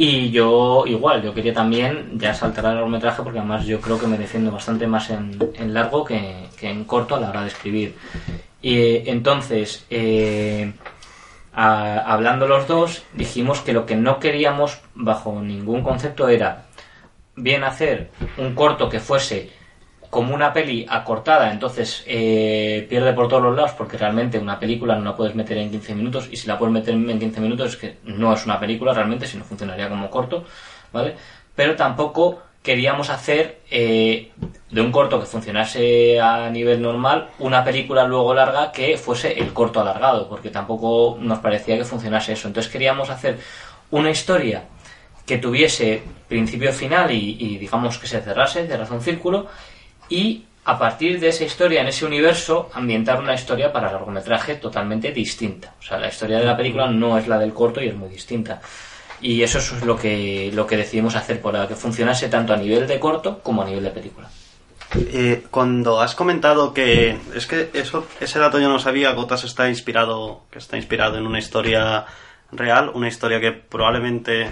Y 0.00 0.30
yo 0.30 0.84
igual, 0.86 1.24
yo 1.24 1.34
quería 1.34 1.52
también 1.52 2.20
ya 2.20 2.32
saltar 2.32 2.64
al 2.66 2.76
largometraje 2.76 3.20
porque 3.24 3.40
además 3.40 3.66
yo 3.66 3.80
creo 3.80 3.98
que 3.98 4.06
me 4.06 4.16
defiendo 4.16 4.52
bastante 4.52 4.86
más 4.86 5.10
en, 5.10 5.36
en 5.54 5.74
largo 5.74 6.04
que, 6.04 6.46
que 6.56 6.70
en 6.70 6.84
corto 6.84 7.16
a 7.16 7.20
la 7.20 7.30
hora 7.30 7.42
de 7.42 7.48
escribir. 7.48 7.96
Y 8.62 8.78
eh, 8.78 9.02
entonces, 9.06 9.84
eh, 9.90 10.72
hablando 11.52 12.46
los 12.46 12.68
dos, 12.68 13.02
dijimos 13.14 13.60
que 13.60 13.72
lo 13.72 13.86
que 13.86 13.96
no 13.96 14.20
queríamos 14.20 14.80
bajo 14.94 15.40
ningún 15.42 15.82
concepto 15.82 16.28
era 16.28 16.66
bien 17.34 17.64
hacer 17.64 18.12
un 18.36 18.54
corto 18.54 18.88
que 18.88 19.00
fuese 19.00 19.50
como 20.10 20.34
una 20.34 20.52
peli 20.52 20.86
acortada, 20.88 21.52
entonces 21.52 22.02
eh, 22.06 22.86
pierde 22.88 23.12
por 23.12 23.28
todos 23.28 23.42
los 23.42 23.54
lados 23.54 23.72
porque 23.72 23.98
realmente 23.98 24.38
una 24.38 24.58
película 24.58 24.96
no 24.96 25.04
la 25.04 25.16
puedes 25.16 25.34
meter 25.34 25.58
en 25.58 25.70
15 25.70 25.94
minutos 25.94 26.28
y 26.30 26.36
si 26.36 26.46
la 26.48 26.58
puedes 26.58 26.72
meter 26.72 26.94
en 26.94 27.18
15 27.18 27.40
minutos 27.40 27.72
es 27.72 27.76
que 27.76 27.96
no 28.04 28.32
es 28.32 28.46
una 28.46 28.58
película 28.58 28.94
realmente, 28.94 29.26
si 29.26 29.36
no 29.36 29.44
funcionaría 29.44 29.88
como 29.88 30.08
corto, 30.08 30.44
¿vale? 30.92 31.14
pero 31.58 31.74
tampoco 31.74 32.40
queríamos 32.62 33.10
hacer 33.10 33.62
eh, 33.68 34.30
de 34.70 34.80
un 34.80 34.92
corto 34.92 35.18
que 35.18 35.26
funcionase 35.26 36.20
a 36.20 36.48
nivel 36.50 36.80
normal 36.80 37.30
una 37.40 37.64
película 37.64 38.04
luego 38.04 38.32
larga 38.32 38.70
que 38.70 38.96
fuese 38.96 39.40
el 39.40 39.52
corto 39.52 39.80
alargado, 39.80 40.28
porque 40.28 40.50
tampoco 40.50 41.18
nos 41.20 41.40
parecía 41.40 41.76
que 41.76 41.84
funcionase 41.84 42.34
eso. 42.34 42.46
Entonces 42.46 42.70
queríamos 42.70 43.10
hacer 43.10 43.38
una 43.90 44.10
historia 44.10 44.66
que 45.26 45.38
tuviese 45.38 46.02
principio 46.28 46.72
final 46.72 47.10
y, 47.10 47.36
y 47.40 47.58
digamos 47.58 47.98
que 47.98 48.06
se 48.06 48.20
cerrase, 48.20 48.68
cerrase 48.68 48.92
un 48.92 49.02
círculo 49.02 49.48
y 50.08 50.44
a 50.64 50.78
partir 50.78 51.18
de 51.18 51.28
esa 51.28 51.44
historia, 51.44 51.80
en 51.80 51.88
ese 51.88 52.04
universo, 52.04 52.68
ambientar 52.74 53.18
una 53.20 53.32
historia 53.32 53.72
para 53.72 53.90
largometraje 53.90 54.56
totalmente 54.56 55.12
distinta. 55.12 55.72
O 55.80 55.82
sea, 55.82 55.96
la 55.96 56.08
historia 56.08 56.38
de 56.38 56.44
la 56.44 56.56
película 56.56 56.86
no 56.90 57.16
es 57.16 57.26
la 57.26 57.38
del 57.38 57.54
corto 57.54 57.80
y 57.80 57.88
es 57.88 57.96
muy 57.96 58.10
distinta. 58.10 58.60
Y 59.22 59.42
eso 59.42 59.58
es 59.58 59.82
lo 59.82 59.96
que, 59.96 60.50
lo 60.52 60.66
que 60.66 60.76
decidimos 60.76 61.16
hacer 61.16 61.40
para 61.40 61.66
que 61.66 61.74
funcionase 61.74 62.28
tanto 62.28 62.52
a 62.52 62.58
nivel 62.58 62.86
de 62.86 63.00
corto 63.00 63.40
como 63.42 63.62
a 63.62 63.64
nivel 63.64 63.82
de 63.82 63.90
película. 63.90 64.28
Eh, 64.94 65.44
cuando 65.50 66.02
has 66.02 66.14
comentado 66.14 66.74
que 66.74 67.16
es 67.34 67.46
que 67.46 67.70
eso 67.74 68.06
ese 68.20 68.38
dato 68.38 68.58
yo 68.58 68.70
no 68.70 68.78
sabía 68.78 69.12
Gotas 69.12 69.44
está 69.44 69.68
inspirado 69.68 70.44
que 70.50 70.58
está 70.58 70.78
inspirado 70.78 71.18
en 71.18 71.26
una 71.26 71.38
historia 71.38 72.06
real 72.52 72.90
una 72.94 73.08
historia 73.08 73.38
que 73.38 73.52
probablemente 73.52 74.48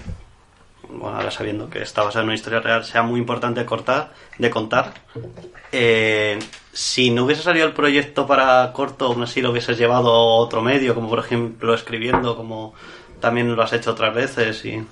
bueno 0.88 1.16
ahora 1.16 1.30
sabiendo 1.30 1.68
que 1.68 1.82
está 1.82 2.02
basada 2.02 2.22
en 2.22 2.28
una 2.28 2.34
historia 2.34 2.60
real 2.60 2.84
sea 2.84 3.02
muy 3.02 3.20
importante 3.20 3.64
cortar 3.64 4.12
de 4.38 4.50
contar 4.50 4.94
Eh, 5.72 6.38
si 6.72 7.10
no 7.10 7.24
hubiese 7.24 7.42
salido 7.42 7.66
el 7.66 7.72
proyecto 7.72 8.26
para 8.26 8.72
corto 8.72 9.06
aún 9.06 9.22
así 9.22 9.42
lo 9.42 9.50
hubieses 9.50 9.76
llevado 9.76 10.10
a 10.10 10.36
otro 10.36 10.62
medio 10.62 10.94
como 10.94 11.08
por 11.08 11.18
ejemplo 11.18 11.74
escribiendo 11.74 12.36
como 12.36 12.72
también 13.20 13.54
lo 13.54 13.62
has 13.62 13.72
hecho 13.72 13.90
otras 13.90 14.14
veces 14.14 14.64
y 14.64 14.84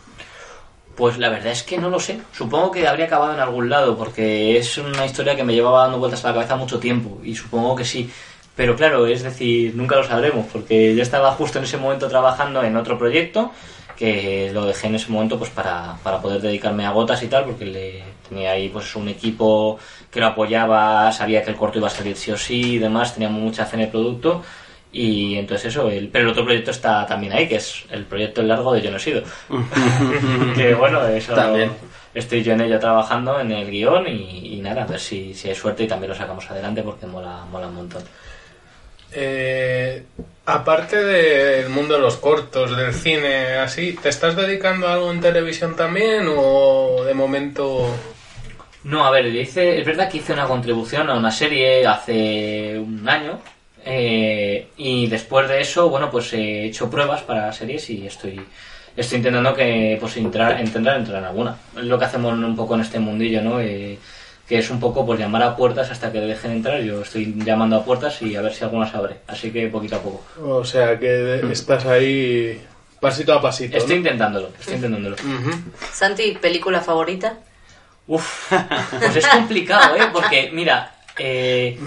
Pues 0.97 1.19
la 1.19 1.29
verdad 1.29 1.53
es 1.53 1.63
que 1.63 1.79
no 1.79 1.91
lo 1.91 1.99
sé. 1.99 2.21
Supongo 2.33 2.71
que 2.71 2.87
habría 2.87 3.07
acabado 3.07 3.35
en 3.35 3.41
algún 3.41 3.69
lado, 3.69 3.97
porque 3.97 4.57
es 4.57 4.79
una 4.79 5.05
historia 5.05 5.35
que 5.35 5.43
me 5.43 5.53
llevaba 5.53 5.83
dando 5.83 5.99
vueltas 5.99 6.25
a 6.25 6.29
la 6.29 6.35
cabeza 6.35 6.57
mucho 6.57 6.79
tiempo, 6.79 7.21
y 7.25 7.35
supongo 7.35 7.75
que 7.75 7.85
sí. 7.85 8.09
Pero 8.55 8.77
claro, 8.77 9.05
es 9.07 9.23
decir, 9.25 9.75
nunca 9.75 9.97
lo 9.97 10.05
sabremos, 10.05 10.47
porque 10.53 10.95
yo 10.95 11.03
estaba 11.03 11.33
justo 11.33 11.59
en 11.59 11.65
ese 11.65 11.79
momento 11.79 12.07
trabajando 12.09 12.63
en 12.63 12.77
otro 12.77 12.97
proyecto, 12.97 13.51
que 13.97 14.51
lo 14.53 14.65
dejé 14.67 14.89
en 14.89 14.97
ese 14.97 15.11
momento 15.11 15.39
pues 15.39 15.51
para, 15.51 15.97
para 16.03 16.21
poder 16.21 16.41
dedicarme 16.41 16.85
a 16.87 16.91
gotas 16.91 17.23
y 17.23 17.29
tal, 17.29 17.45
porque 17.45 17.65
le 17.65 18.03
tenía 18.29 18.53
ahí 18.53 18.69
pues 18.69 18.95
un 18.97 19.09
equipo 19.09 19.79
que 20.11 20.21
lo 20.21 20.27
apoyaba, 20.27 21.11
sabía 21.13 21.43
que 21.43 21.51
el 21.51 21.57
corto 21.57 21.79
iba 21.79 21.87
a 21.89 21.91
salir 21.91 22.17
sí 22.17 22.31
o 22.31 22.37
sí 22.37 22.75
y 22.75 22.79
demás, 22.79 23.15
teníamos 23.15 23.41
mucha 23.41 23.67
fe 23.67 23.77
en 23.77 23.83
el 23.83 23.89
producto. 23.89 24.43
Y 24.93 25.37
entonces 25.37 25.73
eso, 25.73 25.91
el, 25.91 26.09
pero 26.09 26.25
el 26.25 26.31
otro 26.31 26.45
proyecto 26.45 26.71
está 26.71 27.05
también 27.05 27.33
ahí, 27.33 27.49
que 27.49 27.57
es 27.57 27.85
el 27.91 28.05
proyecto 28.05 28.43
largo 28.45 28.73
de 28.73 28.81
Yo 28.81 28.91
no 28.93 28.97
he 28.97 29.01
sido. 29.01 29.23
que 30.57 30.73
bueno, 30.75 31.05
eso 31.09 31.35
También. 31.35 31.73
estoy 32.15 32.45
yo 32.45 32.53
en 32.53 32.61
ello 32.61 32.79
trabajando 32.79 33.41
en 33.41 33.51
el 33.51 33.69
guion 33.69 34.07
y, 34.07 34.55
y 34.55 34.61
nada, 34.61 34.85
a 34.85 34.87
ver 34.87 35.01
si, 35.01 35.35
si 35.35 35.49
hay 35.49 35.55
suerte 35.57 35.83
y 35.83 35.89
también 35.89 36.11
lo 36.11 36.17
sacamos 36.17 36.49
adelante 36.49 36.83
porque 36.83 37.07
mola, 37.07 37.45
mola 37.51 37.67
un 37.67 37.75
montón. 37.75 38.03
Eh, 39.15 40.03
aparte 40.47 41.03
del 41.03 41.69
mundo 41.69 41.95
de 41.95 42.01
los 42.01 42.17
cortos, 42.17 42.77
del 42.77 42.93
cine, 42.93 43.55
así, 43.57 43.93
¿te 43.95 44.09
estás 44.09 44.37
dedicando 44.37 44.89
a 44.89 44.95
algo 44.95 45.11
en 45.11 45.21
televisión 45.21 45.77
también 45.77 46.27
o 46.29 47.05
de 47.05 47.15
momento... 47.15 47.95
No, 48.83 49.07
a 49.07 49.11
ver, 49.11 49.27
hice, 49.27 49.79
es 49.79 49.87
verdad 49.87 50.11
que 50.11 50.19
hice 50.19 50.35
una 50.35 50.47
contribución 50.47 51.09
a 51.09 51.15
una 51.15 51.31
serie 51.31 51.87
hace 51.87 52.79
un 52.79 53.09
año 53.09 53.41
eh, 53.85 54.69
y 54.77 55.07
después 55.07 55.49
de 55.49 55.61
eso, 55.61 55.89
bueno, 55.89 56.11
pues 56.11 56.33
he 56.33 56.67
hecho 56.67 56.91
pruebas 56.91 57.23
para 57.23 57.53
series 57.53 57.89
y 57.91 58.07
estoy, 58.07 58.41
estoy 58.97 59.19
intentando 59.19 59.55
que 59.55 59.97
pues 60.01 60.17
entrar, 60.17 60.59
intentar 60.61 60.97
entrar 60.97 61.19
en 61.19 61.25
alguna. 61.25 61.57
Es 61.77 61.85
lo 61.85 61.99
que 61.99 62.05
hacemos 62.05 62.33
un 62.33 62.57
poco 62.57 62.75
en 62.75 62.81
este 62.81 62.99
mundillo, 62.99 63.43
¿no? 63.43 63.61
Eh, 63.61 63.99
que 64.49 64.59
es 64.59 64.71
un 64.71 64.79
poco 64.79 65.07
pues 65.07 65.19
llamar 65.19 65.43
a 65.43 65.57
puertas 65.57 65.91
hasta 65.91 66.13
que 66.13 66.21
dejen 66.21 66.53
entrar. 66.53 66.81
Yo 66.83 67.03
estoy 67.03 67.35
llamando 67.37 67.77
a 67.77 67.85
puertas 67.85 68.21
y 68.23 68.37
a 68.37 68.43
ver 68.43 68.53
si 68.53 68.65
alguna 68.65 68.91
se 68.91 68.97
abre. 68.97 69.17
Así 69.27 69.51
que 69.51 69.69
poquito 69.69 69.97
a 69.97 70.01
poco. 70.01 70.23
O 70.43 70.65
sea, 70.65 70.99
que 70.99 71.41
estás 71.51 71.87
ahí 71.87 72.61
pasito 73.01 73.33
a 73.33 73.41
pasito. 73.41 73.77
Estoy 73.77 73.97
¿no? 73.97 73.99
intentándolo, 74.01 74.51
estoy 74.59 74.75
intentándolo. 74.75 75.17
Ujú. 75.17 75.51
Santi, 75.93 76.33
¿película 76.41 76.81
favorita? 76.81 77.39
Uf, 78.07 78.53
pues 78.99 79.17
es 79.17 79.27
complicado, 79.27 79.97
¿eh? 79.97 80.09
Porque, 80.13 80.51
mira, 80.53 80.95
eh, 81.19 81.79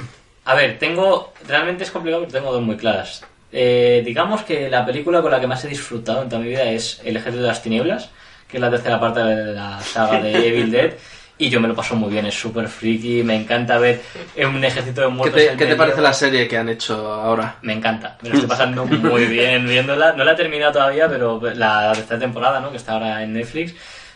a 0.46 0.56
ver, 0.56 0.80
tengo, 0.80 1.34
realmente 1.48 1.84
es 1.84 1.92
complicado 1.92 2.24
porque 2.24 2.38
tengo 2.38 2.52
dos 2.52 2.62
muy 2.62 2.76
claras. 2.76 3.24
Eh, 3.52 4.02
digamos 4.04 4.42
que 4.42 4.70
la 4.70 4.86
película 4.86 5.22
con 5.22 5.32
la 5.32 5.40
que 5.40 5.48
más 5.48 5.64
he 5.64 5.68
disfrutado 5.68 6.24
en 6.24 6.30
toda 6.30 6.42
mi 6.42 6.50
vida 6.50 6.64
es 6.64 7.02
El 7.04 7.18
Ejército 7.18 7.44
de 7.44 7.48
las 7.50 7.62
Tinieblas, 7.62 8.10
que 8.48 8.58
es 8.58 8.62
la 8.62 8.70
tercera 8.70 9.00
parte 9.00 9.20
de 9.20 9.54
la 9.54 9.80
saga 9.82 10.22
de 10.22 10.48
Evil 10.48 10.72
Dead. 10.72 10.94
Y 11.40 11.50
yo 11.50 11.60
me 11.62 11.68
lo 11.68 11.76
paso 11.76 11.96
muy 11.96 12.12
bien, 12.12 12.26
es 12.26 12.34
súper 12.34 12.68
friki, 12.68 13.22
me 13.24 13.36
encanta 13.36 13.78
ver 13.78 14.02
un 14.44 14.64
ejército 14.64 15.02
de 15.02 15.08
¿Qué 15.08 15.14
muertos. 15.14 15.40
te, 15.42 15.48
qué 15.50 15.56
te 15.58 15.64
medio. 15.66 15.78
parece 15.78 16.02
la 16.02 16.14
serie 16.14 16.48
que 16.48 16.58
han 16.58 16.68
hecho 16.70 17.14
ahora? 17.14 17.58
Me 17.62 17.74
encanta, 17.74 18.18
me 18.24 18.30
lo 18.30 18.36
estoy 18.36 18.50
pasando 18.50 18.86
muy 18.86 19.26
bien 19.26 19.68
viéndola. 19.68 20.14
No 20.14 20.24
la 20.24 20.32
he 20.32 20.36
terminado 20.36 20.72
todavía, 20.74 21.08
pero 21.08 21.40
la 21.54 21.92
tercera 21.94 22.20
temporada, 22.20 22.60
¿no? 22.60 22.72
Que 22.72 22.78
está 22.78 22.94
ahora 22.94 23.22
en 23.22 23.34
Netflix. 23.34 23.76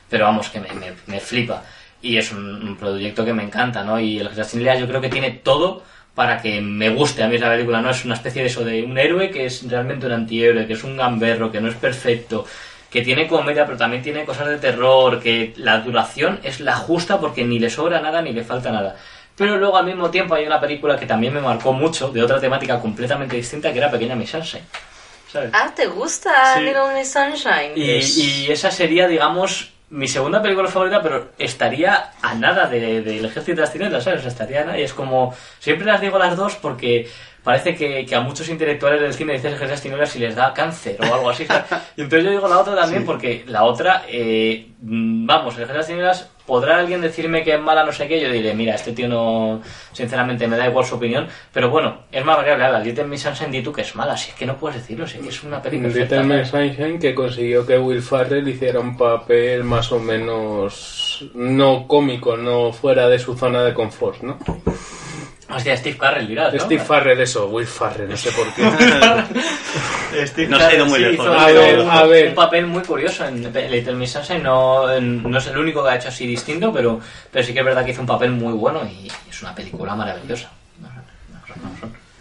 Pero 0.10 0.26
vamos, 0.26 0.50
que 0.50 0.60
me, 0.60 0.70
me- 0.74 0.94
me 1.06 1.20
flipa. 1.20 1.64
Y 2.02 2.18
es 2.18 2.32
un, 2.32 2.44
un 2.68 2.76
proyecto 2.76 3.24
que 3.24 3.34
me 3.34 3.44
encanta, 3.44 3.84
¿no? 3.84 4.00
Y 4.00 4.18
el 4.20 4.28
Ejército 4.28 4.74
yo 4.80 4.88
creo 4.88 5.00
que 5.00 5.10
tiene 5.10 5.30
todo 5.32 5.84
para 6.16 6.42
que 6.42 6.60
me 6.60 6.90
guste 6.90 7.24
a 7.24 7.28
mí 7.28 7.38
la 7.38 7.50
película, 7.52 7.82
¿no? 7.82 7.92
Es 7.92 8.04
una 8.04 8.16
especie 8.16 8.42
de 8.42 8.48
eso 8.48 8.66
de 8.66 8.84
un 8.84 8.98
héroe 8.98 9.30
que 9.30 9.46
es 9.46 9.70
realmente 9.70 10.08
un 10.08 10.12
antihéroe, 10.14 10.66
que 10.66 10.74
es 10.74 10.84
un 10.84 10.98
gamberro, 10.98 11.52
que 11.52 11.62
no 11.62 11.70
es 11.70 11.76
perfecto, 11.76 12.46
que 12.92 13.02
tiene 13.02 13.28
comedia, 13.28 13.66
pero 13.66 13.78
también 13.78 14.04
tiene 14.04 14.26
cosas 14.26 14.48
de 14.50 14.58
terror, 14.58 15.20
que 15.22 15.54
la 15.58 15.80
duración 15.80 16.40
es 16.44 16.60
la 16.60 16.76
justa 16.76 17.20
porque 17.20 17.44
ni 17.46 17.58
le 17.58 17.70
sobra 17.70 18.02
nada 18.02 18.22
ni 18.22 18.34
le 18.34 18.44
falta 18.44 18.72
nada. 18.72 18.96
Pero 19.38 19.58
luego 19.58 19.78
al 19.78 19.86
mismo 19.86 20.12
tiempo 20.12 20.36
hay 20.36 20.46
una 20.46 20.60
película 20.60 20.98
que 21.00 21.06
también 21.06 21.34
me 21.34 21.40
marcó 21.42 21.72
mucho, 21.74 22.10
de 22.10 22.22
otra 22.22 22.40
temática 22.40 22.80
completamente 22.82 23.38
distinta, 23.38 23.72
que 23.72 23.78
era 23.80 23.90
Pequeña 23.90 24.16
Miss 24.16 24.32
Sunshine. 24.32 24.64
¿Sabes? 25.32 25.52
Ah, 25.54 25.72
¿te 25.74 25.88
gusta 25.88 26.56
Sí. 26.56 26.62
Little 26.64 26.94
Miss 26.94 27.12
Sunshine? 27.14 27.72
Y, 27.76 27.92
y 28.48 28.52
esa 28.52 28.70
sería, 28.70 29.08
digamos, 29.08 29.72
mi 29.90 30.08
segunda 30.10 30.42
película 30.42 30.68
favorita, 30.70 31.02
pero 31.02 31.32
estaría 31.40 32.12
a 32.22 32.34
nada 32.36 32.68
de- 32.68 33.02
del 33.02 33.24
Ejército 33.26 33.56
de 33.56 33.62
las 33.62 33.72
Tinieblas, 33.72 34.04
¿sabes? 34.04 34.26
Estaría 34.26 34.62
a 34.62 34.66
nada. 34.66 34.78
Y 34.80 34.84
es 34.84 34.94
como, 34.94 35.34
siempre 35.60 35.86
las 35.88 36.02
digo 36.02 36.20
las 36.20 36.36
dos 36.36 36.56
porque 36.56 37.10
parece 37.44 37.76
que, 37.76 38.06
que 38.06 38.16
a 38.16 38.22
muchos 38.22 38.50
intelectuales 38.50 39.02
del 39.02 39.14
cine 39.14 39.34
dices 39.34 39.54
Ejército 39.54 39.66
de 39.66 39.72
las 39.72 39.82
Tinieblas 39.82 40.16
y 40.16 40.20
les 40.20 40.36
da 40.36 40.54
cáncer 40.54 40.98
o 41.00 41.14
algo 41.14 41.30
así. 41.30 41.46
Y 41.98 42.02
entonces 42.02 42.26
yo 42.26 42.32
digo 42.32 42.48
la 42.48 42.60
otra 42.60 42.76
también 42.76 43.06
porque 43.06 43.44
la 43.48 43.64
otra, 43.64 44.04
eh, 44.08 44.70
mm, 44.82 45.26
vamos, 45.26 45.56
el 45.58 45.64
Ejército 45.64 45.74
de 45.74 45.78
las 45.78 45.88
Tinieblas, 45.88 46.30
podrá 46.46 46.80
alguien 46.80 47.02
decirme 47.02 47.44
que 47.44 47.54
es 47.54 47.62
mala 47.62 47.84
no 47.84 47.92
sé 47.92 48.08
qué, 48.08 48.20
yo 48.20 48.32
diré, 48.32 48.54
mira, 48.54 48.76
este 48.76 48.92
tío 48.92 49.08
no, 49.08 49.62
sinceramente 49.92 50.48
me 50.48 50.58
da 50.58 50.68
igual 50.68 50.86
su 50.86 50.96
opinión, 50.96 51.28
pero 51.54 51.70
bueno, 51.70 52.02
es 52.12 52.26
más 52.26 52.38
variable. 52.38 52.70
La 52.70 52.80
Little 52.80 53.06
Miss 53.06 53.22
Sunshine, 53.22 53.52
di 53.52 53.62
tú 53.62 53.72
que 53.72 53.82
es 53.82 53.96
mala, 53.96 54.18
si 54.18 54.32
es 54.32 54.36
que 54.36 54.46
no 54.46 54.58
puedes 54.58 54.78
decirlo, 54.78 55.08
si 55.08 55.18
es 55.18 55.24
que 55.24 55.30
es 55.30 55.44
una 55.44 55.62
película 55.62 55.90
Little 55.94 56.24
Miss. 56.24 56.50
Sunshine 56.50 57.00
que 57.00 57.16
consiguió 57.16 57.66
que 57.66 57.78
Will 57.78 58.02
Farrell 58.02 58.48
hiciera 58.48 58.80
un 58.80 58.98
papel 58.98 59.64
más 59.64 59.92
o 59.92 60.00
menos 60.00 61.30
no 61.34 61.88
cómico, 61.88 62.36
no 62.36 62.74
fuera 62.74 63.08
de 63.08 63.20
su 63.20 63.36
zona 63.36 63.64
de 63.64 63.74
confort, 63.74 64.22
¿no? 64.22 64.38
Hostia, 65.54 65.78
Steve 65.78 65.98
Carell 65.98 66.28
dirás, 66.28 66.54
¿no? 66.54 66.60
Steve 66.60 66.84
Farrell, 66.84 67.20
eso, 67.20 67.48
Will 67.48 67.68
Farrell, 67.68 68.10
no 68.10 68.18
sé 68.18 68.32
por 68.32 68.54
qué. 68.54 68.64
Steve 70.28 70.48
No 70.48 70.58
se 70.58 70.64
ha 70.64 70.74
ido 70.74 70.86
muy 70.86 71.00
sí, 71.00 71.06
lejos. 71.06 71.28
A 71.28 71.46
ver, 71.48 71.80
un, 71.80 71.90
a 71.90 72.04
ver. 72.04 72.30
un 72.30 72.36
papel 72.36 72.68
muy 72.68 72.84
curioso 72.84 73.26
en 73.26 73.44
Little 73.44 73.94
Miss 73.94 74.12
Sunshine. 74.12 74.44
No, 74.44 75.00
no 75.00 75.38
es 75.38 75.48
el 75.48 75.58
único 75.58 75.84
que 75.84 75.90
ha 75.90 75.96
hecho 75.96 76.10
así 76.10 76.26
distinto, 76.26 76.72
pero, 76.72 77.00
pero 77.32 77.46
sí 77.46 77.54
que 77.54 77.60
es 77.60 77.66
verdad 77.66 77.84
que 77.84 77.92
hizo 77.92 78.02
un 78.02 78.08
papel 78.08 78.32
muy 78.32 78.54
bueno 78.54 78.82
y 78.86 79.12
es 79.30 79.42
una 79.42 79.54
película 79.54 79.96
maravillosa. 79.96 80.52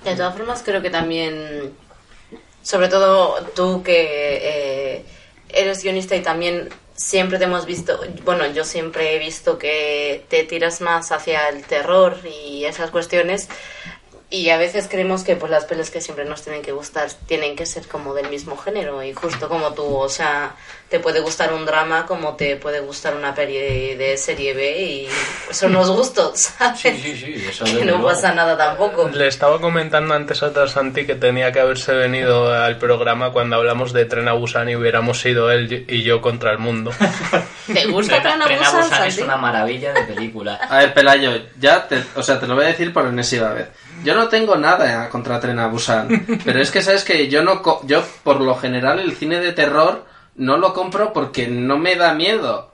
De 0.04 0.16
todas 0.16 0.34
formas, 0.34 0.62
creo 0.64 0.80
que 0.80 0.90
también, 0.90 1.72
sobre 2.62 2.88
todo 2.88 3.36
tú 3.54 3.82
que 3.82 4.38
eh, 4.42 5.04
eres 5.48 5.82
guionista 5.82 6.16
y 6.16 6.22
también 6.22 6.68
siempre 7.00 7.38
te 7.38 7.44
hemos 7.44 7.64
visto, 7.64 7.98
bueno, 8.24 8.46
yo 8.52 8.62
siempre 8.62 9.16
he 9.16 9.18
visto 9.18 9.58
que 9.58 10.22
te 10.28 10.44
tiras 10.44 10.82
más 10.82 11.12
hacia 11.12 11.48
el 11.48 11.64
terror 11.64 12.18
y 12.24 12.66
esas 12.66 12.90
cuestiones. 12.90 13.48
Y 14.32 14.50
a 14.50 14.56
veces 14.58 14.86
creemos 14.88 15.24
que 15.24 15.34
pues 15.34 15.50
las 15.50 15.64
pelis 15.64 15.90
que 15.90 16.00
siempre 16.00 16.24
nos 16.24 16.42
tienen 16.42 16.62
que 16.62 16.70
gustar 16.70 17.08
tienen 17.26 17.56
que 17.56 17.66
ser 17.66 17.88
como 17.88 18.14
del 18.14 18.28
mismo 18.30 18.56
género 18.56 19.02
y 19.02 19.12
justo 19.12 19.48
como 19.48 19.74
tú, 19.74 19.82
o 19.96 20.08
sea, 20.08 20.54
te 20.88 21.00
puede 21.00 21.18
gustar 21.18 21.52
un 21.52 21.66
drama 21.66 22.06
como 22.06 22.36
te 22.36 22.54
puede 22.54 22.78
gustar 22.78 23.16
una 23.16 23.34
peli 23.34 23.54
de, 23.58 23.96
de 23.96 24.16
serie 24.16 24.54
B 24.54 24.80
y 24.80 25.08
son 25.52 25.72
los 25.72 25.90
gustos, 25.90 26.38
¿sabes? 26.58 26.78
Sí, 26.80 26.92
sí, 26.96 27.16
sí, 27.16 27.44
eso 27.48 27.64
que 27.64 27.72
no 27.84 27.96
luego. 27.96 28.06
pasa 28.06 28.32
nada 28.32 28.56
tampoco. 28.56 29.08
Le 29.08 29.26
estaba 29.26 29.60
comentando 29.60 30.14
antes 30.14 30.40
a 30.44 30.68
Santi 30.68 31.06
que 31.06 31.16
tenía 31.16 31.50
que 31.50 31.58
haberse 31.58 31.92
venido 31.92 32.52
al 32.54 32.78
programa 32.78 33.32
cuando 33.32 33.56
hablamos 33.56 33.92
de 33.92 34.04
Tren 34.04 34.28
a 34.28 34.32
Busan 34.34 34.68
y 34.68 34.76
hubiéramos 34.76 35.20
sido 35.20 35.50
él 35.50 35.86
y 35.88 36.02
yo 36.04 36.20
contra 36.20 36.52
el 36.52 36.58
mundo. 36.58 36.92
¿Te 37.72 37.84
gusta 37.86 38.22
Tren 38.22 38.40
a- 38.42 38.44
Tren 38.44 38.58
a 38.58 38.60
Tren 38.60 38.64
a 38.64 38.70
Busan, 38.70 38.90
Busan 38.90 39.08
es 39.08 39.18
una 39.18 39.36
maravilla 39.36 39.92
de 39.92 40.02
película. 40.04 40.54
A 40.54 40.78
ver, 40.78 40.94
Pelayo, 40.94 41.32
ya 41.58 41.88
te, 41.88 42.00
o 42.14 42.22
sea, 42.22 42.38
te 42.38 42.46
lo 42.46 42.54
voy 42.54 42.64
a 42.66 42.68
decir 42.68 42.92
por 42.92 43.04
enésima 43.06 43.48
vez. 43.54 43.66
Yo 44.04 44.14
no 44.14 44.28
tengo 44.28 44.56
nada 44.56 45.08
contra 45.10 45.40
Tren 45.40 45.58
a 45.58 45.66
Busan, 45.68 46.40
pero 46.44 46.60
es 46.60 46.70
que 46.70 46.82
sabes 46.82 47.04
que 47.04 47.28
yo 47.28 47.42
no, 47.42 47.62
co- 47.62 47.82
yo 47.84 48.02
por 48.24 48.40
lo 48.40 48.56
general 48.56 48.98
el 49.00 49.14
cine 49.16 49.40
de 49.40 49.52
terror 49.52 50.04
no 50.36 50.56
lo 50.56 50.72
compro 50.74 51.12
porque 51.12 51.46
no 51.48 51.78
me 51.78 51.96
da 51.96 52.14
miedo. 52.14 52.72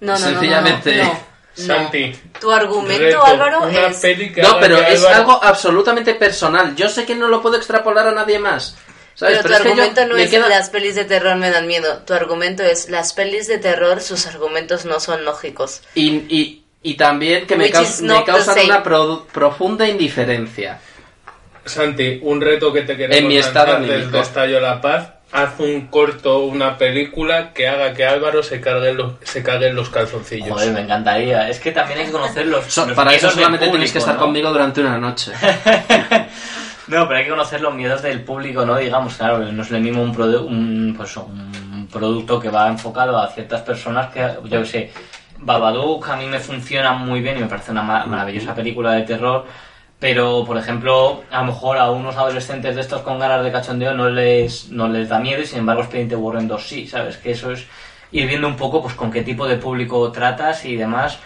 No, 0.00 0.12
no, 0.12 0.18
no, 0.18 0.24
no, 0.26 0.30
Sencillamente. 0.32 0.96
no, 0.98 1.04
no. 1.04 1.18
Santi. 1.54 2.12
Tu 2.40 2.52
argumento, 2.52 3.02
reto, 3.02 3.24
Álvaro, 3.24 3.62
una 3.62 3.86
es... 3.88 3.96
peli 3.98 4.32
que 4.32 4.42
No, 4.42 4.60
pero 4.60 4.76
que 4.76 4.92
es 4.92 5.00
Álvaro- 5.04 5.14
algo 5.16 5.44
absolutamente 5.44 6.14
personal. 6.14 6.76
Yo 6.76 6.88
sé 6.88 7.04
que 7.04 7.16
no 7.16 7.26
lo 7.26 7.42
puedo 7.42 7.56
extrapolar 7.56 8.06
a 8.06 8.12
nadie 8.12 8.38
más. 8.38 8.76
¿Sabes? 9.14 9.38
Pero 9.38 9.48
tu 9.48 9.54
es 9.54 9.60
que 9.62 9.68
argumento 9.70 10.06
no 10.06 10.14
me 10.14 10.22
es 10.22 10.30
queda- 10.30 10.48
las 10.48 10.70
pelis 10.70 10.94
de 10.94 11.04
terror 11.04 11.34
me 11.34 11.50
dan 11.50 11.66
miedo. 11.66 11.98
Tu 12.06 12.14
argumento 12.14 12.62
es 12.62 12.88
las 12.88 13.12
pelis 13.12 13.48
de 13.48 13.58
terror, 13.58 14.00
sus 14.00 14.28
argumentos 14.28 14.84
no 14.84 15.00
son 15.00 15.24
lógicos. 15.24 15.82
Y, 15.96 16.10
y, 16.32 16.64
y 16.82 16.94
también 16.94 17.46
que 17.46 17.56
me, 17.56 17.70
caus- 17.70 18.00
me 18.02 18.24
causan 18.24 18.58
una 18.64 18.82
pro- 18.82 19.26
profunda 19.32 19.88
indiferencia. 19.88 20.78
Santi, 21.64 22.20
un 22.22 22.40
reto 22.40 22.72
que 22.72 22.82
te 22.82 22.96
queremos 22.96 23.16
En 23.18 23.28
mi 23.28 23.36
estado 23.36 23.66
lanzar 23.72 23.76
anímico. 23.82 24.06
desde 24.06 24.20
Estallo 24.20 24.60
la 24.60 24.80
Paz. 24.80 25.12
Haz 25.30 25.60
un 25.60 25.88
corto, 25.88 26.38
una 26.38 26.78
película 26.78 27.52
que 27.52 27.68
haga 27.68 27.92
que 27.92 28.06
Álvaro 28.06 28.42
se 28.42 28.62
cargue 28.62 28.94
los, 28.94 29.12
se 29.22 29.42
cague 29.42 29.66
en 29.66 29.76
los 29.76 29.90
calzoncillos. 29.90 30.48
Joder, 30.48 30.72
me 30.72 30.80
encantaría. 30.80 31.50
Es 31.50 31.60
que 31.60 31.70
también 31.70 31.98
hay 31.98 32.06
que 32.06 32.12
conocer 32.12 32.46
los. 32.46 32.64
So- 32.64 32.86
los 32.86 32.96
para 32.96 33.12
eso 33.12 33.30
solamente 33.30 33.68
tienes 33.68 33.92
que 33.92 33.98
público, 33.98 33.98
estar 33.98 34.14
¿no? 34.14 34.20
conmigo 34.22 34.50
durante 34.50 34.80
una 34.80 34.96
noche. 34.98 35.32
No, 36.88 37.06
pero 37.06 37.18
hay 37.18 37.24
que 37.24 37.30
conocer 37.30 37.60
los 37.60 37.74
miedos 37.74 38.00
del 38.00 38.22
público, 38.22 38.64
¿no? 38.64 38.74
Digamos, 38.78 39.14
claro, 39.16 39.40
no 39.40 39.62
es 39.62 39.70
lo 39.70 39.78
mismo 39.78 40.02
un, 40.02 40.14
produ- 40.16 40.46
un, 40.46 40.94
pues, 40.96 41.14
un 41.18 41.86
producto 41.92 42.40
que 42.40 42.48
va 42.48 42.66
enfocado 42.68 43.18
a 43.18 43.28
ciertas 43.30 43.60
personas 43.60 44.10
que, 44.10 44.26
yo 44.44 44.60
qué 44.62 44.66
sé, 44.66 44.92
Babadook 45.38 46.08
a 46.08 46.16
mí 46.16 46.26
me 46.26 46.38
funciona 46.40 46.92
muy 46.92 47.20
bien 47.20 47.36
y 47.38 47.40
me 47.40 47.46
parece 47.46 47.70
una 47.72 47.82
ma- 47.82 48.06
maravillosa 48.06 48.54
película 48.54 48.92
de 48.92 49.02
terror, 49.02 49.44
pero, 50.00 50.44
por 50.46 50.56
ejemplo, 50.56 51.22
a 51.30 51.40
lo 51.40 51.46
mejor 51.46 51.76
a 51.78 51.90
unos 51.90 52.16
adolescentes 52.16 52.74
de 52.76 52.80
estos 52.80 53.02
con 53.02 53.18
ganas 53.18 53.42
de 53.42 53.50
cachondeo 53.52 53.94
no 53.94 54.08
les, 54.10 54.68
no 54.70 54.88
les 54.88 55.08
da 55.08 55.18
miedo 55.18 55.42
y, 55.42 55.46
sin 55.46 55.58
embargo, 55.60 55.82
Expediente 55.82 56.14
Warren 56.16 56.46
2 56.48 56.66
sí, 56.68 56.86
¿sabes? 56.86 57.16
Que 57.16 57.32
eso 57.32 57.50
es 57.52 57.66
ir 58.12 58.26
viendo 58.28 58.46
un 58.46 58.56
poco, 58.56 58.80
pues, 58.82 58.94
con 58.94 59.10
qué 59.10 59.22
tipo 59.22 59.46
de 59.48 59.56
público 59.56 60.10
tratas 60.12 60.64
y 60.64 60.76
demás. 60.76 61.18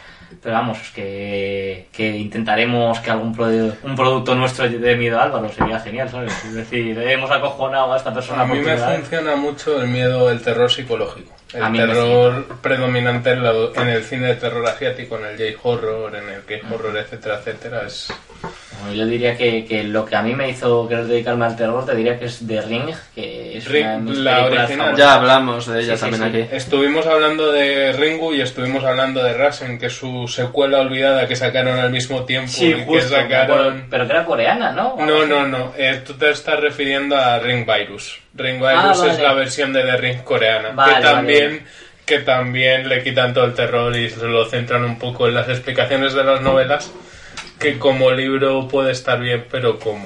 Pero 0.43 0.55
vamos, 0.55 0.81
es 0.81 0.89
que, 0.91 1.89
que 1.93 2.17
intentaremos 2.17 2.99
que 3.01 3.11
algún 3.11 3.35
produ- 3.37 3.75
un 3.83 3.95
producto 3.95 4.35
nuestro 4.35 4.67
de 4.67 4.97
miedo 4.97 5.21
a 5.21 5.25
Álvaro 5.25 5.51
sería 5.51 5.79
genial, 5.79 6.09
¿sabes? 6.09 6.33
Es 6.47 6.55
decir, 6.55 6.99
hemos 6.99 7.31
acojonado 7.31 7.93
a 7.93 7.99
esta 7.99 8.15
persona 8.15 8.41
A 8.43 8.47
mí 8.47 8.59
me 8.61 8.75
funciona 8.97 9.37
mucho 9.37 9.83
el 9.83 9.89
miedo, 9.89 10.31
el 10.31 10.41
terror 10.41 10.71
psicológico. 10.71 11.33
El 11.55 11.63
terror 11.87 12.47
predominante 12.63 13.31
en, 13.33 13.43
la- 13.43 13.71
en 13.83 13.89
el 13.89 14.05
cine 14.05 14.29
de 14.29 14.35
terror 14.37 14.67
asiático, 14.67 15.19
en 15.19 15.27
el 15.27 15.37
J-horror, 15.57 16.15
en 16.17 16.29
el 16.29 16.43
K-horror, 16.45 16.97
etcétera, 16.97 17.39
etcétera. 17.39 17.87
Es... 17.87 18.09
Bueno, 18.43 18.95
yo 18.97 19.07
diría 19.07 19.37
que, 19.37 19.65
que 19.65 19.85
lo 19.85 20.05
que 20.05 20.17
a 20.17 20.23
mí 20.23 20.35
me 20.35 20.51
hizo 20.51 20.89
querer 20.89 21.05
dedicarme 21.05 21.45
al 21.47 21.55
terror, 21.55 21.87
te 21.87 21.95
diría 21.95 22.19
que 22.19 22.25
es 22.25 22.45
The 22.47 22.63
Ring, 22.63 22.91
que 23.15 23.57
es 23.59 23.69
Ring, 23.69 23.85
una 23.87 23.95
de 23.95 24.01
mis 24.01 24.19
la 24.19 24.45
original. 24.47 24.97
Ya 24.97 25.15
hablamos 25.15 25.67
de 25.69 25.81
ella 25.83 25.95
Sí, 25.97 26.01
también 26.01 26.23
sí. 26.33 26.41
aquí. 26.43 26.57
Estuvimos 26.57 27.07
hablando 27.07 27.53
de 27.53 27.93
Ringu 27.93 28.33
y 28.35 28.41
estuvimos 28.41 28.83
hablando 28.83 29.23
de 29.23 29.35
Rasen, 29.35 29.79
que 29.79 29.87
es 29.87 29.93
su 29.97 30.27
secuela 30.27 30.81
olvidada 30.81 31.29
que 31.29 31.37
sacaron 31.37 31.79
al 31.79 31.91
mismo 31.91 32.25
tiempo 32.25 32.49
Sí, 32.51 32.67
y 32.71 32.75
que 32.75 32.85
justo, 32.85 33.11
sacaron... 33.15 33.87
Pero 33.89 34.07
que 34.07 34.13
era 34.13 34.25
coreana, 34.25 34.73
¿no? 34.73 34.97
No, 34.99 35.27
no, 35.27 35.47
no. 35.47 35.73
eh, 35.79 36.03
tú 36.05 36.15
te 36.15 36.31
estás 36.31 36.59
refiriendo 36.59 37.17
a 37.17 37.39
Ring 37.39 37.65
Virus. 37.65 38.19
Ring 38.35 38.57
Virus 38.59 38.73
Ah, 38.77 38.95
vale. 38.99 39.13
es 39.13 39.21
la 39.21 39.33
versión 39.35 39.73
de 39.73 39.83
The 39.85 39.97
Ring 39.97 40.23
coreana. 40.25 40.71
Vale, 40.75 40.97
que 40.97 41.01
también 41.03 41.49
vale. 41.51 41.63
que 42.05 42.19
también 42.19 42.89
le 42.89 43.03
quitan 43.05 43.33
todo 43.33 43.45
el 43.45 43.55
terror 43.55 43.97
y 43.97 44.11
se 44.11 44.27
lo 44.27 44.45
centran 44.47 44.83
un 44.85 44.99
poco 44.99 45.29
en 45.29 45.35
las 45.35 45.49
explicaciones 45.49 46.15
de 46.15 46.25
las 46.25 46.41
novelas. 46.41 46.91
Que 47.63 47.79
como 47.79 48.11
libro 48.11 48.67
puede 48.69 48.93
estar 48.93 49.21
bien, 49.21 49.47
pero 49.51 49.79
como 49.79 50.05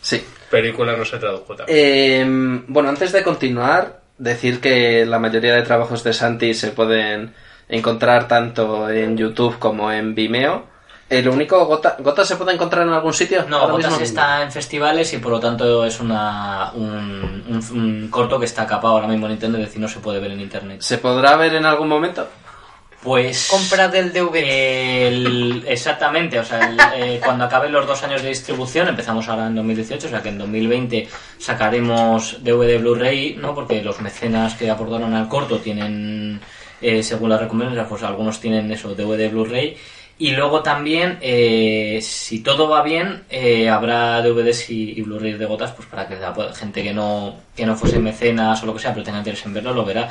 Sí. 0.00 0.24
película 0.50 0.96
no 0.96 1.04
se 1.04 1.18
tradujo 1.18 1.54
tan. 1.54 1.66
Eh, 1.68 2.24
bueno, 2.68 2.88
antes 2.88 3.12
de 3.12 3.22
continuar, 3.22 4.00
decir 4.16 4.60
que 4.60 5.04
la 5.06 5.18
mayoría 5.18 5.54
de 5.54 5.62
trabajos 5.62 6.02
de 6.02 6.12
Santi 6.12 6.54
se 6.54 6.68
pueden 6.72 7.34
encontrar 7.68 8.26
tanto 8.28 8.88
en 8.90 9.16
YouTube 9.16 9.58
como 9.58 9.92
en 9.92 10.14
Vimeo. 10.14 10.66
Eh, 11.10 11.22
lo 11.22 11.32
único, 11.32 11.64
Gota, 11.64 11.96
¿Gota 12.00 12.22
se 12.24 12.36
puede 12.36 12.52
encontrar 12.52 12.86
en 12.86 12.92
algún 12.92 13.14
sitio? 13.14 13.44
No, 13.48 13.60
mismo? 13.78 13.98
está 14.04 14.42
en 14.42 14.52
festivales 14.52 15.10
y 15.14 15.18
por 15.18 15.32
lo 15.32 15.40
tanto 15.40 15.84
es 15.86 16.00
una, 16.00 16.70
un, 16.74 17.44
un- 17.48 17.78
un 17.78 18.08
corto 18.10 18.38
que 18.38 18.44
está 18.44 18.66
capado 18.66 18.94
ahora 18.94 19.06
mismo 19.08 19.24
en 19.26 19.32
internet, 19.32 19.60
es 19.62 19.66
decir, 19.68 19.80
no 19.80 19.88
se 19.88 20.00
puede 20.00 20.20
ver 20.20 20.32
en 20.32 20.40
internet. 20.40 20.82
¿Se 20.82 20.98
podrá 20.98 21.36
ver 21.36 21.54
en 21.54 21.64
algún 21.64 21.88
momento? 21.88 22.26
Pues... 23.02 23.48
Comprad 23.48 23.94
el 23.94 24.12
DVD. 24.12 25.06
El- 25.06 25.64
exactamente, 25.68 26.38
o 26.38 26.44
sea, 26.44 26.68
el- 26.68 26.78
eh, 26.96 27.20
cuando 27.24 27.44
acaben 27.44 27.70
los 27.72 27.86
dos 27.86 28.02
años 28.02 28.22
de 28.22 28.28
distribución, 28.30 28.88
empezamos 28.88 29.28
ahora 29.28 29.46
en 29.46 29.54
2018, 29.54 30.06
o 30.08 30.10
sea 30.10 30.20
que 30.22 30.30
en 30.30 30.38
2020 30.38 31.08
sacaremos 31.38 32.42
DVD 32.42 32.78
Blu-ray, 32.78 33.36
¿no? 33.40 33.54
Porque 33.54 33.82
los 33.82 34.00
mecenas 34.00 34.54
que 34.54 34.68
aportaron 34.70 35.14
al 35.14 35.28
corto 35.28 35.58
tienen, 35.58 36.40
eh, 36.82 37.02
según 37.02 37.30
las 37.30 37.40
recomendaciones, 37.40 37.88
pues 37.88 38.02
algunos 38.02 38.40
tienen 38.40 38.70
eso, 38.72 38.94
DVD 38.94 39.30
Blu-ray. 39.30 39.76
Y 40.20 40.32
luego 40.32 40.62
también, 40.64 41.18
eh, 41.20 42.00
si 42.02 42.40
todo 42.40 42.68
va 42.68 42.82
bien, 42.82 43.22
eh, 43.30 43.68
habrá 43.68 44.20
DVDs 44.20 44.68
y, 44.70 44.98
y 44.98 45.02
Blu-rays 45.02 45.38
de 45.38 45.46
gotas, 45.46 45.70
pues 45.70 45.86
para 45.86 46.08
que 46.08 46.16
la 46.16 46.34
gente 46.52 46.82
que 46.82 46.92
no, 46.92 47.36
que 47.54 47.64
no 47.64 47.76
fuese 47.76 48.00
mecenas 48.00 48.60
o 48.60 48.66
lo 48.66 48.74
que 48.74 48.80
sea, 48.80 48.92
pero 48.92 49.04
tenga 49.04 49.18
interés 49.18 49.46
en 49.46 49.54
verlo, 49.54 49.72
lo 49.72 49.84
verá. 49.84 50.10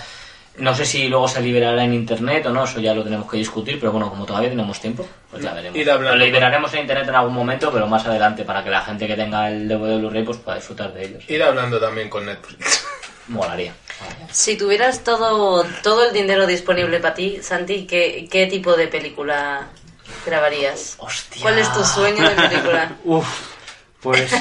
No 0.57 0.73
sé 0.73 0.85
si 0.85 1.07
luego 1.07 1.27
se 1.27 1.41
liberará 1.41 1.83
en 1.83 1.93
internet 1.93 2.47
o 2.47 2.49
no, 2.49 2.63
eso 2.63 2.79
ya 2.79 2.93
lo 2.93 3.03
tenemos 3.03 3.29
que 3.29 3.37
discutir, 3.37 3.79
pero 3.79 3.91
bueno, 3.91 4.09
como 4.09 4.25
todavía 4.25 4.49
tenemos 4.49 4.79
tiempo, 4.79 5.07
pues 5.29 5.43
ya 5.43 5.53
veremos. 5.53 5.77
Lo 6.01 6.15
liberaremos 6.15 6.73
en 6.73 6.81
internet 6.81 7.07
en 7.07 7.15
algún 7.15 7.33
momento, 7.33 7.71
pero 7.71 7.85
más 7.87 8.05
adelante, 8.05 8.43
para 8.43 8.63
que 8.63 8.71
la 8.71 8.81
gente 8.81 9.05
que 9.05 9.15
tenga 9.15 9.51
el 9.51 9.67
DVD 9.67 9.99
Blu-ray 9.99 10.23
pues 10.23 10.37
pueda 10.37 10.57
disfrutar 10.57 10.93
de 10.93 11.05
ellos. 11.05 11.29
Ir 11.29 11.43
hablando 11.43 11.79
también 11.79 12.09
con 12.09 12.25
Netflix. 12.25 12.85
Molaría. 13.27 13.73
molaría. 14.01 14.33
Si 14.33 14.57
tuvieras 14.57 15.03
todo, 15.03 15.63
todo 15.83 16.07
el 16.07 16.13
dinero 16.13 16.47
disponible 16.47 16.99
para 16.99 17.13
ti, 17.13 17.39
Santi, 17.41 17.85
¿qué, 17.85 18.27
¿qué 18.29 18.47
tipo 18.47 18.75
de 18.75 18.87
película 18.87 19.67
grabarías? 20.25 20.95
Hostia. 20.97 21.41
¿Cuál 21.43 21.59
es 21.59 21.71
tu 21.71 21.83
sueño 21.83 22.27
de 22.27 22.35
película? 22.35 22.95
Uf, 23.03 23.27
pues 24.01 24.33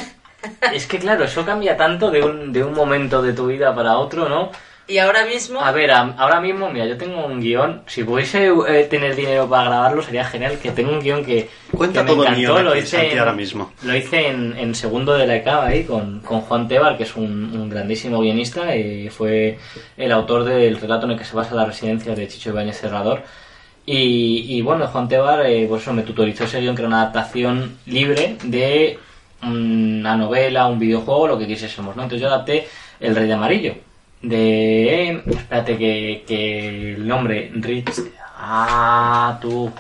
es 0.73 0.87
que 0.87 0.99
claro, 0.99 1.25
eso 1.25 1.45
cambia 1.45 1.77
tanto 1.77 2.11
de 2.11 2.23
un, 2.23 2.53
de 2.53 2.63
un 2.63 2.75
momento 2.75 3.23
de 3.23 3.33
tu 3.33 3.47
vida 3.47 3.75
para 3.75 3.99
otro, 3.99 4.29
¿no? 4.29 4.51
Y 4.89 4.99
ahora 4.99 5.27
mismo, 5.27 5.61
A 5.61 5.73
ver, 5.73 5.91
a- 5.91 6.15
ahora 6.17 6.41
mismo, 6.41 6.71
mira, 6.71 6.87
yo 6.87 6.97
tengo 6.97 7.27
un 7.27 7.41
guion. 7.41 7.83
Si 7.87 8.05
pudiese 8.05 8.47
eh, 8.69 8.85
tener 8.89 9.17
dinero 9.17 9.49
para 9.49 9.65
grabarlo, 9.65 10.01
sería 10.01 10.25
genial. 10.25 10.59
Que 10.63 10.71
tengo 10.71 10.93
un 10.93 11.01
guion 11.01 11.25
que, 11.25 11.49
Cuenta 11.73 12.01
que 12.01 12.05
me 12.05 12.11
todo 12.13 12.23
el 12.23 12.29
encantó. 12.35 12.55
guion 12.55 12.65
Lo 12.67 12.77
hice, 12.77 13.13
en, 13.13 13.19
ahora 13.19 13.33
mismo. 13.33 13.73
Lo 13.83 13.97
hice 13.97 14.29
en, 14.29 14.57
en 14.57 14.75
segundo 14.77 15.15
de 15.15 15.27
la 15.27 15.37
ECAB 15.37 15.65
ahí 15.65 15.85
con, 15.85 16.21
con 16.21 16.41
Juan 16.43 16.69
Tebar, 16.69 16.97
que 16.97 17.03
es 17.03 17.17
un, 17.17 17.25
un 17.57 17.69
grandísimo 17.69 18.21
guionista. 18.21 18.77
Y 18.77 19.09
fue 19.09 19.59
el 19.97 20.13
autor 20.13 20.45
del 20.45 20.77
relato 20.81 21.07
en 21.07 21.13
el 21.13 21.19
que 21.19 21.25
se 21.25 21.35
basa 21.35 21.57
la 21.57 21.65
residencia 21.65 22.15
de 22.15 22.29
Chicho 22.29 22.51
Ibáñez 22.51 22.79
Cerrador. 22.81 23.23
Y, 23.85 24.45
y 24.57 24.63
bueno, 24.63 24.87
Juan 24.87 25.09
Tebar, 25.09 25.47
eh, 25.47 25.67
pues 25.69 25.83
eso, 25.83 25.93
me 25.93 26.03
tutorizó 26.03 26.45
ese 26.45 26.61
guion, 26.61 26.77
que 26.77 26.83
era 26.83 26.89
una 26.89 27.03
adaptación 27.03 27.77
libre 27.87 28.37
de 28.45 28.99
una 29.43 30.17
novela, 30.17 30.67
un 30.67 30.79
videojuego, 30.79 31.27
lo 31.29 31.39
que 31.39 31.47
quisiésemos, 31.47 31.95
¿no? 31.97 32.03
Entonces 32.05 32.23
yo 32.23 32.29
adapté 32.29 32.67
El 33.01 33.15
Rey 33.15 33.27
de 33.27 33.33
Amarillo, 33.35 33.75
de... 34.23 35.23
Espérate 35.27 35.77
que, 35.79 36.25
que 36.27 36.93
el 36.95 37.07
nombre, 37.07 37.51
Rich... 37.55 37.91
Ah, 38.39 39.39
tú... 39.41 39.73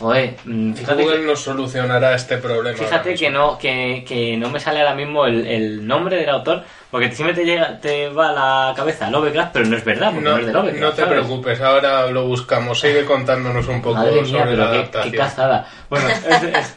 Oye, 0.00 0.34
mm, 0.44 0.72
fíjate 0.74 1.02
Google 1.02 1.20
que, 1.20 1.26
nos 1.26 1.40
solucionará 1.40 2.14
este 2.16 2.38
problema. 2.38 2.76
fíjate 2.76 3.14
que 3.14 3.30
no 3.30 3.56
que, 3.56 4.04
que 4.06 4.36
no 4.36 4.50
me 4.50 4.58
sale 4.58 4.80
ahora 4.80 4.94
mismo 4.96 5.24
el, 5.24 5.46
el 5.46 5.86
nombre 5.86 6.16
del 6.16 6.28
autor, 6.30 6.64
porque 6.90 7.12
siempre 7.12 7.36
te 7.36 7.44
llega 7.44 7.78
te 7.80 8.08
va 8.08 8.30
a 8.30 8.32
la 8.70 8.74
cabeza 8.74 9.08
Lovecraft, 9.08 9.52
pero 9.52 9.66
no 9.66 9.76
es 9.76 9.84
verdad, 9.84 10.08
porque 10.12 10.24
no, 10.24 10.30
No, 10.32 10.38
es 10.38 10.46
de 10.46 10.52
Lovecraft. 10.52 10.80
no 10.80 10.90
te 10.90 10.96
¿sabes? 11.02 11.12
preocupes, 11.12 11.60
ahora 11.60 12.08
lo 12.08 12.26
buscamos. 12.26 12.80
Sigue 12.80 13.04
contándonos 13.04 13.68
un 13.68 13.80
poco 13.82 13.94
Madre 13.94 14.22
mía, 14.22 14.40
sobre 14.42 14.56
la 14.56 14.64
pero 14.64 14.64
qué, 14.64 14.72
qué 14.72 14.78
adaptación. 14.98 15.16
cazada. 15.16 15.68
Bueno, 15.88 16.08
es- 16.08 16.24
es- 16.42 16.76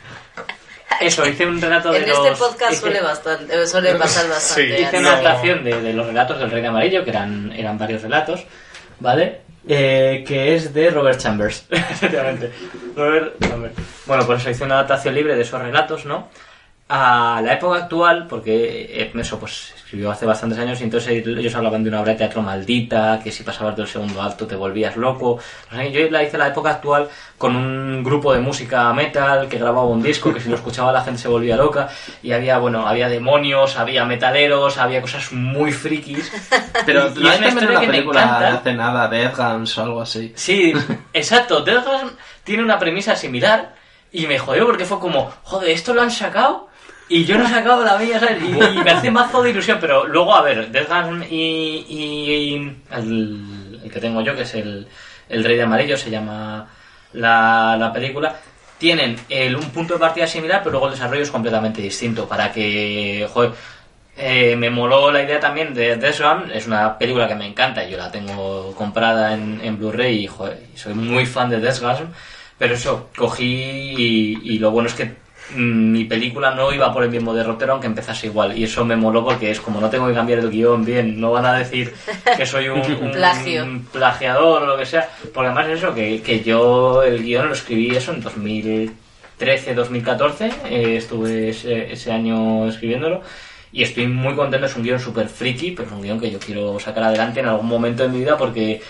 eso, 1.01 1.25
hice 1.27 1.45
un 1.45 1.59
relato 1.61 1.91
de 1.91 1.99
en 1.99 2.09
los... 2.09 2.17
este 2.25 2.31
podcast 2.37 2.71
hice- 2.73 2.79
suele, 2.81 3.01
bastante, 3.01 3.61
eh, 3.63 3.67
suele 3.67 3.95
pasar 3.95 4.27
bastante. 4.29 4.77
Sí, 4.77 4.83
Hice 4.83 4.99
una 4.99 5.13
adaptación 5.13 5.63
de, 5.63 5.81
de 5.81 5.93
los 5.93 6.05
relatos 6.07 6.39
del 6.39 6.51
Rey 6.51 6.61
de 6.61 6.67
Amarillo, 6.67 7.03
que 7.03 7.09
eran, 7.11 7.51
eran 7.51 7.77
varios 7.77 8.01
relatos, 8.01 8.45
¿vale? 8.99 9.41
Eh, 9.69 10.23
que 10.25 10.55
es 10.55 10.73
de 10.73 10.89
Robert 10.91 11.19
Chambers, 11.19 11.65
efectivamente. 11.69 12.51
Robert 12.95 13.33
Chambers. 13.41 13.73
Bueno, 14.05 14.25
por 14.25 14.37
eso 14.37 14.49
hice 14.49 14.63
una 14.63 14.75
adaptación 14.75 15.13
libre 15.13 15.35
de 15.35 15.41
esos 15.41 15.61
relatos, 15.61 16.05
¿no? 16.05 16.29
A 16.89 17.41
la 17.43 17.53
época 17.55 17.79
actual, 17.79 18.27
porque 18.29 18.87
eh, 18.89 19.11
eso 19.13 19.37
pues 19.37 19.73
escribió 19.75 20.09
hace 20.09 20.25
bastantes 20.25 20.57
años 20.57 20.79
y 20.79 20.85
entonces 20.85 21.09
ellos 21.27 21.53
hablaban 21.55 21.83
de 21.83 21.89
una 21.89 21.99
obra 21.99 22.13
de 22.13 22.17
teatro 22.19 22.41
maldita, 22.41 23.19
que 23.21 23.29
si 23.29 23.43
pasabas 23.43 23.75
del 23.75 23.87
segundo 23.87 24.21
acto 24.21 24.47
te 24.47 24.55
volvías 24.55 24.95
loco. 24.95 25.31
O 25.31 25.41
sea, 25.75 25.85
yo 25.85 26.09
la 26.09 26.23
hice 26.23 26.37
la 26.37 26.47
época 26.47 26.69
actual 26.69 27.09
con 27.37 27.57
un 27.57 28.01
grupo 28.05 28.31
de 28.33 28.39
música 28.39 28.93
metal 28.93 29.49
que 29.49 29.57
grababa 29.57 29.83
un 29.85 30.01
disco 30.01 30.33
que 30.33 30.39
si 30.39 30.47
lo 30.47 30.55
escuchaba 30.55 30.93
la 30.93 31.01
gente 31.01 31.19
se 31.21 31.27
volvía 31.27 31.57
loca 31.57 31.89
y 32.23 32.31
había, 32.31 32.57
bueno, 32.57 32.87
había 32.87 33.09
demonios, 33.09 33.75
había 33.77 34.05
metaleros, 34.05 34.77
había 34.77 35.01
cosas 35.01 35.33
muy 35.33 35.73
frikis. 35.73 36.31
Pero 36.85 37.09
Y- 37.13 37.21
y 37.21 37.27
es 37.27 37.37
una 37.39 37.47
historia 37.49 37.79
que 37.81 37.87
me 37.87 37.93
película 37.93 38.21
encanta. 38.23 38.39
de 38.39 38.47
hace 38.59 38.73
nada, 38.75 39.07
de 39.09 39.23
Edgans 39.23 39.77
o 39.77 39.83
algo 39.83 40.01
así. 40.01 40.31
Sí, 40.37 40.71
exacto. 41.13 41.59
Death 41.63 41.83
Gun 41.85 42.11
tiene 42.45 42.63
una 42.63 42.79
premisa 42.79 43.13
similar 43.17 43.75
y 44.09 44.25
me 44.25 44.39
jodió 44.39 44.65
porque 44.65 44.85
fue 44.85 44.99
como, 44.99 45.29
joder, 45.43 45.71
esto 45.71 45.93
lo 45.93 46.01
han 46.01 46.11
sacado 46.11 46.69
y 47.09 47.25
yo 47.25 47.37
no 47.37 47.45
he 47.45 47.49
sacado 47.49 47.83
la 47.83 47.97
mía, 47.97 48.19
¿sabes? 48.19 48.41
Y, 48.43 48.79
y 48.79 48.83
me 48.83 48.91
hace 48.91 49.11
mazo 49.11 49.41
de 49.43 49.51
ilusión, 49.51 49.77
pero 49.79 50.05
luego, 50.07 50.35
a 50.35 50.41
ver, 50.41 50.69
Death 50.71 50.89
Gun 50.89 51.23
y, 51.29 51.85
y- 51.87 52.77
el, 52.91 53.79
el 53.83 53.91
que 53.91 53.99
tengo 53.99 54.21
yo, 54.21 54.35
que 54.35 54.41
es 54.41 54.53
el, 54.55 54.87
El 55.29 55.43
Rey 55.43 55.55
de 55.55 55.63
Amarillo 55.63 55.97
se 55.97 56.09
llama 56.09 56.67
la, 57.13 57.77
la 57.79 57.93
película. 57.93 58.35
Tienen 58.77 59.15
el, 59.29 59.55
un 59.55 59.69
punto 59.71 59.95
de 59.95 59.99
partida 59.99 60.27
similar, 60.27 60.59
pero 60.59 60.71
luego 60.71 60.87
el 60.87 60.93
desarrollo 60.93 61.23
es 61.23 61.31
completamente 61.31 61.81
distinto. 61.81 62.27
Para 62.27 62.51
que, 62.51 63.27
joder, 63.33 63.51
eh, 64.17 64.55
me 64.55 64.69
moló 64.69 65.11
la 65.11 65.23
idea 65.23 65.39
también 65.39 65.73
de 65.73 65.95
Death 65.95 66.19
Run, 66.19 66.51
es 66.51 66.67
una 66.67 66.97
película 66.97 67.27
que 67.27 67.35
me 67.35 67.45
encanta, 67.47 67.87
yo 67.87 67.97
la 67.97 68.11
tengo 68.11 68.73
comprada 68.75 69.33
en, 69.33 69.77
Blu-ray 69.77 70.25
y 70.25 70.77
soy 70.77 70.93
muy 70.95 71.25
fan 71.25 71.49
de 71.49 71.59
Death 71.59 71.81
Run, 71.81 72.13
pero 72.57 72.73
eso, 72.73 73.09
cogí 73.15 73.45
y, 73.45 74.39
y 74.43 74.59
lo 74.59 74.71
bueno 74.71 74.89
es 74.89 74.95
que 74.95 75.26
mi 75.55 76.03
película 76.05 76.51
no 76.53 76.71
iba 76.73 76.93
por 76.93 77.03
el 77.03 77.09
mismo 77.09 77.33
derrotero 77.33 77.73
aunque 77.73 77.87
empezase 77.87 78.27
igual. 78.27 78.57
Y 78.57 78.63
eso 78.65 78.83
me 78.85 78.95
moló 78.95 79.23
porque 79.23 79.49
es 79.51 79.61
como 79.61 79.79
no 79.79 79.89
tengo 79.89 80.07
que 80.07 80.13
cambiar 80.13 80.39
el 80.39 80.49
guion 80.49 80.83
bien, 80.85 81.19
no 81.19 81.31
van 81.31 81.45
a 81.45 81.53
decir 81.53 81.93
que 82.35 82.45
soy 82.45 82.67
un, 82.69 82.79
un- 83.01 83.11
Plagio. 83.11 83.63
un 83.63 83.85
plagiador 83.85 84.63
o 84.63 84.65
lo 84.65 84.77
que 84.77 84.85
sea, 84.85 85.09
porque 85.33 85.47
además 85.47 85.67
es 85.67 85.79
eso, 85.79 85.93
que, 85.95 86.21
que 86.21 86.41
yo 86.43 87.03
el 87.03 87.23
guion 87.23 87.47
lo 87.47 87.53
escribí 87.53 87.95
eso 87.95 88.11
en 88.13 88.21
2013, 88.21 89.73
2014, 89.73 90.51
eh, 90.69 90.95
estuve 90.97 91.49
ese, 91.49 91.91
ese 91.93 92.11
año 92.11 92.67
escribiéndolo 92.67 93.21
y 93.71 93.83
estoy 93.83 94.07
muy 94.07 94.35
contento, 94.35 94.65
es 94.65 94.75
un 94.75 94.83
guion 94.83 94.99
súper 94.99 95.27
friki, 95.27 95.71
pero 95.71 95.87
es 95.87 95.93
un 95.93 96.01
guion 96.01 96.19
que 96.19 96.31
yo 96.31 96.39
quiero 96.39 96.79
sacar 96.79 97.03
adelante 97.03 97.39
en 97.41 97.47
algún 97.47 97.67
momento 97.67 98.03
de 98.03 98.09
mi 98.09 98.19
vida 98.19 98.37
porque 98.37 98.81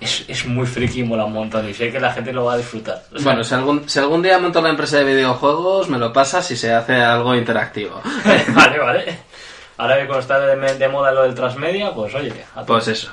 es, 0.00 0.24
es 0.28 0.46
muy 0.46 0.66
friki 0.66 1.00
y 1.00 1.02
mola 1.02 1.24
un 1.24 1.32
montón 1.32 1.68
y 1.68 1.74
sé 1.74 1.90
que 1.90 1.98
la 1.98 2.12
gente 2.12 2.32
lo 2.32 2.44
va 2.44 2.54
a 2.54 2.56
disfrutar. 2.58 3.02
O 3.12 3.18
sea, 3.18 3.24
Bueno, 3.24 3.44
si 3.44 3.54
algún, 3.54 3.88
si 3.88 3.98
algún 3.98 4.22
día 4.22 4.38
monto 4.38 4.60
la 4.60 4.70
empresa 4.70 4.98
de 4.98 5.04
videojuegos, 5.04 5.88
me 5.88 5.98
lo 5.98 6.12
pasas 6.12 6.50
y 6.50 6.56
se 6.56 6.72
hace 6.72 6.94
algo 6.94 7.34
interactivo. 7.34 8.00
vale, 8.54 8.78
vale. 8.78 9.18
Ahora 9.78 10.06
que 10.06 10.18
está 10.18 10.40
de, 10.40 10.74
de 10.74 10.88
moda 10.88 11.12
lo 11.12 11.22
del 11.22 11.34
transmedia, 11.34 11.94
pues 11.94 12.14
oye, 12.14 12.32
a 12.54 12.64
Pues 12.64 12.88
eso. 12.88 13.12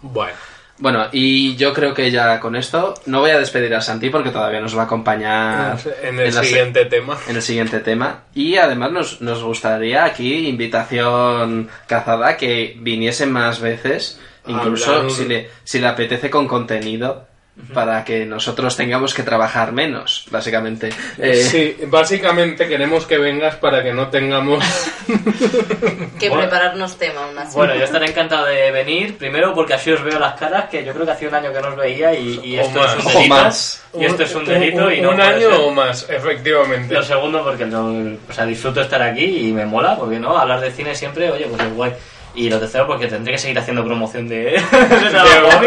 Bueno, 0.00 0.32
Bueno, 0.80 1.06
y 1.10 1.56
yo 1.56 1.72
creo 1.74 1.92
que 1.92 2.10
ya 2.12 2.38
con 2.38 2.54
esto 2.54 2.94
no 3.06 3.18
voy 3.20 3.30
a 3.30 3.38
despedir 3.38 3.74
a 3.74 3.80
Santi 3.80 4.10
porque 4.10 4.30
todavía 4.30 4.60
nos 4.60 4.76
va 4.76 4.82
a 4.82 4.84
acompañar 4.84 5.76
en 6.02 6.20
el 6.20 6.32
siguiente 6.32 6.84
tema. 6.84 7.18
en 7.28 7.36
el 7.36 7.42
siguiente 7.42 7.80
tema. 7.80 8.20
Y 8.34 8.56
además 8.58 8.92
nos, 8.92 9.20
nos 9.20 9.42
gustaría 9.42 10.04
aquí, 10.04 10.46
invitación 10.92 11.68
cazada, 11.86 12.36
que 12.36 12.76
viniese 12.80 13.26
más 13.26 13.60
veces, 13.60 14.20
incluso 14.46 14.94
Hablar- 14.94 15.10
si 15.10 15.24
le, 15.24 15.50
si 15.64 15.80
le 15.80 15.86
apetece 15.88 16.30
con 16.30 16.46
contenido, 16.46 17.26
para 17.74 18.04
que 18.04 18.24
nosotros 18.24 18.76
tengamos 18.76 19.14
que 19.14 19.22
trabajar 19.22 19.72
menos, 19.72 20.26
básicamente. 20.30 20.90
Eh, 21.18 21.34
Sí, 21.48 21.76
básicamente 21.86 22.68
queremos 22.68 23.06
que 23.06 23.18
vengas 23.18 23.56
para 23.56 23.82
que 23.82 23.92
no 23.92 24.08
tengamos... 24.08 24.64
Que 26.18 26.28
Bueno. 26.28 26.42
prepararnos 26.48 26.98
tema 26.98 27.24
aún 27.24 27.38
así. 27.38 27.54
Bueno, 27.54 27.76
yo 27.76 27.84
estaré 27.84 28.06
encantado 28.06 28.46
de 28.46 28.72
venir, 28.72 29.16
primero 29.16 29.54
porque 29.54 29.74
así 29.74 29.92
os 29.92 30.02
veo 30.02 30.18
las 30.18 30.34
caras, 30.34 30.68
que 30.68 30.84
yo 30.84 30.92
creo 30.92 31.06
que 31.06 31.12
hacía 31.12 31.28
un 31.28 31.34
año 31.34 31.52
que 31.52 31.60
no 31.60 31.68
os 31.68 31.76
veía 31.76 32.12
y, 32.12 32.58
esto 32.58 32.80
más. 32.80 32.96
es 32.96 33.04
un 33.04 33.12
delito. 33.12 33.34
más. 33.34 33.84
Y 33.94 34.04
esto 34.04 34.22
es 34.24 34.34
un 34.34 34.44
delito 34.44 34.90
y 34.90 35.00
no 35.00 35.10
Un 35.10 35.20
año 35.20 35.50
ser. 35.50 35.60
o 35.60 35.70
más, 35.70 36.06
efectivamente. 36.10 36.92
Lo 36.92 37.02
segundo 37.02 37.44
porque 37.44 37.66
no, 37.66 38.18
o 38.28 38.32
sea, 38.32 38.46
disfruto 38.46 38.80
estar 38.80 39.00
aquí 39.00 39.48
y 39.48 39.52
me 39.52 39.64
mola, 39.64 39.96
porque 39.96 40.18
no, 40.18 40.36
hablar 40.36 40.60
de 40.60 40.72
cine 40.72 40.94
siempre, 40.94 41.30
oye, 41.30 41.46
pues 41.46 41.62
es 41.62 41.74
guay. 41.74 41.92
Y 42.34 42.48
lo 42.50 42.60
tercero 42.60 42.86
porque 42.86 43.06
tendré 43.08 43.32
que 43.32 43.38
seguir 43.38 43.58
haciendo 43.58 43.84
promoción 43.84 44.28
de, 44.28 44.36
de 44.60 44.60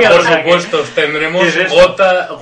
por 0.09 0.19
o 0.19 0.23
sea 0.23 0.43
que- 0.43 0.51
supuesto, 0.51 0.83
tendremos 0.95 1.41
¿Qué 1.53 1.63
es 1.63 1.71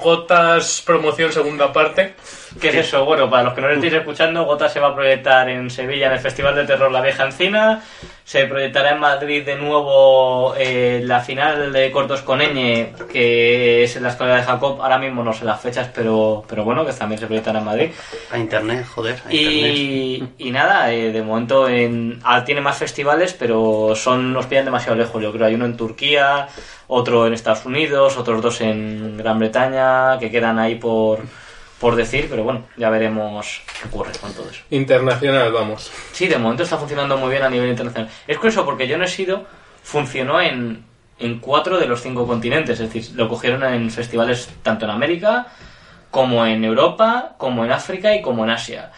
Gotas 0.03 0.83
promoción 0.85 1.31
segunda 1.31 1.71
parte. 1.73 2.13
¿Qué 2.59 2.69
es 2.69 2.75
eso? 2.75 3.05
Bueno, 3.05 3.29
para 3.29 3.43
los 3.43 3.53
que 3.53 3.61
no 3.61 3.67
lo 3.67 3.75
estéis 3.75 3.93
escuchando, 3.93 4.45
Gota 4.45 4.69
se 4.69 4.79
va 4.79 4.89
a 4.89 4.95
proyectar 4.95 5.49
en 5.49 5.69
Sevilla 5.69 6.07
en 6.07 6.13
el 6.13 6.19
Festival 6.19 6.55
de 6.55 6.65
Terror 6.65 6.91
La 6.91 7.01
Vieja 7.01 7.25
Encina. 7.25 7.81
Se 8.23 8.45
proyectará 8.45 8.91
en 8.91 8.99
Madrid 8.99 9.43
de 9.43 9.55
nuevo 9.55 10.53
eh, 10.55 11.01
la 11.03 11.19
final 11.19 11.73
de 11.73 11.91
Cortos 11.91 12.21
con 12.21 12.39
Ñ, 12.39 12.93
que 13.11 13.83
es 13.83 13.95
en 13.95 14.03
la 14.03 14.09
Escuela 14.09 14.35
de 14.35 14.43
Jacob. 14.43 14.81
Ahora 14.81 14.99
mismo 14.99 15.23
no 15.23 15.33
sé 15.33 15.45
las 15.45 15.59
fechas, 15.59 15.89
pero, 15.93 16.43
pero 16.47 16.63
bueno, 16.63 16.85
que 16.85 16.93
también 16.93 17.19
se 17.19 17.25
proyectará 17.25 17.59
en 17.59 17.65
Madrid. 17.65 17.89
A 18.31 18.37
internet, 18.37 18.85
joder, 18.93 19.15
a 19.25 19.33
internet. 19.33 19.73
Y, 19.75 20.23
y 20.37 20.51
nada, 20.51 20.91
eh, 20.91 21.11
de 21.11 21.21
momento 21.23 21.67
en, 21.67 22.19
ah, 22.23 22.43
tiene 22.43 22.61
más 22.61 22.77
festivales, 22.77 23.33
pero 23.33 23.93
son 23.95 24.31
nos 24.33 24.45
pillan 24.45 24.65
demasiado 24.65 24.95
lejos. 24.95 25.21
Yo 25.21 25.31
creo 25.31 25.47
hay 25.47 25.55
uno 25.55 25.65
en 25.65 25.77
Turquía, 25.77 26.47
otro 26.87 27.25
en 27.25 27.33
Estados 27.33 27.65
Unidos, 27.65 28.17
otros 28.17 28.41
dos 28.41 28.61
en 28.61 29.17
Gran 29.17 29.39
Bretaña, 29.39 30.19
que 30.19 30.29
quedan 30.29 30.59
ahí 30.59 30.75
por, 30.75 31.19
por 31.79 31.95
decir, 31.95 32.27
pero 32.29 32.43
bueno, 32.43 32.63
ya 32.77 32.89
veremos 32.89 33.61
qué 33.79 33.87
ocurre 33.87 34.11
con 34.19 34.33
todo 34.33 34.49
eso. 34.49 34.61
Internacional, 34.69 35.51
vamos. 35.51 35.91
Sí, 36.11 36.27
de 36.27 36.37
momento 36.37 36.63
está 36.63 36.77
funcionando 36.77 37.17
muy 37.17 37.29
bien 37.29 37.43
a 37.43 37.49
nivel 37.49 37.69
internacional. 37.69 38.11
Es 38.27 38.37
curioso 38.37 38.65
porque 38.65 38.87
yo 38.87 38.97
no 38.97 39.05
he 39.05 39.07
sido, 39.07 39.45
funcionó 39.81 40.41
en, 40.41 40.83
en 41.19 41.39
cuatro 41.39 41.79
de 41.79 41.85
los 41.85 42.01
cinco 42.01 42.27
continentes, 42.27 42.79
es 42.79 42.91
decir, 42.91 43.15
lo 43.15 43.29
cogieron 43.29 43.63
en 43.63 43.89
festivales 43.91 44.49
tanto 44.61 44.85
en 44.85 44.91
América, 44.91 45.47
como 46.11 46.45
en 46.45 46.63
Europa, 46.63 47.35
como 47.37 47.63
en 47.63 47.71
África 47.71 48.13
y 48.15 48.21
como 48.21 48.43
en 48.43 48.49
Asia. 48.51 48.91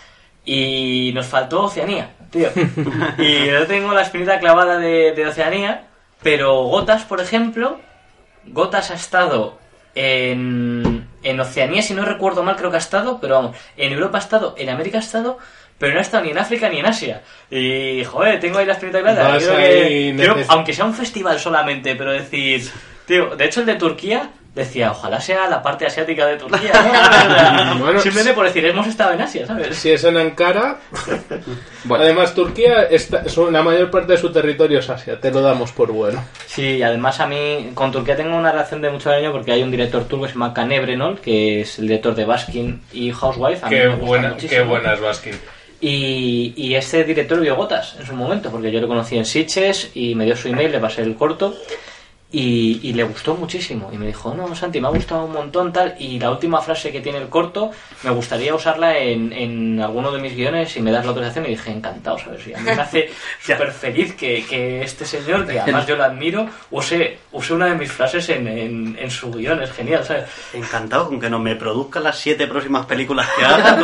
Y 0.44 1.12
nos 1.14 1.28
faltó 1.28 1.64
Oceanía, 1.64 2.16
tío. 2.32 2.50
Y 3.20 3.46
yo 3.46 3.68
tengo 3.68 3.94
la 3.94 4.02
espinita 4.02 4.40
clavada 4.40 4.80
de, 4.80 5.12
de 5.12 5.28
Oceanía, 5.28 5.88
pero 6.24 6.64
Gotas, 6.64 7.04
por 7.04 7.22
ejemplo, 7.22 7.80
Gotas 8.46 8.90
ha 8.90 8.96
estado 8.96 9.60
en, 9.94 11.01
en 11.24 11.40
Oceanía, 11.40 11.82
si 11.82 11.94
no 11.94 12.04
recuerdo 12.06 12.44
mal, 12.44 12.56
creo 12.56 12.70
que 12.72 12.78
ha 12.78 12.80
estado, 12.80 13.20
pero 13.22 13.36
vamos, 13.36 13.58
en 13.78 13.92
Europa 13.94 14.18
ha 14.18 14.22
estado, 14.22 14.56
en 14.58 14.70
América 14.70 14.98
ha 14.98 15.02
estado, 15.02 15.38
pero 15.78 15.94
no 15.94 16.00
ha 16.00 16.02
estado 16.04 16.24
ni 16.24 16.32
en 16.32 16.38
África 16.38 16.70
ni 16.70 16.80
en 16.80 16.86
Asia. 16.86 17.22
Y, 17.50 18.04
joder, 18.06 18.40
tengo 18.40 18.58
ahí 18.60 18.66
la 18.66 18.74
espinita 18.74 19.02
clavada. 19.02 19.30
Vas 19.30 19.38
Quiero 19.44 19.58
ahí 19.58 19.64
que- 19.70 20.14
quiero- 20.18 20.36
aunque 20.50 20.74
sea 20.74 20.86
un 20.86 20.94
festival 20.94 21.40
solamente, 21.40 21.96
pero 21.96 22.12
decir, 22.12 22.70
tío, 23.06 23.36
de 23.36 23.46
hecho 23.46 23.62
el 23.62 23.66
de 23.66 23.76
Turquía 23.76 24.30
decía, 24.54 24.92
ojalá 24.92 25.22
sea 25.22 25.48
la 25.50 25.62
parte 25.62 25.86
asiática 25.86 26.28
de 26.28 26.38
Turquía. 26.38 26.74
simplemente 28.02 28.34
por 28.34 28.46
decir, 28.46 28.66
hemos 28.66 28.86
estado 28.88 29.14
en 29.14 29.22
Asia, 29.22 29.48
¿sabes? 29.48 29.78
Si 29.78 29.92
es 29.92 30.04
en 30.04 30.18
Ankara, 30.18 30.78
bueno, 31.86 32.04
además 32.04 32.34
Turquía, 32.34 32.84
está, 32.84 33.24
la 33.50 33.64
mayor 33.64 33.90
parte 33.90 34.14
de 34.14 34.18
su 34.18 34.32
territorio 34.32 34.80
es 34.80 34.90
Asia, 34.90 35.20
te 35.20 35.32
lo 35.32 35.42
damos 35.42 35.72
por 35.72 35.92
bueno. 35.92 36.24
Sí, 36.48 36.78
y 36.78 36.84
además 36.84 37.20
a 37.22 37.28
mí 37.28 37.72
con 37.74 37.92
Turquía 37.92 38.16
tengo 38.16 38.36
una 38.36 38.52
relación 38.52 38.82
de 38.82 38.90
mucho 38.90 39.10
cariño 39.10 39.32
porque 39.32 39.54
hay 39.54 39.64
un 39.64 39.72
director 39.72 40.04
turco 40.06 40.26
que 40.26 40.30
se 40.30 40.34
llama 40.34 40.54
Kan 40.54 40.72
Evrenol, 40.72 41.22
que 41.22 41.62
es 41.62 41.80
el 41.80 41.88
director 41.88 42.14
de 42.14 42.26
Baskin 42.26 42.82
y 42.92 43.12
Housewife. 43.12 43.66
A 43.66 43.70
mí 43.70 43.76
Qué 43.76 43.88
me 43.88 43.96
gusta 43.96 44.06
buena, 44.06 44.38
qué 44.38 44.62
buena 44.62 44.94
es 44.94 45.00
Baskin. 45.00 45.40
Y, 45.80 46.54
y 46.58 46.76
este 46.76 47.04
director 47.04 47.40
vio 47.40 47.56
Gotas 47.56 47.96
en 48.00 48.06
su 48.06 48.14
momento, 48.14 48.52
porque 48.52 48.72
yo 48.72 48.80
lo 48.82 48.88
conocí 48.88 49.18
en 49.18 49.26
Sitges 49.26 49.90
y 49.96 50.14
me 50.14 50.26
dio 50.26 50.36
su 50.36 50.50
email, 50.50 50.72
le 50.72 50.80
pasé 50.80 51.02
el 51.02 51.16
corto 51.16 51.56
y, 52.32 52.80
y 52.82 52.94
le 52.94 53.04
gustó 53.04 53.36
muchísimo. 53.36 53.90
Y 53.92 53.98
me 53.98 54.08
dijo, 54.08 54.34
no, 54.34 54.56
Santi, 54.56 54.80
me 54.80 54.88
ha 54.88 54.92
gustado 54.92 55.26
un 55.26 55.34
montón 55.34 55.74
tal. 55.74 55.96
Y 56.00 56.18
la 56.20 56.32
última 56.32 56.62
frase 56.62 56.92
que 56.92 57.02
tiene 57.02 57.18
el 57.18 57.28
corto, 57.28 57.72
me 58.04 58.12
gustaría 58.12 58.56
usarla 58.56 58.98
en, 58.98 59.34
en 59.34 59.82
alguno 59.82 60.12
de 60.12 60.22
mis 60.22 60.36
guiones 60.36 60.76
y 60.78 60.82
me 60.82 60.92
das 60.92 61.04
la 61.04 61.10
autorización. 61.10 61.46
Y 61.46 61.50
dije, 61.50 61.72
encantado, 61.72 62.18
¿sabes? 62.18 62.48
Y 62.48 62.54
a 62.54 62.58
mí 62.60 62.64
me 62.64 62.72
hace 62.72 63.12
súper 63.42 63.72
feliz 63.72 64.16
que, 64.16 64.46
que 64.46 64.82
este 64.82 65.06
señor, 65.06 65.46
que 65.46 65.60
además 65.62 65.86
yo 65.86 65.96
lo 65.98 66.06
admiro, 66.06 66.48
use, 66.72 67.20
use 67.34 67.54
una 67.54 67.66
de 67.66 67.76
mis 67.76 67.92
frases 67.92 68.30
en, 68.30 68.48
en, 68.48 68.98
en 68.98 69.12
su 69.12 69.32
guion. 69.32 69.62
Es 69.62 69.72
genial, 69.72 70.06
¿sabes? 70.06 70.26
Encantado 70.54 71.10
con 71.10 71.20
que 71.20 71.30
no 71.30 71.40
me 71.40 71.56
produzca 71.56 72.00
las 72.00 72.18
siete 72.18 72.48
próximas 72.48 72.86
películas 72.86 73.28
que 73.38 73.44
haga. 73.44 73.78
Tú 73.82 73.84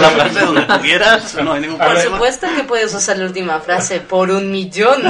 la 0.00 0.10
frase 0.10 0.40
donde 0.40 0.62
tú 0.62 0.80
quieras, 0.80 1.34
no 1.42 1.52
hay 1.52 1.60
ningún 1.60 1.78
Por 1.78 1.96
supuesto 1.98 2.46
que 2.56 2.64
puedes 2.64 2.92
usar 2.94 3.18
la 3.18 3.26
última 3.26 3.60
frase 3.60 4.00
por 4.00 4.30
un 4.30 4.50
millón. 4.50 5.02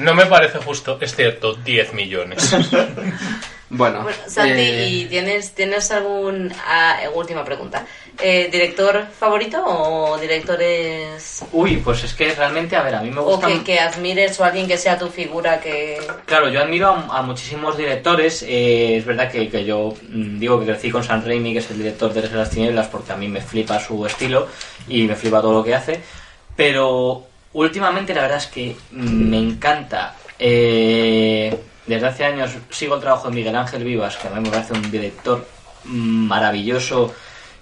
No 0.00 0.14
me 0.14 0.26
parece 0.26 0.58
justo, 0.58 0.98
es 1.00 1.14
cierto, 1.14 1.54
10 1.54 1.92
millones. 1.92 2.50
bueno. 3.70 4.02
Bueno, 4.02 4.18
Santi, 4.26 4.60
eh, 4.60 4.88
¿y 4.88 5.04
tienes, 5.06 5.54
tienes 5.54 5.90
algún... 5.90 6.52
ah, 6.66 6.98
última 7.14 7.44
pregunta. 7.44 7.84
Eh, 8.18 8.48
¿Director 8.50 9.06
favorito 9.18 9.62
o 9.64 10.18
directores... 10.18 11.44
Uy, 11.52 11.76
pues 11.78 12.04
es 12.04 12.14
que 12.14 12.34
realmente, 12.34 12.76
a 12.76 12.82
ver, 12.82 12.94
a 12.94 13.02
mí 13.02 13.10
me 13.10 13.20
o 13.20 13.24
gusta... 13.24 13.46
que, 13.46 13.62
que 13.62 13.78
admires 13.78 14.38
o 14.40 14.44
alguien 14.44 14.66
que 14.66 14.78
sea 14.78 14.98
tu 14.98 15.08
figura 15.08 15.60
que... 15.60 15.98
Claro, 16.24 16.48
yo 16.48 16.60
admiro 16.60 16.88
a, 16.88 17.18
a 17.18 17.22
muchísimos 17.22 17.76
directores. 17.76 18.42
eh, 18.42 18.96
es 18.96 19.04
verdad 19.04 19.30
que, 19.30 19.48
que 19.48 19.64
yo 19.64 19.94
mm, 20.08 20.38
digo 20.38 20.58
que 20.60 20.66
crecí 20.66 20.90
con 20.90 21.04
San 21.04 21.24
Raimi, 21.24 21.52
que 21.52 21.58
es 21.60 21.70
el 21.70 21.78
director 21.78 22.12
de 22.12 22.28
las 22.28 22.50
Tinieblas, 22.50 22.88
porque 22.88 23.12
a 23.12 23.16
mí 23.16 23.28
me 23.28 23.40
flipa 23.40 23.78
su 23.78 24.04
estilo 24.06 24.48
y 24.88 25.04
me 25.04 25.14
flipa 25.14 25.40
todo 25.40 25.52
lo 25.52 25.64
que 25.64 25.74
hace. 25.74 26.00
Pero 26.56 27.29
últimamente 27.52 28.14
la 28.14 28.22
verdad 28.22 28.38
es 28.38 28.46
que 28.46 28.76
me 28.92 29.38
encanta. 29.38 30.14
eh, 30.38 31.58
desde 31.86 32.06
hace 32.06 32.24
años 32.24 32.52
sigo 32.70 32.94
el 32.94 33.00
trabajo 33.00 33.28
de 33.28 33.34
Miguel 33.34 33.56
Ángel 33.56 33.82
Vivas, 33.82 34.16
que 34.16 34.28
a 34.28 34.30
mí 34.30 34.40
me 34.40 34.50
parece 34.50 34.74
un 34.74 34.90
director 34.90 35.44
maravilloso 35.84 37.12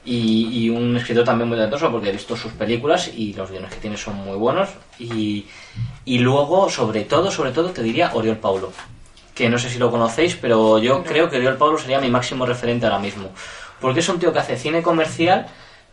y, 0.05 0.65
y 0.65 0.70
un 0.70 0.97
escritor 0.97 1.24
también 1.24 1.48
muy 1.48 1.56
talentoso 1.56 1.90
porque 1.90 2.10
he 2.10 2.12
visto 2.12 2.36
sus 2.36 2.52
películas 2.52 3.10
y 3.15 3.32
los 3.32 3.51
guiones 3.51 3.70
que 3.73 3.81
tiene 3.81 3.97
son 3.97 4.16
muy 4.16 4.36
buenos. 4.36 4.69
Y, 4.98 5.47
y 6.05 6.19
luego 6.19 6.69
sobre 6.69 7.05
todo 7.05 7.31
sobre 7.31 7.52
todo 7.52 7.70
te 7.70 7.82
diría 7.82 8.10
Oriol 8.15 8.36
Paulo 8.36 8.73
que 9.35 9.48
no 9.48 9.56
sé 9.56 9.70
si 9.70 9.78
lo 9.78 9.90
conocéis 9.90 10.35
pero 10.35 10.78
yo 10.78 11.05
creo 11.05 11.31
que 11.31 11.36
Oriol 11.36 11.56
Paulo 11.56 11.78
sería 11.78 12.01
mi 12.01 12.10
máximo 12.10 12.44
referente 12.44 12.86
ahora 12.86 12.98
mismo. 12.98 13.31
Porque 13.81 14.01
es 14.01 14.09
un 14.09 14.19
tío 14.19 14.32
que 14.32 14.40
hace 14.40 14.56
cine 14.56 14.82
comercial 14.82 15.47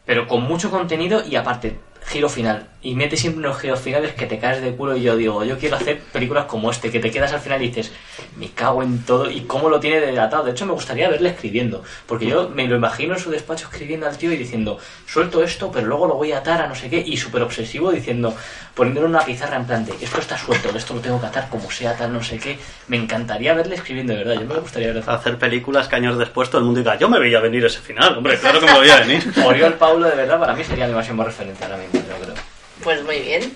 pero 0.05 0.27
con 0.27 0.43
mucho 0.43 0.69
contenido 0.71 1.23
y 1.25 1.35
aparte 1.35 1.79
giro 2.05 2.27
final 2.27 2.67
y 2.85 2.93
mete 2.93 3.17
siempre 3.17 3.39
unos 3.39 3.59
giros 3.59 3.79
finales 3.79 4.13
que 4.13 4.27
te 4.27 4.37
caes 4.37 4.61
de 4.61 4.75
culo 4.75 4.95
y 4.95 5.01
yo 5.01 5.17
digo, 5.17 5.43
yo 5.43 5.57
quiero 5.57 5.75
hacer 5.75 6.01
películas 6.13 6.45
como 6.45 6.69
este, 6.69 6.91
que 6.91 6.99
te 6.99 7.09
quedas 7.09 7.33
al 7.33 7.39
final 7.39 7.59
y 7.63 7.69
dices, 7.69 7.91
me 8.37 8.49
cago 8.49 8.83
en 8.83 9.03
todo 9.03 9.31
y 9.31 9.41
cómo 9.41 9.69
lo 9.69 9.79
tiene 9.79 10.01
delatado. 10.01 10.43
De 10.43 10.51
hecho, 10.51 10.67
me 10.67 10.73
gustaría 10.73 11.09
verle 11.09 11.29
escribiendo, 11.29 11.83
porque 12.05 12.27
yo 12.27 12.47
me 12.49 12.67
lo 12.67 12.75
imagino 12.75 13.15
en 13.15 13.19
su 13.19 13.31
despacho 13.31 13.69
escribiendo 13.71 14.05
al 14.05 14.19
tío 14.19 14.31
y 14.31 14.37
diciendo, 14.37 14.77
suelto 15.07 15.43
esto, 15.43 15.71
pero 15.71 15.87
luego 15.87 16.05
lo 16.05 16.13
voy 16.13 16.31
a 16.33 16.37
atar 16.37 16.61
a 16.61 16.67
no 16.67 16.75
sé 16.75 16.87
qué, 16.87 17.03
y 17.03 17.17
súper 17.17 17.41
obsesivo 17.41 17.91
diciendo, 17.91 18.35
poniéndole 18.75 19.07
una 19.07 19.25
pizarra 19.25 19.57
en 19.57 19.65
plan 19.65 19.83
de, 19.83 19.93
esto 19.99 20.19
está 20.19 20.37
suelto, 20.37 20.69
esto 20.77 20.93
lo 20.93 20.99
tengo 20.99 21.19
que 21.19 21.25
atar 21.25 21.49
como 21.49 21.71
sea, 21.71 21.97
tal, 21.97 22.13
no 22.13 22.21
sé 22.21 22.37
qué. 22.37 22.59
Me 22.87 22.97
encantaría 22.97 23.55
verle 23.55 23.77
escribiendo, 23.77 24.13
de 24.13 24.23
verdad, 24.23 24.39
yo 24.39 24.47
me 24.47 24.59
gustaría 24.59 24.89
verle 24.89 25.03
Hacer 25.07 25.39
películas 25.39 25.87
que 25.87 25.95
años 25.95 26.19
después 26.19 26.51
todo 26.51 26.59
el 26.59 26.65
mundo 26.65 26.81
diga, 26.81 26.99
yo 26.99 27.09
me 27.09 27.17
veía 27.17 27.39
venir 27.39 27.65
ese 27.65 27.79
final, 27.79 28.15
hombre, 28.15 28.37
claro 28.37 28.59
que 28.59 28.67
me 28.67 28.79
veía 28.79 28.99
venir. 28.99 29.33
Oriol 29.43 29.73
Paulo, 29.73 30.07
de 30.07 30.15
verdad, 30.15 30.39
para 30.39 30.53
mí 30.53 30.63
sería 30.63 30.85
mi 30.85 30.93
máximo 30.93 31.23
referente 31.23 31.63
ahora 31.63 31.77
mismo, 31.77 31.99
yo 31.99 32.23
creo. 32.23 32.54
Pues 32.85 33.03
muy 33.03 33.19
bien. 33.19 33.51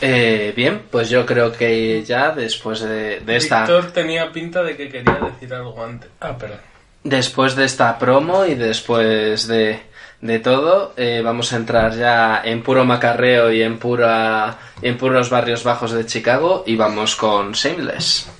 Eh, 0.00 0.52
bien, 0.56 0.82
pues 0.90 1.10
yo 1.10 1.26
creo 1.26 1.52
que 1.52 2.04
ya 2.04 2.30
después 2.30 2.80
de, 2.80 3.18
de 3.18 3.36
esta 3.36 3.62
Víctor 3.62 3.90
tenía 3.90 4.30
pinta 4.32 4.62
de 4.62 4.76
que 4.76 4.88
quería 4.88 5.18
decir 5.32 5.52
algo 5.52 5.84
antes. 5.84 6.08
Ah, 6.20 6.38
perdón. 6.38 6.58
después 7.02 7.56
de 7.56 7.64
esta 7.64 7.98
promo 7.98 8.44
y 8.46 8.54
después 8.54 9.48
de, 9.48 9.80
de 10.20 10.38
todo, 10.38 10.94
eh, 10.96 11.20
vamos 11.24 11.52
a 11.52 11.56
entrar 11.56 11.96
ya 11.96 12.40
en 12.44 12.62
puro 12.62 12.84
macarreo 12.84 13.50
y 13.50 13.60
en 13.62 13.78
pura 13.80 14.56
en 14.82 14.96
puros 14.96 15.30
barrios 15.30 15.64
bajos 15.64 15.90
de 15.90 16.06
Chicago 16.06 16.62
y 16.64 16.76
vamos 16.76 17.16
con 17.16 17.50
Shameless. 17.52 18.30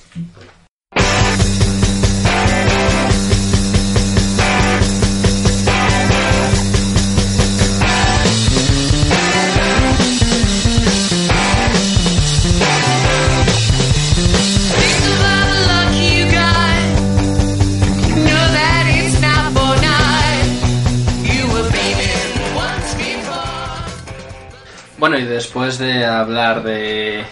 Bueno, 24.98 25.16
y 25.16 25.24
después 25.24 25.78
de 25.78 26.04
hablar 26.04 26.64
de 26.64 27.24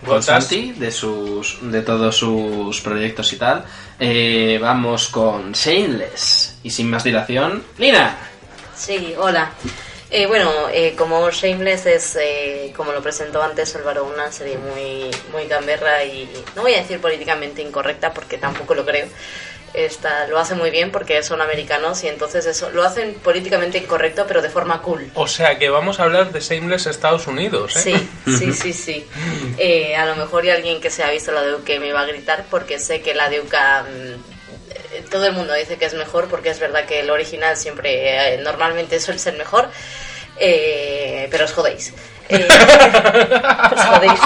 con 0.00 0.08
Gotas. 0.08 0.24
Santi, 0.24 0.72
de 0.72 0.90
sus 0.90 1.58
de 1.60 1.82
todos 1.82 2.16
sus 2.16 2.80
proyectos 2.80 3.30
y 3.34 3.36
tal, 3.36 3.64
eh, 3.98 4.58
vamos 4.60 5.08
con 5.08 5.52
Shameless. 5.52 6.56
Y 6.62 6.70
sin 6.70 6.88
más 6.88 7.04
dilación, 7.04 7.62
Lina. 7.76 8.16
Sí, 8.74 9.14
hola. 9.18 9.50
Eh, 10.12 10.26
bueno, 10.26 10.50
eh, 10.72 10.94
como 10.96 11.30
Shameless 11.30 11.86
es, 11.86 12.16
eh, 12.20 12.72
como 12.74 12.90
lo 12.90 13.00
presentó 13.00 13.40
antes 13.42 13.76
Álvaro, 13.76 14.04
una 14.04 14.32
serie 14.32 14.58
muy, 14.58 15.08
muy 15.30 15.46
gamberra 15.46 16.02
y 16.02 16.28
no 16.56 16.62
voy 16.62 16.74
a 16.74 16.78
decir 16.78 17.00
políticamente 17.00 17.62
incorrecta 17.62 18.12
porque 18.12 18.36
tampoco 18.38 18.74
lo 18.74 18.84
creo. 18.84 19.06
Esta, 19.72 20.26
lo 20.26 20.38
hace 20.38 20.56
muy 20.56 20.70
bien 20.70 20.90
porque 20.90 21.22
son 21.22 21.40
americanos 21.40 22.02
y 22.02 22.08
entonces 22.08 22.44
eso 22.44 22.70
lo 22.70 22.82
hacen 22.82 23.14
políticamente 23.14 23.78
incorrecto 23.78 24.24
pero 24.26 24.42
de 24.42 24.50
forma 24.50 24.82
cool. 24.82 25.10
O 25.14 25.28
sea 25.28 25.58
que 25.58 25.68
vamos 25.68 26.00
a 26.00 26.04
hablar 26.04 26.32
de 26.32 26.40
Shameless 26.40 26.86
Estados 26.86 27.28
Unidos, 27.28 27.76
¿eh? 27.76 27.80
Sí, 27.80 28.08
sí, 28.38 28.52
sí, 28.52 28.72
sí. 28.72 29.06
Eh, 29.58 29.94
a 29.94 30.06
lo 30.06 30.16
mejor 30.16 30.42
hay 30.42 30.50
alguien 30.50 30.80
que 30.80 30.90
se 30.90 31.04
ha 31.04 31.10
visto 31.10 31.30
la 31.30 31.42
de 31.42 31.54
UK 31.54 31.78
me 31.78 31.92
va 31.92 32.00
a 32.00 32.06
gritar 32.06 32.46
porque 32.50 32.80
sé 32.80 33.00
que 33.00 33.14
la 33.14 33.28
de 33.28 33.40
UK 33.40 33.54
mm, 33.54 34.40
todo 35.10 35.26
el 35.26 35.32
mundo 35.32 35.54
dice 35.54 35.76
que 35.76 35.84
es 35.84 35.94
mejor 35.94 36.28
porque 36.28 36.50
es 36.50 36.58
verdad 36.58 36.84
que 36.84 37.00
el 37.00 37.10
original 37.10 37.56
siempre 37.56 38.34
eh, 38.34 38.38
normalmente 38.38 38.98
suele 39.00 39.18
ser 39.18 39.34
mejor. 39.36 39.68
Eh, 40.38 41.28
pero 41.30 41.44
os 41.44 41.52
jodéis. 41.52 41.92
Eh, 42.28 42.48
os 43.74 43.84
jodéis. 43.84 44.20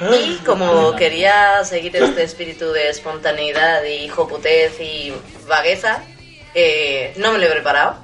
Y 0.00 0.36
como 0.44 0.96
quería 0.96 1.64
seguir 1.64 1.94
este 1.96 2.22
espíritu 2.22 2.72
de 2.72 2.88
espontaneidad 2.90 3.84
y 3.84 4.08
joputez 4.08 4.80
y 4.80 5.12
vagueza, 5.46 6.02
eh, 6.54 7.12
no 7.16 7.32
me 7.32 7.38
lo 7.38 7.46
he 7.46 7.50
preparado. 7.50 7.96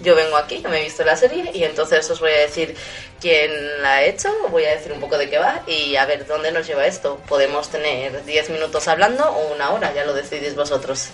Yo 0.00 0.16
vengo 0.16 0.36
aquí, 0.36 0.60
no 0.60 0.70
me 0.70 0.80
he 0.80 0.84
visto 0.84 1.04
la 1.04 1.14
serie 1.14 1.50
y 1.52 1.62
entonces 1.62 2.08
os 2.10 2.20
voy 2.20 2.30
a 2.30 2.38
decir 2.38 2.74
quién 3.20 3.50
la 3.82 3.96
ha 3.96 4.04
hecho, 4.04 4.30
voy 4.50 4.64
a 4.64 4.70
decir 4.70 4.92
un 4.92 5.00
poco 5.00 5.18
de 5.18 5.28
qué 5.28 5.38
va 5.38 5.62
y 5.66 5.96
a 5.96 6.06
ver 6.06 6.26
dónde 6.26 6.52
nos 6.52 6.66
lleva 6.66 6.86
esto. 6.86 7.20
Podemos 7.28 7.70
tener 7.70 8.24
10 8.24 8.50
minutos 8.50 8.88
hablando 8.88 9.24
o 9.24 9.52
una 9.54 9.70
hora, 9.70 9.92
ya 9.92 10.04
lo 10.04 10.14
decidís 10.14 10.56
vosotros. 10.56 11.08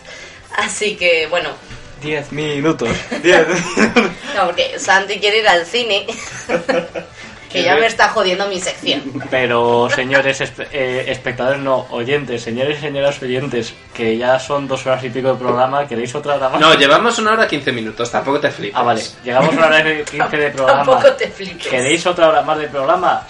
Así 0.56 0.96
que 0.96 1.26
bueno, 1.26 1.50
10 2.00 2.32
minutos. 2.32 2.88
10 3.22 3.46
no, 4.36 4.46
porque 4.46 4.78
Santi 4.78 5.18
quiere 5.18 5.38
ir 5.38 5.48
al 5.48 5.66
cine, 5.66 6.06
que 7.56 7.62
ya 7.64 7.74
me 7.76 7.86
está 7.86 8.08
jodiendo 8.10 8.46
mi 8.48 8.60
sección. 8.60 9.02
Pero, 9.30 9.88
señores 9.94 10.40
espe- 10.40 10.68
eh, 10.72 11.04
espectadores, 11.08 11.60
no, 11.60 11.86
oyentes, 11.90 12.42
señores 12.42 12.78
y 12.78 12.80
señoras 12.82 13.20
oyentes, 13.22 13.74
que 13.94 14.16
ya 14.16 14.38
son 14.38 14.66
dos 14.68 14.86
horas 14.86 15.02
y 15.04 15.10
pico 15.10 15.28
de 15.28 15.34
programa, 15.38 15.86
¿queréis 15.86 16.14
otra 16.14 16.36
hora 16.36 16.48
más? 16.48 16.60
No, 16.60 16.74
llevamos 16.74 17.18
una 17.18 17.32
hora 17.32 17.46
15 17.46 17.72
minutos, 17.72 18.10
tampoco 18.10 18.40
te 18.40 18.50
flipes. 18.50 18.76
Ah, 18.78 18.82
vale, 18.82 19.02
llegamos 19.24 19.54
a 19.54 19.56
una 19.58 19.66
hora 19.66 19.92
y 19.92 20.04
15 20.04 20.36
de 20.36 20.50
programa. 20.50 20.84
Tampoco 20.84 21.12
te 21.16 21.28
flipes. 21.28 21.66
¿Queréis 21.66 22.06
otra 22.06 22.28
hora 22.28 22.42
más 22.42 22.58
de 22.58 22.68
programa? 22.68 23.26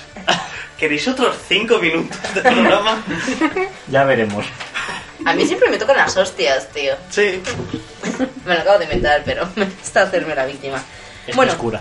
¿Queréis 0.78 1.08
otros 1.08 1.34
5 1.48 1.78
minutos 1.78 2.18
de 2.34 2.40
programa? 2.42 3.02
Ya 3.88 4.04
veremos. 4.04 4.44
A 5.24 5.32
mí 5.32 5.46
siempre 5.46 5.70
me 5.70 5.78
tocan 5.78 5.96
las 5.96 6.16
hostias, 6.16 6.68
tío. 6.72 6.94
Sí. 7.10 7.42
Me 8.44 8.54
lo 8.54 8.60
acabo 8.60 8.78
de 8.78 8.84
inventar, 8.84 9.22
pero 9.24 9.48
me 9.56 9.64
está 9.64 10.02
hacerme 10.02 10.34
la 10.34 10.44
víctima. 10.44 10.82
Es 11.26 11.34
Bueno, 11.34 11.52
oscura. 11.52 11.80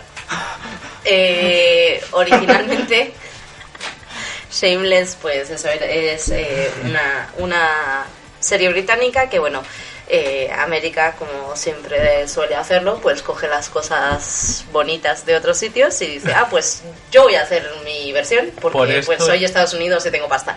Eh, 1.05 2.03
originalmente 2.11 3.13
Shameless, 4.51 5.17
pues 5.21 5.49
eso 5.49 5.69
es 5.69 6.29
eh, 6.29 6.71
una, 6.83 7.29
una 7.37 8.05
serie 8.39 8.69
británica 8.69 9.29
que, 9.29 9.39
bueno, 9.39 9.63
eh, 10.07 10.49
América, 10.59 11.15
como 11.17 11.55
siempre 11.55 12.27
suele 12.27 12.55
hacerlo, 12.55 12.99
pues 13.01 13.21
coge 13.21 13.47
las 13.47 13.69
cosas 13.69 14.63
bonitas 14.71 15.25
de 15.25 15.35
otros 15.35 15.57
sitios 15.57 15.99
y 16.01 16.07
dice, 16.07 16.33
ah, 16.33 16.47
pues 16.49 16.83
yo 17.11 17.23
voy 17.23 17.35
a 17.35 17.41
hacer 17.41 17.67
mi 17.83 18.11
versión 18.13 18.51
porque 18.61 18.77
Por 18.77 18.91
esto- 18.91 19.05
pues 19.07 19.23
soy 19.25 19.43
Estados 19.43 19.73
Unidos 19.73 20.05
y 20.05 20.11
tengo 20.11 20.27
pasta. 20.29 20.55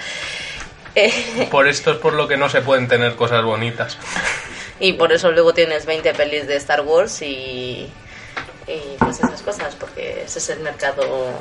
Eh, 0.94 1.48
Por 1.50 1.68
esto 1.68 1.92
es 1.92 1.98
por 1.98 2.12
lo 2.14 2.26
que 2.28 2.36
no 2.36 2.48
se 2.48 2.60
pueden 2.60 2.88
tener 2.88 3.14
cosas 3.16 3.42
bonitas. 3.44 3.96
Y 4.80 4.92
por 4.92 5.12
eso 5.12 5.32
luego 5.32 5.52
tienes 5.54 5.86
20 5.86 6.14
pelis 6.14 6.46
de 6.46 6.54
Star 6.54 6.82
Wars 6.82 7.20
y, 7.22 7.90
y 8.68 8.96
pues 8.98 9.18
esas 9.18 9.42
cosas, 9.42 9.74
porque 9.74 10.22
ese 10.22 10.38
es 10.38 10.48
el 10.50 10.60
mercado... 10.60 11.40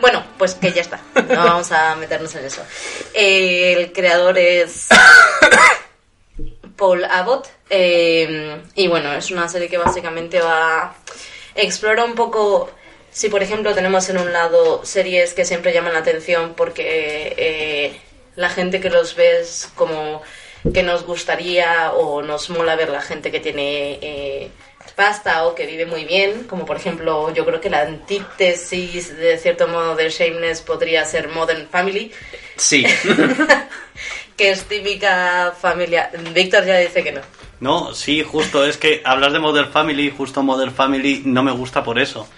Bueno, 0.00 0.24
pues 0.38 0.54
que 0.54 0.72
ya 0.72 0.82
está, 0.82 1.00
no 1.14 1.44
vamos 1.44 1.72
a 1.72 1.96
meternos 1.96 2.34
en 2.36 2.44
eso. 2.44 2.62
Eh, 3.14 3.74
el 3.76 3.92
creador 3.92 4.38
es 4.38 4.88
Paul 6.76 7.04
Abbott 7.04 7.48
eh, 7.70 8.60
y 8.74 8.86
bueno, 8.86 9.12
es 9.12 9.30
una 9.30 9.48
serie 9.48 9.68
que 9.68 9.78
básicamente 9.78 10.40
va... 10.40 10.94
explora 11.54 12.04
un 12.04 12.14
poco... 12.14 12.70
Si 13.10 13.28
por 13.28 13.42
ejemplo 13.42 13.74
tenemos 13.74 14.08
en 14.10 14.18
un 14.18 14.32
lado 14.32 14.84
series 14.84 15.34
que 15.34 15.44
siempre 15.44 15.72
llaman 15.72 15.94
la 15.94 16.00
atención 16.00 16.54
porque 16.54 17.34
eh, 17.36 18.00
la 18.36 18.50
gente 18.50 18.80
que 18.80 18.90
los 18.90 19.16
ves 19.16 19.68
como 19.74 20.22
que 20.72 20.82
nos 20.82 21.04
gustaría 21.04 21.92
o 21.92 22.22
nos 22.22 22.50
mola 22.50 22.76
ver 22.76 22.90
la 22.90 23.00
gente 23.00 23.32
que 23.32 23.40
tiene 23.40 23.98
eh, 24.00 24.50
pasta 24.98 25.44
o 25.46 25.54
que 25.54 25.64
vive 25.64 25.86
muy 25.86 26.04
bien, 26.04 26.42
como 26.48 26.66
por 26.66 26.76
ejemplo 26.76 27.32
yo 27.32 27.46
creo 27.46 27.60
que 27.60 27.70
la 27.70 27.82
antítesis 27.82 29.16
de 29.16 29.38
cierto 29.38 29.68
modo 29.68 29.94
de 29.94 30.10
Shameless 30.10 30.60
podría 30.62 31.04
ser 31.04 31.28
Modern 31.28 31.68
Family, 31.68 32.10
Sí. 32.56 32.84
que 34.36 34.50
es 34.50 34.64
típica 34.64 35.52
familia. 35.60 36.10
Víctor 36.34 36.64
ya 36.66 36.78
dice 36.78 37.04
que 37.04 37.12
no. 37.12 37.20
No, 37.60 37.94
sí, 37.94 38.24
justo, 38.24 38.64
es 38.66 38.76
que 38.76 39.00
hablas 39.04 39.32
de 39.32 39.38
Modern 39.38 39.70
Family, 39.70 40.10
justo 40.16 40.42
Modern 40.42 40.72
Family 40.72 41.22
no 41.24 41.44
me 41.44 41.52
gusta 41.52 41.84
por 41.84 42.00
eso. 42.00 42.28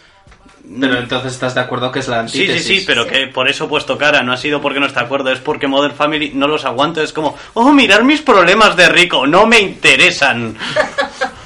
Pero 0.78 0.98
entonces 0.98 1.32
estás 1.32 1.54
de 1.54 1.62
acuerdo 1.62 1.90
que 1.90 2.00
es 2.00 2.08
la 2.08 2.28
Sí, 2.28 2.42
antítesis. 2.42 2.66
sí, 2.66 2.78
sí, 2.80 2.84
pero 2.86 3.06
que 3.06 3.26
por 3.28 3.48
eso 3.48 3.64
he 3.64 3.68
puesto 3.68 3.96
cara, 3.96 4.22
no 4.22 4.32
ha 4.34 4.36
sido 4.36 4.60
porque 4.60 4.80
no 4.80 4.86
esté 4.86 5.00
de 5.00 5.06
acuerdo, 5.06 5.32
es 5.32 5.40
porque 5.40 5.66
Modern 5.66 5.94
Family 5.94 6.32
no 6.34 6.46
los 6.46 6.66
aguanto, 6.66 7.02
es 7.02 7.14
como, 7.14 7.36
oh, 7.54 7.72
mirar 7.72 8.04
mis 8.04 8.20
problemas 8.20 8.76
de 8.76 8.88
rico, 8.90 9.26
no 9.26 9.46
me 9.46 9.58
interesan. 9.60 10.56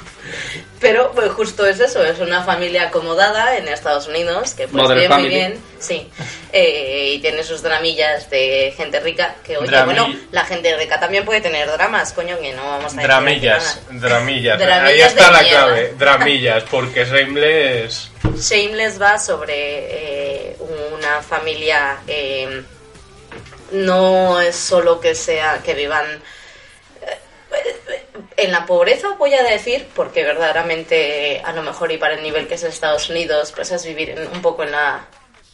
Pero 0.81 1.11
pues 1.13 1.31
justo 1.31 1.65
es 1.65 1.79
eso, 1.79 2.03
es 2.03 2.19
una 2.19 2.43
familia 2.43 2.87
acomodada 2.89 3.57
en 3.57 3.67
Estados 3.69 4.07
Unidos, 4.07 4.53
que 4.53 4.67
pues 4.67 4.83
Modern 4.83 4.99
vive 5.01 5.15
muy 5.17 5.29
bien, 5.29 5.63
sí, 5.79 6.09
Eh, 6.51 7.13
y 7.15 7.19
tiene 7.19 7.43
sus 7.43 7.61
dramillas 7.61 8.29
de 8.29 8.73
gente 8.75 8.99
rica, 8.99 9.35
que 9.43 9.57
oye, 9.57 9.67
Drami- 9.69 9.85
bueno, 9.85 10.13
la 10.31 10.45
gente 10.45 10.75
rica 10.77 10.99
también 10.99 11.23
puede 11.25 11.39
tener 11.41 11.69
dramas, 11.71 12.11
coño, 12.13 12.37
que 12.39 12.51
no 12.53 12.63
vamos 12.65 12.93
a 12.97 13.01
Dramillas, 13.01 13.79
dramillas. 13.89 14.59
Dramillas 14.59 14.89
Ahí 14.89 15.01
está 15.01 15.31
la 15.31 15.41
mierda. 15.41 15.65
clave. 15.65 15.93
Dramillas, 15.97 16.63
porque 16.69 17.05
Shameless. 17.05 18.11
Shameless 18.37 19.01
va 19.01 19.17
sobre 19.17 19.53
eh, 20.51 20.57
una 20.93 21.21
familia, 21.21 21.97
eh, 22.07 22.63
no 23.71 24.39
es 24.39 24.55
solo 24.55 24.99
que 24.99 25.15
sea 25.15 25.61
que 25.63 25.73
vivan. 25.73 26.21
En 28.37 28.51
la 28.51 28.65
pobreza 28.65 29.09
voy 29.17 29.33
a 29.33 29.43
decir, 29.43 29.87
porque 29.95 30.23
verdaderamente 30.23 31.41
a 31.43 31.51
lo 31.53 31.61
mejor 31.63 31.91
y 31.91 31.97
para 31.97 32.15
el 32.15 32.23
nivel 32.23 32.47
que 32.47 32.55
es 32.55 32.63
Estados 32.63 33.09
Unidos, 33.09 33.51
pues 33.55 33.71
es 33.71 33.85
vivir 33.85 34.09
en- 34.11 34.27
un 34.27 34.41
poco 34.41 34.63
en 34.63 34.71
la, 34.71 35.05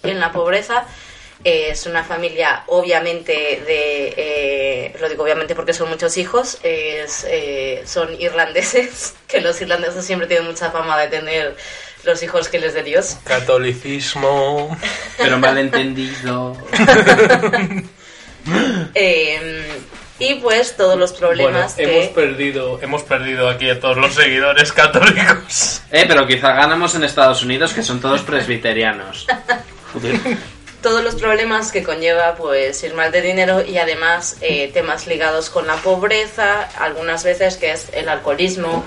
en 0.03 0.19
la 0.19 0.31
pobreza. 0.31 0.85
Eh, 1.43 1.69
es 1.71 1.87
una 1.87 2.03
familia 2.03 2.63
obviamente 2.67 3.31
de, 3.33 4.13
eh, 4.15 4.95
lo 4.99 5.09
digo 5.09 5.23
obviamente 5.23 5.55
porque 5.55 5.73
son 5.73 5.89
muchos 5.89 6.15
hijos, 6.17 6.59
es, 6.61 7.25
eh, 7.27 7.81
son 7.85 8.13
irlandeses, 8.21 9.15
que 9.27 9.41
los 9.41 9.59
irlandeses 9.59 10.05
siempre 10.05 10.27
tienen 10.27 10.45
mucha 10.45 10.69
fama 10.69 10.99
de 10.99 11.07
tener 11.07 11.55
los 12.03 12.21
hijos 12.23 12.47
que 12.49 12.59
les 12.59 12.73
de 12.75 12.83
Dios. 12.83 13.17
Catolicismo. 13.25 14.77
Pero 15.17 15.37
malentendido. 15.39 16.55
Eh, 18.95 19.39
y 20.21 20.35
pues 20.35 20.77
todos 20.77 20.97
los 20.97 21.11
Bueno, 21.11 21.27
problemas 21.27 21.73
hemos 21.77 22.07
que... 22.07 22.13
perdido, 22.13 22.79
hemos 22.81 23.03
perdido 23.03 23.49
aquí 23.49 23.69
a 23.69 23.79
todos 23.79 23.97
los 23.97 24.13
seguidores 24.13 24.71
católicos. 24.73 25.81
Eh, 25.91 26.05
pero 26.07 26.27
quizá 26.27 26.53
ganamos 26.53 26.93
en 26.93 27.03
Estados 27.03 27.43
Unidos, 27.43 27.73
que 27.73 27.81
son 27.81 27.99
todos 27.99 28.21
presbiterianos. 28.21 29.25
Joder. 29.93 30.19
todos 30.81 31.03
los 31.03 31.15
problemas 31.15 31.71
que 31.71 31.83
conlleva 31.83 32.35
pues 32.35 32.83
ir 32.83 32.93
mal 32.93 33.11
de 33.11 33.21
dinero 33.21 33.63
y 33.65 33.77
además 33.77 34.37
eh, 34.41 34.69
temas 34.73 35.07
ligados 35.07 35.49
con 35.49 35.65
la 35.67 35.75
pobreza, 35.75 36.63
algunas 36.79 37.23
veces 37.23 37.57
que 37.57 37.71
es 37.71 37.89
el 37.93 38.09
alcoholismo, 38.09 38.83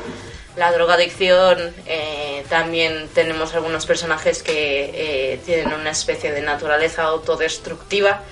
la 0.56 0.70
drogadicción, 0.72 1.74
eh, 1.86 2.44
también 2.48 3.08
tenemos 3.12 3.54
algunos 3.54 3.86
personajes 3.86 4.42
que 4.42 4.90
eh, 4.94 5.40
tienen 5.44 5.72
una 5.72 5.90
especie 5.90 6.32
de 6.32 6.42
naturaleza 6.42 7.02
autodestructiva 7.02 8.22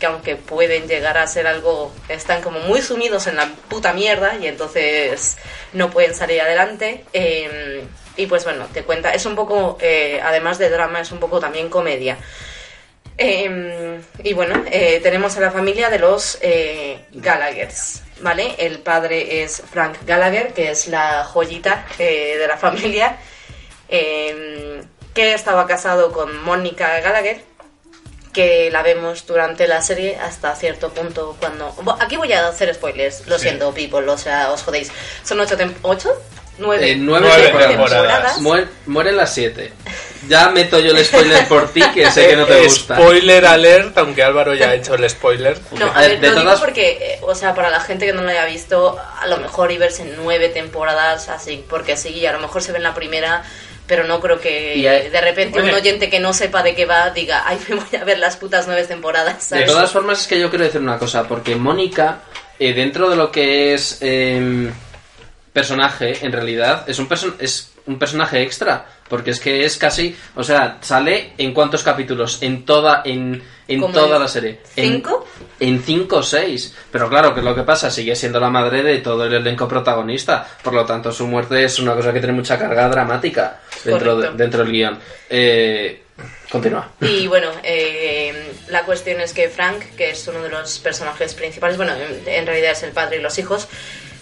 que 0.00 0.06
aunque 0.06 0.34
pueden 0.34 0.88
llegar 0.88 1.18
a 1.18 1.26
ser 1.28 1.46
algo, 1.46 1.92
están 2.08 2.42
como 2.42 2.58
muy 2.58 2.82
sumidos 2.82 3.28
en 3.28 3.36
la 3.36 3.48
puta 3.68 3.92
mierda 3.92 4.36
y 4.40 4.48
entonces 4.48 5.36
no 5.72 5.90
pueden 5.90 6.14
salir 6.14 6.40
adelante. 6.40 7.04
Eh, 7.12 7.84
y 8.16 8.26
pues 8.26 8.44
bueno, 8.44 8.66
te 8.72 8.82
cuenta, 8.82 9.14
es 9.14 9.24
un 9.26 9.36
poco, 9.36 9.78
eh, 9.80 10.20
además 10.24 10.58
de 10.58 10.70
drama, 10.70 11.00
es 11.00 11.12
un 11.12 11.20
poco 11.20 11.38
también 11.38 11.68
comedia. 11.68 12.18
Eh, 13.22 14.00
y 14.24 14.32
bueno, 14.32 14.64
eh, 14.70 14.98
tenemos 15.02 15.36
a 15.36 15.40
la 15.40 15.50
familia 15.50 15.90
de 15.90 15.98
los 15.98 16.38
eh, 16.40 17.04
Gallaghers, 17.12 18.02
¿vale? 18.22 18.54
El 18.56 18.78
padre 18.78 19.42
es 19.42 19.62
Frank 19.70 19.98
Gallagher, 20.06 20.54
que 20.54 20.70
es 20.70 20.88
la 20.88 21.24
joyita 21.24 21.86
de 21.98 22.46
la 22.48 22.56
familia, 22.58 23.18
eh, 23.90 24.80
que 25.12 25.34
estaba 25.34 25.66
casado 25.66 26.12
con 26.12 26.42
Mónica 26.44 26.98
Gallagher, 27.00 27.42
que 28.32 28.70
la 28.70 28.82
vemos 28.82 29.26
durante 29.26 29.66
la 29.66 29.82
serie 29.82 30.16
hasta 30.16 30.54
cierto 30.54 30.90
punto 30.90 31.36
cuando... 31.40 31.72
Bo- 31.82 31.96
Aquí 32.00 32.16
voy 32.16 32.32
a 32.32 32.46
hacer 32.48 32.72
spoilers, 32.74 33.26
lo 33.26 33.36
Sí. 33.38 33.42
siento, 33.48 33.72
people, 33.74 34.08
o 34.08 34.18
sea, 34.18 34.50
os 34.52 34.62
jodéis. 34.62 34.90
Son 35.24 35.40
ocho... 35.40 35.56
tem- 35.58 35.74
¿Ocho? 35.82 36.10
Nueve. 36.58 36.90
Eh, 36.92 36.96
nueve 36.96 37.26
Nueve 37.26 37.42
temporadas. 37.68 37.68
temporadas. 37.90 38.40
Muer- 38.40 38.68
mueren 38.86 39.16
las 39.16 39.32
siete. 39.32 39.72
Ya 40.28 40.50
meto 40.50 40.78
yo 40.78 40.90
el 40.92 41.02
spoiler 41.04 41.48
por 41.48 41.72
ti, 41.72 41.80
que 41.94 42.10
sé 42.10 42.28
que 42.28 42.36
no 42.36 42.44
te 42.44 42.58
Eh, 42.60 42.64
gusta. 42.64 42.96
Spoiler 42.96 43.46
alert, 43.46 43.96
aunque 43.96 44.22
Álvaro 44.22 44.52
ya 44.54 44.68
ha 44.68 44.74
hecho 44.74 44.94
el 44.94 45.08
spoiler. 45.08 45.58
No, 45.72 45.86
A 45.86 45.96
a 45.96 46.00
ver, 46.02 46.20
de 46.20 46.26
lo 46.28 46.34
digo 46.34 46.42
todas- 46.44 46.60
porque, 46.60 46.98
eh, 47.14 47.18
o 47.22 47.34
sea, 47.34 47.54
para 47.54 47.70
la 47.70 47.80
gente 47.80 48.04
que 48.04 48.12
no 48.12 48.22
lo 48.22 48.28
haya 48.28 48.44
visto, 48.44 49.00
a 49.20 49.26
lo 49.26 49.38
mejor 49.38 49.72
y 49.72 49.78
verse 49.78 50.02
en 50.02 50.16
nueve 50.16 50.50
temporadas 50.50 51.30
así, 51.30 51.64
porque 51.68 51.96
sí, 51.96 52.26
a 52.26 52.32
lo 52.32 52.40
mejor 52.40 52.62
se 52.62 52.72
ve 52.72 52.76
en 52.78 52.84
la 52.84 52.94
primera, 52.94 53.42
pero 53.90 54.04
no 54.04 54.20
creo 54.20 54.40
que 54.40 54.76
Y 54.76 54.82
de 54.84 55.20
repente 55.20 55.58
un 55.58 55.64
Oye. 55.66 55.74
oyente 55.74 56.08
que 56.08 56.20
no 56.20 56.32
sepa 56.32 56.62
de 56.62 56.76
qué 56.76 56.86
va 56.86 57.10
diga, 57.10 57.42
ay, 57.44 57.58
me 57.68 57.74
voy 57.74 57.96
a 58.00 58.04
ver 58.04 58.18
las 58.18 58.36
putas 58.36 58.66
nueve 58.68 58.84
temporadas, 58.86 59.50
De 59.50 59.64
todas 59.64 59.90
formas, 59.90 60.20
es 60.22 60.26
que 60.28 60.38
yo 60.38 60.48
quiero 60.48 60.64
decir 60.64 60.80
una 60.80 60.96
cosa, 60.98 61.26
porque 61.26 61.56
Mónica, 61.56 62.20
eh, 62.58 62.72
dentro 62.72 63.10
de 63.10 63.16
lo 63.16 63.32
que 63.32 63.74
es 63.74 63.98
em, 64.00 64.72
personaje, 65.52 66.24
en 66.24 66.30
realidad, 66.32 66.84
es 66.88 66.98
un, 67.00 67.08
perso- 67.08 67.34
es 67.40 67.72
un 67.92 67.98
personaje 67.98 68.40
extra. 68.42 68.86
Porque 69.08 69.32
es 69.32 69.40
que 69.40 69.64
es 69.64 69.76
casi, 69.76 70.16
o 70.36 70.44
sea, 70.44 70.78
sale 70.82 71.32
en 71.36 71.52
cuántos 71.52 71.82
capítulos, 71.82 72.38
en 72.42 72.64
toda, 72.64 73.02
en, 73.04 73.42
en 73.66 73.80
¿Como 73.80 73.92
toda 73.92 74.18
la 74.20 74.28
serie. 74.28 74.60
En- 74.76 74.92
cinco? 74.92 75.26
En 75.58 75.82
cinco 75.82 76.18
o 76.18 76.22
seis. 76.22 76.74
Pero 76.92 77.08
claro, 77.08 77.34
que 77.34 77.42
lo 77.42 77.54
que 77.54 77.62
pasa, 77.64 77.90
sigue 77.90 78.14
siendo 78.14 78.38
la 78.38 78.50
madre 78.50 78.82
de 78.84 78.98
todo 78.98 79.24
el 79.24 79.34
elenco 79.34 79.66
protagonista. 79.66 80.46
Por 80.62 80.74
lo 80.74 80.84
tanto, 80.86 81.10
su 81.10 81.26
muerte 81.26 81.64
es 81.64 81.78
una 81.80 81.94
cosa 81.94 82.12
que 82.12 82.20
tiene 82.20 82.34
mucha 82.34 82.56
carga 82.56 82.88
dramática 82.88 83.60
dentro, 83.84 84.16
de- 84.16 84.30
dentro 84.30 84.62
del 84.62 84.70
guion. 84.72 84.98
Eh, 85.28 86.02
continúa. 86.50 86.90
Y 87.00 87.26
bueno, 87.26 87.48
eh, 87.64 88.52
la 88.68 88.84
cuestión 88.84 89.20
es 89.20 89.32
que 89.32 89.48
Frank, 89.48 89.82
que 89.96 90.10
es 90.10 90.28
uno 90.28 90.40
de 90.42 90.50
los 90.50 90.78
personajes 90.78 91.34
principales, 91.34 91.76
bueno, 91.76 91.92
en, 91.94 92.22
en 92.32 92.46
realidad 92.46 92.72
es 92.72 92.82
el 92.84 92.92
padre 92.92 93.16
y 93.18 93.20
los 93.22 93.36
hijos, 93.38 93.66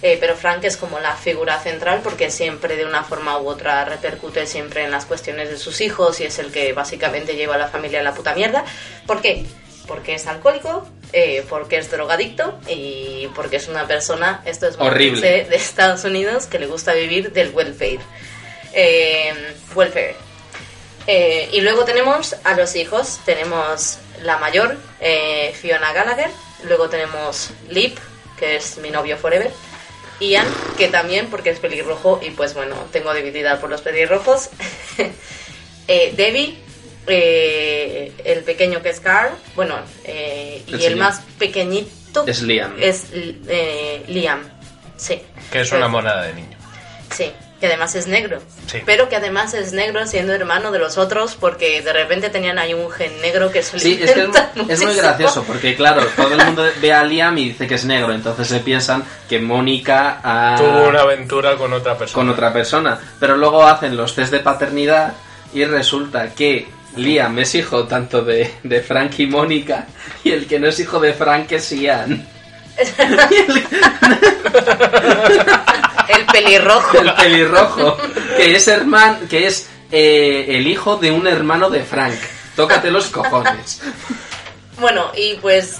eh, 0.01 0.17
pero 0.21 0.37
Frank 0.37 0.63
es 0.65 0.77
como 0.77 1.01
la 1.01 1.17
figura 1.17 1.59
central 1.59 2.01
porque 2.05 2.31
siempre 2.31 2.77
de 2.77 2.85
una 2.85 3.03
forma 3.03 3.39
u 3.39 3.49
otra 3.49 3.85
repercute 3.85 4.47
siempre 4.47 4.85
en 4.85 4.93
las 4.93 5.07
cuestiones 5.07 5.51
de 5.51 5.59
sus 5.59 5.81
hijos 5.81 6.21
y 6.21 6.25
es 6.25 6.39
el 6.39 6.53
que 6.53 6.73
básicamente 6.73 7.35
lleva 7.35 7.57
a 7.57 7.59
la 7.59 7.69
familia 7.69 8.01
a 8.01 8.03
la 8.05 8.15
puta 8.15 8.35
mierda. 8.35 8.65
¿Por 9.07 9.21
qué? 9.21 9.45
Porque 9.89 10.15
es 10.15 10.27
alcohólico, 10.29 10.87
eh, 11.13 11.45
porque 11.49 11.79
es 11.79 11.91
drogadicto 11.91 12.61
y 12.69 13.29
porque 13.35 13.57
es 13.57 13.67
una 13.67 13.89
persona, 13.89 14.43
esto 14.45 14.69
es 14.69 14.77
Horrible. 14.79 15.47
de 15.49 15.57
Estados 15.57 16.05
Unidos, 16.05 16.47
que 16.47 16.61
le 16.61 16.67
gusta 16.67 16.93
vivir 16.93 17.33
del 17.33 17.51
welfare. 17.53 17.99
Eh, 18.75 19.33
welfare. 19.75 20.15
Eh, 21.09 21.49
y 21.53 21.63
luego 21.63 21.85
tenemos 21.85 22.37
a 22.45 22.55
los 22.55 22.77
hijos. 22.77 23.19
Tenemos 23.25 23.99
la 24.23 24.37
mayor, 24.37 24.77
Fiona 25.55 25.93
Gallagher. 25.95 26.31
Luego 26.65 26.91
tenemos 26.91 27.51
Lip, 27.71 27.99
que 28.39 28.57
es 28.57 28.77
mi 28.77 28.91
novio 28.91 29.17
forever. 29.17 29.51
Ian, 30.21 30.47
que 30.77 30.89
también, 30.89 31.27
porque 31.29 31.51
es 31.51 31.59
pelirrojo, 31.61 32.21
y 32.23 32.31
pues 32.31 32.55
bueno, 32.55 32.75
tengo 32.93 33.13
debilidad 33.15 33.61
por 33.61 33.71
los 33.71 33.83
pelirrojos. 33.83 34.51
eh, 35.89 36.13
Debbie, 36.17 36.59
eh, 37.07 38.13
el 38.25 38.43
pequeño 38.45 38.83
que 38.83 38.91
es 38.91 39.01
Carl. 39.01 39.33
Bueno, 39.55 39.77
eh, 40.05 40.63
El 40.67 40.73
y 40.73 40.77
el 40.77 40.83
señor. 40.83 40.99
más 40.99 41.21
pequeñito 41.39 42.25
Es 42.27 42.43
Liam. 42.43 42.75
es 42.81 43.07
eh, 43.13 44.05
Liam. 44.09 44.43
Sí. 44.97 45.21
Que 45.53 45.61
es 45.61 45.73
una 45.73 45.89
moneda 45.89 46.23
de 46.23 46.35
niño. 46.35 46.57
Sí, 47.15 47.33
que 47.61 47.67
además 47.67 47.95
es 47.95 48.07
negro. 48.07 48.41
Sí. 48.67 48.79
Pero 48.87 49.09
que 49.09 49.17
además 49.17 49.53
es 49.55 49.73
negro 49.73 50.07
siendo 50.07 50.33
hermano 50.33 50.71
de 50.71 50.79
los 50.79 50.97
otros 50.97 51.35
porque 51.35 51.83
de 51.83 51.93
repente 51.93 52.31
tenían 52.31 52.59
ahí 52.59 52.73
un 52.73 52.91
gen 52.91 53.21
negro 53.21 53.51
que 53.51 53.63
se 53.63 53.79
Sí, 53.79 53.99
es 54.01 54.13
que 54.13 54.23
es, 54.23 54.29
es 54.69 54.85
muy 54.85 54.95
gracioso 54.95 55.43
porque, 55.45 55.75
claro, 55.75 56.05
todo 56.17 56.35
el 56.35 56.45
mundo 56.45 56.65
ve 56.81 56.93
a 56.93 57.05
Liam 57.05 57.37
y 57.39 57.49
dice 57.49 57.67
que 57.67 57.75
es 57.75 57.85
negro, 57.85 58.13
entonces 58.13 58.47
se 58.47 58.61
piensan 58.61 59.05
que 59.29 59.41
Mónica 59.41 60.21
ha... 60.23 60.57
Tuvo 60.57 60.89
una 60.89 61.01
aventura 61.01 61.57
con 61.57 61.73
otra 61.73 61.99
persona. 61.99 62.15
con 62.15 62.31
otra 62.31 62.53
persona, 62.53 62.99
pero 63.19 63.37
luego 63.37 63.65
hacen 63.65 63.97
los 63.97 64.15
test 64.15 64.33
de 64.33 64.41
paternidad 64.41 65.15
y 65.53 65.65
resulta 65.65 66.35
que 66.35 66.69
Liam 66.97 67.39
es 67.39 67.55
hijo 67.55 67.87
tanto 67.87 68.23
de, 68.23 68.55
de 68.63 68.81
Frank 68.81 69.19
y 69.19 69.27
Mónica 69.27 69.87
y 70.23 70.31
el 70.31 70.47
que 70.47 70.61
no 70.61 70.69
es 70.69 70.79
hijo 70.79 71.01
de 71.01 71.13
Frank 71.13 71.51
es 71.53 71.73
Ian. 71.73 72.27
El 76.39 76.45
pelirrojo. 76.45 76.99
El 76.99 77.15
pelirrojo, 77.15 77.97
que 78.37 78.57
es 78.57 78.69
hermano, 78.69 79.19
que 79.29 79.47
es 79.47 79.69
eh, 79.91 80.47
el 80.49 80.67
hijo 80.67 80.97
de 80.97 81.11
un 81.11 81.27
hermano 81.27 81.71
de 81.71 81.83
Frank. 81.83 82.19
Tócate 82.57 82.91
los 82.91 83.07
cojones. 83.09 83.81
Bueno, 84.79 85.11
y 85.17 85.35
pues, 85.37 85.79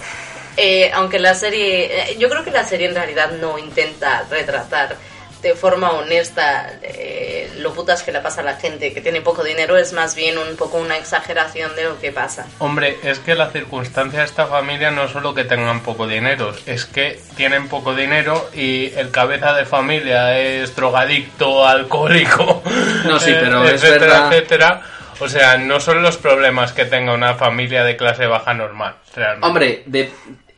eh, 0.57 0.91
aunque 0.93 1.19
la 1.19 1.35
serie, 1.35 2.11
eh, 2.11 2.17
yo 2.19 2.29
creo 2.29 2.43
que 2.43 2.51
la 2.51 2.65
serie 2.65 2.89
en 2.89 2.95
realidad 2.95 3.31
no 3.41 3.59
intenta 3.59 4.27
retratar 4.29 4.97
de 5.43 5.55
forma 5.55 5.93
honesta 5.93 6.73
eh, 6.83 7.51
lo 7.59 7.73
putas 7.73 8.03
que 8.03 8.13
le 8.13 8.21
pasa 8.21 8.41
a 8.41 8.45
la 8.45 8.57
gente 8.57 8.93
que 8.93 9.01
tiene 9.01 9.21
poco 9.21 9.45
dinero, 9.45 9.77
es 9.77 9.93
más 9.93 10.15
bien 10.15 10.37
un 10.39 10.57
poco 10.57 10.79
una 10.79 10.97
exageración 10.97 11.75
de 11.77 11.85
lo 11.85 12.01
que 12.01 12.13
pasa. 12.13 12.47
Hombre, 12.59 12.99
es 13.03 13.19
que 13.21 13.35
la 13.35 13.51
circunstancia 13.51 14.21
de 14.21 14.25
esta 14.27 14.47
familia 14.47 14.91
no 14.91 15.05
es 15.05 15.11
solo 15.13 15.35
que 15.35 15.45
tengan 15.45 15.81
poco 15.81 16.07
dinero, 16.07 16.55
es 16.67 16.85
que 16.85 17.21
tienen 17.37 17.69
poco 17.69 17.95
dinero 17.95 18.51
y 18.55 18.93
el 18.97 19.11
cabeza 19.11 19.53
de 19.55 19.65
familia 19.65 20.39
es 20.39 20.75
drogadicto, 20.75 21.67
alcohólico, 21.67 22.63
No, 23.05 23.19
sí, 23.19 23.33
pero 23.41 23.65
es 23.65 23.83
etcétera, 23.83 24.01
verdad. 24.01 24.33
etcétera. 24.33 24.83
O 25.21 25.29
sea, 25.29 25.57
no 25.57 25.81
son 25.81 26.03
los 26.03 26.17
problemas 26.17 26.73
que 26.73 26.85
tenga 26.85 27.13
una 27.13 27.35
familia 27.35 27.83
de 27.83 27.97
clase 27.97 28.27
baja 28.27 28.55
normal, 28.55 28.95
realmente. 29.17 29.47
Hombre, 29.47 29.83
de, 29.87 30.13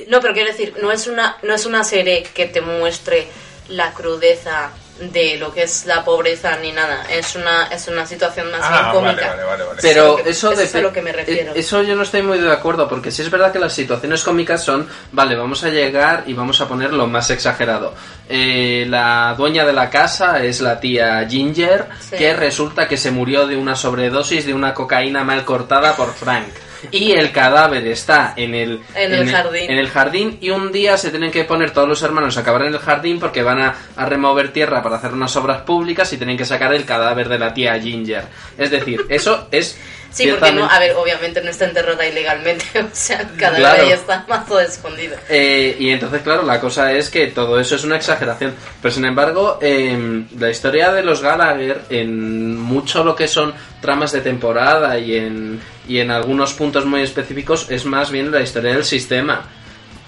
No, 0.08 0.20
pero 0.20 0.34
quiero 0.34 0.50
decir, 0.50 0.74
no 0.82 0.92
es 0.92 1.06
una, 1.06 1.38
no 1.42 1.54
es 1.54 1.64
una 1.64 1.82
serie 1.82 2.22
que 2.24 2.44
te 2.46 2.60
muestre 2.60 3.26
la 3.70 3.92
crudeza 3.92 4.70
de 5.00 5.38
lo 5.38 5.50
que 5.54 5.62
es 5.62 5.86
la 5.86 6.04
pobreza 6.04 6.56
ni 6.58 6.72
nada. 6.72 7.04
Es 7.10 7.34
una, 7.34 7.68
es 7.68 7.88
una 7.88 8.04
situación 8.04 8.50
más 8.50 8.60
Ah, 8.62 8.68
bien 8.92 9.02
vale, 9.02 9.16
cómica. 9.16 9.28
vale, 9.30 9.44
vale, 9.44 9.64
vale. 9.64 9.78
Pero 9.80 10.18
Eso 10.18 10.28
eso, 10.28 10.52
es 10.60 10.74
a 10.74 10.78
depe- 10.78 10.82
lo 10.82 10.92
que 10.92 11.00
me 11.00 11.10
refiero. 11.12 11.52
eh, 11.52 11.58
Eso 11.58 11.82
yo 11.82 11.96
no 11.96 12.02
estoy 12.02 12.20
muy 12.22 12.38
de 12.38 12.52
acuerdo, 12.52 12.86
porque 12.86 13.10
sí 13.10 13.22
es 13.22 13.30
verdad 13.30 13.50
que 13.50 13.58
las 13.58 13.72
situaciones 13.72 14.22
cómicas 14.22 14.62
son, 14.62 14.86
vale, 15.12 15.36
vamos 15.36 15.64
a 15.64 15.70
llegar 15.70 16.24
y 16.26 16.34
vamos 16.34 16.60
a 16.60 16.68
poner 16.68 16.92
lo 16.92 17.06
más 17.06 17.30
exagerado. 17.30 17.94
Eh, 18.28 18.84
la 18.90 19.34
dueña 19.38 19.64
de 19.64 19.72
la 19.72 19.88
casa 19.88 20.44
es 20.44 20.60
la 20.60 20.78
tía 20.78 21.26
Ginger, 21.26 21.86
Sí. 22.00 22.16
que 22.16 22.34
resulta 22.34 22.86
que 22.86 22.98
se 22.98 23.10
murió 23.10 23.46
de 23.46 23.56
una 23.56 23.76
sobredosis 23.76 24.44
de 24.44 24.52
una 24.52 24.74
cocaína 24.74 25.24
mal 25.24 25.46
cortada 25.46 25.96
por 25.96 26.12
Frank. 26.12 26.48
Y 26.90 27.12
el 27.12 27.32
cadáver 27.32 27.86
está 27.86 28.34
en 28.36 28.54
el, 28.54 28.80
En 28.94 29.12
el 29.12 29.30
jardín. 29.30 29.70
en 29.70 29.78
el 29.78 29.88
jardín 29.88 30.38
y 30.40 30.50
un 30.50 30.72
día 30.72 30.96
se 30.96 31.10
tienen 31.10 31.30
que 31.30 31.44
poner 31.44 31.72
todos 31.72 31.88
los 31.88 32.02
hermanos 32.02 32.36
a 32.36 32.40
acabar 32.40 32.62
en 32.62 32.74
el 32.74 32.78
jardín 32.78 33.18
porque 33.20 33.42
van 33.42 33.60
a, 33.60 33.74
a 33.96 34.06
remover 34.06 34.52
tierra 34.52 34.82
para 34.82 34.96
hacer 34.96 35.12
unas 35.12 35.34
obras 35.36 35.62
públicas 35.62 36.12
y 36.12 36.16
tienen 36.16 36.36
que 36.36 36.44
sacar 36.44 36.72
el 36.74 36.84
cadáver 36.84 37.28
de 37.28 37.38
la 37.38 37.52
tía 37.54 37.78
Ginger. 37.80 38.24
Es 38.56 38.70
decir, 38.70 39.00
eso 39.08 39.48
es... 39.50 39.78
Sí, 40.12 40.26
porque 40.28 40.50
no, 40.52 40.64
a 40.68 40.78
ver, 40.80 40.96
obviamente 40.96 41.40
no 41.40 41.50
está 41.50 41.66
enterrada 41.66 42.04
ilegalmente, 42.06 42.64
o 42.80 42.88
sea, 42.92 43.18
cada 43.38 43.52
vez 43.52 43.60
Claro. 43.60 43.82
ahí 43.84 43.92
está 43.92 44.24
mazo 44.28 44.58
escondido. 44.58 45.16
Eh, 45.28 45.76
y 45.78 45.90
entonces, 45.90 46.22
claro, 46.22 46.42
la 46.42 46.60
cosa 46.60 46.92
es 46.92 47.10
que 47.10 47.28
todo 47.28 47.60
eso 47.60 47.76
es 47.76 47.84
una 47.84 47.96
exageración. 47.96 48.54
Pero 48.82 48.92
sin 48.92 49.04
embargo, 49.04 49.58
em, 49.62 50.26
la 50.38 50.50
historia 50.50 50.92
de 50.92 51.02
los 51.04 51.22
Gallagher, 51.22 51.82
en 51.90 52.58
mucho 52.58 53.04
lo 53.04 53.14
que 53.14 53.28
son 53.28 53.54
tramas 53.80 54.10
de 54.12 54.20
temporada 54.20 54.98
y 54.98 55.16
en, 55.16 55.60
y 55.88 55.98
en 56.00 56.10
algunos 56.10 56.54
puntos 56.54 56.84
muy 56.86 57.02
específicos, 57.02 57.66
es 57.70 57.84
más 57.84 58.10
bien 58.10 58.32
la 58.32 58.40
historia 58.40 58.72
del 58.72 58.84
sistema. 58.84 59.42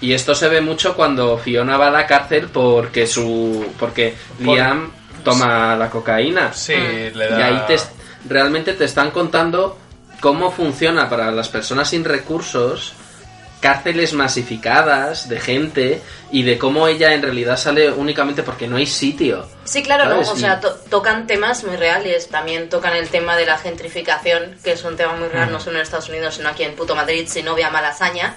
Y 0.01 0.11
esto 0.13 0.35
se 0.35 0.49
ve 0.49 0.59
mucho 0.59 0.95
cuando 0.95 1.37
Fiona 1.37 1.77
va 1.77 1.87
a 1.87 1.91
la 1.91 2.05
cárcel 2.05 2.49
porque 2.51 3.07
su 3.07 3.73
porque 3.79 4.13
Por- 4.43 4.53
Liam 4.55 4.91
toma 5.23 5.77
la 5.77 5.89
cocaína. 5.89 6.51
Sí, 6.51 6.73
le 6.75 7.27
da... 7.29 7.39
Y 7.39 7.41
ahí 7.41 7.61
te, 7.67 7.77
realmente 8.27 8.73
te 8.73 8.83
están 8.83 9.11
contando 9.11 9.77
cómo 10.23 10.51
funciona 10.51 11.09
para 11.09 11.29
las 11.31 11.49
personas 11.49 11.89
sin 11.89 12.05
recursos 12.05 12.93
cárceles 13.59 14.13
masificadas 14.13 15.27
de 15.27 15.39
gente 15.39 16.01
y 16.31 16.43
de 16.43 16.57
cómo 16.57 16.87
ella 16.87 17.13
en 17.13 17.21
realidad 17.21 17.57
sale 17.57 17.91
únicamente 17.91 18.41
porque 18.41 18.67
no 18.69 18.77
hay 18.77 18.85
sitio. 18.85 19.45
Sí, 19.65 19.83
claro. 19.83 20.05
¿Sabes? 20.05 20.29
o 20.29 20.35
sea, 20.37 20.59
to- 20.61 20.75
tocan 20.89 21.27
temas 21.27 21.63
muy 21.65 21.75
reales, 21.75 22.29
también 22.29 22.69
tocan 22.69 22.93
el 22.95 23.09
tema 23.09 23.35
de 23.35 23.45
la 23.45 23.57
gentrificación, 23.57 24.55
que 24.63 24.71
es 24.73 24.83
un 24.85 24.95
tema 24.95 25.13
muy 25.15 25.27
real, 25.27 25.49
Mm. 25.49 25.51
no 25.53 25.59
solo 25.59 25.75
en 25.77 25.83
Estados 25.83 26.07
Unidos, 26.09 26.35
sino 26.35 26.47
aquí 26.49 26.63
en 26.63 26.73
puto 26.75 26.95
Madrid, 26.95 27.25
si 27.27 27.43
no 27.43 27.53
ve 27.55 27.63
a 27.65 27.69
Malasaña, 27.69 28.35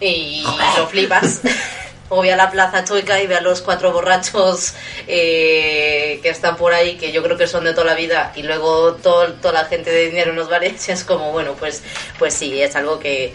y 0.00 0.44
lo 0.76 0.86
flipas. 0.88 1.40
O 2.10 2.22
ve 2.22 2.32
a 2.32 2.36
la 2.36 2.50
Plaza 2.50 2.84
Choica 2.84 3.20
y 3.20 3.26
ve 3.26 3.36
a 3.36 3.40
los 3.42 3.60
cuatro 3.60 3.92
borrachos 3.92 4.74
eh, 5.06 6.20
que 6.22 6.28
están 6.30 6.56
por 6.56 6.72
ahí, 6.72 6.96
que 6.96 7.12
yo 7.12 7.22
creo 7.22 7.36
que 7.36 7.46
son 7.46 7.64
de 7.64 7.72
toda 7.74 7.86
la 7.86 7.94
vida, 7.94 8.32
y 8.34 8.42
luego 8.42 8.94
todo- 8.94 9.34
toda 9.34 9.52
la 9.62 9.64
gente 9.66 9.90
de 9.90 10.06
dinero 10.06 10.30
en 10.30 10.36
los 10.36 10.48
bares, 10.48 10.88
es 10.88 11.04
como, 11.04 11.32
bueno, 11.32 11.54
pues, 11.58 11.82
pues 12.18 12.32
sí, 12.34 12.60
es 12.62 12.76
algo 12.76 12.98
que, 12.98 13.32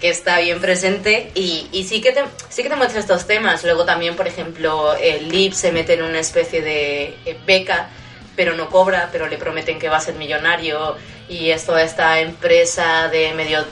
que 0.00 0.10
está 0.10 0.40
bien 0.40 0.60
presente 0.60 1.30
y, 1.34 1.68
y 1.72 1.84
sí 1.84 2.02
que 2.02 2.12
te 2.12 2.22
sí 2.50 2.62
que 2.62 2.68
te 2.68 2.76
muestra 2.76 3.00
estos 3.00 3.26
temas. 3.26 3.64
Luego 3.64 3.86
también 3.86 4.14
por 4.14 4.28
ejemplo 4.28 4.94
el 4.94 5.30
Lip 5.30 5.54
se 5.54 5.72
mete 5.72 5.94
en 5.94 6.02
una 6.02 6.18
especie 6.20 6.60
de 6.60 7.14
eh, 7.24 7.38
beca 7.46 7.88
pero 8.36 8.54
no 8.54 8.68
cobra 8.68 9.08
pero 9.10 9.26
le 9.26 9.38
prometen 9.38 9.78
que 9.78 9.88
va 9.88 9.96
a 9.96 10.00
ser 10.00 10.16
millonario 10.16 10.96
y 11.30 11.48
es 11.50 11.64
toda 11.64 11.82
esta 11.82 12.20
empresa 12.20 13.08
de 13.08 13.32
medio 13.32 13.64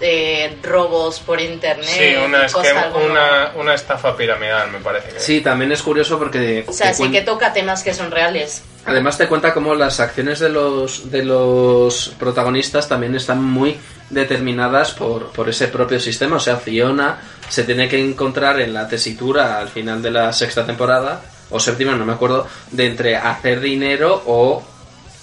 de 0.00 0.56
robos 0.62 1.20
por 1.20 1.40
internet 1.40 1.84
Sí, 1.86 2.14
una, 2.24 2.46
esquema- 2.46 2.90
una, 2.96 3.52
una 3.54 3.74
estafa 3.74 4.16
piramidal, 4.16 4.70
me 4.72 4.78
parece 4.78 5.10
que 5.10 5.16
es. 5.18 5.22
Sí, 5.22 5.40
también 5.42 5.70
es 5.72 5.82
curioso 5.82 6.18
porque 6.18 6.64
o 6.66 6.72
sea 6.72 6.92
sí 6.94 7.10
que 7.10 7.20
toca 7.20 7.52
temas 7.52 7.82
que 7.82 7.92
son 7.94 8.10
reales 8.10 8.62
además 8.86 9.18
te 9.18 9.28
cuenta 9.28 9.52
cómo 9.52 9.74
las 9.74 10.00
acciones 10.00 10.38
de 10.40 10.48
los 10.48 11.10
de 11.10 11.22
los 11.24 12.14
protagonistas 12.18 12.88
también 12.88 13.14
están 13.14 13.44
muy 13.44 13.78
determinadas 14.08 14.92
por, 14.92 15.28
por 15.32 15.48
ese 15.48 15.68
propio 15.68 16.00
sistema. 16.00 16.36
O 16.36 16.40
sea, 16.40 16.56
Fiona 16.56 17.20
se 17.48 17.62
tiene 17.64 17.88
que 17.88 18.00
encontrar 18.00 18.58
en 18.60 18.72
la 18.74 18.88
tesitura 18.88 19.58
al 19.60 19.68
final 19.68 20.02
de 20.02 20.10
la 20.10 20.32
sexta 20.32 20.66
temporada, 20.66 21.20
o 21.50 21.60
séptima, 21.60 21.94
no 21.94 22.04
me 22.04 22.14
acuerdo, 22.14 22.46
de 22.72 22.86
entre 22.86 23.16
hacer 23.16 23.60
dinero 23.60 24.22
o 24.26 24.62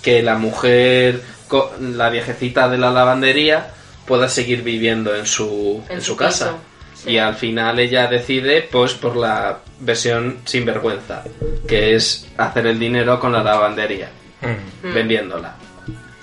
que 0.01 0.21
la 0.23 0.35
mujer, 0.35 1.21
co- 1.47 1.73
la 1.81 2.09
viejecita 2.09 2.69
de 2.69 2.77
la 2.77 2.91
lavandería, 2.91 3.71
pueda 4.07 4.27
seguir 4.29 4.63
viviendo 4.63 5.15
en 5.15 5.25
su, 5.25 5.83
en 5.89 5.97
En 5.97 6.01
su 6.01 6.11
su 6.13 6.17
casa. 6.17 6.55
sí. 6.95 7.11
Y 7.11 7.17
al 7.17 7.35
final 7.35 7.77
ella 7.79 8.07
decide, 8.07 8.61
pues, 8.71 8.93
por 8.93 9.15
la 9.15 9.59
versión 9.79 10.39
sin 10.45 10.65
vergüenza, 10.65 11.23
que 11.67 11.93
es 11.95 12.27
hacer 12.37 12.65
el 12.67 12.79
dinero 12.79 13.19
con 13.19 13.31
la 13.33 13.43
lavandería, 13.43 14.09
Mm. 14.41 14.93
Vendiéndola. 14.93 15.55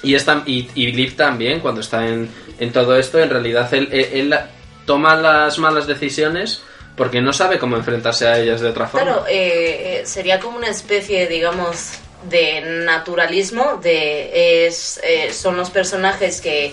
Y, 0.03 0.15
esta, 0.15 0.43
y, 0.47 0.69
y 0.75 0.93
Liv 0.93 1.17
también, 1.17 1.61
cuando 1.61 1.81
está 1.81 2.07
en, 2.07 2.29
en 2.61 2.73
todo 2.73 2.97
esto, 2.97 3.19
en 3.19 3.29
realidad 3.31 3.73
él, 3.75 3.89
él- 3.91 4.09
él 4.33 4.35
toma 4.87 5.17
las 5.17 5.59
malas 5.59 5.87
decisiones 5.87 6.63
porque 6.97 7.21
no 7.21 7.33
sabe 7.33 7.59
cómo 7.59 7.77
enfrentarse 7.77 8.29
a 8.29 8.39
ellas 8.39 8.61
de 8.61 8.69
otra 8.69 8.87
forma. 8.87 9.05
Claro, 9.07 9.25
eh, 9.29 10.01
eh, 10.01 10.07
sería 10.07 10.39
como 10.39 10.59
una 10.59 10.69
especie, 10.69 11.27
digamos, 11.27 11.95
de 12.29 12.61
naturalismo, 12.85 13.81
de 13.83 14.67
es, 14.67 15.01
eh, 15.03 15.33
son 15.33 15.57
los 15.57 15.71
personajes 15.71 16.41
que 16.41 16.73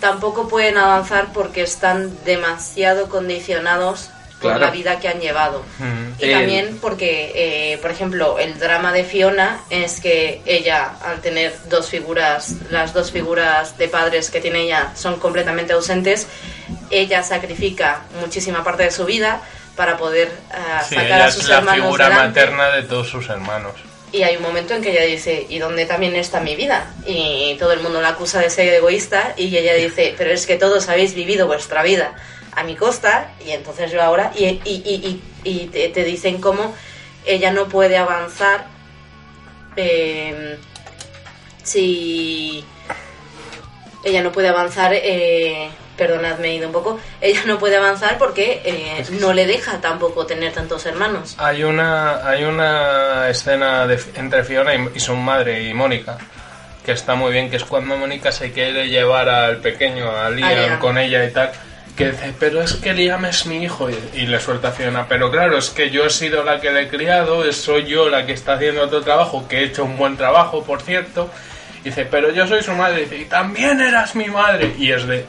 tampoco 0.00 0.48
pueden 0.48 0.76
avanzar 0.78 1.32
porque 1.32 1.62
están 1.62 2.12
demasiado 2.24 3.08
condicionados 3.08 4.10
por 4.40 4.50
Claro. 4.50 4.66
la 4.66 4.70
vida 4.70 5.00
que 5.00 5.08
han 5.08 5.18
llevado. 5.18 5.64
Mm. 5.78 6.22
Y 6.22 6.30
también 6.30 6.78
porque, 6.82 7.32
eh, 7.72 7.78
por 7.78 7.90
ejemplo, 7.90 8.38
el 8.38 8.58
drama 8.58 8.92
de 8.92 9.02
Fiona 9.04 9.60
es 9.70 9.98
que 9.98 10.42
ella, 10.44 10.92
al 11.02 11.22
tener 11.22 11.54
dos 11.70 11.88
figuras, 11.88 12.52
las 12.70 12.92
dos 12.92 13.10
figuras 13.10 13.78
de 13.78 13.88
padres 13.88 14.30
que 14.30 14.42
tiene 14.42 14.60
ella 14.64 14.92
son 14.94 15.18
completamente 15.18 15.72
ausentes, 15.72 16.26
ella 16.90 17.22
sacrifica 17.22 18.02
muchísima 18.20 18.62
parte 18.62 18.82
de 18.82 18.90
su 18.90 19.06
vida 19.06 19.40
para 19.74 19.96
poder 19.96 20.30
ah, 20.52 20.82
Sí, 20.86 20.94
sacar 20.96 21.06
ella 21.06 21.24
a 21.24 21.28
es 21.28 21.48
la 21.48 21.62
figura 21.62 22.08
delante. 22.10 22.28
materna 22.40 22.68
de 22.70 22.82
todos 22.82 23.08
sus 23.08 23.28
hermanos. 23.30 23.72
Y 24.16 24.22
hay 24.22 24.38
un 24.38 24.42
momento 24.42 24.72
en 24.72 24.80
que 24.80 24.92
ella 24.92 25.02
dice, 25.02 25.44
¿y 25.46 25.58
dónde 25.58 25.84
también 25.84 26.16
está 26.16 26.40
mi 26.40 26.56
vida? 26.56 26.90
Y 27.06 27.54
todo 27.58 27.72
el 27.72 27.80
mundo 27.80 28.00
la 28.00 28.08
acusa 28.08 28.40
de 28.40 28.48
ser 28.48 28.72
egoísta 28.72 29.34
y 29.36 29.54
ella 29.54 29.74
dice, 29.74 30.14
pero 30.16 30.30
es 30.30 30.46
que 30.46 30.56
todos 30.56 30.88
habéis 30.88 31.14
vivido 31.14 31.46
vuestra 31.46 31.82
vida 31.82 32.14
a 32.52 32.64
mi 32.64 32.76
costa 32.76 33.34
y 33.44 33.50
entonces 33.50 33.92
yo 33.92 34.02
ahora... 34.02 34.32
Y, 34.34 34.46
y, 34.46 34.62
y, 34.64 35.22
y, 35.44 35.66
te, 35.66 35.90
te 35.90 36.02
dicen 36.02 36.40
cómo 36.40 36.74
ella 37.26 37.52
no 37.52 37.68
puede 37.68 37.98
avanzar 37.98 38.68
eh, 39.76 40.56
si... 41.62 42.64
Ella 44.02 44.22
no 44.22 44.32
puede 44.32 44.48
avanzar... 44.48 44.94
Eh, 44.94 45.68
perdonad, 45.96 46.38
me 46.38 46.48
he 46.48 46.54
ido 46.54 46.66
un 46.68 46.72
poco. 46.72 46.98
Ella 47.20 47.40
no 47.46 47.58
puede 47.58 47.76
avanzar 47.76 48.18
porque 48.18 48.60
eh, 48.64 49.04
no 49.20 49.32
le 49.32 49.46
deja 49.46 49.80
tampoco 49.80 50.26
tener 50.26 50.52
tantos 50.52 50.84
hermanos. 50.86 51.34
Hay 51.38 51.64
una, 51.64 52.26
hay 52.28 52.44
una 52.44 53.28
escena 53.28 53.86
de- 53.86 54.00
entre 54.16 54.44
Fiona 54.44 54.74
y, 54.74 54.88
y 54.94 55.00
su 55.00 55.14
madre 55.16 55.62
y 55.64 55.74
Mónica 55.74 56.18
que 56.84 56.92
está 56.92 57.16
muy 57.16 57.32
bien, 57.32 57.50
que 57.50 57.56
es 57.56 57.64
cuando 57.64 57.96
Mónica 57.96 58.30
se 58.30 58.52
quiere 58.52 58.88
llevar 58.88 59.28
al 59.28 59.56
pequeño, 59.56 60.08
a 60.08 60.30
Liam, 60.30 60.50
con 60.78 60.96
ella 60.98 61.24
y 61.24 61.32
tal, 61.32 61.50
que 61.96 62.12
dice, 62.12 62.32
pero 62.38 62.62
es 62.62 62.74
que 62.74 62.92
Liam 62.92 63.24
es 63.24 63.44
mi 63.46 63.64
hijo, 63.64 63.90
y, 63.90 63.96
y 64.14 64.26
le 64.28 64.38
suelta 64.38 64.68
a 64.68 64.70
Fiona, 64.70 65.04
pero 65.08 65.28
claro, 65.32 65.58
es 65.58 65.70
que 65.70 65.90
yo 65.90 66.04
he 66.06 66.10
sido 66.10 66.44
la 66.44 66.60
que 66.60 66.70
le 66.70 66.82
he 66.82 66.88
criado, 66.88 67.42
soy 67.52 67.86
yo 67.86 68.08
la 68.08 68.24
que 68.24 68.34
está 68.34 68.52
haciendo 68.52 68.82
otro 68.84 69.00
trabajo, 69.00 69.48
que 69.48 69.58
he 69.58 69.64
hecho 69.64 69.84
un 69.84 69.96
buen 69.96 70.16
trabajo, 70.16 70.62
por 70.62 70.80
cierto, 70.80 71.28
y 71.80 71.86
dice, 71.86 72.06
pero 72.08 72.30
yo 72.30 72.46
soy 72.46 72.62
su 72.62 72.70
madre, 72.70 73.00
y 73.00 73.04
dice, 73.06 73.16
y 73.18 73.24
también 73.24 73.80
eras 73.80 74.14
mi 74.14 74.26
madre, 74.26 74.72
y 74.78 74.92
es 74.92 75.08
de... 75.08 75.24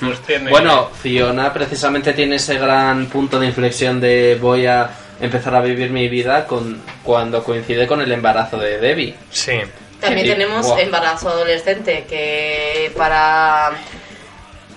Pues 0.06 0.20
tiene- 0.20 0.50
Bueno, 0.50 0.90
Fiona 1.02 1.52
precisamente 1.52 2.12
tiene 2.12 2.36
ese 2.36 2.58
gran 2.58 3.06
punto 3.06 3.38
de 3.38 3.46
inflexión 3.46 4.00
de 4.00 4.38
voy 4.40 4.66
a 4.66 4.90
empezar 5.20 5.54
a 5.54 5.60
vivir 5.60 5.90
mi 5.90 6.08
vida 6.08 6.46
con 6.46 6.80
cuando 7.02 7.44
coincide 7.44 7.86
con 7.86 8.00
el 8.00 8.10
embarazo 8.10 8.58
de 8.58 8.78
Debbie. 8.78 9.14
Sí. 9.30 9.58
También 10.00 10.26
Sí, 10.26 10.32
tenemos 10.32 10.66
embarazo 10.78 11.28
adolescente, 11.28 12.06
que 12.08 12.90
para 12.96 13.72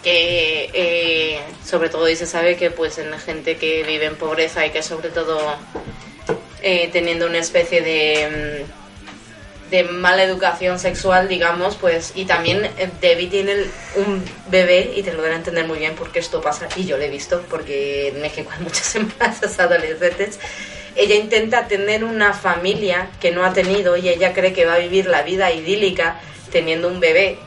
que 0.04 0.70
eh, 0.74 1.40
sobre 1.66 1.88
todo 1.88 2.10
y 2.10 2.16
se 2.18 2.26
sabe 2.26 2.58
que 2.58 2.70
pues 2.72 2.98
en 2.98 3.18
gente 3.20 3.56
que 3.56 3.84
vive 3.84 4.06
en 4.06 4.16
pobreza 4.18 4.66
y 4.66 4.72
que 4.72 4.84
sobre 4.84 5.10
todo 5.10 5.40
eh, 6.62 6.90
teniendo 6.92 7.26
una 7.28 7.38
especie 7.38 7.82
de 7.82 8.66
mm, 8.68 8.83
de 9.74 9.84
mala 9.86 10.24
educación 10.24 10.78
sexual 10.78 11.28
digamos 11.28 11.78
pues 11.78 12.14
y 12.14 12.26
también 12.26 12.64
eh, 12.78 12.92
Debbie 13.02 13.28
tiene 13.28 13.56
un 13.96 14.24
bebé 14.52 14.94
y 14.96 15.02
te 15.02 15.12
lo 15.12 15.24
deben 15.24 15.38
entender 15.38 15.66
muy 15.66 15.80
bien 15.80 15.96
porque 15.96 16.20
esto 16.20 16.42
pasa 16.42 16.68
y 16.76 16.86
yo 16.86 16.96
lo 16.96 17.04
he 17.04 17.10
visto 17.10 17.44
porque 17.50 18.10
en 18.10 18.22
México 18.22 18.52
hay 18.56 18.60
muchos 18.64 18.96
embarazos 18.96 19.60
adolescentes 19.60 20.40
ella 20.96 21.16
intenta 21.16 21.68
tener 21.68 22.04
una 22.04 22.34
familia 22.34 23.10
que 23.20 23.32
no 23.32 23.44
ha 23.44 23.52
tenido 23.52 23.98
y 23.98 24.10
ella 24.10 24.32
cree 24.32 24.54
que 24.54 24.66
va 24.66 24.76
a 24.76 24.78
vivir 24.78 25.08
la 25.08 25.24
vida 25.24 25.52
idílica 25.52 26.20
teniendo 26.52 26.88
un 26.88 27.00
bebé 27.00 27.40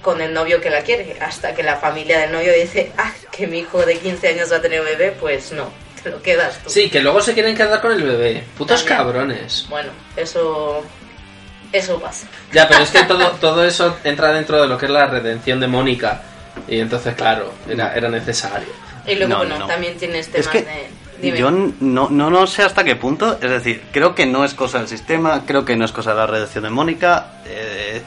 con 0.00 0.22
el 0.22 0.32
novio 0.32 0.62
que 0.62 0.70
la 0.70 0.80
quiere, 0.80 1.18
hasta 1.20 1.54
que 1.54 1.62
la 1.62 1.76
familia 1.76 2.18
del 2.18 2.32
novio 2.32 2.52
dice, 2.54 2.92
ah, 2.96 3.12
que 3.30 3.46
mi 3.46 3.58
hijo 3.58 3.84
de 3.84 3.98
15 3.98 4.28
años 4.28 4.50
va 4.50 4.56
a 4.56 4.62
tener 4.62 4.80
un 4.80 4.86
bebé, 4.86 5.14
pues 5.18 5.52
no, 5.52 5.70
te 6.02 6.10
lo 6.10 6.22
quedas 6.22 6.62
tú. 6.62 6.70
Sí, 6.70 6.88
que 6.88 7.00
luego 7.00 7.20
se 7.20 7.34
quieren 7.34 7.54
quedar 7.54 7.80
con 7.82 7.92
el 7.92 8.02
bebé. 8.02 8.42
Putos 8.56 8.84
También. 8.84 8.98
cabrones. 8.98 9.66
Bueno, 9.68 9.90
eso, 10.16 10.82
eso 11.76 12.00
pasa. 12.00 12.26
Ya, 12.52 12.66
pero 12.68 12.82
es 12.82 12.90
que 12.90 13.02
todo, 13.04 13.30
todo 13.40 13.64
eso 13.64 13.96
entra 14.04 14.32
dentro 14.32 14.60
de 14.62 14.68
lo 14.68 14.78
que 14.78 14.86
es 14.86 14.92
la 14.92 15.06
redención 15.06 15.60
de 15.60 15.66
Mónica. 15.66 16.22
Y 16.68 16.78
entonces, 16.80 17.14
claro, 17.14 17.52
era, 17.68 17.94
era 17.94 18.08
necesario. 18.08 18.68
Y 19.06 19.14
luego, 19.16 19.32
No, 19.32 19.38
bueno, 19.38 19.58
no. 19.58 19.66
también 19.66 19.96
tienes 19.98 20.26
Es 20.28 20.32
temas 20.32 20.48
que 20.48 20.62
de... 20.62 20.88
dime. 21.20 21.36
yo 21.38 21.50
no, 21.50 22.08
no, 22.10 22.30
no 22.30 22.46
sé 22.46 22.62
hasta 22.62 22.84
qué 22.84 22.96
punto, 22.96 23.34
es 23.40 23.50
decir, 23.50 23.82
creo 23.92 24.14
que 24.14 24.24
no 24.24 24.44
es 24.44 24.54
cosa 24.54 24.78
del 24.78 24.88
sistema, 24.88 25.42
creo 25.46 25.64
que 25.64 25.76
no 25.76 25.84
es 25.84 25.92
cosa 25.92 26.10
de 26.12 26.16
la 26.16 26.26
redención 26.26 26.64
de 26.64 26.70
Mónica. 26.70 27.40
eh, 27.46 28.02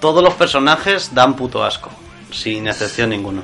todos 0.00 0.22
los 0.22 0.34
personajes 0.34 1.14
dan 1.14 1.34
puto 1.34 1.64
asco. 1.64 1.90
Sin 2.30 2.66
excepción 2.68 3.10
ninguno. 3.10 3.42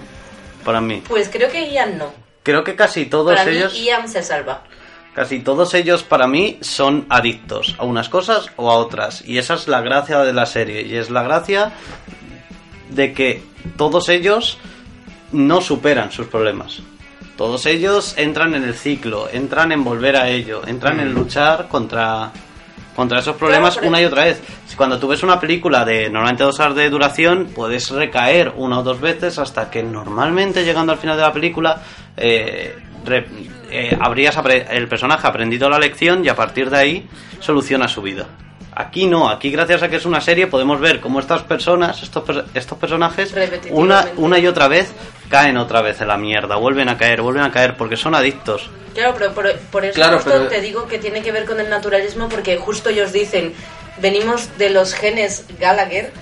Para 0.65 0.81
mí. 0.81 1.03
Pues 1.09 1.29
creo 1.29 1.51
que 1.51 1.71
Ian 1.73 1.97
no. 1.99 2.13
Creo 2.43 2.63
que 2.65 2.75
casi 2.77 3.07
todos 3.07 3.35
Para 3.35 3.51
ellos, 3.51 3.73
mí 3.73 3.85
Ian 3.85 4.09
se 4.09 4.23
salva. 4.23 4.63
Casi 5.15 5.41
todos 5.41 5.75
ellos 5.75 6.03
para 6.03 6.27
mí 6.27 6.59
son 6.61 7.07
adictos 7.09 7.75
a 7.79 7.85
unas 7.85 8.09
cosas 8.09 8.51
o 8.57 8.71
a 8.71 8.75
otras. 8.75 9.27
Y 9.27 9.39
esa 9.39 9.55
es 9.55 9.69
la 9.69 9.81
gracia 9.81 10.21
de 10.21 10.33
la 10.33 10.47
serie. 10.47 10.83
Y 10.83 10.97
es 10.97 11.11
la 11.11 11.23
gracia 11.23 11.73
de 12.91 13.13
que 13.13 13.43
todos 13.77 14.09
ellos 14.09 14.59
no 15.33 15.61
superan 15.61 16.11
sus 16.13 16.27
problemas. 16.27 16.83
Todos 17.37 17.65
ellos 17.67 18.15
entran 18.19 18.55
en 18.55 18.65
el 18.65 18.75
ciclo, 18.75 19.29
entran 19.33 19.73
en 19.73 19.83
volver 19.83 20.17
a 20.17 20.29
ello, 20.29 20.63
entran 20.67 21.01
en 21.01 21.15
luchar 21.15 21.69
contra, 21.69 22.31
contra 22.95 23.21
esos 23.21 23.37
problemas 23.37 23.79
una 23.83 24.01
y 24.01 24.05
otra 24.05 24.25
vez. 24.25 24.43
Si 24.67 24.77
Cuando 24.77 24.99
tú 24.99 25.09
ves 25.09 25.23
una 25.23 25.41
película 25.41 25.85
de 25.87 26.11
normalmente 26.11 26.45
dos 26.45 26.61
horas 26.61 26.75
de 26.75 26.91
duración, 26.91 27.49
puedes 27.55 27.89
recaer 27.91 28.53
una 28.57 28.81
o 28.81 28.83
dos 28.83 29.01
veces 29.01 29.39
hasta 29.39 29.71
que 29.71 29.83
normalmente 29.83 30.65
llegando 30.65 30.93
al 30.93 30.99
final 30.99 31.17
de 31.17 31.23
la 31.23 31.33
película 31.33 31.81
eh, 32.17 32.77
re- 33.05 33.27
eh, 33.71 33.97
habrías 34.01 34.37
el 34.71 34.89
personaje 34.89 35.27
ha 35.27 35.31
aprendido 35.31 35.69
la 35.71 35.79
lección 35.79 36.25
y 36.25 36.29
a 36.29 36.35
partir 36.37 36.71
de 36.71 36.79
ahí 36.79 37.09
soluciona 37.41 37.89
su 37.89 38.03
vida. 38.03 38.27
Aquí 38.75 39.07
no, 39.07 39.29
aquí 39.29 39.51
gracias 39.51 39.83
a 39.83 39.89
que 39.89 39.97
es 39.97 40.07
una 40.07 40.21
serie 40.21 40.47
podemos 40.47 40.81
ver 40.81 41.01
cómo 41.01 41.19
estas 41.21 41.43
personas, 41.43 42.03
estos, 42.03 42.23
per- 42.25 42.45
estos 42.55 42.79
personajes, 42.79 43.35
una, 43.71 44.07
una 44.17 44.39
y 44.39 44.47
otra 44.47 44.69
vez 44.69 44.93
caen 45.29 45.57
otra 45.57 45.83
vez 45.83 46.01
en 46.01 46.09
la 46.09 46.17
mierda, 46.17 46.57
vuelven 46.57 46.89
a 46.89 46.97
caer, 46.97 47.21
vuelven 47.23 47.43
a 47.43 47.51
caer 47.51 47.77
porque 47.77 47.97
son 47.97 48.15
adictos. 48.15 48.71
Claro, 48.95 49.15
pero 49.17 49.33
por, 49.33 49.53
por 49.71 49.85
eso 49.85 49.95
Claro, 49.95 50.17
justo 50.17 50.31
pero- 50.33 50.49
te 50.49 50.61
digo 50.61 50.87
que 50.87 50.99
tiene 50.99 51.23
que 51.23 51.31
ver 51.33 51.45
con 51.45 51.61
el 51.61 51.69
naturalismo 51.69 52.29
porque 52.29 52.57
justo 52.57 52.91
ellos 52.91 53.13
dicen, 53.13 53.53
venimos 54.01 54.57
de 54.59 54.71
los 54.71 54.95
genes 54.95 55.45
Gallagher 55.61 56.13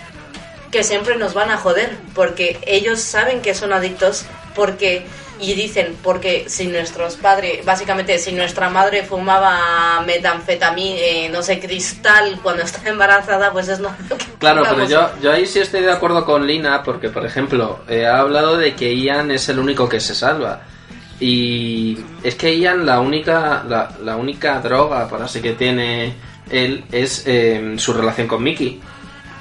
que 0.71 0.83
siempre 0.85 1.17
nos 1.17 1.33
van 1.35 1.51
a 1.51 1.57
joder 1.57 1.91
porque 2.15 2.59
ellos 2.67 3.01
saben 3.01 3.41
que 3.41 3.55
son 3.55 3.73
adictos 3.73 4.27
porque 4.55 5.07
y 5.41 5.55
dicen 5.55 5.97
porque 6.03 6.45
si 6.49 6.67
nuestros 6.67 7.17
padres 7.17 7.65
básicamente 7.65 8.19
si 8.19 8.33
nuestra 8.33 8.71
madre 8.71 9.05
fumaba 9.05 10.03
metanfetamina 10.07 10.99
eh, 10.99 11.29
no 11.33 11.43
sé 11.43 11.61
cristal 11.61 12.39
cuando 12.43 12.63
está 12.63 12.89
embarazada 12.89 13.53
pues 13.53 13.69
es 13.69 13.81
no 13.81 13.91
Claro, 14.39 14.63
pero 14.69 14.89
yo, 14.89 15.11
yo 15.21 15.33
ahí 15.33 15.47
sí 15.47 15.59
estoy 15.59 15.83
de 15.83 15.91
acuerdo 15.91 16.25
con 16.25 16.47
Lina, 16.47 16.83
porque, 16.83 17.09
por 17.09 17.27
ejemplo, 17.27 17.81
eh, 17.89 18.07
ha 18.07 18.21
hablado 18.21 18.57
de 18.57 18.75
que 18.75 18.97
Ian 18.97 19.31
es 19.31 19.49
el 19.49 19.59
único 19.59 19.89
que 19.89 19.99
se 19.99 20.15
salva. 20.15 20.61
Y 21.21 21.99
es 22.23 22.37
que 22.37 22.57
Ian, 22.57 22.87
la 22.87 23.01
única, 23.01 23.65
la, 23.69 23.91
la 24.05 24.17
única 24.17 24.61
droga, 24.61 25.09
por 25.09 25.21
así 25.23 25.41
que 25.41 25.55
tiene 25.55 26.15
él, 26.51 26.85
es 26.93 27.25
eh, 27.27 27.75
su 27.79 27.93
relación 27.93 28.29
con 28.29 28.43
Mickey. 28.43 28.81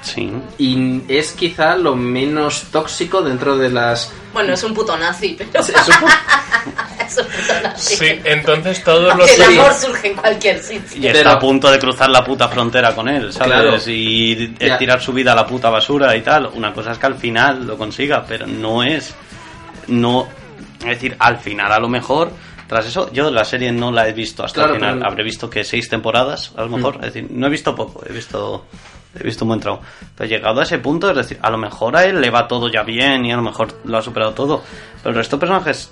Sí. 0.02 0.32
Y 0.58 1.02
es 1.08 1.32
quizá 1.32 1.76
lo 1.76 1.96
menos 1.96 2.64
tóxico 2.70 3.20
dentro 3.22 3.56
de 3.56 3.68
las... 3.70 4.12
bueno 4.32 4.52
es 4.54 4.62
un 4.62 4.72
puto 4.72 4.96
nazi 4.96 5.36
pero 5.36 5.60
es 5.60 5.68
un- 5.70 5.74
es 7.06 7.18
un 7.18 7.24
puto 7.26 7.52
nazi 7.62 7.96
Sí, 7.96 8.20
entonces 8.24 8.84
todos 8.84 9.16
los... 9.16 9.28
El 9.30 9.42
amor 9.58 9.74
surge 9.74 10.08
en 10.08 10.16
cualquier 10.16 10.62
sitio 10.62 11.02
Y 11.02 11.06
está 11.08 11.18
Pero- 11.18 11.30
a 11.32 11.38
punto 11.38 11.70
de 11.70 11.78
cruzar 11.78 12.10
la 12.10 12.24
puta 12.24 12.48
frontera 12.48 12.94
con 12.94 13.08
él, 13.08 13.32
¿sabes? 13.32 13.48
Claro. 13.52 13.76
Y 13.86 14.54
Ya. 14.58 14.78
tirar 14.78 15.00
su 15.00 15.12
vida 15.12 15.32
a 15.32 15.34
la 15.34 15.46
puta 15.46 15.68
basura 15.68 16.14
y 16.16 16.22
tal. 16.22 16.46
Una 16.54 16.72
cosa 16.72 16.92
es 16.92 16.98
que 16.98 17.06
al 17.06 17.16
final 17.16 17.66
lo 17.66 17.76
consiga, 17.76 18.24
pero 18.26 18.46
no 18.46 18.82
es. 18.84 19.14
No. 19.88 20.28
Es 20.80 20.86
decir, 20.86 21.16
al 21.18 21.38
final 21.38 21.72
a 21.72 21.78
lo 21.80 21.88
mejor. 21.88 22.30
Tras 22.68 22.84
eso, 22.86 23.10
yo 23.12 23.30
la 23.30 23.44
serie 23.46 23.72
no 23.72 23.90
la 23.90 24.06
he 24.08 24.12
visto 24.12 24.44
hasta 24.44 24.60
Claro, 24.60 24.74
el 24.74 24.80
final. 24.80 24.94
pero- 24.98 25.10
Habré 25.10 25.24
visto 25.24 25.48
que 25.50 25.64
seis 25.64 25.88
temporadas, 25.88 26.52
a 26.56 26.62
lo 26.62 26.68
mejor. 26.76 26.96
Es 26.96 27.12
decir, 27.14 27.26
no 27.30 27.46
he 27.46 27.50
visto 27.50 27.74
poco, 27.74 28.02
he 28.08 28.12
visto. 28.12 28.66
He 29.20 29.24
visto 29.24 29.44
un 29.44 29.48
buen 29.48 29.60
tramo. 29.60 29.80
Pero 30.16 30.28
llegado 30.28 30.60
a 30.60 30.62
ese 30.64 30.78
punto, 30.78 31.10
es 31.10 31.16
decir, 31.16 31.38
a 31.42 31.50
lo 31.50 31.58
mejor 31.58 31.96
a 31.96 32.04
él 32.04 32.20
le 32.20 32.30
va 32.30 32.46
todo 32.48 32.68
ya 32.70 32.82
bien 32.82 33.24
y 33.26 33.32
a 33.32 33.36
lo 33.36 33.42
mejor 33.42 33.68
lo 33.84 33.98
ha 33.98 34.02
superado 34.02 34.32
todo. 34.32 34.62
Pero 35.02 35.10
el 35.10 35.16
resto 35.16 35.36
de 35.36 35.40
personajes 35.40 35.90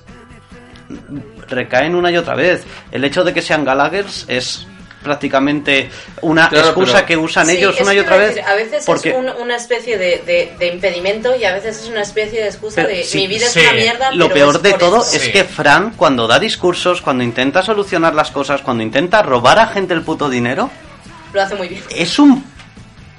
recaen 1.49 1.95
una 1.95 2.11
y 2.11 2.17
otra 2.17 2.35
vez. 2.35 2.65
El 2.93 3.05
hecho 3.05 3.25
de 3.25 3.33
que 3.35 3.43
sean 3.43 3.65
Gallaghers 3.65 4.25
es 4.29 4.67
prácticamente 5.03 5.89
una 6.23 6.49
Claro, 6.49 6.67
excusa 6.69 6.95
pero- 6.95 7.07
que 7.07 7.17
usan 7.17 7.47
Sí, 7.47 7.57
ellos 7.59 7.75
eso 7.77 7.85
una 7.85 7.95
y 7.95 7.99
otra 8.01 8.17
vez. 8.17 8.39
a 8.45 8.55
veces 8.55 8.83
porque 8.85 9.11
es 9.11 9.17
un- 9.17 9.31
una 9.41 9.55
especie 9.55 9.97
de, 9.99 10.19
de- 10.27 10.53
de 10.59 10.67
impedimento 10.75 11.37
y 11.37 11.45
a 11.45 11.55
veces 11.55 11.81
es 11.81 11.89
una 11.89 12.03
especie 12.03 12.41
de 12.41 12.47
excusa 12.49 12.83
Pero 12.83 12.89
de 12.89 13.05
sí, 13.05 13.19
mi 13.19 13.27
vida 13.29 13.47
sí. 13.47 13.61
es 13.61 13.65
una 13.69 13.75
mierda. 13.75 14.11
lo 14.13 14.25
pero 14.29 14.35
peor 14.35 14.63
de 14.63 14.73
todo 14.73 15.03
esto". 15.03 15.17
es 15.17 15.23
Sí. 15.23 15.33
que 15.33 15.45
Fran, 15.45 15.93
cuando 15.93 16.27
da 16.27 16.41
discursos, 16.41 17.03
cuando 17.03 17.23
intenta 17.23 17.63
solucionar 17.63 18.15
las 18.17 18.33
cosas, 18.33 18.63
cuando 18.63 18.83
intenta 18.83 19.23
robar 19.23 19.61
a 19.61 19.69
gente 19.69 19.95
el 19.95 20.03
puto 20.03 20.29
dinero, 20.29 20.71
Lo 21.33 21.41
hace 21.43 21.55
muy 21.55 21.69
bien. 21.69 21.83
es 21.91 22.19
un. 22.19 22.45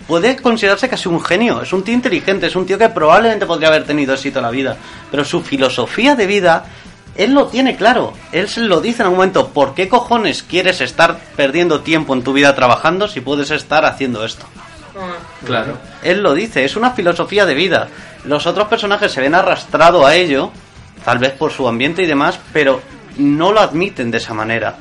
Puede 0.07 0.38
considerarse 0.38 0.88
casi 0.88 1.09
un 1.09 1.21
genio, 1.21 1.61
es 1.61 1.73
un 1.73 1.84
tío 1.84 1.93
inteligente, 1.93 2.47
es 2.47 2.55
un 2.55 2.65
tío 2.65 2.77
que 2.77 2.89
probablemente 2.89 3.45
podría 3.45 3.67
haber 3.67 3.84
tenido 3.84 4.13
éxito 4.13 4.39
en 4.39 4.45
la 4.45 4.51
vida, 4.51 4.77
pero 5.11 5.25
su 5.25 5.41
filosofía 5.41 6.15
de 6.15 6.25
vida, 6.25 6.65
él 7.15 7.34
lo 7.34 7.47
tiene 7.47 7.75
claro, 7.75 8.13
él 8.31 8.47
se 8.47 8.61
lo 8.61 8.79
dice 8.79 9.01
en 9.01 9.09
un 9.09 9.15
momento, 9.15 9.49
¿por 9.49 9.73
qué 9.73 9.89
cojones 9.89 10.43
quieres 10.43 10.79
estar 10.79 11.19
perdiendo 11.35 11.81
tiempo 11.81 12.13
en 12.13 12.23
tu 12.23 12.31
vida 12.31 12.55
trabajando 12.55 13.09
si 13.09 13.19
puedes 13.19 13.51
estar 13.51 13.84
haciendo 13.84 14.23
esto? 14.23 14.45
Claro. 15.45 15.77
Él 16.03 16.21
lo 16.21 16.34
dice, 16.34 16.65
es 16.65 16.75
una 16.75 16.91
filosofía 16.91 17.45
de 17.45 17.53
vida. 17.53 17.89
Los 18.23 18.47
otros 18.47 18.67
personajes 18.67 19.11
se 19.11 19.21
ven 19.21 19.35
arrastrados 19.35 20.05
a 20.05 20.15
ello, 20.15 20.51
tal 21.05 21.19
vez 21.19 21.34
por 21.34 21.51
su 21.51 21.67
ambiente 21.67 22.03
y 22.03 22.07
demás, 22.07 22.39
pero 22.53 22.81
no 23.17 23.51
lo 23.51 23.59
admiten 23.59 24.11
de 24.11 24.17
esa 24.17 24.34
manera. 24.34 24.75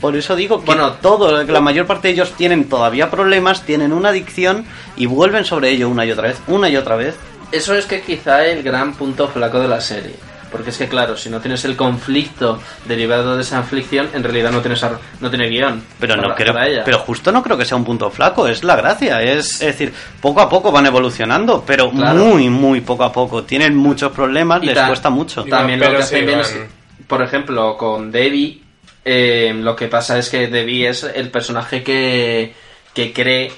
Por 0.00 0.16
eso 0.16 0.36
digo 0.36 0.60
que 0.60 0.66
Bueno, 0.66 0.92
todo, 1.00 1.42
la 1.44 1.60
mayor 1.60 1.86
parte 1.86 2.08
de 2.08 2.14
ellos 2.14 2.32
tienen 2.36 2.68
todavía 2.68 3.10
problemas, 3.10 3.62
tienen 3.64 3.92
una 3.92 4.10
adicción 4.10 4.64
y 4.96 5.06
vuelven 5.06 5.44
sobre 5.44 5.70
ello 5.70 5.88
una 5.88 6.04
y 6.04 6.12
otra 6.12 6.28
vez, 6.28 6.40
una 6.46 6.68
y 6.68 6.76
otra 6.76 6.96
vez. 6.96 7.16
Eso 7.50 7.74
es 7.74 7.86
que 7.86 8.00
quizá 8.02 8.46
el 8.46 8.62
gran 8.62 8.94
punto 8.94 9.28
flaco 9.28 9.60
de 9.60 9.68
la 9.68 9.80
serie. 9.80 10.14
Porque 10.50 10.68
es 10.68 10.76
que, 10.76 10.86
claro, 10.86 11.16
si 11.16 11.30
no 11.30 11.40
tienes 11.40 11.64
el 11.64 11.76
conflicto 11.76 12.60
derivado 12.84 13.36
de 13.36 13.42
esa 13.42 13.58
aflicción, 13.60 14.10
en 14.12 14.22
realidad 14.22 14.50
no 14.52 14.60
tienes, 14.60 14.82
ar- 14.84 14.98
no 15.20 15.30
tiene 15.30 15.48
guion. 15.48 15.82
Pero 15.98 16.14
no 16.16 16.34
creo, 16.34 16.54
pero 16.84 16.98
justo 16.98 17.32
no 17.32 17.42
creo 17.42 17.56
que 17.56 17.64
sea 17.64 17.78
un 17.78 17.84
punto 17.86 18.10
flaco, 18.10 18.46
es 18.46 18.62
la 18.62 18.76
gracia, 18.76 19.22
es, 19.22 19.54
es 19.54 19.60
decir, 19.60 19.94
poco 20.20 20.42
a 20.42 20.50
poco 20.50 20.70
van 20.70 20.84
evolucionando, 20.84 21.64
pero 21.66 21.90
Claro. 21.90 22.18
muy, 22.18 22.50
muy 22.50 22.82
poco 22.82 23.02
a 23.04 23.10
poco. 23.12 23.44
Tienen 23.44 23.74
muchos 23.74 24.12
problemas, 24.12 24.62
Y 24.62 24.66
les 24.66 24.74
ta- 24.74 24.88
cuesta 24.88 25.08
mucho. 25.08 25.42
También 25.44 25.80
lo 25.80 25.86
que 25.88 25.96
sí 25.96 26.02
hacen 26.02 26.26
bien 26.26 26.40
es 26.40 26.48
que, 26.48 26.66
por 27.06 27.22
ejemplo, 27.22 27.76
con 27.78 28.12
Debbie, 28.12 28.61
eh, 29.04 29.52
lo 29.54 29.74
que 29.76 29.88
pasa 29.88 30.18
es 30.18 30.28
que 30.30 30.46
Debbie 30.46 30.88
es 30.88 31.02
el 31.02 31.30
personaje 31.30 31.82
que, 31.82 32.54
que 32.94 33.12
cree 33.12 33.52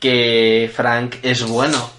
que 0.00 0.70
Frank 0.74 1.16
es 1.22 1.42
bueno. 1.42 1.90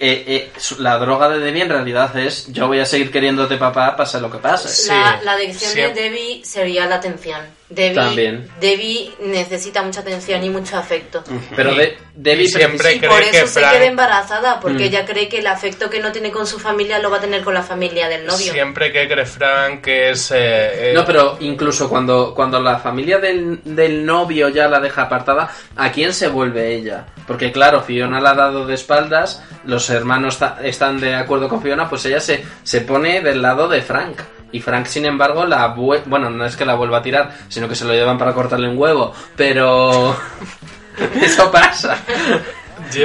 Eh, 0.00 0.24
eh, 0.26 0.50
la 0.78 0.98
droga 0.98 1.28
de 1.28 1.38
Debbie 1.38 1.62
en 1.62 1.68
realidad 1.70 2.16
es 2.18 2.46
yo 2.52 2.66
voy 2.66 2.80
a 2.80 2.84
seguir 2.86 3.10
queriéndote 3.10 3.56
papá, 3.56 3.96
pase 3.96 4.20
lo 4.20 4.30
que 4.30 4.38
pase. 4.38 4.68
Sí, 4.68 4.88
La, 4.88 5.20
la 5.24 5.32
adicción 5.32 5.74
de 5.74 6.00
Debbie 6.02 6.44
sería 6.44 6.86
la 6.86 6.96
atención. 6.96 7.40
Debbie, 7.70 7.94
También. 7.94 8.48
Debbie 8.60 9.12
necesita 9.20 9.82
mucha 9.82 10.00
atención 10.00 10.42
y 10.42 10.48
mucho 10.48 10.78
afecto. 10.78 11.22
Pero 11.54 11.74
de, 11.74 11.98
Debbie 12.14 12.44
y 12.44 12.48
siempre 12.48 12.94
Y 12.94 12.98
cree 12.98 13.10
por 13.10 13.20
eso 13.20 13.30
que 13.30 13.46
se 13.46 13.60
Frank- 13.60 13.72
queda 13.74 13.84
embarazada, 13.84 14.58
porque 14.58 14.84
Mm. 14.84 14.86
ella 14.88 15.04
cree 15.04 15.28
que 15.28 15.38
el 15.40 15.46
afecto 15.46 15.90
que 15.90 16.00
no 16.00 16.10
tiene 16.10 16.30
con 16.30 16.46
su 16.46 16.58
familia 16.58 16.98
lo 16.98 17.10
va 17.10 17.18
a 17.18 17.20
tener 17.20 17.44
con 17.44 17.52
la 17.52 17.62
familia 17.62 18.08
del 18.08 18.24
novio. 18.24 18.52
Siempre 18.52 18.90
que 18.90 19.06
cree 19.06 19.26
Frank 19.26 19.82
que 19.82 20.10
es... 20.10 20.30
eh, 20.30 20.36
eh, 20.38 20.92
No, 20.94 21.04
pero 21.04 21.36
incluso 21.40 21.90
cuando, 21.90 22.34
cuando 22.34 22.58
la 22.58 22.78
familia 22.78 23.18
del, 23.18 23.60
del 23.62 24.04
novio 24.06 24.48
ya 24.48 24.66
la 24.66 24.80
deja 24.80 25.02
apartada, 25.02 25.50
¿a 25.76 25.92
quién 25.92 26.14
se 26.14 26.28
vuelve 26.28 26.74
ella? 26.74 27.04
Porque 27.28 27.52
claro, 27.52 27.82
Fiona 27.82 28.20
la 28.20 28.30
ha 28.30 28.34
dado 28.34 28.66
de 28.66 28.74
espaldas, 28.74 29.44
los 29.64 29.88
hermanos 29.90 30.38
están 30.62 30.98
de 30.98 31.14
acuerdo 31.14 31.48
con 31.48 31.62
Fiona, 31.62 31.88
pues 31.88 32.04
ella 32.06 32.18
se, 32.20 32.44
se 32.64 32.80
pone 32.80 33.20
del 33.20 33.40
lado 33.42 33.68
de 33.68 33.82
Frank. 33.82 34.18
Y 34.50 34.60
Frank, 34.60 34.86
sin 34.86 35.04
embargo, 35.04 35.44
la 35.44 35.68
bueno, 35.68 36.30
no 36.30 36.44
es 36.46 36.56
que 36.56 36.64
la 36.64 36.74
vuelva 36.74 36.98
a 36.98 37.02
tirar, 37.02 37.30
sino 37.48 37.68
que 37.68 37.74
se 37.76 37.84
lo 37.84 37.92
llevan 37.92 38.16
para 38.18 38.32
cortarle 38.32 38.66
un 38.68 38.78
huevo, 38.78 39.12
pero 39.36 40.16
eso 41.22 41.50
pasa. 41.52 41.98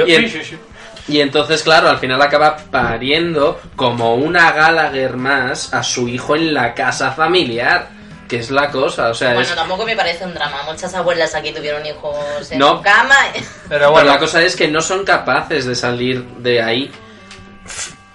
y 0.06 0.14
en- 0.14 0.22
Y 1.06 1.20
entonces, 1.20 1.62
claro, 1.62 1.90
al 1.90 1.98
final 1.98 2.22
acaba 2.22 2.56
pariendo 2.70 3.60
como 3.76 4.14
una 4.14 4.52
Gallagher 4.52 5.18
más 5.18 5.74
a 5.74 5.82
su 5.82 6.08
hijo 6.08 6.34
en 6.34 6.54
la 6.54 6.72
casa 6.72 7.10
familiar. 7.12 7.88
Que 8.34 8.40
es 8.40 8.50
la 8.50 8.68
cosa, 8.70 9.10
o 9.10 9.14
sea, 9.14 9.28
Bueno, 9.34 9.48
es... 9.48 9.54
tampoco 9.54 9.84
me 9.86 9.94
parece 9.94 10.24
un 10.24 10.34
drama. 10.34 10.62
Muchas 10.64 10.92
abuelas 10.94 11.34
aquí 11.34 11.52
tuvieron 11.52 11.86
hijos 11.86 12.50
en 12.50 12.58
No. 12.58 12.78
su 12.78 12.82
cama. 12.82 13.14
Pero 13.32 13.44
Pero 13.68 13.90
bueno, 13.92 14.10
la 14.10 14.18
cosa 14.18 14.42
es 14.42 14.56
que 14.56 14.66
no 14.66 14.80
son 14.80 15.04
capaces 15.04 15.66
de 15.66 15.74
salir 15.76 16.24
de 16.38 16.60
ahí. 16.60 16.90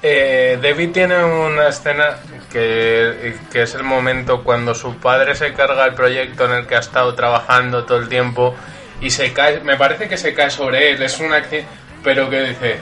Eh, 0.01 0.57
Debbie 0.61 0.87
tiene 0.89 1.23
una 1.23 1.67
escena 1.69 2.17
que, 2.51 3.37
que 3.51 3.61
es 3.63 3.75
el 3.75 3.83
momento 3.83 4.43
cuando 4.43 4.73
su 4.73 4.95
padre 4.97 5.35
se 5.35 5.53
carga 5.53 5.85
el 5.85 5.93
proyecto 5.93 6.45
en 6.45 6.51
el 6.51 6.67
que 6.67 6.75
ha 6.75 6.79
estado 6.79 7.13
trabajando 7.15 7.83
todo 7.85 7.97
el 7.97 8.07
tiempo 8.07 8.55
y 9.01 9.09
se 9.11 9.33
cae, 9.33 9.59
me 9.61 9.75
parece 9.77 10.07
que 10.07 10.17
se 10.17 10.33
cae 10.33 10.49
sobre 10.49 10.91
él, 10.91 11.01
es 11.03 11.19
un 11.19 11.33
accidente, 11.33 11.67
pero 12.03 12.29
que 12.29 12.41
dice, 12.41 12.79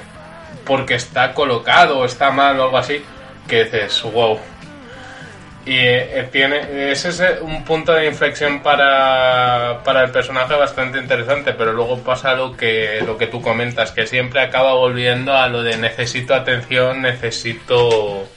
porque 0.65 0.95
está 0.95 1.34
colocado 1.34 2.05
está 2.05 2.30
mal 2.31 2.59
o 2.59 2.64
algo 2.65 2.77
así, 2.77 3.03
que 3.47 3.64
dices, 3.65 4.01
wow. 4.03 4.39
Y 5.68 5.80
eh, 5.80 6.30
tiene, 6.31 6.91
ese 6.91 7.10
es 7.10 7.22
un 7.41 7.65
punto 7.65 7.91
de 7.91 8.07
inflexión 8.07 8.61
para, 8.64 9.81
para 9.84 10.06
el 10.06 10.11
personaje 10.11 10.56
bastante 10.56 10.98
interesante, 10.98 11.52
pero 11.52 11.73
luego 11.73 11.99
pasa 11.99 12.34
lo 12.35 12.56
que, 12.56 13.02
lo 13.06 13.18
que 13.18 13.27
tú 13.27 13.41
comentas, 13.41 13.91
que 13.91 14.07
siempre 14.07 14.39
acaba 14.39 14.76
volviendo 14.76 15.34
a 15.35 15.49
lo 15.49 15.64
de 15.64 15.76
necesito 15.76 16.34
atención, 16.34 17.02
necesito, 17.02 18.30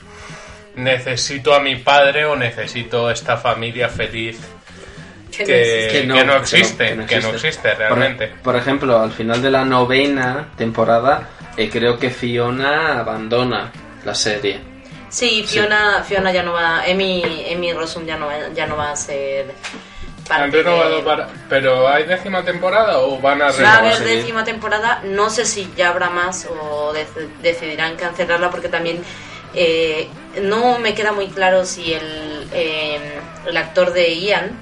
necesito 0.75 1.55
a 1.55 1.61
mi 1.61 1.77
padre 1.77 2.25
o 2.25 2.35
necesito 2.35 3.09
esta 3.13 3.37
familia 3.37 3.89
feliz 3.89 4.41
que, 5.31 5.89
que 5.93 6.05
no, 6.05 6.37
existe, 6.37 6.97
que 7.07 7.21
no, 7.21 7.31
existe 7.31 7.69
Por- 7.69 7.79
realmente. 7.79 8.27
Por, 8.43 8.57
ejemplo, 8.57 9.01
al 9.01 9.13
final 9.13 9.41
de 9.41 9.51
la 9.51 9.65
novena 9.65 10.49
temporada, 10.57 11.29
eh, 11.57 11.71
creo 11.71 11.97
que 11.97 12.11
Fiona 12.11 12.99
abandona 12.99 13.71
la 14.05 14.17
serie. 14.17 14.70
Sí, 15.11 15.45
Fiona, 15.47 16.03
Fiona 16.07 16.33
ya 16.33 16.43
no 16.43 16.53
va, 16.53 16.87
Emi, 16.87 17.23
Emi 17.47 17.73
Rossum 17.73 18.07
ya 18.07 18.17
no, 18.17 18.27
va- 18.27 18.49
ya 18.55 18.67
no 18.67 18.77
va 18.77 18.93
a 18.93 18.97
ser 18.97 19.53
parte 20.29 20.45
Han 20.45 20.53
renovado 20.53 20.97
de- 20.99 21.03
para... 21.03 21.29
¿Pero 21.49 21.89
hay 21.89 22.05
décima 22.05 22.45
temporada 22.45 23.01
o 23.01 23.19
van 23.19 23.43
a 23.43 23.47
Va 23.47 23.51
a 23.51 23.53
renovar? 23.53 23.79
haber 23.79 23.99
décima 24.05 24.45
temporada, 24.45 25.01
no 25.05 25.29
sé 25.29 25.45
si 25.45 25.69
ya 25.77 25.89
habrá 25.89 26.11
más 26.11 26.47
o 26.47 26.93
dec- 26.95 27.29
decidirán 27.43 27.97
cancelarla 27.97 28.51
porque 28.51 28.69
también 28.69 29.03
eh, 29.55 30.09
no 30.43 30.79
me 30.79 30.95
queda 30.95 31.11
muy 31.11 31.27
claro 31.27 31.65
si 31.65 31.93
el, 31.93 32.47
eh, 32.53 33.19
el 33.47 33.57
actor 33.57 33.93
de 33.93 34.15
Ian, 34.15 34.53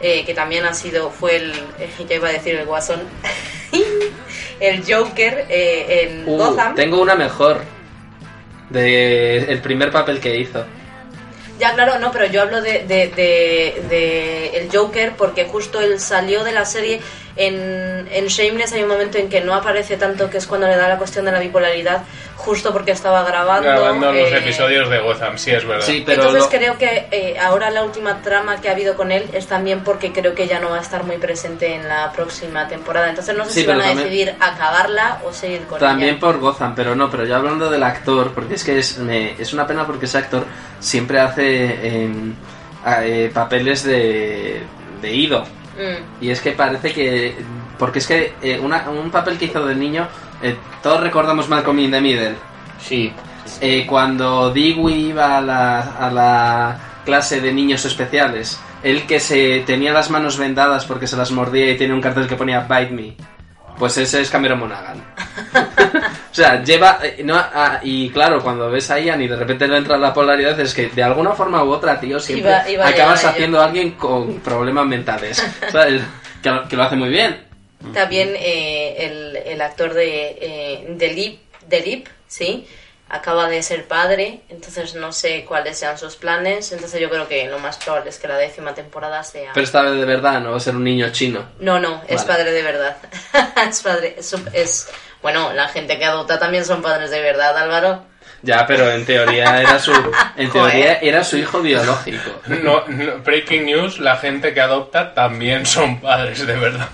eh, 0.00 0.24
que 0.24 0.34
también 0.34 0.64
ha 0.66 0.74
sido, 0.74 1.10
fue 1.10 1.34
el, 1.34 1.52
ya 2.08 2.14
iba 2.14 2.28
a 2.28 2.32
decir 2.32 2.54
el 2.54 2.64
guasón, 2.66 3.02
el 4.60 4.84
Joker 4.88 5.46
eh, 5.48 6.08
en 6.08 6.28
Uh, 6.28 6.36
Gotham. 6.36 6.74
tengo 6.76 7.00
una 7.02 7.16
mejor. 7.16 7.60
De 8.74 9.38
el 9.52 9.60
primer 9.60 9.90
papel 9.90 10.20
que 10.20 10.36
hizo. 10.36 10.64
Ya, 11.60 11.72
claro, 11.74 12.00
no, 12.00 12.10
pero 12.10 12.26
yo 12.26 12.42
hablo 12.42 12.60
de, 12.60 12.80
de, 12.84 13.08
de- 13.08 13.82
de 13.88 14.58
el 14.58 14.68
Joker 14.76 15.12
porque 15.16 15.44
justo 15.44 15.80
él 15.80 16.00
salió 16.00 16.42
de 16.42 16.52
la 16.52 16.64
serie. 16.64 17.00
En, 17.36 18.06
en 18.12 18.26
Shameless 18.26 18.72
hay 18.74 18.82
un 18.84 18.88
momento 18.88 19.18
en 19.18 19.28
que 19.28 19.40
no 19.40 19.54
aparece 19.54 19.96
tanto, 19.96 20.30
que 20.30 20.38
es 20.38 20.46
cuando 20.46 20.68
le 20.68 20.76
da 20.76 20.88
la 20.88 20.98
cuestión 20.98 21.24
de 21.24 21.32
la 21.32 21.40
bipolaridad, 21.40 22.02
justo 22.36 22.72
porque 22.72 22.92
estaba 22.92 23.24
grabando. 23.24 23.68
Grabando 23.68 24.12
los 24.12 24.30
eh, 24.30 24.38
episodios 24.38 24.88
de 24.88 25.00
Gotham, 25.00 25.36
sí, 25.36 25.50
es 25.50 25.66
verdad. 25.66 25.84
Sí, 25.84 26.04
pero 26.06 26.22
Entonces 26.22 26.44
lo- 26.44 26.58
creo 26.58 26.78
que 26.78 27.08
eh, 27.10 27.36
ahora 27.40 27.70
la 27.70 27.82
última 27.82 28.22
trama 28.22 28.60
que 28.60 28.68
ha 28.68 28.72
habido 28.72 28.94
con 28.94 29.10
él 29.10 29.24
es 29.32 29.48
también 29.48 29.80
porque 29.82 30.12
creo 30.12 30.34
que 30.36 30.46
ya 30.46 30.60
no 30.60 30.70
va 30.70 30.78
a 30.78 30.80
estar 30.80 31.02
muy 31.02 31.16
presente 31.16 31.74
en 31.74 31.88
la 31.88 32.12
próxima 32.12 32.68
temporada. 32.68 33.08
Entonces 33.08 33.36
no 33.36 33.44
sé 33.46 33.50
Sí, 33.50 33.60
si 33.62 33.66
van 33.66 33.80
a 33.80 33.84
también- 33.84 34.04
decidir 34.08 34.34
acabarla 34.38 35.20
o 35.24 35.32
seguir 35.32 35.62
con 35.64 35.80
También 35.80 36.10
ella. 36.10 36.20
por 36.20 36.38
Gotham, 36.38 36.74
pero 36.76 36.94
no, 36.94 37.10
pero 37.10 37.24
ya 37.24 37.36
hablando 37.36 37.68
del 37.68 37.82
actor, 37.82 38.30
porque 38.32 38.54
es 38.54 38.62
que 38.62 38.78
es, 38.78 38.98
me- 38.98 39.32
es 39.42 39.52
una 39.52 39.66
pena 39.66 39.84
porque 39.86 40.04
ese 40.06 40.18
actor 40.18 40.44
siempre 40.78 41.18
hace 41.18 42.04
em, 42.04 42.34
eh, 42.86 43.30
papeles 43.34 43.82
de, 43.82 44.62
de 45.02 45.12
ido. 45.12 45.44
Mm. 45.76 46.24
Y 46.24 46.30
es 46.30 46.40
que 46.40 46.52
parece 46.52 46.92
que. 46.92 47.34
Porque 47.78 47.98
es 47.98 48.06
que 48.06 48.34
eh, 48.42 48.58
una- 48.60 48.88
un 48.90 49.10
papel 49.10 49.36
que 49.38 49.46
hizo 49.46 49.64
de 49.66 49.74
niño. 49.74 50.06
eh, 50.42 50.56
todos 50.82 51.00
recordamos 51.00 51.48
Malcolm 51.48 51.78
in 51.80 51.90
the 51.90 52.00
Middle. 52.00 52.34
Sí. 52.80 53.12
Eh, 53.60 53.84
cuando 53.86 54.50
Dewey 54.52 55.08
iba 55.08 55.38
a 55.38 55.40
la, 55.40 55.80
a 55.98 56.10
la 56.10 56.78
clase 57.04 57.40
de 57.40 57.52
niños 57.52 57.84
especiales, 57.84 58.58
él 58.82 59.06
que 59.06 59.20
se 59.20 59.60
tenía 59.66 59.92
las 59.92 60.10
manos 60.10 60.38
vendadas 60.38 60.84
porque 60.86 61.06
se 61.06 61.16
las 61.16 61.30
mordía 61.30 61.70
y 61.70 61.76
tiene 61.76 61.94
un 61.94 62.00
cartel 62.00 62.26
que 62.26 62.36
ponía 62.36 62.60
Bite 62.60 62.90
Me, 62.92 63.14
pues 63.78 63.96
ese 63.98 64.20
es 64.20 64.30
Cameron 64.30 64.58
Monaghan. 64.60 65.02
o 66.30 66.34
sea, 66.34 66.62
lleva... 66.62 66.98
eh, 67.02 67.22
no, 67.24 67.36
ah, 67.36 67.80
y 67.82 68.10
claro, 68.10 68.42
cuando 68.42 68.70
ves 68.70 68.90
a 68.90 68.98
Ian 69.00 69.22
y 69.22 69.28
de 69.28 69.36
repente 69.36 69.66
le 69.68 69.76
entra 69.78 69.96
la 69.96 70.12
polaridad, 70.12 70.58
es 70.60 70.74
que 70.74 70.88
de 70.88 71.02
alguna 71.02 71.32
forma 71.32 71.62
u 71.64 71.70
otra, 71.70 71.98
tío, 72.00 72.18
siempre 72.20 72.50
Iba- 72.50 72.68
iba 72.70 72.86
acabas 72.88 73.24
haciendo 73.24 73.60
a 73.60 73.64
alguien 73.66 73.92
con 73.92 74.40
problemas 74.40 74.86
mentales. 74.86 75.44
¿sabes? 75.70 76.02
Que, 76.42 76.50
lo- 76.50 76.68
que 76.68 76.76
lo 76.76 76.82
hace 76.82 76.96
muy 76.96 77.08
bien. 77.08 77.42
También 77.92 78.30
eh, 78.36 78.94
el, 78.98 79.36
el 79.36 79.60
actor 79.60 79.92
de, 79.92 80.38
eh, 80.40 80.86
de, 80.96 81.12
Lip, 81.12 81.40
de 81.68 81.80
Lip, 81.80 82.06
¿sí? 82.26 82.66
Acaba 83.08 83.48
de 83.48 83.62
ser 83.62 83.86
padre, 83.86 84.40
entonces 84.48 84.94
no 84.94 85.12
sé 85.12 85.44
cuáles 85.44 85.78
sean 85.78 85.98
sus 85.98 86.16
planes. 86.16 86.72
Entonces 86.72 87.00
yo 87.00 87.10
creo 87.10 87.28
que 87.28 87.46
lo 87.48 87.58
más 87.58 87.76
probable 87.76 88.10
es 88.10 88.18
que 88.18 88.26
la 88.26 88.36
décima 88.38 88.74
temporada 88.74 89.22
sea... 89.22 89.52
Pero 89.52 89.64
esta 89.64 89.82
vez 89.82 89.92
de 90.00 90.04
verdad, 90.06 90.40
no 90.40 90.52
va 90.52 90.56
a 90.56 90.60
ser 90.60 90.74
un 90.74 90.84
niño 90.84 91.10
chino. 91.10 91.44
No, 91.60 91.78
no, 91.78 92.02
es 92.08 92.24
padre 92.24 92.50
de 92.50 92.62
verdad. 92.62 92.96
es 93.68 93.82
padre, 93.82 94.16
es, 94.18 94.34
es- 94.52 94.88
Bueno, 95.22 95.52
la 95.52 95.68
gente 95.68 95.98
que 95.98 96.04
adopta 96.06 96.38
también 96.38 96.64
son 96.64 96.80
padres 96.82 97.10
de 97.10 97.20
verdad, 97.20 97.56
Álvaro. 97.56 98.04
Ya, 98.42 98.66
pero 98.66 98.90
en 98.90 99.06
teoría 99.06 99.60
era 99.60 99.78
su, 99.78 99.92
en 100.36 100.50
teoría 100.52 100.94
era 101.00 101.24
su 101.24 101.38
hijo 101.38 101.60
biológico. 101.60 102.30
No, 102.46 102.84
no, 102.88 103.18
breaking 103.18 103.64
news, 103.66 103.98
la 104.00 104.16
gente 104.16 104.52
que 104.52 104.60
adopta 104.60 105.14
también 105.14 105.64
son 105.66 106.00
padres 106.00 106.46
de 106.46 106.54
verdad. 106.56 106.88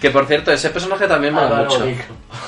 Que 0.00 0.10
por 0.10 0.26
cierto, 0.26 0.50
ese 0.50 0.70
personaje 0.70 1.06
también 1.06 1.34
mola 1.34 1.46
Álvaro 1.58 1.64
mucho. 1.70 1.84
Dick. 1.84 2.04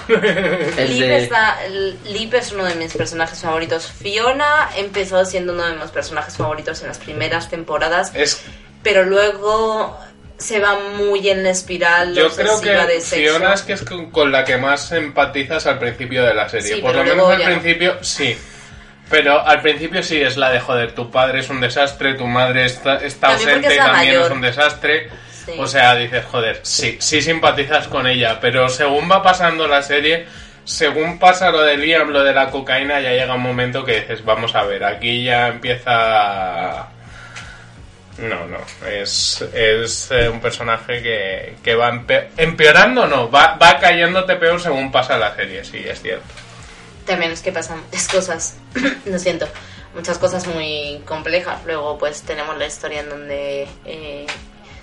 El 0.79 0.89
Lip, 0.89 1.03
de- 1.07 1.23
está- 1.25 1.59
Lip 2.07 2.33
es 2.35 2.53
uno 2.53 2.65
de 2.65 2.75
mis 2.77 2.95
personajes 2.95 3.41
favoritos. 3.41 3.91
Fiona 3.93 4.71
empezó 4.77 5.25
siendo 5.25 5.53
uno 5.53 5.65
de 5.67 5.75
mis 5.77 5.91
personajes 5.91 6.37
favoritos 6.37 6.81
en 6.83 6.89
las 6.89 6.99
primeras 6.99 7.51
temporadas, 7.51 8.11
Es, 8.15 8.43
pero 8.83 9.05
luego 9.05 9.99
se 10.39 10.59
va 10.61 10.77
muy 10.99 11.29
en 11.29 11.45
la 11.45 11.51
espiral 11.51 12.15
yo 12.15 12.29
creo 12.31 12.61
que 12.61 12.71
de 12.71 13.01
sexo. 13.01 13.17
Fiona 13.17 13.55
es 13.55 13.63
que 13.63 13.75
es 13.75 13.83
con, 13.83 14.11
con 14.11 14.33
la 14.33 14.45
que 14.45 14.57
más 14.57 14.91
empatizas 14.93 15.67
al 15.67 15.79
principio 15.79 16.25
de 16.25 16.35
la 16.35 16.49
serie. 16.49 16.77
Sí, 16.77 16.81
Por 16.81 16.95
lo 16.95 17.05
menos 17.05 17.31
al 17.31 17.39
no. 17.39 17.45
principio, 17.45 18.03
sí. 18.03 18.37
Pero 19.11 19.47
al 19.47 19.61
principio 19.61 20.03
sí 20.03 20.21
es 20.23 20.39
la 20.39 20.51
de 20.51 20.59
joder, 20.59 20.95
tu 20.95 21.11
padre 21.11 21.41
es 21.41 21.51
un 21.51 21.61
desastre, 21.61 22.15
tu 22.15 22.27
madre 22.27 22.65
está, 22.65 22.97
está 22.97 23.29
También 23.29 23.49
ausente 23.51 23.77
también 23.77 24.15
mayor. 24.15 24.25
es 24.25 24.31
un 24.33 24.41
desastre. 24.41 25.11
Sí. 25.45 25.53
O 25.59 25.67
sea, 25.67 25.95
dices, 25.97 26.25
joder, 26.31 26.61
sí, 26.63 26.97
sí 27.01 27.21
simpatizas 27.21 27.89
con 27.89 28.07
ella, 28.07 28.39
pero 28.41 28.69
según 28.69 29.11
va 29.11 29.23
pasando 29.23 29.67
la 29.67 29.83
serie, 29.83 30.27
según 30.65 31.19
pasa 31.19 31.51
lo 31.51 31.63
de 31.63 31.77
Liam, 31.77 32.11
lo 32.11 32.23
de 32.23 32.33
la 32.33 32.51
cocaína, 32.51 33.01
ya 33.01 33.11
llega 33.11 33.35
un 33.35 33.43
momento 33.43 33.85
que 33.85 34.01
dices, 34.03 34.25
vamos 34.25 34.55
a 34.55 34.63
ver, 34.65 34.85
aquí 34.85 35.25
ya 35.25 35.49
empieza... 35.49 36.89
No, 38.19 38.47
no, 38.47 38.59
es, 38.87 39.41
es 39.55 40.11
eh, 40.13 40.29
un 40.29 40.39
personaje 40.41 41.03
que, 41.03 41.55
que 41.65 41.75
va 41.75 41.91
empe- 41.91 42.29
empeorando, 42.37 43.07
no, 43.07 43.31
va, 43.31 43.57
va 43.57 43.79
cayéndote 43.79 44.37
peor 44.37 44.61
según 44.61 44.93
pasa 44.93 45.17
la 45.17 45.35
serie, 45.35 45.65
sí, 45.65 45.79
es 45.85 46.03
cierto. 46.03 46.27
También 47.07 47.33
es 47.33 47.41
que 47.41 47.51
pasan 47.53 47.81
muchas 47.83 48.09
cosas, 48.09 48.57
lo 49.07 49.19
siento, 49.19 49.49
muchas 49.95 50.19
cosas 50.19 50.47
muy 50.47 51.01
complejas. 51.07 51.65
Luego 51.65 51.99
pues 51.99 52.23
tenemos 52.23 52.57
la 52.59 52.67
historia 52.67 53.01
en 53.01 53.09
donde 53.09 53.67
eh, 53.87 54.27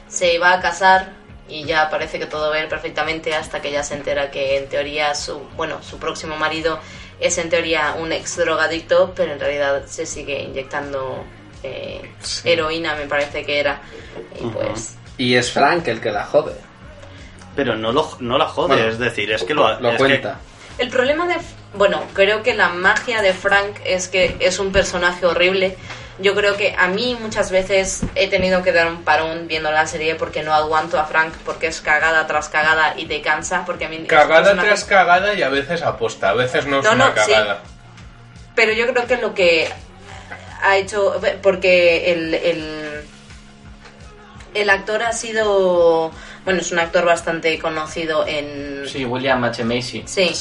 se 0.10 0.38
va 0.40 0.54
a 0.54 0.60
casar 0.62 1.12
y 1.48 1.64
ya 1.66 1.90
parece 1.90 2.20
que 2.20 2.26
todo 2.26 2.50
va 2.50 2.58
a 2.58 2.60
ir 2.64 2.68
perfectamente 2.70 3.34
hasta 3.34 3.62
que 3.62 3.72
ya 3.72 3.84
se 3.84 3.96
entera 3.96 4.30
que 4.32 4.58
en 4.58 4.68
teoría 4.70 5.16
su, 5.16 5.40
bueno, 5.56 5.82
su 5.82 5.98
próximo 5.98 6.36
marido 6.36 6.80
es 7.20 7.38
en 7.38 7.50
teoría 7.50 7.96
un 7.98 8.12
ex 8.12 8.38
drogadicto, 8.38 9.14
pero 9.16 9.34
en 9.34 9.40
realidad 9.40 9.86
se 9.88 10.06
sigue 10.06 10.42
inyectando 10.44 11.24
eh, 11.64 12.02
Sí. 12.22 12.50
heroína, 12.50 12.96
me 12.96 13.06
parece 13.08 13.46
que 13.46 13.60
era. 13.60 13.82
Y 14.40 14.46
pues... 14.48 14.96
Y 15.18 15.36
es 15.36 15.52
Frank 15.52 15.88
el 15.88 16.00
que 16.00 16.12
la 16.12 16.26
jode. 16.26 16.54
Pero 17.56 17.76
no, 17.76 17.92
lo, 17.92 18.10
no 18.20 18.38
la 18.38 18.46
jode, 18.48 18.68
Bueno, 18.76 18.88
es 18.88 19.00
decir, 19.00 19.32
es 19.32 19.44
que 19.44 19.54
lo, 19.54 19.80
Lo 19.82 19.90
es 19.90 19.94
que- 19.94 19.98
cuenta. 19.98 20.40
El 20.78 20.90
problema 20.90 21.28
de... 21.28 21.36
Bueno, 21.74 22.02
creo 22.14 22.42
que 22.42 22.54
la 22.54 22.70
magia 22.70 23.22
de 23.22 23.34
Frank 23.34 23.80
es 23.86 24.08
que 24.08 24.38
es 24.40 24.60
un 24.60 24.72
personaje 24.72 25.26
horrible. 25.26 25.76
Yo 26.22 26.36
creo 26.36 26.58
que 26.58 26.76
a 26.78 26.88
mí 26.88 27.18
muchas 27.20 27.50
veces 27.50 28.02
he 28.16 28.28
tenido 28.28 28.62
que 28.62 28.72
dar 28.74 28.88
un 28.88 29.04
parón 29.04 29.48
viendo 29.48 29.72
la 29.72 29.88
serie 29.88 30.16
porque 30.16 30.44
no 30.44 30.54
aguanto 30.54 31.00
a 31.00 31.06
Frank 31.06 31.34
porque 31.46 31.68
es 31.68 31.80
cagada 31.80 32.28
tras 32.28 32.50
cagada 32.50 32.94
y 32.98 33.06
te 33.06 33.22
cansa 33.22 33.64
porque 33.66 33.86
a 33.86 33.90
mí... 33.90 34.00
Cagada 34.06 34.56
tras 34.60 34.84
cagada 34.84 35.34
y 35.34 35.42
a 35.42 35.50
veces 35.50 35.82
aposta, 35.82 36.30
a 36.30 36.34
veces 36.34 36.66
no 36.66 36.80
es 36.80 36.86
una 36.86 36.96
no, 36.96 37.08
sí. 37.08 37.32
cagada. 37.32 37.62
Pero 38.54 38.74
yo 38.74 38.88
creo 38.88 39.08
que 39.08 39.18
lo 39.18 39.34
que 39.34 39.70
ha 40.62 40.78
hecho... 40.78 41.22
Porque 41.42 42.12
el... 42.12 42.34
el 42.34 42.89
el 44.54 44.70
actor 44.70 45.04
ha 45.04 45.14
sido... 45.14 46.12
Bueno, 46.46 46.62
es 46.62 46.72
un 46.72 46.80
actor 46.80 47.06
bastante 47.06 47.60
conocido 47.60 48.26
en... 48.28 48.84
Sí, 48.88 49.06
William 49.06 49.44
H. 49.44 49.64
Macy. 49.64 50.04
Sí, 50.06 50.32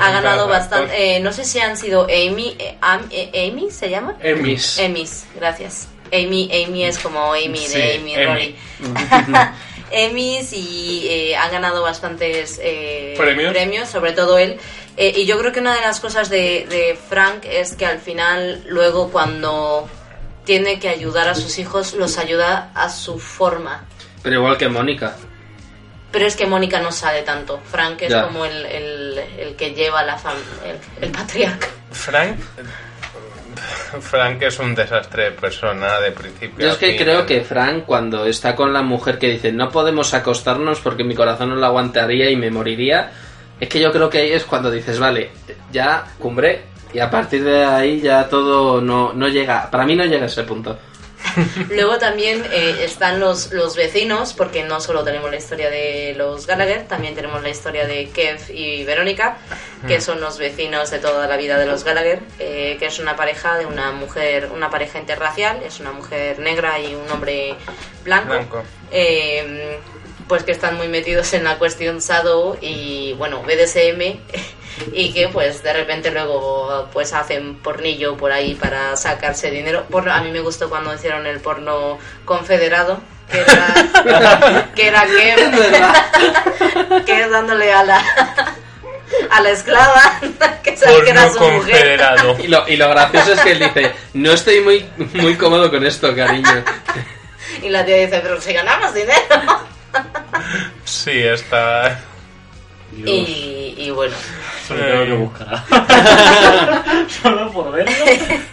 ha 0.00 0.10
ganado 0.10 0.48
bastante. 0.48 1.16
eh, 1.16 1.20
no 1.20 1.32
sé 1.32 1.44
si 1.44 1.58
han 1.58 1.76
sido 1.76 2.04
Amy. 2.04 2.56
eh, 2.58 2.76
Am- 2.80 3.08
eh, 3.10 3.48
¿Amy 3.50 3.70
se 3.70 3.90
llama? 3.90 4.16
Emmys. 4.22 4.78
Emmys, 4.78 5.24
gracias. 5.36 5.88
Amy, 6.12 6.50
Amy 6.64 6.84
es 6.84 6.98
como 6.98 7.32
Amy 7.34 7.58
Sí, 7.58 7.78
de 7.78 7.94
Amy, 7.96 8.14
Amy. 8.14 8.24
Rory. 8.24 8.56
Emmys 9.90 10.52
y 10.52 11.06
eh, 11.08 11.36
ha 11.36 11.48
ganado 11.50 11.82
bastantes 11.82 12.60
eh, 12.62 13.14
¿Premios? 13.16 13.88
sobre 13.88 14.12
todo 14.12 14.38
él. 14.38 14.58
Eh, 14.96 15.12
y 15.16 15.26
yo 15.26 15.38
creo 15.38 15.52
que 15.52 15.60
una 15.60 15.74
de 15.74 15.80
las 15.80 16.00
cosas 16.00 16.30
de, 16.30 16.66
de 16.68 16.96
Frank 17.08 17.44
es 17.44 17.74
que 17.74 17.86
al 17.86 17.98
final, 18.00 18.62
luego 18.66 19.10
cuando 19.10 19.88
tiene 20.50 20.80
que 20.80 20.88
ayudar 20.88 21.28
a 21.28 21.36
sus 21.36 21.60
hijos, 21.60 21.94
los 21.94 22.18
ayuda 22.18 22.72
a 22.74 22.88
su 22.88 23.20
forma. 23.20 23.84
Pero 24.20 24.34
igual 24.34 24.58
que 24.58 24.68
Mónica. 24.68 25.14
Pero 26.10 26.26
es 26.26 26.34
que 26.34 26.44
Mónica 26.44 26.80
no 26.80 26.90
sabe 26.90 27.22
tanto. 27.22 27.60
Frank 27.70 28.02
es 28.02 28.08
Ya. 28.10 28.24
como 28.26 28.44
el, 28.44 28.66
el, 28.66 29.18
el 29.38 29.54
que 29.54 29.72
lleva 29.74 30.02
la 30.02 30.18
fam 30.18 30.34
el, 30.66 31.04
el 31.04 31.12
patriarca. 31.12 31.68
Frank, 31.92 32.36
Frank 34.00 34.42
es 34.42 34.58
un 34.58 34.74
desastre 34.74 35.26
de 35.26 35.30
persona 35.32 36.00
de 36.00 36.10
principio. 36.10 36.66
Yo 36.66 36.72
es 36.72 36.78
que 36.78 36.94
fin. 36.94 36.96
creo 37.04 37.24
que 37.26 37.42
Frank, 37.42 37.84
cuando 37.84 38.26
está 38.26 38.56
con 38.56 38.72
la 38.72 38.82
mujer 38.82 39.20
que 39.20 39.28
dice 39.28 39.52
no 39.52 39.68
podemos 39.70 40.12
acostarnos 40.14 40.80
porque 40.80 41.04
mi 41.04 41.14
corazón 41.14 41.50
no 41.50 41.54
lo 41.54 41.66
aguantaría 41.66 42.28
y 42.28 42.34
me 42.34 42.50
moriría, 42.50 43.12
es 43.60 43.68
que 43.68 43.78
yo 43.78 43.92
creo 43.92 44.10
que 44.10 44.18
ahí 44.18 44.32
es 44.32 44.42
cuando 44.42 44.68
dices, 44.68 44.98
vale, 44.98 45.30
ya 45.70 46.06
cumbre, 46.18 46.62
y 46.92 46.98
a 46.98 47.10
partir 47.10 47.44
de 47.44 47.64
ahí 47.64 48.00
ya 48.00 48.28
todo 48.28 48.80
no, 48.80 49.12
no 49.12 49.28
llega, 49.28 49.70
para 49.70 49.84
mí 49.86 49.96
no 49.96 50.04
llega 50.04 50.24
a 50.24 50.26
ese 50.26 50.44
punto. 50.44 50.78
Luego 51.70 51.98
también 51.98 52.44
eh, 52.50 52.84
están 52.84 53.20
los, 53.20 53.52
los 53.52 53.76
vecinos, 53.76 54.32
porque 54.32 54.64
no 54.64 54.80
solo 54.80 55.04
tenemos 55.04 55.30
la 55.30 55.36
historia 55.36 55.70
de 55.70 56.14
los 56.16 56.46
Gallagher, 56.46 56.86
también 56.86 57.14
tenemos 57.14 57.42
la 57.42 57.50
historia 57.50 57.86
de 57.86 58.08
Kev 58.08 58.50
y 58.50 58.84
Verónica, 58.84 59.36
que 59.86 60.00
son 60.00 60.20
los 60.20 60.38
vecinos 60.38 60.90
de 60.90 60.98
toda 60.98 61.26
la 61.26 61.36
vida 61.36 61.58
de 61.58 61.66
los 61.66 61.84
Gallagher, 61.84 62.20
eh, 62.38 62.76
que 62.78 62.86
es 62.86 62.98
una 62.98 63.16
pareja 63.16 63.58
de 63.58 63.66
una 63.66 63.92
mujer, 63.92 64.50
una 64.54 64.70
pareja 64.70 64.98
interracial, 64.98 65.62
es 65.62 65.80
una 65.80 65.92
mujer 65.92 66.38
negra 66.38 66.80
y 66.80 66.94
un 66.94 67.10
hombre 67.10 67.54
blanco. 68.02 68.28
Blanco. 68.28 68.62
Eh, 68.90 69.78
pues 70.26 70.44
que 70.44 70.52
están 70.52 70.76
muy 70.76 70.86
metidos 70.86 71.32
en 71.32 71.42
la 71.42 71.58
cuestión 71.58 71.98
Shadow 71.98 72.56
y 72.60 73.14
bueno, 73.14 73.42
BDSM 73.42 74.20
y 74.92 75.12
que 75.12 75.28
pues 75.28 75.62
de 75.62 75.72
repente 75.72 76.10
luego 76.10 76.88
pues 76.92 77.12
hacen 77.12 77.56
pornillo 77.56 78.16
por 78.16 78.32
ahí 78.32 78.54
para 78.54 78.96
sacarse 78.96 79.50
dinero. 79.50 79.84
Porno, 79.90 80.12
a 80.12 80.20
mí 80.20 80.30
me 80.30 80.40
gustó 80.40 80.68
cuando 80.68 80.94
hicieron 80.94 81.26
el 81.26 81.40
porno 81.40 81.98
confederado, 82.24 83.00
que 83.30 83.40
era 83.40 84.68
que, 84.74 84.88
era 84.88 85.06
que, 85.06 87.02
que 87.04 87.28
dándole 87.28 87.72
a 87.72 87.84
la 87.84 88.04
a 89.30 89.40
la 89.40 89.50
esclava 89.50 90.20
que 90.62 90.76
sabía 90.76 91.04
que 91.04 91.10
era 91.10 91.30
su 91.30 91.40
mujer. 91.40 91.58
confederado. 91.58 92.36
Y 92.38 92.48
lo, 92.48 92.68
y 92.68 92.76
lo 92.76 92.88
gracioso 92.88 93.32
es 93.32 93.40
que 93.40 93.52
él 93.52 93.58
dice, 93.58 93.92
no 94.14 94.32
estoy 94.32 94.60
muy, 94.60 94.86
muy 95.14 95.36
cómodo 95.36 95.70
con 95.70 95.84
esto, 95.84 96.14
cariño. 96.14 96.64
Y 97.62 97.68
la 97.68 97.84
tía 97.84 97.96
dice, 97.96 98.20
pero 98.22 98.40
si 98.40 98.52
ganamos 98.52 98.94
dinero. 98.94 99.18
Sí, 100.84 101.18
está. 101.22 102.00
Y, 102.96 103.74
y 103.76 103.90
bueno, 103.90 104.14
Solo 104.70 104.86
tengo 104.86 105.04
que 105.04 105.12
buscar. 105.12 105.64
Solo 107.22 107.52
por 107.52 107.72
verlo. 107.72 107.92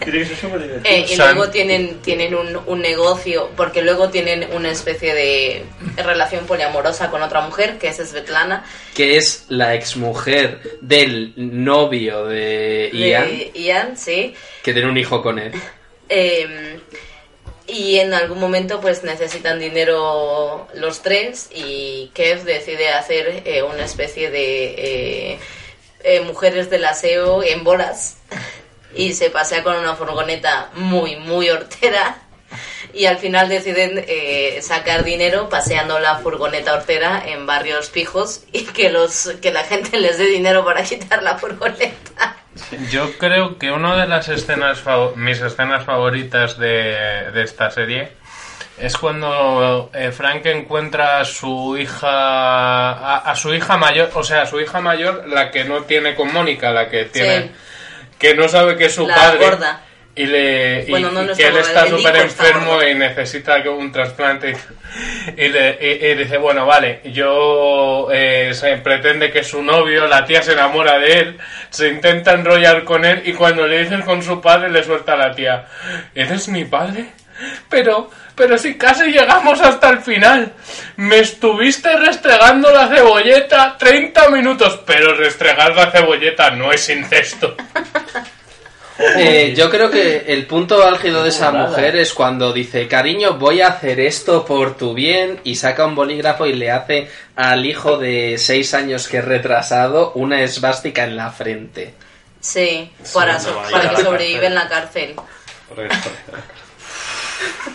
Tiene 0.04 0.20
que 0.20 0.26
ser 0.26 0.38
súper 0.38 0.62
divertido. 0.64 0.96
Eh, 0.96 1.06
y 1.10 1.16
San- 1.16 1.36
luego 1.36 1.52
tienen, 1.52 2.00
tienen 2.02 2.34
un, 2.34 2.60
un 2.66 2.82
negocio, 2.82 3.52
porque 3.56 3.82
luego 3.84 4.10
tienen 4.10 4.48
una 4.54 4.72
especie 4.72 5.14
de 5.14 5.64
relación 5.98 6.46
poliamorosa 6.46 7.12
con 7.12 7.22
otra 7.22 7.42
mujer, 7.42 7.78
que 7.78 7.90
es 7.90 7.98
Svetlana. 7.98 8.66
Que 8.96 9.18
es 9.18 9.46
la 9.50 9.76
exmujer 9.76 10.78
del 10.82 11.34
novio 11.36 12.26
de 12.26 12.90
Ian, 12.94 13.28
de 13.28 13.52
Ian, 13.54 13.98
sí. 13.98 14.34
que 14.64 14.74
tiene 14.74 14.90
un 14.90 14.98
hijo 14.98 15.22
con 15.22 15.38
él. 15.38 15.52
Eh, 16.10 16.80
y 17.68 18.00
en 18.00 18.14
algún 18.14 18.40
momento 18.40 18.80
pues 18.80 19.04
necesitan 19.04 19.60
dinero 19.60 20.68
los 20.74 21.02
tres 21.02 21.50
y 21.54 22.10
Kev 22.14 22.46
decide 22.46 22.90
hacer 22.90 23.44
eh, 23.46 23.62
una 23.62 23.84
especie 23.84 24.32
de 24.32 25.34
eh, 25.34 25.40
eh, 26.04 26.22
mujeres 26.22 26.70
del 26.70 26.86
aseo 26.86 27.44
en 27.44 27.64
bolas 27.64 28.18
y 28.96 29.14
se 29.14 29.30
pasea 29.30 29.64
con 29.64 29.76
una 29.76 29.96
furgoneta 29.96 30.70
muy 30.76 31.16
muy 31.18 31.50
hortera 31.50 32.22
y 32.94 33.06
al 33.06 33.18
final 33.18 33.50
deciden 33.50 34.04
eh, 34.08 34.60
sacar 34.62 35.04
dinero 35.04 35.50
paseando 35.50 36.00
la 36.00 36.16
furgoneta 36.16 36.74
hortera 36.74 37.24
en 37.26 37.46
barrios 37.46 37.90
pijos 37.90 38.44
y 38.52 38.66
que 38.66 38.90
los 38.90 39.34
que 39.42 39.52
la 39.52 39.64
gente 39.64 40.00
les 40.00 40.18
dé 40.18 40.26
dinero 40.26 40.66
para 40.66 40.84
quitar 40.84 41.22
la 41.24 41.38
furgoneta. 41.38 42.38
Yo 42.90 43.18
creo 43.20 43.60
que 43.60 43.72
una 43.72 43.96
de 43.98 44.08
las 44.08 44.30
escenas, 44.30 44.84
mis 45.16 45.40
escenas 45.42 45.86
favoritas 45.86 46.58
de, 46.58 47.30
de 47.34 47.44
esta 47.44 47.70
serie 47.70 48.14
es 48.80 48.98
cuando 48.98 49.90
eh, 49.94 50.12
Frank 50.12 50.46
encuentra 50.46 51.20
a 51.20 51.26
su 51.26 51.78
hija, 51.78 52.08
a, 52.10 53.18
a 53.32 53.36
su 53.36 53.54
hija 53.54 53.78
mayor, 53.78 54.10
o 54.14 54.24
sea, 54.24 54.44
a 54.44 54.46
su 54.46 54.60
hija 54.60 54.82
mayor, 54.82 55.28
la 55.28 55.50
que 55.52 55.64
no 55.64 55.82
tiene 55.84 56.16
con 56.16 56.32
Mónica, 56.34 56.72
la 56.72 56.90
que 56.90 57.06
tiene, 57.06 57.42
Sí. 57.44 57.52
que 58.20 58.36
no 58.36 58.48
sabe 58.48 58.76
que 58.78 58.86
es 58.86 58.94
su 58.96 59.08
La 59.08 59.16
padre. 59.16 59.38
gorda. 59.46 59.82
Y, 60.16 60.26
le, 60.26 60.84
y- 60.88 60.90
Bueno, 60.90 61.12
no, 61.12 61.22
y 61.22 61.26
que 61.28 61.32
está 61.34 61.48
él 61.48 61.58
está 61.58 61.86
súper 61.88 62.16
está 62.16 62.24
enfermo 62.24 62.82
y 62.82 62.96
necesita 62.96 63.58
un 63.70 63.92
trasplante. 63.92 64.58
Y, 65.38 65.48
le, 65.50 65.78
y- 65.80 66.06
y 66.08 66.16
dice, 66.16 66.38
bueno, 66.38 66.66
vale, 66.66 67.02
yo 67.06 68.08
eh, 68.12 68.52
se 68.56 68.78
pretende 68.78 69.30
que 69.32 69.40
es 69.40 69.48
su 69.48 69.62
novio, 69.62 70.08
la 70.08 70.26
tía 70.26 70.42
se 70.42 70.54
enamora 70.54 70.98
de 70.98 71.20
él, 71.20 71.38
se 71.70 71.90
intenta 71.90 72.32
enrollar 72.34 72.84
con 72.84 73.06
él 73.06 73.22
y 73.26 73.34
cuando 73.34 73.68
le 73.68 73.80
dicen 73.84 74.02
con 74.02 74.24
su 74.24 74.42
padre 74.42 74.70
le 74.72 74.84
suelta 74.84 75.14
a 75.14 75.18
la 75.18 75.36
tía, 75.36 75.66
¿eres 76.16 76.48
mi 76.48 76.66
padre? 76.66 77.10
Pero, 77.70 78.10
pero 78.38 78.58
si 78.58 78.78
casi 78.78 79.06
llegamos 79.12 79.60
hasta 79.60 79.90
el 79.90 80.00
final. 80.00 80.54
Me 80.96 81.20
estuviste 81.20 81.94
restregando 81.98 82.72
la 82.72 82.88
cebolleta 82.88 83.76
30 83.78 84.30
minutos, 84.30 84.80
pero 84.86 85.16
restregar 85.16 85.76
la 85.76 85.92
cebolleta 85.92 86.52
no 86.52 86.72
es 86.72 86.88
incesto. 86.90 87.56
Eh, 89.00 89.54
yo 89.56 89.70
creo 89.70 89.92
que 89.92 90.24
el 90.28 90.48
punto 90.48 90.84
álgido 90.84 91.22
de 91.22 91.30
esa 91.30 91.52
mujer 91.52 91.96
es 91.98 92.14
cuando 92.16 92.52
dice, 92.52 92.88
cariño, 92.88 93.36
voy 93.36 93.62
a 93.62 93.68
hacer 93.68 94.00
esto 94.00 94.44
por 94.44 94.76
tu 94.76 94.96
bien, 94.96 95.40
y 95.44 95.56
saca 95.56 95.86
un 95.86 95.94
bolígrafo 95.94 96.48
y 96.48 96.54
le 96.54 96.72
hace 96.72 97.08
al 97.36 97.64
hijo 97.68 97.98
de 98.00 98.40
seis 98.40 98.74
años 98.74 99.08
que 99.08 99.18
es 99.20 99.26
retrasado 99.26 100.14
una 100.16 100.42
esvástica 100.42 101.04
en 101.04 101.16
la 101.16 101.30
frente. 101.30 101.94
Sí, 102.40 102.92
para, 103.14 103.40
so- 103.40 103.56
para 103.72 103.82
que 103.92 104.04
cárcel. 104.04 104.44
en 104.44 104.56
la 104.56 104.68
cárcel. 104.68 105.16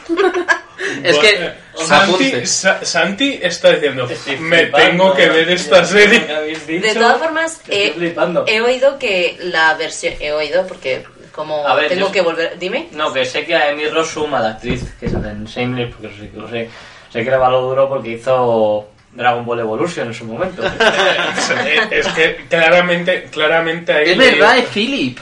Es 1.04 1.16
que, 1.18 1.36
Bueno, 1.74 1.86
Santi, 1.86 2.12
apunte. 2.24 2.46
Sa- 2.46 2.84
Santi 2.84 3.38
está 3.40 3.70
diciendo, 3.72 4.06
Estoy 4.10 4.36
me 4.36 4.58
flipando. 4.62 4.86
tengo 4.88 5.14
que 5.14 5.28
ver 5.28 5.50
esta 5.50 5.84
serie. 5.84 6.20
De 6.66 6.94
todas 6.94 7.18
formas, 7.18 7.60
eh, 7.68 8.14
he 8.46 8.60
oído 8.60 8.98
que 8.98 9.38
la 9.40 9.74
versión... 9.74 10.14
He 10.20 10.32
oído 10.32 10.66
porque 10.66 11.04
como 11.30 11.66
A 11.66 11.76
ver, 11.76 11.88
tengo 11.88 12.06
yo- 12.08 12.12
que 12.12 12.20
volver... 12.20 12.58
Dime. 12.58 12.88
No, 12.92 13.12
que 13.12 13.24
sé 13.24 13.44
que 13.46 13.54
a 13.54 13.70
Amy 13.70 13.86
Rossum, 13.88 14.34
a 14.34 14.40
la 14.40 14.48
actriz 14.50 14.82
que 14.98 15.08
sale 15.08 15.30
en 15.30 15.44
Shameless, 15.44 15.94
porque 15.94 16.30
lo 16.34 16.48
sé 16.50 16.68
que 17.12 17.22
le 17.22 17.36
való 17.36 17.60
duro 17.62 17.88
porque 17.88 18.10
hizo 18.10 18.88
Dragon 19.12 19.44
Ball 19.46 19.60
Evolution 19.60 20.08
en 20.08 20.14
su 20.14 20.24
momento. 20.24 20.62
es 21.90 22.06
que 22.08 22.44
claramente, 22.50 23.28
claramente 23.30 23.92
ahí... 23.92 24.10
Es 24.10 24.18
verdad, 24.18 24.58
es 24.58 24.66
Philip. 24.66 25.18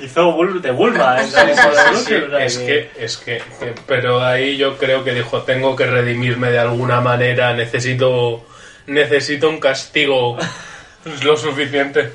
Hizo 0.00 0.36
de 0.60 0.70
Bulma 0.70 1.22
Sí, 1.22 1.30
sea 1.30 2.44
es 2.44 2.58
que, 2.58 2.90
es 2.98 3.16
que, 3.16 3.38
que- 3.58 3.74
pero 3.86 4.22
ahí 4.24 4.56
yo 4.56 4.76
creo 4.78 5.02
que 5.04 5.12
dijo, 5.14 5.42
tengo 5.42 5.74
que 5.74 5.86
redimirme 5.86 6.50
de 6.50 6.58
alguna 6.58 7.00
manera, 7.00 7.52
necesito, 7.54 8.46
necesito 8.86 9.48
un 9.48 9.58
castigo 9.60 10.36
lo 11.22 11.36
suficiente. 11.36 12.12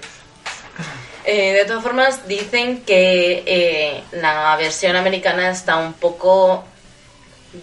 Eh, 1.26 1.54
de 1.54 1.66
todas 1.66 1.82
formas, 1.84 2.28
dicen 2.28 2.84
que 2.84 3.44
eh, 3.48 4.04
la 4.12 4.56
versión 4.58 4.96
americana 4.96 5.50
está 5.50 5.78
un 5.78 5.94
poco 5.94 6.64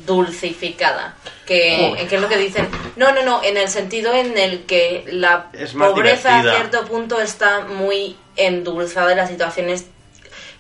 dulcificada. 0.07 1.15
Que. 1.47 2.07
¿Qué 2.09 2.17
es 2.17 2.21
lo 2.23 2.29
que 2.29 2.39
dicen? 2.39 2.69
No, 2.97 3.13
no, 3.13 3.23
no, 3.23 3.43
en 3.43 3.57
el 3.57 3.69
sentido 3.69 4.13
en 4.15 4.37
el 4.39 4.65
que 4.65 5.05
la 5.09 5.47
Es 5.53 5.73
pobreza 5.75 6.29
divertida. 6.39 6.53
a 6.53 6.57
cierto 6.57 6.85
punto 6.87 7.21
está 7.21 7.61
muy 7.67 8.17
endulzada 8.37 9.13
en 9.13 9.19
las 9.19 9.29
situaciones. 9.29 9.87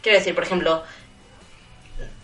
Quiero 0.02 0.18
decir, 0.18 0.34
por 0.34 0.44
ejemplo, 0.44 0.82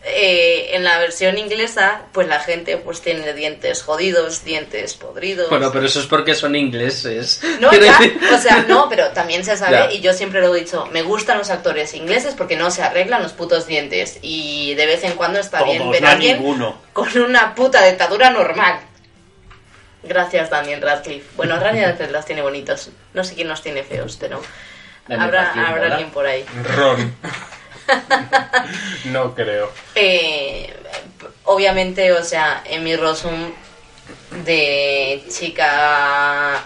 eh, 0.05 0.70
en 0.74 0.84
la 0.84 0.98
versión 0.98 1.36
inglesa, 1.38 2.02
pues 2.12 2.28
la 2.28 2.40
gente 2.40 2.76
pues 2.76 3.00
tiene 3.02 3.32
dientes 3.34 3.82
jodidos, 3.82 4.44
dientes 4.44 4.94
podridos. 4.94 5.50
Bueno, 5.50 5.70
pero 5.72 5.86
eso 5.86 6.00
es 6.00 6.06
porque 6.06 6.34
son 6.34 6.55
ingleses. 6.56 7.40
No, 7.60 7.72
ya, 7.72 7.98
o 8.34 8.38
sea, 8.38 8.64
no, 8.68 8.88
pero 8.90 9.09
también 9.09 9.44
se 9.44 9.56
sabe, 9.56 9.76
Ya. 9.76 9.92
y 9.92 10.00
yo 10.00 10.12
siempre 10.12 10.40
lo 10.40 10.55
he 10.55 10.60
dicho, 10.60 10.86
me 10.92 11.02
gustan 11.02 11.38
los 11.38 11.50
actores 11.50 11.94
ingleses 11.94 12.34
porque 12.34 12.56
no 12.56 12.70
se 12.70 12.82
arreglan 12.82 13.22
los 13.22 13.32
putos 13.32 13.66
dientes, 13.66 14.18
y 14.22 14.74
de 14.74 14.86
vez 14.86 15.05
en 15.05 15.12
cuando 15.12 15.40
está 15.40 15.62
bien 15.64 15.90
ver 15.90 16.02
no 16.02 16.09
a 16.09 16.12
alguien 16.12 16.38
ninguno. 16.38 16.80
con 16.92 17.16
una 17.18 17.55
puta 17.55 17.82
dentadura 17.82 18.30
normal. 18.30 18.80
Gracias, 20.05 20.48
Daniel 20.48 20.80
Radcliffe. 20.80 21.26
Bueno, 21.36 21.59
Daniel 21.59 21.86
Radcliffe 21.90 22.12
los 22.12 22.24
tiene 22.24 22.40
bonitos. 22.40 22.90
No 23.14 23.24
sé 23.24 23.34
quién 23.34 23.48
los 23.48 23.60
tiene 23.62 23.82
feos, 23.82 24.16
pero 24.18 24.40
Daniel 25.09 25.26
habrá, 25.28 25.44
Radcliffe, 25.46 25.68
habrá 25.68 25.86
alguien 25.88 26.10
por 26.10 26.24
ahí. 26.24 26.44
Ron. 26.76 27.14
no 29.06 29.35
creo. 29.35 29.70
Eh, 29.94 30.73
obviamente, 31.44 32.12
o 32.12 32.23
sea, 32.23 32.62
Amy 32.74 32.97
Rossum 32.97 33.52
de 34.44 35.24
chica 35.31 36.65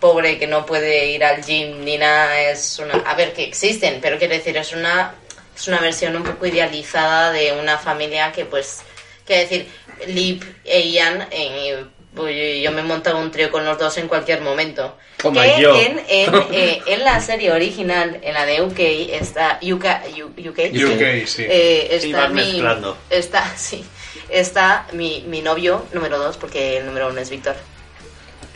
pobre 0.00 0.38
que 0.38 0.46
no 0.46 0.66
puede 0.66 1.10
ir 1.10 1.24
al 1.24 1.44
gym 1.44 1.84
ni 1.84 1.96
nada 1.96 2.40
es 2.40 2.78
una 2.80 2.94
a 2.94 3.14
ver 3.14 3.32
que 3.32 3.44
existen 3.44 4.00
pero 4.02 4.18
quiero 4.18 4.34
decir 4.34 4.56
es 4.56 4.72
una 4.72 5.14
es 5.54 5.68
una 5.68 5.78
versión 5.78 6.16
un 6.16 6.24
poco 6.24 6.44
idealizada 6.44 7.30
de 7.30 7.52
una 7.52 7.78
familia 7.78 8.32
que 8.32 8.44
pues 8.44 8.80
quiero 9.24 9.42
decir 9.42 9.68
Lip 10.08 10.42
e 10.64 10.90
Ian 10.90 11.28
eh, 11.30 11.84
pues 12.14 12.62
yo 12.62 12.70
me 12.72 12.80
he 12.80 12.84
montado 12.84 13.18
un 13.18 13.30
trío 13.30 13.50
con 13.50 13.64
los 13.64 13.78
dos 13.78 13.96
en 13.98 14.06
cualquier 14.08 14.40
momento. 14.42 14.96
Como 15.20 15.40
que 15.40 15.60
yo. 15.60 15.74
En, 15.80 15.98
en, 16.08 16.34
eh, 16.52 16.82
en 16.86 17.04
la 17.04 17.20
serie 17.20 17.52
original, 17.52 18.18
en 18.22 18.34
la 18.34 18.44
de 18.44 18.60
UK, 18.62 18.78
está 19.12 19.58
UK, 19.62 19.84
UK, 20.22 20.58
UK, 20.74 21.26
sí. 21.26 21.44
eh, 21.48 21.98
Sí, 22.00 22.08
está 22.08 22.20
vas 22.22 22.30
mi, 22.32 22.42
mezclando. 22.42 22.98
está, 23.08 23.52
sí, 23.56 23.84
está 24.28 24.86
mi, 24.92 25.24
mi 25.26 25.40
novio 25.40 25.86
número 25.92 26.18
dos, 26.18 26.36
porque 26.36 26.78
el 26.78 26.86
número 26.86 27.08
uno 27.08 27.20
es 27.20 27.30
Víctor. 27.30 27.56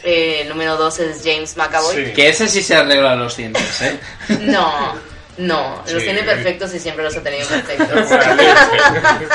Eh, 0.04 0.42
el 0.42 0.48
número 0.50 0.76
dos 0.76 0.98
es 0.98 1.22
James 1.24 1.56
McAvoy. 1.56 1.94
Sí. 2.06 2.12
Que 2.12 2.28
ese 2.28 2.48
sí 2.48 2.62
se 2.62 2.76
arregla 2.76 3.16
los 3.16 3.36
dientes, 3.36 3.80
¿eh? 3.82 3.98
No, 4.40 4.94
no, 5.38 5.76
los 5.86 5.90
Sí. 6.02 6.04
tiene 6.04 6.22
perfectos 6.22 6.72
y 6.74 6.78
siempre 6.80 7.04
los 7.04 7.16
ha 7.16 7.22
tenido 7.22 7.46
perfectos. 7.48 8.10
Una 8.10 8.34
leche. 8.34 9.28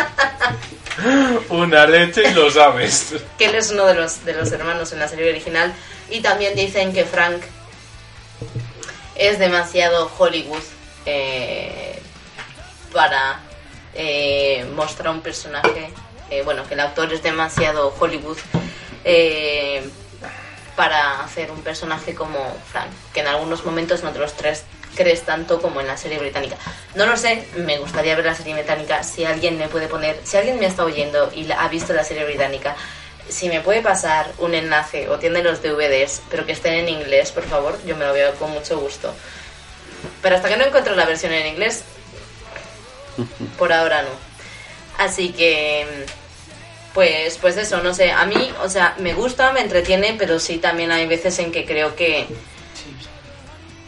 Una 1.50 1.86
leche 1.88 2.30
y 2.30 2.34
lo 2.34 2.50
sabes. 2.52 3.14
que 3.38 3.46
él 3.46 3.56
es 3.56 3.72
uno 3.72 3.86
de 3.86 3.94
los, 3.96 4.24
de 4.26 4.34
los 4.34 4.52
hermanos 4.52 4.92
en 4.92 5.00
la 5.00 5.08
serie 5.08 5.30
original. 5.30 5.74
Y 6.10 6.20
también 6.22 6.56
dicen 6.56 6.94
que 6.94 7.06
Frank 7.06 7.42
es 9.16 9.40
demasiado 9.40 10.12
Hollywood 10.18 10.62
eh, 11.06 12.00
para 12.92 13.40
eh, 13.94 14.66
mostrar 14.76 15.10
un 15.14 15.22
personaje. 15.22 15.92
eh, 16.30 16.42
bueno, 16.44 16.68
que 16.68 16.74
el 16.76 16.80
actor 16.82 17.12
es 17.14 17.24
demasiado 17.24 17.94
Hollywood 18.00 18.38
eh, 19.04 19.84
para 20.76 21.22
hacer 21.24 21.52
un 21.52 21.62
personaje 21.62 22.14
como 22.16 22.40
Frank. 22.72 22.90
Que 23.14 23.22
en 23.22 23.28
algunos 23.28 23.66
momentos 23.66 24.04
no 24.04 24.12
te 24.12 24.20
los 24.20 24.34
tres 24.34 24.64
crees 24.96 25.22
tanto 25.24 25.62
como 25.62 25.82
en 25.82 25.88
la 25.88 25.98
serie 25.98 26.20
británica. 26.20 26.58
No 26.96 27.06
lo 27.06 27.18
sé, 27.18 27.48
me 27.58 27.78
gustaría 27.78 28.16
ver 28.16 28.26
la 28.26 28.36
serie 28.36 28.54
británica. 28.54 29.04
Si 29.04 29.26
alguien 29.26 29.58
me 29.58 29.68
puede 29.68 29.88
poner, 29.88 30.20
si 30.24 30.38
alguien 30.38 30.60
me 30.60 30.66
está 30.66 30.84
oyendo 30.84 31.32
y 31.34 31.50
ha 31.52 31.68
visto 31.68 31.94
la 31.94 32.04
serie 32.04 32.26
británica, 32.26 32.76
si 33.30 33.50
me 33.50 33.62
puede 33.62 33.82
pasar 33.82 34.32
un 34.40 34.54
enlace 34.54 35.10
o 35.10 35.18
tiene 35.18 35.42
los 35.42 35.62
DVDs, 35.62 36.22
pero 36.30 36.46
que 36.46 36.52
estén 36.52 36.74
en 36.74 36.90
inglés, 36.90 37.32
por 37.32 37.44
favor, 37.44 37.80
yo 37.86 37.96
me 37.96 38.06
lo 38.06 38.14
veo 38.14 38.34
con 38.36 38.52
mucho 38.52 38.80
gusto. 38.80 39.14
Pero 40.22 40.36
hasta 40.36 40.50
que 40.50 40.58
no 40.58 40.66
encuentro 40.66 40.96
la 40.96 41.06
versión 41.06 41.32
en 41.32 41.48
inglés, 41.48 41.84
por 43.58 43.72
ahora 43.72 44.02
no. 44.02 44.10
Así 44.98 45.30
que, 45.30 46.06
pues, 46.94 47.38
pues 47.38 47.58
eso, 47.58 47.82
no 47.82 47.94
sé. 47.94 48.12
A 48.12 48.26
mí, 48.26 48.54
o 48.64 48.70
sea, 48.70 48.96
me 49.00 49.14
gusta, 49.14 49.52
me 49.54 49.62
entretiene, 49.62 50.16
pero 50.18 50.40
sí 50.40 50.58
también 50.58 50.92
hay 50.92 51.08
veces 51.08 51.40
en 51.40 51.52
que 51.52 51.66
creo 51.66 51.96
que 51.96 52.28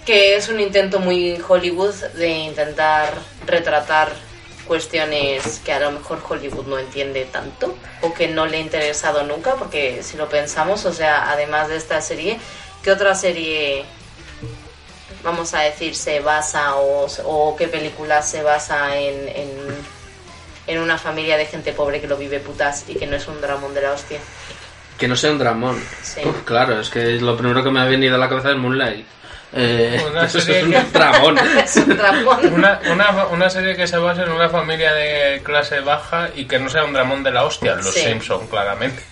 que 0.06 0.36
es 0.36 0.50
un 0.50 0.60
intento 0.60 1.00
muy 1.00 1.42
Hollywood 1.48 1.94
de 2.16 2.28
intentar 2.28 3.14
retratar 3.46 4.12
cuestiones 4.68 5.60
que 5.64 5.74
a 5.74 5.80
lo 5.80 5.92
mejor 5.92 6.22
Hollywood 6.28 6.66
no 6.68 6.80
entiende 6.80 7.26
tanto 7.26 7.76
o 8.02 8.14
que 8.14 8.28
no 8.28 8.46
le 8.46 8.58
ha 8.58 8.62
interesado 8.62 9.24
nunca, 9.24 9.56
porque 9.56 10.02
si 10.04 10.18
lo 10.18 10.30
pensamos, 10.30 10.86
o 10.86 10.94
sea, 10.94 11.30
además 11.32 11.68
de 11.68 11.78
esta 11.78 12.02
serie, 12.02 12.40
¿qué 12.82 12.92
otra 12.92 13.14
serie, 13.16 13.84
vamos 15.24 15.54
a 15.54 15.62
decir, 15.62 15.96
se 15.96 16.20
basa 16.22 16.76
o, 16.76 17.08
o 17.26 17.56
qué 17.56 17.68
película 17.68 18.22
se 18.22 18.42
basa 18.42 18.98
en, 18.98 19.28
en, 19.28 19.50
en 20.68 20.80
una 20.80 20.98
familia 20.98 21.38
de 21.38 21.46
gente 21.46 21.74
pobre 21.74 22.00
que 22.00 22.08
lo 22.08 22.18
vive 22.18 22.40
putas 22.40 22.86
y 22.88 22.96
que 22.96 23.06
no 23.06 23.18
es 23.18 23.28
un 23.28 23.42
dramón 23.42 23.74
de 23.74 23.82
la 23.82 23.92
hostia? 23.92 24.20
Que 24.98 25.08
no 25.08 25.16
sea 25.16 25.32
un 25.32 25.40
dramón. 25.40 25.84
Sí. 26.02 26.22
Uf, 26.24 26.44
claro, 26.46 26.80
es 26.80 26.90
que 26.90 27.20
lo 27.20 27.36
primero 27.36 27.64
que 27.64 27.72
me 27.72 27.82
ha 27.82 27.86
venido 27.86 28.16
a 28.16 28.18
la 28.18 28.30
cabeza 28.30 28.52
es 28.52 28.58
Moonlight. 28.58 29.06
Eh, 29.56 30.04
Una 30.10 30.28
serie 30.28 30.60
es 30.60 30.64
un 30.66 30.72
que-. 30.72 30.78
Es 31.64 31.76
un. 31.78 32.54
Una, 32.54 32.80
una, 32.92 33.26
una 33.32 33.50
serie 33.50 33.76
que 33.76 33.86
se 33.88 33.98
basa 33.98 34.24
en 34.24 34.32
una 34.32 34.50
familia 34.50 34.94
de 34.94 35.42
clase 35.44 35.80
baja 35.82 36.30
y 36.36 36.46
que 36.46 36.58
no 36.60 36.70
sea 36.70 36.84
un 36.86 36.94
dramón 36.94 37.24
de 37.24 37.32
la 37.32 37.44
hostia, 37.44 37.76
los 37.76 37.94
Sí. 37.94 38.02
Simpson, 38.02 38.48
claramente. 38.48 39.04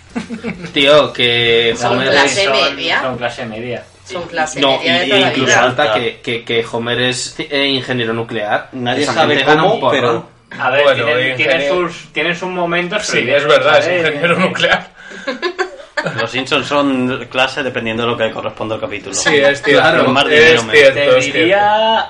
Tío, 0.73 1.13
que 1.13 1.73
Son 1.77 1.93
Homer 1.93 2.09
clase. 2.09 2.43
Son- 2.45 2.53
media. 2.75 3.01
Son 3.01 3.17
clase 3.17 3.45
media. 3.45 3.83
Son 4.03 4.23
clase 4.23 4.59
No, 4.59 4.79
y, 4.83 4.89
media 4.89 5.19
la 5.19 5.27
incluso 5.29 5.59
alta 5.59 5.93
que, 5.93 6.19
que, 6.21 6.43
que 6.43 6.65
Homer 6.69 7.01
es 7.01 7.35
eh, 7.39 7.67
ingeniero 7.67 8.11
nuclear. 8.13 8.67
Nadie 8.73 9.05
sabe 9.05 9.43
cómo, 9.45 9.89
pero 9.91 10.27
A 10.59 10.69
ver, 10.69 10.83
Bueno, 10.83 11.05
tienen, 11.05 11.35
tienen 11.37 11.61
ingeniero- 11.61 11.87
sus, 11.89 12.11
tienen 12.13 12.35
sus 12.35 12.49
momentos. 12.49 13.05
Sí, 13.05 13.19
es 13.19 13.45
verdad, 13.45 13.79
es 13.79 13.99
ingeniero 13.99 14.35
nuclear. 14.39 14.89
Los 16.19 16.31
Simpsons 16.31 16.67
son 16.67 17.25
clase 17.29 17.63
dependiendo 17.63 18.03
de 18.03 18.09
lo 18.09 18.17
que 18.17 18.31
corresponda 18.31 18.75
al 18.75 18.81
capítulo. 18.81 19.13
Sí, 19.13 19.35
es 19.37 19.61
cierto. 19.61 19.81
Claro, 19.81 20.07
más 20.09 20.25
dinero 20.25 20.61
cierto, 20.61 20.93
Te 20.93 21.17
es 21.17 21.23
cierto. 21.25 21.39
diría 21.39 22.09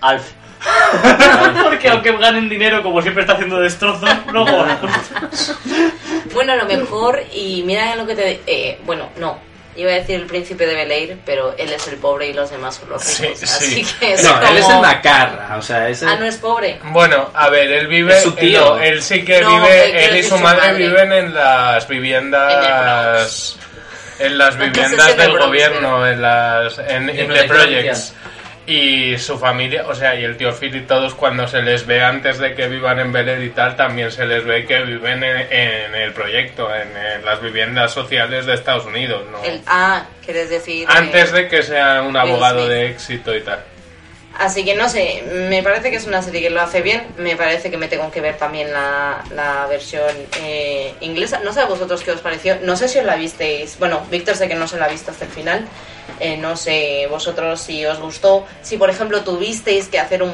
Alf. 0.00 0.30
Porque 1.62 1.88
aunque 1.90 2.16
ganen 2.16 2.48
dinero, 2.48 2.82
como 2.82 3.02
siempre 3.02 3.22
está 3.22 3.34
haciendo 3.34 3.60
destrozos, 3.60 4.08
luego... 4.32 4.64
Bueno, 6.32 6.52
a 6.54 6.56
lo 6.56 6.64
mejor, 6.64 7.22
y 7.32 7.62
mira 7.64 7.94
lo 7.94 8.06
que 8.06 8.14
te... 8.16 8.40
eh, 8.46 8.80
bueno, 8.84 9.08
no, 9.18 9.38
iba 9.76 9.90
a 9.90 9.94
decir 9.94 10.16
el 10.16 10.26
príncipe 10.26 10.66
de 10.66 10.74
Bel-Air, 10.74 11.16
pero 11.26 11.54
él 11.58 11.72
es 11.72 11.86
el 11.88 11.96
pobre 11.96 12.28
y 12.28 12.32
los 12.32 12.50
demás 12.50 12.76
son 12.76 12.88
los 12.90 13.18
ricos. 13.20 13.38
sí. 13.38 13.44
Así 13.82 13.84
que 13.98 14.12
es 14.14 14.22
No, 14.24 14.34
como... 14.40 14.46
él 14.50 14.56
es 14.58 14.68
el 14.68 14.78
macarra, 14.80 15.56
o 15.58 15.62
sea, 15.62 15.88
es 15.88 16.02
el- 16.02 16.08
Ah, 16.08 16.16
no 16.16 16.26
es 16.26 16.36
pobre. 16.36 16.78
Bueno, 16.84 17.30
a 17.34 17.48
ver, 17.50 17.70
él 17.72 17.86
vive. 17.88 18.16
Es 18.16 18.22
su 18.22 18.32
tío. 18.32 18.60
no, 18.76 18.78
él 18.80 19.02
sí 19.02 19.24
que 19.24 19.40
No, 19.40 19.60
vive. 19.62 20.06
él 20.06 20.16
y 20.18 20.22
su 20.22 20.30
su 20.36 20.38
madre, 20.38 20.60
madre. 20.68 20.86
viven 20.88 21.12
en 21.12 21.34
las 21.34 21.88
viviendas. 21.88 23.56
En 24.18 24.38
las 24.38 24.56
viviendas 24.58 25.08
en 25.10 25.20
el 25.20 25.26
del 25.32 25.38
gobierno, 25.38 26.06
en 26.06 26.22
las. 26.22 26.78
En, 26.78 27.06
The 27.08 27.44
Projects. 27.44 28.14
Y 28.66 29.18
su 29.18 29.38
familia, 29.38 29.84
o 29.86 29.94
sea, 29.94 30.18
y 30.18 30.24
el 30.24 30.38
tío 30.38 30.52
Phil 30.54 30.74
y 30.74 30.80
todos 30.82 31.14
cuando 31.14 31.46
se 31.46 31.60
les 31.60 31.86
ve 31.86 32.02
antes 32.02 32.38
de 32.38 32.54
que 32.54 32.66
vivan 32.66 32.98
en 32.98 33.12
Bel 33.12 33.28
Air 33.28 33.42
y 33.42 33.50
tal, 33.50 33.76
también 33.76 34.10
se 34.10 34.24
les 34.24 34.42
ve 34.44 34.64
que 34.64 34.80
viven 34.80 35.22
en, 35.22 35.36
en 35.52 35.94
el 35.94 36.12
proyecto, 36.12 36.74
en, 36.74 36.88
en 36.96 37.24
las 37.24 37.42
viviendas 37.42 37.92
sociales 37.92 38.46
de 38.46 38.54
Estados 38.54 38.86
Unidos, 38.86 39.22
¿no? 39.30 39.42
El, 39.44 39.60
ah, 39.66 40.06
quieres 40.24 40.48
decir... 40.48 40.86
Antes 40.88 41.30
eh, 41.30 41.36
de 41.36 41.48
que 41.48 41.62
sea 41.62 42.02
un 42.02 42.16
abogado 42.16 42.66
de 42.66 42.88
éxito 42.88 43.36
y 43.36 43.42
tal. 43.42 43.62
Así 44.38 44.64
que 44.64 44.74
no 44.74 44.88
sé, 44.88 45.22
me 45.48 45.62
parece 45.62 45.90
que 45.90 45.96
es 45.96 46.06
una 46.06 46.20
serie 46.20 46.42
que 46.42 46.50
lo 46.50 46.60
hace 46.60 46.82
bien, 46.82 47.06
me 47.18 47.36
parece 47.36 47.70
que 47.70 47.76
me 47.76 47.86
tengo 47.86 48.10
que 48.10 48.20
ver 48.20 48.36
también 48.36 48.72
la, 48.72 49.22
la 49.34 49.66
versión 49.68 50.10
eh, 50.42 50.92
inglesa. 51.00 51.38
No 51.44 51.52
sé 51.52 51.60
a 51.60 51.66
vosotros 51.66 52.02
qué 52.02 52.10
os 52.10 52.20
pareció, 52.20 52.56
no 52.62 52.76
sé 52.76 52.88
si 52.88 52.98
os 52.98 53.04
la 53.04 53.14
visteis, 53.14 53.78
bueno, 53.78 54.02
Víctor 54.10 54.34
sé 54.36 54.48
que 54.48 54.56
no 54.56 54.66
se 54.66 54.76
la 54.76 54.86
ha 54.86 54.88
visto 54.88 55.10
hasta 55.12 55.24
el 55.24 55.30
final, 55.30 55.66
Eh, 56.20 56.36
no 56.36 56.54
sé 56.56 57.06
vosotros 57.10 57.60
si 57.60 57.84
os 57.86 57.98
gustó, 57.98 58.44
si 58.62 58.76
por 58.76 58.90
ejemplo 58.90 59.22
tuvisteis 59.24 59.88
que 59.88 59.98
hacer 59.98 60.22
un, 60.22 60.32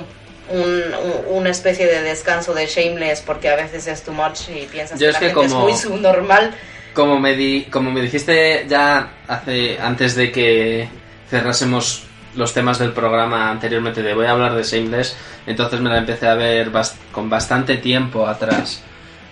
un- 0.50 0.94
un- 0.94 1.24
una 1.36 1.50
especie 1.50 1.86
de 1.86 2.02
descanso 2.02 2.52
de 2.54 2.66
Shameless 2.66 3.20
porque 3.20 3.48
a 3.48 3.56
veces 3.56 3.86
es 3.86 4.02
too 4.02 4.12
much 4.12 4.48
y 4.48 4.66
piensas 4.66 4.98
Yo 4.98 5.06
que 5.06 5.08
es 5.08 5.14
la 5.14 5.20
que 5.20 5.26
gente 5.26 5.46
es 5.46 5.52
como- 5.52 5.64
muy 5.68 5.76
subnormal. 5.76 6.54
Como 6.92 7.20
me, 7.20 7.34
di, 7.36 7.64
como 7.70 7.90
me 7.92 8.00
dijiste 8.02 8.64
ya 8.68 9.12
hace 9.28 9.78
antes 9.80 10.16
de 10.16 10.32
que 10.32 10.88
cerrásemos 11.30 12.02
los 12.36 12.54
temas 12.54 12.78
del 12.78 12.92
programa 12.92 13.50
anteriormente 13.50 14.02
de 14.02 14.14
voy 14.14 14.26
a 14.26 14.30
hablar 14.32 14.54
de 14.54 14.62
Shameless, 14.62 15.16
entonces 15.46 15.80
me 15.80 15.90
la 15.90 15.98
empecé 15.98 16.28
a 16.28 16.34
ver 16.34 16.70
bas- 16.72 16.94
con 17.12 17.28
bastante 17.28 17.76
tiempo 17.78 18.26
atrás. 18.26 18.82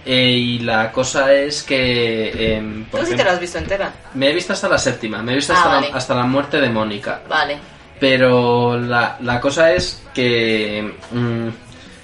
Eh, 0.07 0.31
y 0.31 0.59
la 0.61 0.91
cosa 0.91 1.33
es 1.35 1.63
que... 1.63 2.55
em, 2.57 2.85
por 2.87 3.01
Tú 3.01 3.07
sí 3.07 3.15
te 3.17 3.25
la 3.25 3.33
has 3.33 3.41
visto 3.41 3.59
entera. 3.59 3.93
me 4.15 4.31
he 4.31 4.35
visto 4.35 4.53
hasta 4.55 4.69
la 4.69 4.79
séptima, 4.79 5.23
me 5.23 5.33
he 5.33 5.37
visto 5.37 5.53
Ah, 5.53 5.57
hasta, 5.57 5.69
vale. 5.69 5.91
la, 5.91 5.97
hasta 5.97 6.15
la 6.15 6.23
muerte 6.25 6.61
de 6.61 6.71
Mónica. 6.71 7.21
Vale. 7.29 7.59
Pero 8.01 8.79
la, 8.79 9.17
la 9.21 9.41
cosa 9.41 9.73
es 9.73 10.03
que, 10.15 10.95
mm, 11.11 11.49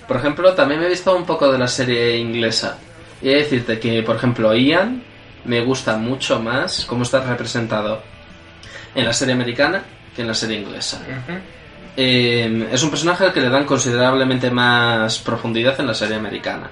por 0.06 0.16
ejemplo, 0.18 0.52
también 0.54 0.80
me 0.80 0.86
he 0.86 0.90
visto 0.90 1.16
un 1.16 1.24
poco 1.24 1.50
de 1.50 1.58
la 1.58 1.68
serie 1.68 2.18
inglesa. 2.18 2.78
Y 3.22 3.28
he 3.28 3.32
de 3.32 3.38
decirte 3.38 3.78
que, 3.78 4.02
por 4.02 4.16
ejemplo, 4.16 4.54
Ian 4.54 5.02
me 5.44 5.60
gusta 5.62 5.96
mucho 5.96 6.40
más 6.40 6.84
cómo 6.84 7.04
está 7.04 7.20
representado 7.22 8.02
en 8.94 9.04
la 9.06 9.12
serie 9.12 9.34
americana 9.34 9.82
en 10.22 10.28
la 10.28 10.34
serie 10.34 10.58
inglesa. 10.60 11.00
Eh, 11.96 12.68
es 12.72 12.82
un 12.82 12.90
personaje 12.90 13.24
al 13.24 13.32
que 13.32 13.40
le 13.40 13.48
dan 13.48 13.64
considerablemente 13.64 14.50
más 14.50 15.18
profundidad 15.18 15.78
en 15.80 15.86
la 15.86 15.94
serie 15.94 16.16
americana. 16.16 16.70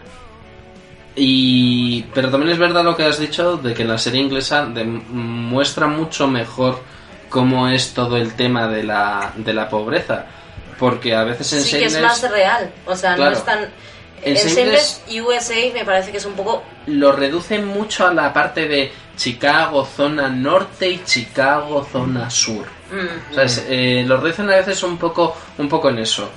Y, 1.14 2.02
pero 2.14 2.31
también 2.31 2.52
es 2.52 2.59
verdad 2.59 2.82
lo 2.85 2.97
que 2.97 3.05
has 3.05 3.19
dicho 3.19 3.56
de 3.59 3.74
que 3.74 3.82
en 3.82 3.89
la 3.89 3.98
serie 3.98 4.20
inglesa 4.20 4.64
muestra 5.10 5.86
mucho 5.86 6.27
mejor 6.27 6.81
cómo 7.28 7.69
es 7.69 7.93
todo 7.93 8.16
el 8.16 8.35
tema 8.35 8.66
de 8.69 8.82
la, 8.82 9.32
de 9.36 9.52
la 9.52 9.69
pobreza. 9.69 10.24
Porque 10.78 11.14
a 11.14 11.23
veces 11.24 11.52
en 11.52 11.60
Sí, 11.62 11.78
que 11.78 11.85
es 11.85 12.01
más 12.01 12.23
real. 12.31 12.70
O 12.86 12.97
sea, 12.97 13.14
Claro. 13.14 13.32
no 13.32 13.36
es 13.36 13.44
tan. 13.44 13.69
En 14.24 14.36
En 14.36 15.23
USA 15.24 15.55
me 15.74 15.85
parece 15.85 16.10
que 16.12 16.16
es 16.19 16.24
un 16.24 16.35
poco. 16.35 16.62
lo 16.86 17.12
reducen 17.12 17.66
mucho 17.66 18.06
a 18.06 18.14
la 18.14 18.32
parte 18.32 18.66
de 18.66 18.93
Chicago 19.16 19.84
zona 19.86 20.28
norte 20.28 20.89
y 20.89 21.05
Chicago 21.05 21.86
zona 21.90 22.28
sur. 22.30 22.66
mm, 22.90 23.32
O 23.32 23.34
sea, 23.34 23.44
es- 23.44 23.66
eh, 23.68 24.05
lo 24.06 24.16
reducen 24.18 24.48
a 24.51 24.56
veces 24.56 24.82
un 24.82 24.97
poco, 24.98 25.36
un 25.59 25.68
poco 25.68 25.89
en 25.90 25.98
eso. 25.98 26.30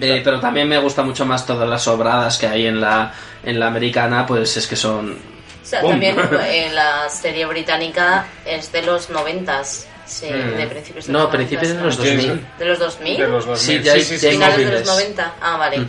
Eh, 0.00 0.20
pero 0.22 0.38
también 0.40 0.68
me 0.68 0.78
gusta 0.78 1.02
mucho 1.02 1.24
más 1.24 1.46
todas 1.46 1.68
las 1.68 1.82
sobradas 1.82 2.36
que 2.38 2.46
hay 2.46 2.66
en 2.66 2.80
la, 2.80 3.12
en 3.42 3.58
la 3.58 3.68
americana, 3.68 4.26
pues 4.26 4.56
es 4.56 4.66
que 4.66 4.76
son... 4.76 5.12
O 5.12 5.68
sea, 5.68 5.80
¡Bum! 5.80 5.92
también 5.92 6.16
eh, 6.44 6.70
la 6.72 7.08
serie 7.08 7.46
británica 7.46 8.26
es 8.44 8.70
de 8.72 8.82
los 8.82 9.10
noventas. 9.10 9.88
Sí, 10.06 10.26
Mm. 10.30 10.56
de 10.56 10.66
principios 10.68 11.06
de 11.08 11.12
No, 11.12 11.22
los 11.22 11.30
principios 11.30 11.68
de 11.68 11.74
los 11.82 11.98
90. 11.98 12.22
2000. 12.28 12.46
¿De 12.58 12.64
los 12.64 12.78
2000? 12.78 13.16
De 13.16 13.26
los 13.28 13.46
2000. 13.46 13.58
Sí, 13.78 13.82
ya 13.84 13.92
hay- 13.94 14.02
ya 14.04 14.28
hay 14.28 14.34
Finales 14.36 14.56
de 14.58 14.72
los 14.72 14.86
90. 14.86 15.34
Ah, 15.42 15.56
vale. 15.56 15.78
Mm. 15.78 15.88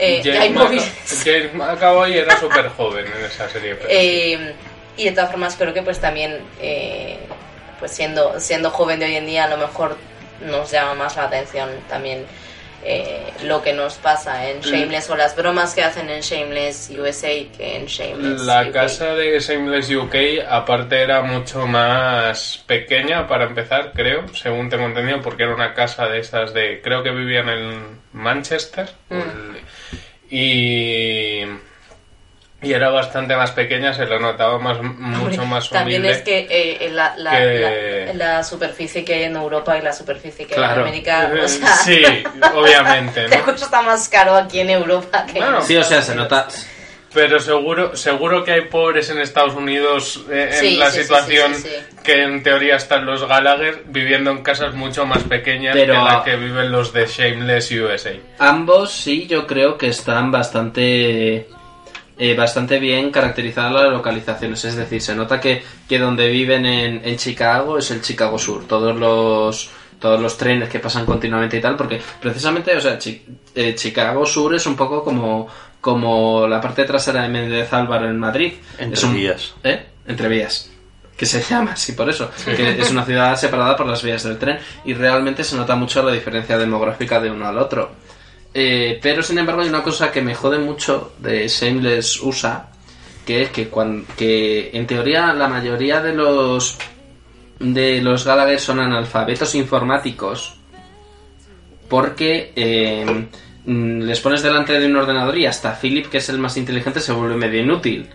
Eh, 0.00 0.20
ya 0.24 0.42
hay 0.42 0.52
James 0.52 1.54
McAvoy 1.54 2.18
era 2.18 2.40
súper 2.40 2.68
joven 2.70 3.06
en 3.06 3.24
esa 3.26 3.48
serie. 3.48 3.76
pero 3.76 3.88
sí. 3.88 3.94
Eh, 3.96 4.54
Y 4.96 5.04
de 5.04 5.12
todas 5.12 5.30
formas 5.30 5.56
creo 5.56 5.74
que 5.74 5.82
pues 5.82 6.00
también, 6.00 6.38
eh, 6.60 7.18
pues 7.78 7.92
siendo, 7.92 8.38
siendo 8.40 8.70
joven 8.70 9.00
de 9.00 9.06
hoy 9.06 9.16
en 9.16 9.26
día, 9.26 9.44
a 9.44 9.48
lo 9.48 9.56
mejor 9.56 9.96
nos 10.40 10.70
llama 10.70 10.94
más 10.94 11.16
la 11.16 11.24
atención 11.24 11.68
también 11.88 12.26
eh, 12.86 13.32
lo 13.44 13.62
que 13.62 13.72
nos 13.72 13.94
pasa 13.94 14.50
en 14.50 14.60
Shameless 14.60 15.08
o 15.08 15.16
las 15.16 15.34
bromas 15.34 15.74
que 15.74 15.82
hacen 15.82 16.10
en 16.10 16.20
Shameless 16.20 16.90
USA 16.90 17.28
que 17.56 17.76
en 17.76 17.86
Shameless 17.86 18.42
La 18.42 18.62
UK. 18.62 18.72
casa 18.72 19.14
de 19.14 19.40
Shameless 19.40 19.90
UK, 19.90 20.14
aparte, 20.46 21.00
era 21.00 21.22
mucho 21.22 21.66
más 21.66 22.62
pequeña 22.66 23.26
para 23.26 23.46
empezar, 23.46 23.92
creo, 23.94 24.28
según 24.34 24.68
tengo 24.68 24.84
entendido, 24.84 25.22
porque 25.22 25.44
era 25.44 25.54
una 25.54 25.72
casa 25.72 26.08
de 26.08 26.18
esas 26.18 26.52
de. 26.52 26.82
Creo 26.82 27.02
que 27.02 27.10
vivían 27.10 27.48
en 27.48 28.00
Manchester. 28.12 28.90
Mm. 29.08 29.56
Y. 30.28 31.44
Y 32.64 32.72
era 32.72 32.90
bastante 32.90 33.36
más 33.36 33.50
pequeña, 33.52 33.92
se 33.92 34.06
lo 34.06 34.18
notaba 34.18 34.58
más, 34.58 34.80
mucho 34.82 35.44
más 35.44 35.68
También 35.70 36.00
humilde. 36.02 36.18
es 36.18 36.22
que 36.24 36.46
eh, 36.50 36.88
la, 36.90 37.14
la, 37.16 37.30
que- 37.38 38.12
la- 38.14 38.36
la 38.36 38.42
superficie 38.44 39.04
que 39.04 39.14
hay 39.14 39.22
en 39.24 39.36
Europa 39.36 39.76
y 39.78 39.82
la 39.82 39.92
superficie 39.92 40.46
que 40.46 40.54
hay 40.54 40.64
en 40.64 40.70
América, 40.70 41.30
o 41.32 41.36
Eh, 41.36 41.48
sea, 41.48 41.68
Sí, 41.76 42.02
obviamente, 42.54 43.26
te 43.28 43.38
¿no? 43.38 43.44
cuesta 43.44 43.82
más 43.82 44.08
caro 44.08 44.34
aquí 44.34 44.60
en 44.60 44.70
Europa 44.70 45.26
que 45.26 45.38
Bueno, 45.40 45.58
en 45.58 45.64
Sí, 45.64 45.76
o 45.76 45.84
sea, 45.84 46.02
se 46.02 46.14
nota. 46.14 46.48
Pero 47.12 47.38
seguro, 47.38 47.94
seguro 47.94 48.42
que 48.42 48.50
hay 48.50 48.62
pobres 48.62 49.08
en 49.08 49.20
Estados 49.20 49.54
Unidos 49.54 50.24
eh, 50.32 50.48
en 50.52 50.58
Sí, 50.58 50.76
la 50.76 50.90
sí, 50.90 50.96
sí, 50.96 51.02
situación 51.04 51.54
sí, 51.54 51.62
sí, 51.62 51.68
sí. 51.68 51.96
que 52.02 52.22
en 52.24 52.42
teoría 52.42 52.74
están 52.74 53.06
los 53.06 53.24
Gallagher 53.24 53.84
viviendo 53.86 54.32
en 54.32 54.42
casas 54.42 54.74
mucho 54.74 55.06
más 55.06 55.22
pequeñas 55.22 55.76
Pero- 55.76 55.94
que 55.94 56.00
la 56.00 56.22
que 56.24 56.34
viven 56.34 56.72
los 56.72 56.92
de 56.92 57.06
Shameless 57.06 57.70
USA. 57.70 58.14
Ambos 58.40 58.90
sí, 58.90 59.28
yo 59.28 59.46
creo 59.46 59.78
que 59.78 59.86
están 59.86 60.32
bastante 60.32 61.46
eh, 62.18 62.34
bastante 62.34 62.78
bien 62.78 63.10
caracterizadas 63.10 63.72
las 63.72 63.90
localizaciones. 63.90 64.64
Es 64.64 64.76
decir, 64.76 65.00
se 65.00 65.14
nota 65.14 65.40
que, 65.40 65.62
que 65.88 65.98
donde 65.98 66.28
viven 66.28 66.64
en, 66.66 67.00
en 67.04 67.16
Chicago 67.16 67.78
es 67.78 67.90
el 67.90 68.00
Chicago 68.02 68.38
Sur. 68.38 68.66
Todos 68.66 68.96
los 68.96 69.70
todos 70.00 70.20
los 70.20 70.36
trenes 70.36 70.68
que 70.68 70.80
pasan 70.80 71.06
continuamente 71.06 71.56
y 71.56 71.60
tal, 71.62 71.76
porque 71.76 71.98
precisamente, 72.20 72.76
o 72.76 72.80
sea, 72.80 72.98
Chi- 72.98 73.22
eh, 73.54 73.74
Chicago 73.74 74.26
Sur 74.26 74.54
es 74.54 74.66
un 74.66 74.76
poco 74.76 75.02
como, 75.02 75.48
como 75.80 76.46
la 76.46 76.60
parte 76.60 76.84
trasera 76.84 77.22
de 77.22 77.28
Méndez 77.30 77.72
Álvaro 77.72 78.06
en 78.10 78.18
Madrid. 78.18 78.52
Entre 78.76 78.98
es 78.98 79.02
un, 79.04 79.14
vías. 79.14 79.54
¿Eh? 79.62 79.86
Entre 80.06 80.28
vías. 80.28 80.70
Que 81.16 81.24
se 81.24 81.40
llama 81.48 81.72
así 81.72 81.92
por 81.92 82.10
eso. 82.10 82.30
Que 82.44 82.78
es 82.82 82.90
una 82.90 83.04
ciudad 83.06 83.34
separada 83.36 83.76
por 83.76 83.86
las 83.86 84.02
vías 84.02 84.22
del 84.24 84.36
tren. 84.36 84.58
Y 84.84 84.92
realmente 84.92 85.42
se 85.42 85.56
nota 85.56 85.74
mucho 85.74 86.02
la 86.02 86.12
diferencia 86.12 86.58
demográfica 86.58 87.18
de 87.18 87.30
uno 87.30 87.46
al 87.46 87.56
otro. 87.56 87.92
Eh, 88.56 89.00
pero 89.02 89.20
sin 89.22 89.38
embargo 89.38 89.62
hay 89.62 89.68
una 89.68 89.82
cosa 89.82 90.12
que 90.12 90.22
me 90.22 90.34
jode 90.34 90.58
mucho 90.58 91.12
de 91.18 91.48
Shameless 91.48 92.20
USA. 92.22 92.70
Que 93.26 93.42
es 93.42 93.50
que, 93.50 93.68
cuan- 93.68 94.04
que 94.16 94.70
en 94.74 94.86
teoría 94.86 95.32
la 95.32 95.48
mayoría 95.48 96.00
de 96.00 96.14
los 96.14 96.76
de 97.58 98.02
los 98.02 98.24
Gallagher 98.26 98.60
son 98.60 98.80
analfabetos 98.80 99.54
informáticos 99.54 100.56
porque 101.88 102.52
eh, 102.56 103.26
mm, 103.64 104.00
les 104.02 104.20
pones 104.20 104.42
delante 104.42 104.78
de 104.78 104.86
un 104.86 104.96
ordenador 104.96 105.36
y 105.38 105.46
hasta 105.46 105.72
Philip, 105.74 106.06
que 106.08 106.18
es 106.18 106.28
el 106.28 106.38
más 106.38 106.56
inteligente, 106.56 107.00
se 107.00 107.12
vuelve 107.12 107.36
medio 107.36 107.60
inútil. 107.62 108.08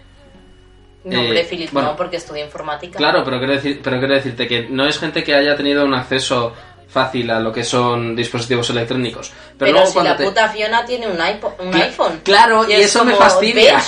No, 1.06 1.22
hombre, 1.22 1.41
Eh, 1.41 1.48
Philip, 1.49 1.72
bueno. 1.72 1.90
no, 1.91 1.95
porque 1.95 2.18
estudia 2.18 2.44
informática. 2.44 2.98
Claro, 2.98 3.24
pero 3.24 3.38
quiero, 3.40 3.53
decir, 3.53 3.80
pero 3.84 3.99
quiero 3.99 4.14
decirte 4.16 4.48
que 4.48 4.68
no 4.70 4.86
es 4.86 4.99
gente 4.99 5.24
que 5.24 5.34
haya 5.34 5.56
tenido 5.56 5.86
un 5.86 5.94
acceso 5.94 6.53
fácil 6.90 7.30
a 7.32 7.40
lo 7.40 7.52
que 7.52 7.64
son 7.64 8.16
dispositivos 8.16 8.70
electrónicos. 8.72 9.30
Pero, 9.30 9.53
Pero, 9.60 9.72
luego 9.74 9.88
si 9.88 9.94
cuando 9.94 10.11
la 10.11 10.18
te- 10.18 10.24
puta 10.26 10.49
Fiona 10.49 10.86
tiene 10.86 11.07
un, 11.07 11.18
iPo- 11.18 11.53
un 11.60 11.72
Cla- 11.72 11.84
iPhone. 11.84 12.22
claro, 12.24 12.68
y 12.68 12.74
es 12.74 12.86
eso 12.86 13.06
me 13.06 13.14
fastidia. 13.16 13.76
bitch. 13.76 13.86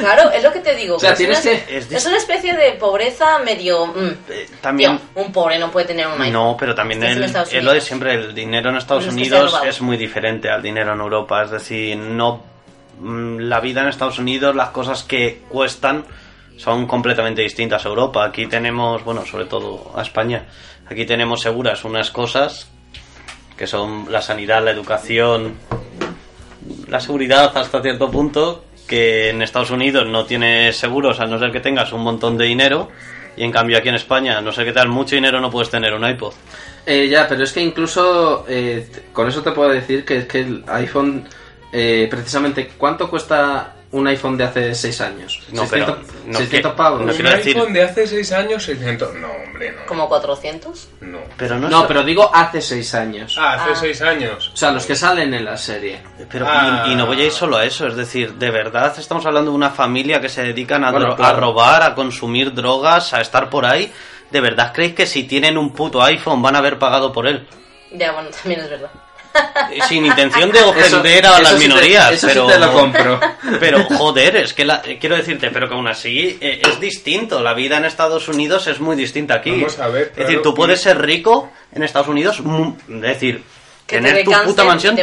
Claro, 0.00 0.30
es 0.30 0.42
lo 0.42 0.50
que 0.50 0.60
te 0.60 0.74
digo. 0.74 0.96
O 0.96 0.98
sea, 0.98 1.10
es, 1.12 1.18
tienes 1.18 1.44
una, 1.44 1.50
que- 1.66 1.76
es 1.76 1.92
es 1.92 2.06
una 2.06 2.16
especie 2.16 2.54
de 2.56 2.72
pobreza 2.72 3.38
medio... 3.40 3.86
mm, 3.86 4.08
Eh, 4.30 4.46
también- 4.62 4.96
tío, 4.98 5.22
un 5.22 5.30
pobre 5.32 5.58
no 5.58 5.70
puede 5.70 5.86
tener 5.86 6.06
un 6.06 6.14
iPhone. 6.14 6.32
No, 6.32 6.56
pero 6.58 6.74
también 6.74 7.02
el- 7.02 7.22
es 7.22 7.62
lo 7.62 7.72
de 7.72 7.80
siempre, 7.82 8.14
el 8.14 8.34
dinero 8.34 8.70
en 8.70 8.76
Estados 8.76 9.04
Pues 9.04 9.14
es 9.14 9.20
Unidos 9.20 9.52
robado. 9.52 9.66
es 9.68 9.80
muy 9.82 9.96
diferente 9.98 10.48
al 10.50 10.62
dinero 10.62 10.94
en 10.94 11.00
Europa, 11.00 11.42
es 11.44 11.50
decir, 11.50 11.96
no 11.98 12.42
mm, 12.98 13.40
la 13.40 13.60
vida 13.60 13.82
en 13.82 13.88
Estados 13.88 14.18
Unidos, 14.18 14.54
las 14.56 14.70
cosas 14.70 15.02
que 15.02 15.42
cuestan 15.50 16.04
son 16.56 16.86
completamente 16.86 17.42
distintas 17.42 17.84
a 17.84 17.88
Europa. 17.88 18.24
Aquí 18.24 18.46
tenemos, 18.46 19.02
bueno, 19.04 19.26
sobre 19.26 19.44
todo 19.46 19.92
a 19.96 20.00
España, 20.02 20.44
aquí 20.86 21.04
tenemos 21.04 21.42
seguras 21.42 21.84
unas 21.84 22.10
cosas 22.10 22.70
que 23.56 23.66
son 23.66 24.06
la 24.10 24.20
sanidad, 24.20 24.64
la 24.64 24.70
educación, 24.72 25.54
la 26.88 27.00
seguridad 27.00 27.56
hasta 27.56 27.82
cierto 27.82 28.10
punto, 28.10 28.64
que 28.88 29.30
en 29.30 29.42
Estados 29.42 29.70
Unidos 29.70 30.06
no 30.08 30.24
tienes 30.26 30.76
seguros 30.76 31.20
a 31.20 31.26
no 31.26 31.38
ser 31.38 31.52
que 31.52 31.60
tengas 31.60 31.92
un 31.92 32.02
montón 32.02 32.36
de 32.36 32.46
dinero, 32.46 32.88
y 33.36 33.44
en 33.44 33.52
cambio 33.52 33.78
aquí 33.78 33.88
en 33.88 33.94
España, 33.94 34.38
a 34.38 34.40
no 34.40 34.52
ser 34.52 34.64
que 34.64 34.72
tengas 34.72 34.88
mucho 34.88 35.14
dinero, 35.14 35.40
no 35.40 35.50
puedes 35.50 35.70
tener 35.70 35.94
un 35.94 36.08
iPod. 36.08 36.34
Eh, 36.86 37.08
ya, 37.08 37.26
pero 37.28 37.44
es 37.44 37.52
que 37.52 37.60
incluso 37.60 38.44
eh, 38.48 38.86
con 39.12 39.28
eso 39.28 39.42
te 39.42 39.52
puedo 39.52 39.70
decir 39.70 40.04
que 40.04 40.26
que 40.26 40.40
el 40.40 40.64
iPhone, 40.68 41.24
eh, 41.72 42.06
precisamente, 42.10 42.72
¿cuánto 42.76 43.08
cuesta 43.08 43.73
un 43.94 44.06
iPhone 44.08 44.36
de 44.36 44.44
hace 44.44 44.74
6 44.74 45.00
años? 45.00 45.40
No, 45.52 45.66
pero 45.70 45.86
600, 45.86 46.26
no 46.26 46.38
600 46.38 46.72
que- 46.72 46.76
pavos. 46.76 47.00
no 47.00 47.06
Un 47.06 47.10
decir- 47.12 47.56
iPhone 47.56 47.72
de 47.72 47.82
hace 47.82 48.06
6 48.06 48.32
años, 48.32 48.62
600. 48.64 49.14
No, 49.14 49.28
hombre, 49.30 49.72
no. 49.72 49.86
Como 49.86 50.08
400. 50.08 50.88
No. 51.00 51.18
Pero 51.36 51.58
no, 51.58 51.68
No, 51.68 51.80
es- 51.82 51.86
pero 51.86 52.02
digo 52.02 52.30
hace 52.34 52.60
6 52.60 52.94
años. 52.94 53.36
Ah, 53.38 53.54
hace 53.54 53.70
Ah. 53.72 53.76
6 53.76 54.02
años. 54.02 54.50
O 54.52 54.56
sea, 54.56 54.70
los 54.72 54.84
que 54.86 54.96
salen 54.96 55.32
en 55.34 55.44
la 55.44 55.56
serie. 55.56 56.00
pero- 56.30 56.46
Ah. 56.48 56.84
y, 56.86 56.92
y 56.92 56.94
no 56.96 57.06
voy 57.06 57.20
a 57.20 57.24
ir 57.26 57.32
solo 57.32 57.56
a 57.56 57.64
eso, 57.64 57.86
es 57.86 57.96
decir, 57.96 58.34
de 58.34 58.50
verdad 58.50 58.94
estamos 58.98 59.24
hablando 59.26 59.50
de 59.50 59.56
una 59.56 59.70
familia 59.70 60.20
que 60.20 60.28
se 60.28 60.42
dedican 60.42 60.84
a, 60.84 60.90
Bueno, 60.90 61.14
claro. 61.16 61.36
a 61.36 61.40
robar, 61.40 61.82
a 61.82 61.94
consumir 61.94 62.52
drogas, 62.54 63.12
a 63.14 63.20
estar 63.20 63.48
por 63.50 63.64
ahí. 63.66 63.92
¿De 64.30 64.40
verdad 64.40 64.72
creéis 64.74 64.94
que 64.94 65.06
si 65.06 65.24
tienen 65.24 65.56
un 65.56 65.72
puto 65.72 66.02
iPhone 66.02 66.42
van 66.42 66.56
a 66.56 66.58
haber 66.58 66.78
pagado 66.78 67.12
por 67.12 67.26
él? 67.28 67.46
Ya, 67.92 68.10
bueno, 68.12 68.30
también 68.42 68.60
es 68.60 68.70
verdad. 68.70 68.90
Sin 69.88 70.06
intención 70.06 70.50
de 70.52 70.62
ofender 70.62 71.26
a 71.26 71.30
eso 71.32 71.42
las 71.42 71.52
sí 71.52 71.58
te- 71.58 71.68
minorías, 71.68 72.12
eso 72.12 72.26
pero... 72.28 72.46
sí 72.46 72.52
te 72.52 72.58
lo 72.58 72.72
compro. 72.72 73.20
Pero 73.60 73.84
joder, 73.84 74.36
es 74.36 74.52
que 74.54 74.64
la- 74.64 74.82
eh, 74.84 74.98
quiero 75.00 75.16
decirte, 75.16 75.50
pero 75.50 75.68
que 75.68 75.74
aún 75.74 75.86
así 75.86 76.38
eh, 76.40 76.62
es 76.66 76.80
distinto. 76.80 77.40
La 77.42 77.54
vida 77.54 77.76
en 77.76 77.84
Estados 77.84 78.26
Unidos 78.28 78.66
es 78.66 78.80
muy 78.80 78.96
distinta 78.96 79.34
aquí. 79.34 79.50
Vamos 79.52 79.78
a 79.78 79.88
ver, 79.88 80.12
es 80.16 80.26
decir, 80.26 80.42
tú 80.42 80.54
puedes 80.54 80.80
ser 80.80 81.00
rico 81.00 81.50
en 81.72 81.82
Estados 81.82 82.08
Unidos, 82.08 82.40
es 82.88 83.00
decir, 83.00 83.42
Que 83.86 83.96
tener 83.96 84.24
tu 84.24 84.30
cáncer 84.30 84.46
puta 84.48 84.64
mansión 84.64 84.96
te. 84.96 85.02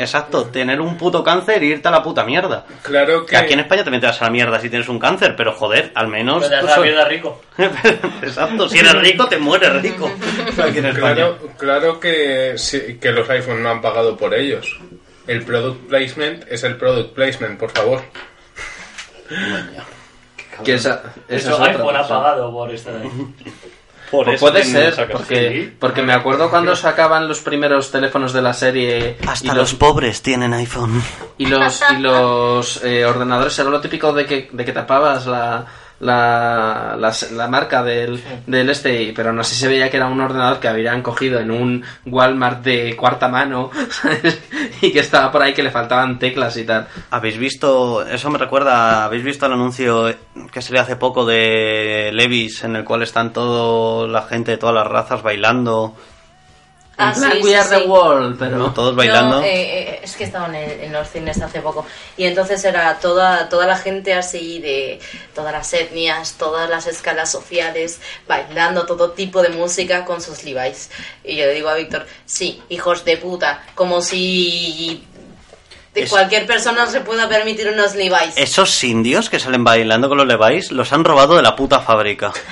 Exacto, 0.00 0.46
tener 0.46 0.80
un 0.80 0.96
puto 0.98 1.22
cáncer 1.22 1.62
e 1.62 1.66
irte 1.66 1.86
a 1.86 1.90
la 1.92 2.02
puta 2.02 2.24
mierda. 2.24 2.66
Claro 2.82 3.24
Que 3.24 3.30
que. 3.30 3.36
aquí 3.36 3.52
en 3.52 3.60
España 3.60 3.84
también 3.84 4.00
te 4.00 4.08
vas 4.08 4.20
a 4.20 4.24
la 4.24 4.30
mierda 4.30 4.58
si 4.58 4.68
tienes 4.68 4.88
un 4.88 4.98
cáncer, 4.98 5.36
pero 5.36 5.52
joder, 5.52 5.92
al 5.94 6.08
menos. 6.08 6.42
Pero 6.42 6.50
te 6.50 6.60
tú 6.60 6.66
das 6.66 6.70
la 6.70 6.74
soy- 6.74 6.88
mierda 6.88 7.04
rico. 7.08 7.40
Exacto, 8.22 8.68
si 8.68 8.78
eres 8.78 8.94
rico 8.94 9.26
te 9.28 9.38
mueres 9.38 9.80
rico. 9.80 10.10
Aquí 10.62 10.78
en 10.78 10.86
España. 10.86 11.14
Claro, 11.14 11.38
claro 11.56 12.00
que, 12.00 12.54
sí, 12.56 12.98
que 13.00 13.12
los 13.12 13.30
iPhone 13.30 13.62
no 13.62 13.70
han 13.70 13.80
pagado 13.80 14.16
por 14.16 14.34
ellos. 14.34 14.80
El 15.28 15.44
product 15.44 15.86
placement 15.88 16.44
es 16.50 16.64
el 16.64 16.76
product 16.76 17.14
placement, 17.14 17.60
por 17.60 17.70
favor. 17.70 18.02
Que 20.64 20.74
esa, 20.74 21.02
esa 21.28 21.36
Eso 21.36 21.48
es 21.48 21.54
otra 21.54 21.66
iPhone 21.70 21.96
ha 21.96 22.08
pagado 22.08 22.50
por 22.52 22.70
estar 22.74 22.94
ahí. 22.96 23.08
Por 24.10 24.26
Pues 24.26 24.36
eso 24.36 24.50
puede 24.50 24.64
ser, 24.64 25.08
porque, 25.12 25.72
porque 25.78 26.02
me 26.02 26.12
acuerdo 26.12 26.50
cuando 26.50 26.74
sacaban 26.74 27.28
los 27.28 27.40
primeros 27.40 27.90
teléfonos 27.90 28.32
de 28.32 28.42
la 28.42 28.52
serie 28.52 29.16
Hasta 29.26 29.44
y 29.44 29.48
los 29.48 29.56
los, 29.56 29.74
pobres 29.74 30.20
tienen 30.20 30.52
iPhone. 30.52 31.02
y 31.38 31.46
los, 31.46 31.80
y 31.92 31.96
los 31.98 32.82
eh, 32.82 33.04
ordenadores 33.04 33.58
era 33.58 33.70
lo 33.70 33.80
típico 33.80 34.12
de 34.12 34.26
que, 34.26 34.48
de 34.52 34.64
que 34.64 34.72
tapabas 34.72 35.26
la, 35.26 35.64
la, 36.00 36.96
la, 36.98 37.12
la 37.32 37.48
marca 37.48 37.82
del, 37.82 38.22
del 38.46 38.70
este, 38.70 39.12
pero 39.14 39.28
aún 39.28 39.40
así 39.40 39.54
se 39.54 39.68
veía 39.68 39.90
que 39.90 39.98
era 39.98 40.06
un 40.06 40.20
ordenador 40.20 40.58
que 40.58 40.68
habían 40.68 41.02
cogido 41.02 41.38
en 41.38 41.50
un 41.50 41.84
Walmart 42.06 42.64
de 42.64 42.96
cuarta 42.96 43.28
mano 43.28 43.70
¿sabes? 43.90 44.40
y 44.80 44.92
que 44.92 45.00
estaba 45.00 45.30
por 45.30 45.42
ahí 45.42 45.52
que 45.52 45.62
le 45.62 45.70
faltaban 45.70 46.18
teclas 46.18 46.56
y 46.56 46.64
tal. 46.64 46.88
¿Habéis 47.10 47.38
visto, 47.38 48.06
eso 48.06 48.30
me 48.30 48.38
recuerda, 48.38 49.04
habéis 49.04 49.24
visto 49.24 49.46
el 49.46 49.52
anuncio 49.52 50.14
que 50.50 50.62
salió 50.62 50.80
hace 50.80 50.96
poco 50.96 51.26
de 51.26 52.10
Levis 52.12 52.64
en 52.64 52.76
el 52.76 52.84
cual 52.84 53.02
están 53.02 53.32
toda 53.32 54.08
la 54.08 54.22
gente 54.22 54.52
de 54.52 54.58
todas 54.58 54.74
las 54.74 54.86
razas 54.86 55.22
bailando, 55.22 55.94
Ah, 57.02 57.14
sí, 57.14 57.38
We 57.42 57.50
sí, 57.50 57.54
are 57.54 57.68
the 57.68 57.82
sí. 57.82 57.88
world, 57.88 58.36
pero... 58.38 58.58
¿no? 58.58 58.72
todos 58.74 58.94
bailando? 58.94 59.42
Eh, 59.42 59.48
eh, 59.94 60.00
es 60.02 60.16
que 60.16 60.24
estaban 60.24 60.54
en, 60.54 60.84
en 60.84 60.92
los 60.92 61.08
cines 61.08 61.40
hace 61.40 61.60
poco. 61.60 61.86
Y 62.16 62.24
entonces 62.24 62.64
era 62.64 62.98
toda, 62.98 63.48
toda 63.48 63.66
la 63.66 63.76
gente 63.76 64.14
así 64.14 64.58
de 64.60 65.00
todas 65.34 65.52
las 65.52 65.72
etnias, 65.72 66.34
todas 66.38 66.68
las 66.68 66.86
escalas 66.86 67.30
sociales, 67.30 68.00
bailando 68.28 68.86
todo 68.86 69.12
tipo 69.12 69.42
de 69.42 69.48
música 69.50 70.04
con 70.04 70.20
sus 70.20 70.44
Levi's. 70.44 70.90
Y 71.24 71.36
yo 71.36 71.46
le 71.46 71.54
digo 71.54 71.68
a 71.68 71.74
Víctor, 71.74 72.06
sí, 72.26 72.62
hijos 72.68 73.04
de 73.04 73.16
puta, 73.16 73.62
como 73.74 74.00
si 74.00 75.04
de 75.94 76.02
Es- 76.02 76.10
cualquier 76.10 76.46
persona 76.46 76.86
se 76.86 77.00
pueda 77.00 77.28
permitir 77.28 77.68
unos 77.68 77.94
Levi's. 77.94 78.36
Esos 78.36 78.84
indios 78.84 79.28
que 79.28 79.40
salen 79.40 79.64
bailando 79.64 80.08
con 80.08 80.18
los 80.18 80.26
Levi's 80.26 80.70
los 80.70 80.92
han 80.92 81.04
robado 81.04 81.36
de 81.36 81.42
la 81.42 81.56
puta 81.56 81.80
fábrica. 81.80 82.32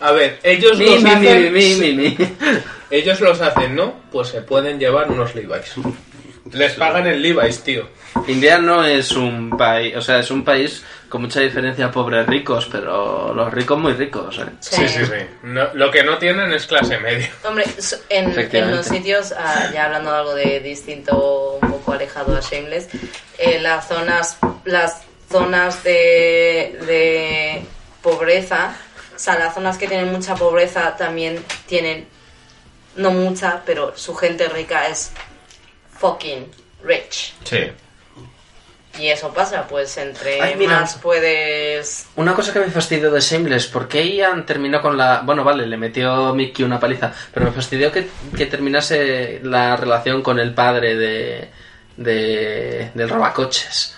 A 0.00 0.12
ver, 0.12 0.38
ellos 0.42 0.78
Mi, 0.78 0.86
los 0.86 1.02
mi, 1.02 1.10
hacen. 1.10 1.52
mi, 1.52 1.74
mi, 1.74 1.74
mi, 1.74 1.92
mi. 1.94 2.16
Ellos 2.90 3.20
los 3.20 3.40
hacen, 3.40 3.74
¿no? 3.74 3.94
Pues 4.12 4.28
se 4.28 4.42
pueden 4.42 4.78
llevar 4.78 5.10
unos 5.10 5.34
Levi's. 5.34 5.74
Les 6.52 6.74
pagan 6.74 7.06
el 7.08 7.20
Levi's, 7.20 7.60
tío. 7.64 7.88
India 8.28 8.58
no 8.58 8.84
es 8.84 9.10
un 9.12 9.50
país, 9.56 9.96
o 9.96 10.00
sea, 10.00 10.20
es 10.20 10.30
un 10.30 10.44
país 10.44 10.84
con 11.08 11.22
mucha 11.22 11.40
diferencia 11.40 11.90
pobres 11.90 12.24
ricos, 12.26 12.68
pero 12.70 13.34
los 13.34 13.52
ricos 13.52 13.76
muy 13.78 13.92
ricos, 13.94 14.38
¿eh? 14.38 14.44
Sí, 14.60 14.86
sí, 14.86 15.04
sí. 15.04 15.12
No- 15.42 15.74
lo 15.74 15.90
que 15.90 16.04
no 16.04 16.16
tienen 16.18 16.52
es 16.52 16.66
clase 16.66 16.98
media. 16.98 17.28
Hombre, 17.42 17.64
so- 17.80 17.96
en, 18.08 18.32
en 18.52 18.70
los 18.76 18.86
sitios, 18.86 19.32
ah, 19.36 19.70
ya 19.74 19.86
hablando 19.86 20.12
de 20.12 20.16
algo 20.18 20.34
de 20.36 20.60
distinto, 20.60 21.58
un 21.60 21.68
poco 21.70 21.92
alejado 21.94 22.36
a 22.36 22.40
Shameless, 22.40 22.88
eh, 23.38 23.58
las 23.60 23.88
zonas, 23.88 24.38
las 24.64 25.02
zonas 25.30 25.82
de, 25.82 26.78
de 26.86 27.62
pobreza, 28.02 28.76
o 29.16 29.18
sea, 29.18 29.38
las 29.38 29.54
zonas 29.54 29.78
que 29.78 29.88
tienen 29.88 30.12
mucha 30.12 30.34
pobreza 30.34 30.94
también 30.96 31.42
tienen, 31.66 32.06
no 32.96 33.10
mucha, 33.10 33.62
pero 33.64 33.96
su 33.96 34.14
gente 34.14 34.48
rica 34.48 34.88
es 34.88 35.10
fucking 35.98 36.50
rich. 36.84 37.34
Sí. 37.44 37.72
Y 38.98 39.08
eso 39.08 39.32
pasa, 39.32 39.66
pues 39.68 39.96
entre 39.98 40.40
Ay, 40.40 40.54
mira. 40.56 40.80
más 40.80 40.94
puedes... 40.96 42.06
Una 42.16 42.34
cosa 42.34 42.52
que 42.52 42.60
me 42.60 42.70
fastidió 42.70 43.10
de 43.10 43.20
Shameless, 43.20 43.66
¿por 43.66 43.88
qué 43.88 44.06
Ian 44.06 44.46
terminó 44.46 44.80
con 44.80 44.96
la... 44.96 45.20
Bueno, 45.20 45.44
vale, 45.44 45.66
le 45.66 45.76
metió 45.76 46.34
Mickey 46.34 46.64
una 46.64 46.80
paliza, 46.80 47.12
pero 47.32 47.46
me 47.46 47.52
fastidió 47.52 47.92
que, 47.92 48.08
que 48.36 48.46
terminase 48.46 49.40
la 49.42 49.76
relación 49.76 50.22
con 50.22 50.38
el 50.38 50.54
padre 50.54 50.96
de... 50.96 51.50
de 51.96 52.90
del 52.94 53.08
robacoches. 53.08 53.94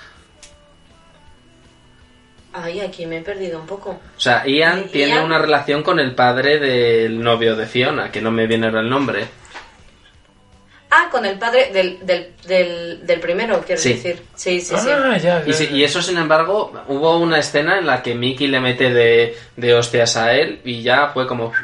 Ay, 2.63 2.81
aquí 2.81 3.07
me 3.07 3.19
he 3.19 3.23
perdido 3.23 3.61
un 3.61 3.67
poco. 3.67 3.91
O 4.17 4.21
sea, 4.21 4.47
Ian 4.47 4.81
¿Y 4.87 4.89
tiene 4.89 5.15
Ian? 5.15 5.25
una 5.25 5.39
relación 5.39 5.83
con 5.83 5.99
el 6.01 6.15
padre 6.15 6.59
del 6.59 7.23
novio 7.23 7.55
de 7.57 7.67
Fiona, 7.67 8.11
que 8.11 8.21
no 8.21 8.31
me 8.31 8.47
viene 8.47 8.67
ahora 8.67 8.81
el 8.81 8.89
nombre. 8.89 9.27
Ah, 10.91 11.09
con 11.11 11.27
el 11.27 11.39
padre 11.39 11.71
del, 11.71 11.99
del, 12.07 12.33
del, 12.47 13.07
del 13.07 13.21
primero, 13.21 13.63
quiero 13.67 13.81
Sí. 13.81 13.91
decir. 13.93 14.23
Sí, 14.35 14.59
sí, 14.63 14.75
sí. 14.75 14.89
Ah, 14.91 15.19
ya, 15.19 15.43
Y, 15.45 15.51
ya, 15.51 15.53
si- 15.55 15.67
ya. 15.67 15.73
y 15.77 15.85
eso, 15.85 16.01
sin 16.01 16.17
embargo, 16.17 16.73
hubo 16.89 17.19
una 17.19 17.39
escena 17.39 17.79
en 17.79 17.87
la 17.87 18.03
que 18.03 18.15
Mickey 18.15 18.47
le 18.47 18.59
mete 18.61 18.91
de, 18.91 19.37
de 19.57 19.75
hostias 19.75 20.17
a 20.17 20.33
él 20.33 20.61
y 20.65 20.83
ya 20.83 21.09
fue 21.09 21.27
como... 21.27 21.53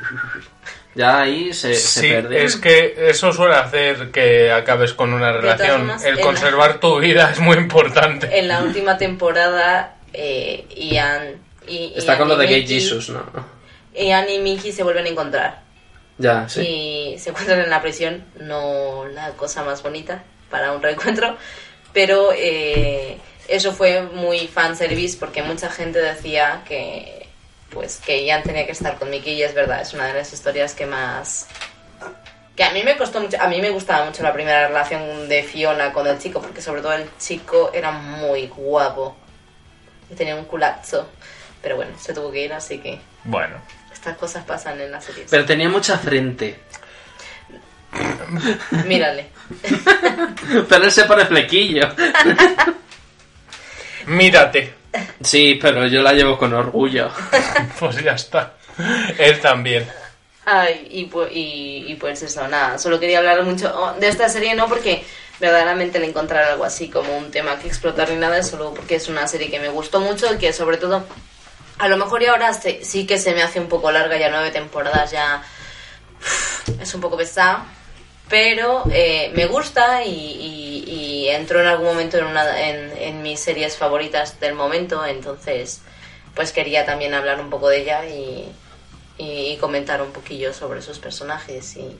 Ya 0.96 1.22
ahí 1.22 1.52
se, 1.52 1.74
se 1.74 2.00
Sí, 2.02 2.08
perdió. 2.08 2.38
es 2.38 2.54
que 2.54 2.94
eso 3.08 3.32
suele 3.32 3.56
hacer 3.56 4.12
que 4.12 4.52
acabes 4.52 4.92
con 4.94 5.12
una 5.12 5.32
relación. 5.32 5.78
formas, 5.78 6.04
El 6.04 6.20
conservar 6.20 6.78
tu 6.78 7.00
vida 7.00 7.32
es 7.32 7.40
muy 7.40 7.56
importante. 7.56 8.38
En 8.38 8.46
la 8.46 8.62
última 8.62 8.96
temporada, 8.96 9.93
eh, 10.14 10.66
Ian 10.76 11.42
y... 11.66 11.92
Está 11.96 12.16
con 12.18 12.28
lo 12.28 12.36
de 12.36 12.46
Gay 12.46 12.66
Jesus, 12.66 13.10
¿no? 13.10 13.24
Ian 13.94 14.28
y 14.28 14.38
Mickey 14.38 14.72
se 14.72 14.82
vuelven 14.82 15.06
a 15.06 15.08
encontrar. 15.08 15.62
Ya, 16.18 16.48
sí. 16.48 16.60
Y 16.60 17.18
se 17.18 17.30
encuentran 17.30 17.60
en 17.60 17.70
la 17.70 17.82
prisión, 17.82 18.24
no 18.40 19.06
la 19.06 19.30
cosa 19.32 19.64
más 19.64 19.82
bonita 19.82 20.22
para 20.50 20.72
un 20.72 20.82
reencuentro, 20.82 21.36
pero 21.92 22.30
eh, 22.36 23.18
eso 23.48 23.72
fue 23.72 24.02
muy 24.02 24.46
fanservice 24.46 25.16
porque 25.18 25.42
mucha 25.42 25.70
gente 25.70 26.00
decía 26.00 26.62
que 26.66 27.26
pues 27.70 28.00
que 28.04 28.24
Ian 28.24 28.44
tenía 28.44 28.66
que 28.66 28.72
estar 28.72 28.98
con 28.98 29.10
Mickey 29.10 29.34
y 29.34 29.42
es 29.42 29.54
verdad, 29.54 29.82
es 29.82 29.92
una 29.94 30.06
de 30.06 30.14
las 30.14 30.32
historias 30.32 30.74
que 30.74 30.86
más 30.86 31.48
que 32.54 32.62
a 32.62 32.70
mí 32.70 32.84
me 32.84 32.96
costó 32.96 33.20
mucho, 33.20 33.36
a 33.40 33.48
mí 33.48 33.60
me 33.60 33.70
gustaba 33.70 34.04
mucho 34.04 34.22
la 34.22 34.32
primera 34.32 34.68
relación 34.68 35.28
de 35.28 35.42
Fiona 35.42 35.92
con 35.92 36.06
el 36.06 36.18
chico 36.18 36.40
porque 36.40 36.62
sobre 36.62 36.82
todo 36.82 36.92
el 36.92 37.08
chico 37.18 37.72
era 37.74 37.90
muy 37.90 38.46
guapo 38.46 39.16
y 40.14 40.16
tenía 40.16 40.36
un 40.36 40.44
culazo, 40.44 41.08
pero 41.62 41.76
bueno, 41.76 41.92
se 41.98 42.14
tuvo 42.14 42.30
que 42.32 42.44
ir 42.44 42.52
así 42.52 42.78
que 42.78 42.98
Bueno, 43.24 43.56
estas 43.92 44.16
cosas 44.16 44.44
pasan 44.44 44.80
en 44.80 44.90
las 44.92 45.04
series. 45.04 45.28
Pero 45.30 45.44
tenía 45.44 45.68
mucha 45.68 45.98
frente. 45.98 46.58
Mírale. 48.86 49.26
Pero 50.68 50.84
él 50.84 50.92
se 50.92 51.04
pone 51.04 51.24
flequillo. 51.26 51.88
mírate. 54.06 54.74
Sí, 55.22 55.58
pero 55.60 55.86
yo 55.86 56.02
la 56.02 56.12
llevo 56.12 56.38
con 56.38 56.52
orgullo. 56.54 57.10
Pues 57.78 58.02
ya 58.02 58.12
está. 58.12 58.54
Él 59.18 59.40
también. 59.40 59.86
Ay, 60.44 60.88
y, 60.90 61.08
pu- 61.10 61.28
y, 61.30 61.84
y 61.88 61.94
pues 61.96 62.22
eso, 62.22 62.46
nada, 62.48 62.78
solo 62.78 63.00
quería 63.00 63.18
hablar 63.18 63.42
mucho 63.44 63.72
oh, 63.74 63.92
de 63.98 64.08
esta 64.08 64.28
serie, 64.28 64.54
no 64.54 64.68
porque 64.68 65.04
verdaderamente 65.40 65.98
le 65.98 66.06
encontrar 66.06 66.44
algo 66.44 66.64
así 66.64 66.88
como 66.88 67.16
un 67.16 67.30
tema 67.30 67.58
que 67.58 67.66
explotar 67.68 68.08
ni 68.10 68.16
nada, 68.16 68.42
solo 68.42 68.72
porque 68.74 68.94
es 68.96 69.08
una 69.08 69.26
serie 69.26 69.50
que 69.50 69.58
me 69.60 69.68
gustó 69.68 70.00
mucho 70.00 70.32
y 70.32 70.38
que 70.38 70.52
sobre 70.52 70.76
todo, 70.76 71.04
a 71.78 71.88
lo 71.88 71.96
mejor 71.96 72.22
y 72.22 72.26
ahora 72.26 72.52
se- 72.54 72.84
sí 72.84 73.06
que 73.06 73.18
se 73.18 73.34
me 73.34 73.42
hace 73.42 73.60
un 73.60 73.68
poco 73.68 73.90
larga, 73.90 74.16
ya 74.16 74.30
nueve 74.30 74.50
temporadas 74.50 75.10
ya 75.10 75.42
es 76.80 76.94
un 76.94 77.00
poco 77.00 77.16
pesada, 77.16 77.64
pero 78.28 78.84
eh, 78.92 79.30
me 79.34 79.46
gusta 79.46 80.04
y, 80.04 81.28
entró 81.30 81.60
en 81.60 81.66
algún 81.66 81.86
momento 81.86 82.16
en, 82.16 82.26
una, 82.26 82.60
en 82.60 83.22
mis 83.22 83.40
series 83.40 83.76
favoritas 83.76 84.38
del 84.40 84.54
momento, 84.54 85.04
entonces 85.04 85.80
pues 86.34 86.52
quería 86.52 86.86
también 86.86 87.12
hablar 87.12 87.40
un 87.40 87.50
poco 87.50 87.68
de 87.68 87.78
ella 87.82 88.06
y, 88.06 88.52
y 89.18 89.56
comentar 89.56 90.00
un 90.00 90.12
poquillo 90.12 90.52
sobre 90.52 90.80
sus 90.80 90.98
personajes 91.00 91.76
y, 91.76 91.96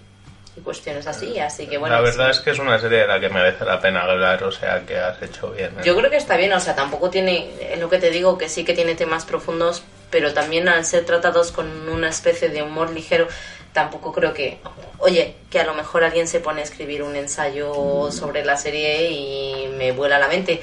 y 0.57 0.61
cuestiones 0.61 1.07
así, 1.07 1.39
así 1.39 1.67
que 1.67 1.79
bueno. 1.79 1.97
la 1.97 2.01
verdad 2.01 2.31
es 2.31 2.41
que 2.41 2.51
es 2.51 2.59
una 2.59 2.79
serie 2.79 2.99
de 2.99 3.07
la 3.09 3.19
que 3.19 3.29
merece 3.29 3.65
la 3.65 3.81
pena 3.81 4.03
hablar, 4.03 4.43
o 4.45 4.53
sea 4.53 4.85
que 4.87 4.97
has 4.97 5.21
hecho 5.21 5.51
bien. 5.51 5.71
¿eh? 5.79 5.83
Yo 5.85 5.97
creo 5.97 6.11
que 6.11 6.17
está 6.17 6.37
bien, 6.37 6.53
o 6.53 6.61
sea, 6.61 6.77
tampoco 6.77 7.11
tiene, 7.11 7.51
es 7.73 7.81
lo 7.81 7.91
que 7.91 7.99
te 7.99 8.11
digo, 8.11 8.39
que 8.39 8.49
sí 8.49 8.65
que 8.65 8.73
tiene 8.73 8.95
temas 8.95 9.25
profundos, 9.25 9.83
pero 10.11 10.33
también 10.33 10.69
al 10.69 10.85
ser 10.85 11.05
tratados 11.05 11.51
con 11.51 11.89
una 11.89 12.09
especie 12.09 12.49
de 12.49 12.63
humor 12.63 12.91
ligero, 12.91 13.27
tampoco 13.73 14.13
creo 14.13 14.33
que, 14.33 14.61
oye, 14.99 15.35
que 15.51 15.59
a 15.59 15.65
lo 15.65 15.75
mejor 15.75 16.05
alguien 16.05 16.29
se 16.29 16.39
pone 16.39 16.61
a 16.61 16.65
escribir 16.65 17.03
un 17.03 17.17
ensayo 17.17 18.11
sobre 18.13 18.45
la 18.45 18.57
serie 18.57 19.11
y 19.11 19.69
me 19.77 19.91
vuela 19.91 20.21
la 20.21 20.29
mente. 20.29 20.63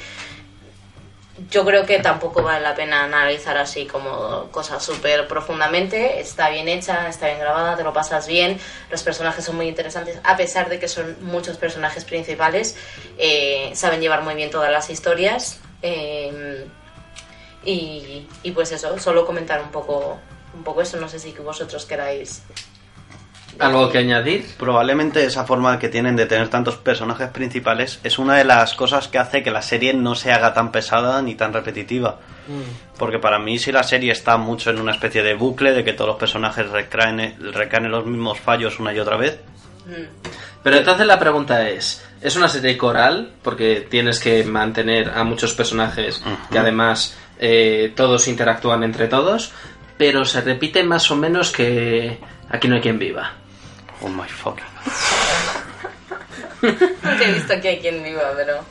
Yo 1.50 1.66
creo 1.66 1.86
que 1.86 2.00
tampoco 2.00 2.44
vale 2.44 2.62
la 2.62 2.76
pena 2.76 3.04
analizar 3.04 3.58
así 3.58 3.86
como 3.86 4.50
cosas 4.52 4.84
súper 4.84 5.28
profundamente. 5.28 6.20
Está 6.20 6.50
bien 6.50 6.68
hecha, 6.68 7.08
está 7.08 7.28
bien 7.28 7.40
grabada, 7.40 7.76
te 7.78 7.84
lo 7.84 7.94
pasas 7.94 8.28
bien. 8.28 8.60
Los 8.90 9.02
personajes 9.02 9.46
son 9.46 9.56
muy 9.56 9.68
interesantes, 9.68 10.20
a 10.24 10.36
pesar 10.36 10.70
de 10.70 10.80
que 10.80 10.88
son 10.88 11.18
muchos 11.22 11.58
personajes 11.58 12.04
principales. 12.06 12.76
eh, 13.18 13.72
saben 13.76 14.02
llevar 14.02 14.22
muy 14.24 14.36
bien 14.36 14.52
todas 14.52 14.72
las 14.72 14.90
historias. 14.90 15.60
eh, 15.82 16.68
y, 17.64 18.28
y 18.44 18.52
pues 18.52 18.72
eso, 18.72 18.98
solo 18.98 19.26
comentar 19.26 19.62
un 19.62 19.70
poco, 19.70 20.20
un 20.54 20.64
poco 20.64 20.82
eso. 20.82 20.98
No 20.98 21.08
sé 21.08 21.20
si 21.20 21.32
vosotros 21.34 21.86
queráis. 21.86 22.42
¿Algo 23.60 23.90
que 23.90 24.00
añadir? 24.00 24.46
Probablemente 24.58 25.24
esa 25.24 25.46
forma 25.46 25.78
que 25.78 25.90
tienen 25.90 26.16
de 26.16 26.26
tener 26.26 26.50
tantos 26.50 26.78
personajes 26.78 27.30
principales 27.30 28.00
es 28.04 28.18
una 28.18 28.36
de 28.36 28.46
las 28.46 28.74
cosas 28.74 29.08
que 29.08 29.20
hace 29.20 29.44
que 29.44 29.52
la 29.52 29.62
serie 29.62 29.94
no 29.94 30.16
se 30.16 30.32
haga 30.32 30.54
tan 30.54 30.72
pesada 30.72 31.22
ni 31.22 31.36
tan 31.36 31.54
repetitiva. 31.54 32.20
Porque 32.98 33.20
para 33.20 33.40
mí 33.40 33.60
si 33.60 33.72
la 33.72 33.84
serie 33.84 34.12
está 34.12 34.38
mucho 34.38 34.72
en 34.72 34.80
una 34.80 34.92
especie 34.92 35.24
de 35.24 35.36
bucle 35.36 35.74
de 35.74 35.84
que 35.84 35.94
todos 35.94 36.10
los 36.10 36.18
personajes 36.18 36.70
recaen, 36.70 37.36
recaen 37.54 37.86
en 37.86 37.92
los 37.92 38.06
mismos 38.06 38.40
fallos 38.40 38.80
una 38.80 38.94
y 38.94 39.00
otra 39.00 39.16
vez, 39.16 39.40
Mm. 39.86 40.28
Pero 40.64 40.78
entonces 40.78 41.08
la 41.08 41.20
pregunta 41.20 41.70
es, 41.70 42.06
¿es 42.22 42.36
una 42.36 42.48
serie 42.48 42.78
coral? 42.78 43.32
Porque 43.42 43.88
tienes 43.90 44.20
que 44.20 44.44
mantener 44.44 45.10
a 45.10 45.24
muchos 45.24 45.54
personajes 45.54 46.24
que 46.52 46.60
además 46.60 47.18
eh, 47.40 47.92
todos 47.96 48.28
interactúan 48.28 48.84
entre 48.84 49.08
todos, 49.08 49.52
pero 49.98 50.24
se 50.26 50.42
repite 50.42 50.84
más 50.84 51.10
o 51.10 51.16
menos 51.16 51.52
que 51.52 52.20
aquí 52.50 52.68
no 52.68 52.76
hay 52.76 52.82
quien 52.82 53.00
viva. 53.00 53.34
Oh 54.02 54.10
my 54.10 54.28
fucking. 54.28 54.64
Te 56.62 56.68
he 57.26 57.34
visto 57.34 57.60
que 57.62 57.68
hay 57.70 57.80
quien 57.80 58.04
viva, 58.04 58.32
pero. 58.36 58.64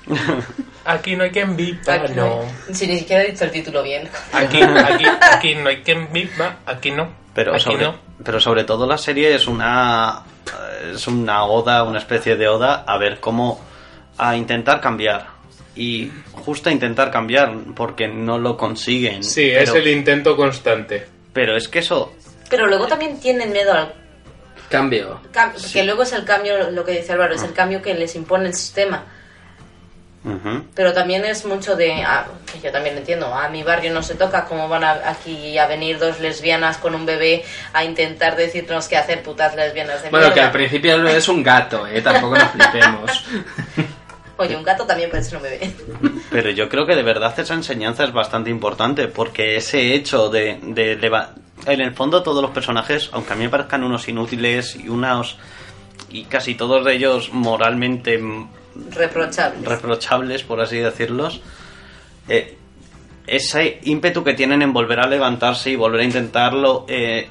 Aquí 0.85 1.15
no 1.17 1.25
hay 1.25 1.31
quien 1.31 1.57
viva, 1.57 1.95
Aquí 1.95 2.13
no. 2.15 2.43
hay- 2.69 2.75
Si 2.75 2.87
ni 2.87 2.99
siquiera 3.01 3.23
he 3.25 3.31
dicho 3.33 3.45
el 3.45 3.51
título 3.51 3.83
bien. 3.83 4.09
Aquí, 4.33 4.63
aquí, 4.63 5.05
aquí 5.33 5.55
no 5.57 5.69
hay 5.69 5.83
quien 5.83 6.13
viva, 6.13 6.59
aquí 6.67 6.91
no. 6.91 7.13
Pero 7.35 7.53
aquí 7.55 7.63
sobre, 7.65 7.85
no. 7.85 7.99
pero 8.25 8.41
sobre 8.41 8.65
todo 8.65 8.87
la 8.87 8.99
serie 8.99 9.35
es 9.35 9.47
una 9.47 10.23
es 10.93 11.07
una 11.07 11.45
oda, 11.45 11.85
una 11.85 11.99
especie 11.99 12.37
de 12.37 12.49
oda 12.49 12.85
a 12.87 12.97
ver 12.99 13.21
cómo 13.21 13.61
a 14.19 14.35
intentar 14.37 14.81
cambiar 14.81 15.27
y 15.77 16.11
justo 16.33 16.69
a 16.69 16.73
intentar 16.73 17.11
cambiar 17.11 17.53
porque 17.77 18.09
no 18.09 18.39
lo 18.39 18.57
consiguen. 18.57 19.23
Sí, 19.23 19.51
pero, 19.53 19.63
es 19.63 19.75
el 19.75 19.87
intento 19.89 20.37
constante. 20.37 21.07
pero 21.33 21.57
es 21.57 21.69
que 21.69 21.79
eso 21.81 22.15
Pero 22.49 22.67
luego 22.67 22.87
también 22.89 23.21
tienen 23.21 23.53
miedo 23.53 23.73
al 23.73 23.95
Cambio. 24.71 25.21
cam- 25.33 25.53
que 25.73 25.83
luego 25.85 26.05
es 26.05 26.13
el 26.13 26.25
cambio, 26.25 26.71
lo 26.71 26.85
que 26.85 26.93
dice 26.93 27.13
Álvaro, 27.13 27.33
Ah. 27.33 27.37
es 27.37 27.43
el 27.43 27.53
cambio 27.53 27.83
que 27.83 27.93
les 27.95 28.15
impone 28.17 28.47
el 28.49 28.55
sistema. 28.55 29.05
ujú. 30.23 30.65
Pero 30.75 30.93
también 30.93 31.25
es 31.25 31.47
mucho 31.47 31.77
de, 31.77 32.03
ah, 32.03 32.27
que 32.53 32.61
yo 32.61 32.71
también 32.71 32.97
entiendo, 32.99 33.35
a 33.35 33.49
mi 33.49 33.63
barrio 33.63 33.91
no 33.93 34.03
se 34.03 34.15
toca, 34.17 34.45
cómo 34.45 34.69
van 34.69 34.85
a- 34.85 35.01
aquí 35.11 35.57
a 35.57 35.67
venir 35.67 35.99
dos 35.99 36.21
lesbianas 36.21 36.77
con 36.77 36.95
un 36.95 37.07
bebé 37.07 37.43
a 37.73 37.85
intentar 37.85 38.37
decirnos 38.37 38.87
qué 38.87 38.99
hacer, 38.99 39.23
putas 39.23 39.57
lesbianas 39.57 40.03
de 40.03 40.11
Bueno, 40.11 40.27
que 40.29 40.33
mierda. 40.35 40.47
al 40.49 40.53
principio 40.53 40.95
el 40.95 41.03
bebé 41.05 41.17
es 41.19 41.29
un 41.29 41.43
gato, 41.43 41.87
¿eh? 41.87 42.03
Tampoco 42.03 42.37
nos 42.37 42.51
flipemos. 42.51 43.25
Oye, 44.37 44.57
un 44.57 44.63
gato 44.63 44.85
también 44.87 45.09
puede 45.11 45.23
ser 45.23 45.37
un 45.39 45.43
bebé. 45.43 45.71
Pero 46.31 46.51
yo 46.51 46.69
creo 46.69 46.87
que 46.87 46.95
de 46.97 47.03
verdad 47.03 47.39
esa 47.39 47.55
enseñanza 47.55 48.05
es 48.05 48.13
bastante 48.13 48.49
importante, 48.51 49.07
porque 49.09 49.57
ese 49.57 49.95
hecho 49.95 50.29
de, 50.31 50.59
de 50.63 50.97
leva- 50.97 51.35
En 51.67 51.81
el 51.81 51.93
fondo 51.95 52.23
todos 52.23 52.43
los 52.43 52.51
personajes, 52.53 53.11
aunque 53.13 53.33
a 53.33 53.37
mí 53.37 53.45
me 53.45 53.51
parezcan 53.51 53.85
unos 53.85 54.09
inútiles 54.09 54.77
y 54.77 54.89
unos... 54.89 55.39
Y 56.11 56.25
casi 56.25 56.55
todos 56.55 56.85
de 56.85 56.95
ellos 56.95 57.31
moralmente 57.33 58.21
Reprochables. 58.91 59.65
reprochables, 59.69 60.43
por 60.43 60.61
así 60.61 60.79
decirlos, 60.79 61.41
eh, 62.29 62.57
ese 63.27 63.79
ímpetu 63.85 64.25
que 64.25 64.35
tienen 64.35 64.63
en 64.63 64.73
volver 64.73 64.99
a 65.01 65.07
levantarse 65.07 65.71
y 65.71 65.77
volver 65.77 66.01
a 66.01 66.05
intentarlo, 66.05 66.85
eh, 66.89 67.29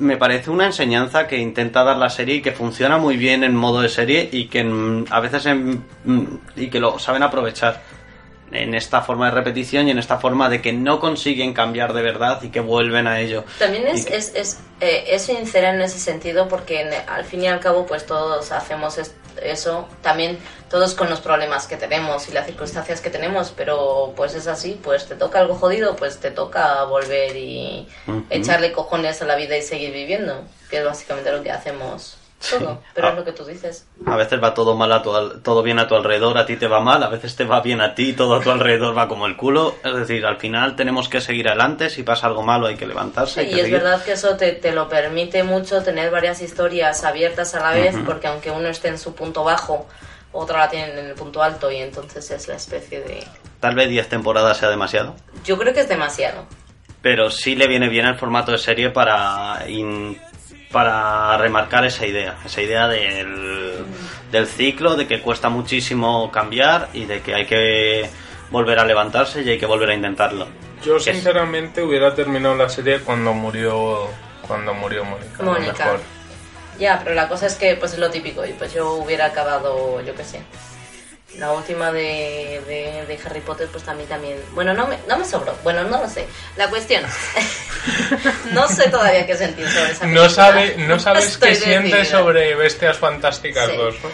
me 0.00 0.16
parece 0.16 0.50
una 0.50 0.66
enseñanza 0.66 1.26
que 1.26 1.38
intenta 1.38 1.82
dar 1.82 1.96
la 1.96 2.10
serie 2.10 2.36
y 2.36 2.42
que 2.42 2.52
funciona 2.52 2.98
muy 2.98 3.16
bien 3.16 3.42
en 3.42 3.56
modo 3.56 3.80
de 3.80 3.88
serie 3.88 4.28
y 4.30 4.46
que 4.48 4.60
en- 4.60 5.06
a 5.10 5.20
veces 5.20 5.46
en- 5.46 5.84
mm, 6.04 6.22
y 6.56 6.68
que 6.68 6.78
lo 6.80 6.98
saben 6.98 7.22
aprovechar 7.22 7.82
en 8.52 8.74
esta 8.74 9.02
forma 9.02 9.26
de 9.26 9.32
repetición 9.32 9.88
y 9.88 9.90
en 9.90 9.98
esta 9.98 10.18
forma 10.18 10.48
de 10.48 10.62
que 10.62 10.72
no 10.72 11.00
consiguen 11.00 11.52
cambiar 11.54 11.92
de 11.92 12.02
verdad 12.02 12.42
y 12.42 12.48
que 12.48 12.60
vuelven 12.60 13.06
a 13.06 13.20
ello. 13.20 13.44
También 13.58 13.86
es, 13.86 14.06
que- 14.06 14.16
es, 14.16 14.32
es, 14.34 14.58
eh, 14.80 15.04
es 15.08 15.22
sincera 15.22 15.74
en 15.74 15.80
ese 15.80 15.98
sentido 15.98 16.48
porque 16.48 16.80
en- 16.82 16.94
al 17.08 17.24
fin 17.24 17.42
y 17.42 17.46
al 17.48 17.60
cabo 17.60 17.86
pues 17.86 18.06
todos 18.06 18.50
hacemos 18.52 18.98
es- 18.98 19.14
eso, 19.42 19.86
también 20.02 20.36
todos 20.68 20.94
con 20.94 21.08
los 21.08 21.20
problemas 21.20 21.66
que 21.68 21.76
tenemos 21.76 22.28
y 22.28 22.32
las 22.32 22.44
circunstancias 22.46 23.00
que 23.00 23.08
tenemos, 23.08 23.54
pero 23.56 24.12
pues 24.16 24.34
es 24.34 24.48
así, 24.48 24.78
pues 24.82 25.06
te 25.06 25.14
toca 25.14 25.38
algo 25.38 25.54
jodido, 25.54 25.94
pues 25.94 26.18
te 26.18 26.30
toca 26.32 26.82
volver 26.84 27.36
y 27.36 27.86
echarle 28.30 28.72
cojones 28.72 29.22
a 29.22 29.26
la 29.26 29.36
vida 29.36 29.56
y 29.56 29.62
seguir 29.62 29.92
viviendo, 29.92 30.42
que 30.68 30.78
es 30.78 30.84
básicamente 30.84 31.30
lo 31.32 31.42
que 31.42 31.52
hacemos 31.52 32.17
todo, 32.38 32.82
pero 32.94 33.08
Ah. 33.08 33.10
es 33.10 33.16
lo 33.16 33.24
que 33.24 33.32
tú 33.32 33.44
dices. 33.44 33.86
A 34.06 34.16
veces 34.16 34.42
va 34.42 34.54
todo 34.54 34.76
mal 34.76 34.92
a 34.92 35.02
tu 35.02 35.10
todo 35.40 35.62
bien 35.62 35.78
a 35.78 35.88
tu 35.88 35.94
alrededor, 35.96 36.38
a 36.38 36.46
ti 36.46 36.56
te 36.56 36.68
va 36.68 36.80
mal, 36.80 37.02
a 37.02 37.08
veces 37.08 37.34
te 37.36 37.44
va 37.44 37.60
bien 37.60 37.80
a 37.80 37.94
ti, 37.94 38.12
todo 38.12 38.36
a 38.36 38.40
tu 38.40 38.50
alrededor 38.50 38.96
va 38.96 39.08
como 39.08 39.26
el 39.26 39.36
culo. 39.36 39.74
Es 39.84 39.94
decir, 39.94 40.24
al 40.24 40.36
final 40.36 40.76
tenemos 40.76 41.08
que 41.08 41.20
seguir 41.20 41.48
adelante, 41.48 41.90
si 41.90 42.02
pasa 42.04 42.26
algo 42.28 42.42
malo 42.42 42.66
hay 42.68 42.76
que 42.76 42.86
levantarse. 42.86 43.40
hay 43.40 43.46
Sí, 43.46 43.50
que 43.52 43.56
y 43.56 43.60
es 43.60 43.66
seguir. 43.66 43.80
verdad 43.82 44.04
que 44.04 44.12
eso 44.12 44.36
te, 44.36 44.52
te 44.52 44.72
lo 44.72 44.88
permite 44.88 45.42
mucho 45.42 45.82
tener 45.82 46.10
varias 46.10 46.40
historias 46.40 47.04
abiertas 47.04 47.54
a 47.54 47.60
la 47.60 47.70
vez, 47.72 47.94
Ujú. 47.96 48.04
porque 48.04 48.28
aunque 48.28 48.50
uno 48.50 48.68
esté 48.68 48.88
en 48.88 48.98
su 48.98 49.14
punto 49.14 49.42
bajo, 49.44 49.86
otra 50.32 50.58
la 50.58 50.68
tiene 50.70 50.92
en 50.98 51.06
el 51.06 51.14
punto 51.14 51.42
alto 51.42 51.70
y 51.70 51.78
entonces 51.78 52.30
es 52.30 52.46
la 52.48 52.54
especie 52.54 53.00
de... 53.00 53.24
Tal 53.60 53.74
vez 53.74 53.88
10 53.88 54.08
temporadas 54.08 54.58
sea 54.58 54.68
demasiado, 54.68 55.16
Yo 55.44 55.58
creo 55.58 55.72
que 55.74 55.80
es 55.80 55.88
demasiado. 55.88 56.44
pero 57.02 57.30
sí 57.30 57.56
le 57.56 57.66
viene 57.66 57.88
bien 57.88 58.06
el 58.06 58.14
formato 58.16 58.52
de 58.52 58.58
serie 58.58 58.90
para 58.90 59.64
in- 59.68 60.20
para 60.72 61.36
remarcar 61.38 61.84
esa 61.86 62.06
idea, 62.06 62.36
esa 62.44 62.60
idea 62.62 62.88
del, 62.88 63.84
del 64.30 64.46
ciclo, 64.46 64.96
de 64.96 65.06
que 65.06 65.20
cuesta 65.22 65.48
muchísimo 65.48 66.30
cambiar 66.30 66.88
y 66.92 67.04
de 67.06 67.22
que 67.22 67.34
hay 67.34 67.46
que 67.46 68.08
volver 68.50 68.78
a 68.78 68.84
levantarse 68.84 69.42
y 69.42 69.48
hay 69.50 69.58
que 69.58 69.66
volver 69.66 69.90
a 69.90 69.94
intentarlo. 69.94 70.46
Yo 70.84 70.96
es- 70.96 71.04
sinceramente 71.04 71.82
hubiera 71.82 72.14
terminado 72.14 72.54
la 72.54 72.68
serie 72.68 73.00
cuando 73.00 73.32
murió 73.34 74.08
cuando 74.46 74.72
murió 74.74 75.04
Mónica. 75.04 75.42
Mónica. 75.42 75.96
Ya, 76.78 77.00
pero 77.02 77.14
la 77.14 77.28
cosa 77.28 77.46
es 77.46 77.56
que 77.56 77.74
pues 77.74 77.92
es 77.94 77.98
lo 77.98 78.10
típico 78.10 78.46
y 78.46 78.52
pues 78.52 78.72
yo 78.72 78.92
hubiera 78.92 79.26
acabado, 79.26 80.00
yo 80.02 80.14
qué 80.14 80.24
sé. 80.24 80.42
La 81.38 81.52
última 81.52 81.92
de, 81.92 82.60
de, 82.66 83.06
de 83.06 83.18
Harry 83.24 83.40
Potter 83.40 83.68
pues 83.70 83.84
también 83.84 84.08
también... 84.08 84.38
Bueno, 84.54 84.74
no 84.74 84.88
me, 84.88 84.98
no 85.08 85.16
me 85.16 85.24
sobró. 85.24 85.54
Bueno, 85.62 85.84
no 85.84 86.02
lo 86.02 86.08
sé. 86.08 86.26
La 86.56 86.68
cuestión... 86.68 87.02
no 88.52 88.66
sé 88.68 88.90
todavía 88.90 89.24
qué 89.26 89.36
sentir 89.36 89.68
sobre 89.68 89.92
esa 89.92 90.00
película. 90.00 90.22
No, 90.24 90.28
sabe, 90.30 90.76
no 90.78 90.98
sabes 90.98 91.26
Estoy 91.26 91.50
qué 91.50 91.54
sientes 91.54 92.08
sobre 92.08 92.54
Bestias 92.56 92.98
Fantásticas 92.98 93.70
Sí. 93.70 93.76
2, 93.76 93.94
¿no? 94.02 94.10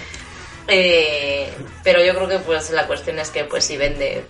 Eh, 0.68 1.50
pero 1.82 2.04
yo 2.04 2.14
creo 2.14 2.28
que 2.28 2.38
pues 2.38 2.70
la 2.70 2.86
cuestión 2.86 3.18
es 3.18 3.30
que 3.30 3.44
pues 3.44 3.64
si 3.64 3.76
vende 3.76 4.24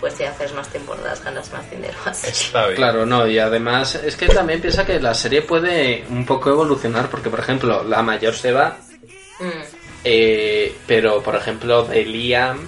pues 0.00 0.14
si 0.14 0.24
haces 0.24 0.52
más 0.54 0.68
temporadas 0.68 1.22
ganas 1.22 1.52
más 1.52 1.70
dinero 1.70 1.98
así. 2.04 2.28
Está 2.28 2.64
bien. 2.66 2.76
Claro, 2.76 3.06
no, 3.06 3.26
y 3.26 3.38
además 3.38 3.94
es 3.96 4.16
que 4.16 4.26
también 4.28 4.60
piensa 4.60 4.86
que 4.86 4.98
la 4.98 5.14
serie 5.14 5.42
puede 5.42 6.04
un 6.08 6.24
poco 6.26 6.50
evolucionar, 6.50 7.08
porque 7.10 7.28
por 7.28 7.40
ejemplo, 7.40 7.84
la 7.84 8.02
mayor 8.02 8.34
se 8.34 8.50
va, 8.52 8.78
Mm. 9.40 9.79
Eh, 10.04 10.74
pero 10.86 11.22
por 11.22 11.36
ejemplo, 11.36 11.84
de 11.84 12.04
Liam 12.04 12.58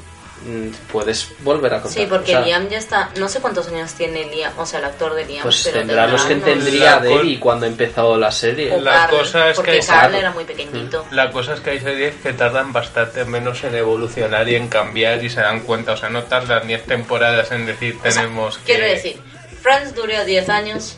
mm, 0.44 0.68
puedes 0.92 1.28
volver 1.40 1.74
a 1.74 1.80
contar. 1.82 2.02
Sí, 2.02 2.06
porque 2.08 2.32
o 2.36 2.38
sea, 2.38 2.40
Liam 2.46 2.68
ya 2.68 2.78
está, 2.78 3.10
no 3.18 3.28
sé 3.28 3.40
cuántos 3.40 3.68
años 3.68 3.92
tiene 3.94 4.24
Liam, 4.24 4.52
o 4.58 4.66
sea, 4.66 4.80
el 4.80 4.84
actor 4.86 5.14
de 5.14 5.24
Liam, 5.24 5.42
Pues 5.42 5.62
pero 5.64 5.78
tendrá 5.78 6.06
los 6.08 6.22
que 6.24 6.34
tendría 6.36 6.98
co- 6.98 7.04
Debbie 7.04 7.38
cuando 7.40 7.66
empezó 7.66 8.16
la 8.16 8.30
serie. 8.32 8.72
o 8.72 8.80
La 8.80 8.92
Carl, 8.92 9.16
cosa 9.18 9.50
es 9.50 9.56
porque 9.56 9.72
que- 9.80 9.86
Carl 9.86 10.00
claro. 10.10 10.16
era 10.18 10.30
muy 10.32 10.44
pequeñito. 10.44 11.06
La 11.10 11.30
cosa 11.30 11.54
es 11.54 11.60
que 11.60 11.70
hay 11.70 11.80
series 11.80 12.14
que 12.16 12.32
tardan 12.32 12.72
bastante 12.72 13.24
menos 13.24 13.62
en 13.64 13.74
evolucionar 13.76 14.48
y 14.48 14.56
en 14.56 14.68
cambiar 14.68 15.22
y 15.24 15.30
se 15.30 15.40
dan 15.40 15.60
cuenta. 15.60 15.92
O 15.92 15.96
sea, 15.96 16.08
no 16.10 16.24
tardan 16.24 16.66
10 16.66 16.84
temporadas 16.84 17.50
en 17.52 17.64
decir 17.66 17.96
O 17.98 18.02
sea, 18.10 18.22
tenemos 18.22 18.58
que... 18.58 18.64
Quiero 18.74 18.86
decir, 18.86 19.20
Friends 19.62 19.94
duró 19.94 20.24
10 20.24 20.48
años 20.48 20.96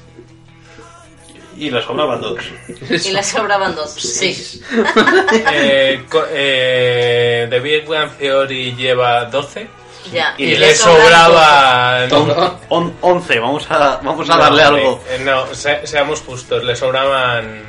Y 1.56 1.70
le 1.70 1.82
sobraban 1.82 2.20
dos. 2.20 2.38
y 2.90 3.10
le 3.12 3.22
sobraban 3.22 3.74
dos. 3.74 3.92
Sí. 3.92 4.60
Eh, 5.52 6.04
co- 6.10 6.24
eh, 6.30 7.46
The 7.50 7.60
Big 7.60 7.86
Bang 7.86 8.10
Theory 8.18 8.74
lleva 8.74 9.24
12 9.26 9.68
Ya. 10.12 10.34
y, 10.38 10.56
le 10.56 10.74
sobraban... 10.74 12.08
Todo. 12.08 12.60
On- 12.68 12.94
11, 13.00 13.38
vamos 13.38 13.66
a, 13.70 14.00
vamos 14.02 14.28
a 14.28 14.36
No, 14.36 14.42
darle 14.42 14.66
hombre, 14.66 14.82
algo. 14.82 15.04
eh, 15.10 15.18
no, 15.24 15.54
se- 15.54 15.86
seamos 15.86 16.20
justos, 16.20 16.64
le 16.64 16.74
sobraban 16.76 17.62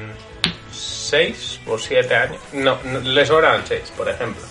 6 0.71 1.59
o 1.67 1.77
7 1.77 2.15
años. 2.15 2.37
No, 2.53 2.77
no, 2.83 2.99
le 2.99 3.25
sobraban 3.25 3.61
6, 3.67 3.93
por 3.95 4.09
ejemplo. 4.09 4.41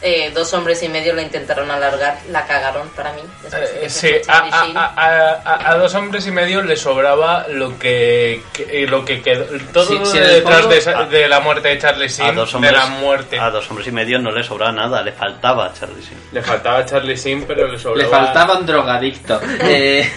Eh, 0.00 0.30
dos 0.32 0.52
hombres 0.54 0.80
y 0.84 0.88
medio 0.88 1.12
la 1.12 1.22
intentaron 1.22 1.68
alargar, 1.72 2.18
la 2.30 2.46
cagaron 2.46 2.88
para 2.90 3.12
mí. 3.14 3.20
después 3.42 3.72
de 3.74 3.80
que 3.80 3.86
Eh, 3.86 3.90
sí, 3.90 4.10
a, 4.28 4.38
a- 4.38 4.92
a- 4.94 5.42
a- 5.44 5.70
a 5.72 5.74
dos 5.76 5.92
hombres 5.96 6.24
y 6.28 6.30
medio 6.30 6.62
le 6.62 6.76
sobraba 6.76 7.46
lo 7.48 7.76
que, 7.80 8.40
que- 8.52 8.86
lo 8.86 9.04
que 9.04 9.20
quedó. 9.22 9.44
Todo 9.72 9.86
Sí, 9.86 9.98
sí, 10.04 10.18
detrás 10.20 10.60
fondo- 10.60 10.68
de, 10.68 10.78
esa- 10.78 11.02
de 11.04 11.26
la 11.28 11.40
muerte 11.40 11.66
de 11.68 11.78
Charlie 11.78 12.06
A 12.22 12.30
dos, 12.32 12.52
de 12.60 12.70
la 12.72 12.86
muerte. 12.86 13.40
a 13.40 13.50
dos 13.50 13.68
hombres 13.70 13.88
y 13.88 13.90
medio 13.90 14.20
no 14.20 14.30
le 14.30 14.44
sobraba 14.44 14.70
nada, 14.70 15.02
le 15.02 15.10
faltaba 15.12 15.66
a 15.66 15.72
Charlie 15.74 16.00
Sheen. 16.00 16.20
Le 16.30 16.42
faltaba 16.42 16.86
Charlie 16.86 17.16
Sheen, 17.16 17.44
pero 17.44 17.66
le 17.66 17.72
Le 17.72 17.78
sobraba. 17.80 18.08
faltaba 18.24 18.58
un 18.58 18.66
drogadicto. 18.66 19.40
Eh, 19.62 20.08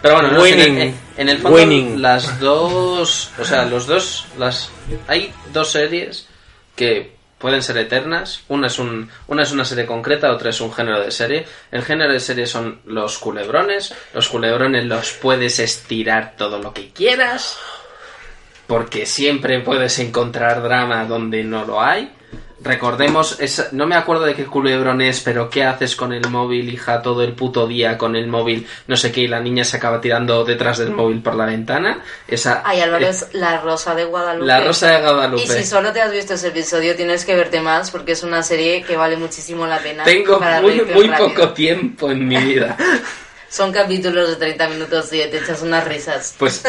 pero 0.00 0.14
bueno, 0.14 0.30
no 0.32 0.40
sé, 0.42 0.50
en, 0.52 0.58
Winning. 0.60 0.80
el, 0.80 0.94
en 1.16 1.28
el 1.28 1.38
fondo 1.38 1.56
Winning. 1.58 2.02
las 2.02 2.38
dos, 2.38 3.30
o 3.38 3.44
sea, 3.44 3.64
los 3.64 3.86
dos, 3.88 4.26
las 4.38 4.70
hay 5.08 5.32
dos 5.52 5.70
series 5.72 6.26
que 6.76 7.11
pueden 7.42 7.62
ser 7.62 7.76
eternas. 7.76 8.44
Una 8.48 8.68
es 8.68 8.78
un, 8.78 9.10
una 9.26 9.42
es 9.42 9.50
una 9.50 9.64
serie 9.64 9.84
concreta, 9.84 10.32
otra 10.32 10.50
es 10.50 10.60
un 10.60 10.72
género 10.72 11.00
de 11.00 11.10
serie. 11.10 11.44
El 11.72 11.82
género 11.82 12.12
de 12.12 12.20
serie 12.20 12.46
son 12.46 12.80
los 12.86 13.18
culebrones. 13.18 13.92
Los 14.14 14.28
culebrones 14.28 14.84
los 14.86 15.12
puedes 15.12 15.58
estirar 15.58 16.34
todo 16.38 16.58
lo 16.58 16.72
que 16.72 16.90
quieras. 16.90 17.58
Porque 18.68 19.04
siempre 19.04 19.60
puedes 19.60 19.98
encontrar 19.98 20.62
drama 20.62 21.04
donde 21.04 21.42
no 21.42 21.64
lo 21.64 21.82
hay. 21.82 22.12
Recordemos, 22.62 23.40
esa- 23.40 23.68
no 23.72 23.86
me 23.86 23.96
acuerdo 23.96 24.24
de 24.24 24.34
qué 24.34 24.44
culebrón 24.46 25.00
es, 25.00 25.20
pero 25.20 25.50
¿qué 25.50 25.64
haces 25.64 25.96
con 25.96 26.12
el 26.12 26.28
móvil, 26.30 26.72
hija, 26.72 27.02
todo 27.02 27.22
el 27.22 27.32
puto 27.32 27.66
día 27.66 27.98
con 27.98 28.14
el 28.16 28.26
móvil? 28.28 28.66
No 28.86 28.96
sé 28.96 29.10
qué, 29.10 29.22
y 29.22 29.28
la 29.28 29.40
niña 29.40 29.64
se 29.64 29.76
acaba 29.78 30.00
tirando 30.00 30.44
detrás 30.44 30.78
del 30.78 30.90
móvil 30.90 31.20
por 31.22 31.34
la 31.34 31.46
ventana. 31.46 32.02
Esa, 32.28 32.62
Ay, 32.64 32.80
Álvaro, 32.80 33.04
eh, 33.06 33.10
es 33.10 33.26
La 33.32 33.60
Rosa 33.60 33.94
de 33.94 34.04
Guadalupe. 34.04 34.46
La 34.46 34.60
Rosa 34.60 34.90
de 34.90 35.00
Guadalupe. 35.00 35.42
Y 35.42 35.46
si 35.46 35.64
solo 35.64 35.92
te 35.92 36.00
has 36.00 36.12
visto 36.12 36.34
ese 36.34 36.48
episodio, 36.48 36.94
tienes 36.94 37.24
que 37.24 37.34
verte 37.34 37.60
más 37.60 37.90
porque 37.90 38.12
es 38.12 38.22
una 38.22 38.42
serie 38.42 38.82
que 38.82 38.96
vale 38.96 39.16
muchísimo 39.16 39.66
la 39.66 39.78
pena. 39.78 40.04
Tengo 40.04 40.40
muy, 40.62 41.08
poco 41.18 41.50
tiempo 41.50 42.10
en 42.10 42.26
mi 42.26 42.36
vida. 42.36 42.76
Son 43.52 43.70
capítulos 43.70 44.30
de 44.30 44.36
30 44.36 44.66
minutos 44.68 45.12
y 45.12 45.18
te 45.18 45.36
echas 45.36 45.60
unas 45.60 45.86
risas. 45.86 46.34
Pues 46.38 46.64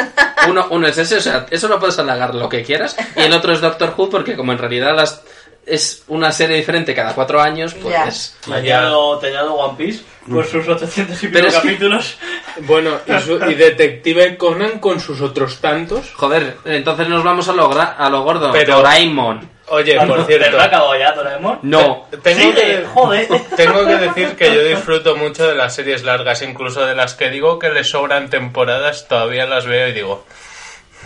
uno, 0.49 0.67
uno 0.69 0.85
es 0.85 0.97
ese, 0.97 1.15
o 1.15 1.21
sea, 1.21 1.45
eso 1.49 1.69
lo 1.69 1.79
puedes 1.79 1.97
halagar 1.97 2.35
lo 2.35 2.49
que 2.49 2.61
quieras. 2.61 2.97
Y 3.15 3.21
el 3.21 3.31
otro 3.31 3.53
es 3.53 3.61
Doctor 3.61 3.93
Who, 3.95 4.09
porque 4.09 4.35
como 4.35 4.51
en 4.51 4.57
realidad 4.57 4.93
las 4.93 5.21
es 5.65 6.03
una 6.07 6.31
serie 6.31 6.57
diferente 6.57 6.94
cada 6.94 7.14
cuatro 7.14 7.41
años, 7.41 7.73
pues... 7.73 8.35
Te 8.45 8.53
añado, 8.53 9.18
te 9.19 9.27
añado 9.27 9.53
One 9.56 9.77
Piece 9.77 10.03
por 10.30 10.45
sus 10.45 10.68
800 10.68 11.23
y 11.23 11.27
pico 11.27 11.48
capítulos. 11.52 12.18
Bueno, 12.68 12.99
y, 13.07 13.19
su- 13.19 13.44
y 13.49 13.56
Detective 13.56 14.38
Conan 14.38 14.77
con 14.77 14.99
sus 14.99 15.22
otros 15.22 15.60
tantos. 15.60 16.14
Joder, 16.14 16.57
entonces 16.65 17.07
nos 17.10 17.23
vamos 17.23 17.49
a 17.49 17.53
lo, 17.53 17.68
gra- 17.72 17.95
a 17.98 18.10
lo 18.11 18.22
gordo. 18.22 18.52
Pero- 18.52 18.76
Doraemon. 18.77 19.49
Oye, 19.69 19.95
por 20.06 20.23
cierto. 20.27 20.52
¿Verdad 20.52 20.65
acabado 20.68 20.95
ya, 20.95 21.14
Doraemon? 21.14 21.60
No. 21.64 22.07
Tengo, 22.22 22.40
Sí, 22.41 22.53
que, 22.53 22.85
joder. 22.94 23.27
tengo 23.57 23.88
que 23.88 23.95
decir 23.95 24.35
que 24.35 24.53
yo 24.53 24.64
disfruto 24.68 25.15
mucho 25.15 25.48
de 25.48 25.56
las 25.56 25.73
series 25.73 26.03
largas, 26.03 26.44
incluso 26.44 26.85
de 26.85 26.94
las 26.94 27.15
que 27.15 27.31
digo 27.31 27.57
que 27.57 27.69
le 27.69 27.84
sobran 27.84 28.30
temporadas, 28.30 29.07
todavía 29.07 29.48
las 29.48 29.65
veo 29.65 29.88
y 29.88 29.94
digo. 29.94 30.23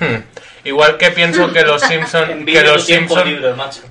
"Hmm". 0.01 0.17
Igual 0.63 0.97
que 0.97 1.11
pienso 1.11 1.51
que 1.51 1.63
los 1.63 1.81
Simpson, 1.87 2.45
que 2.45 2.61
los 2.63 2.85
Simpson, 2.85 3.23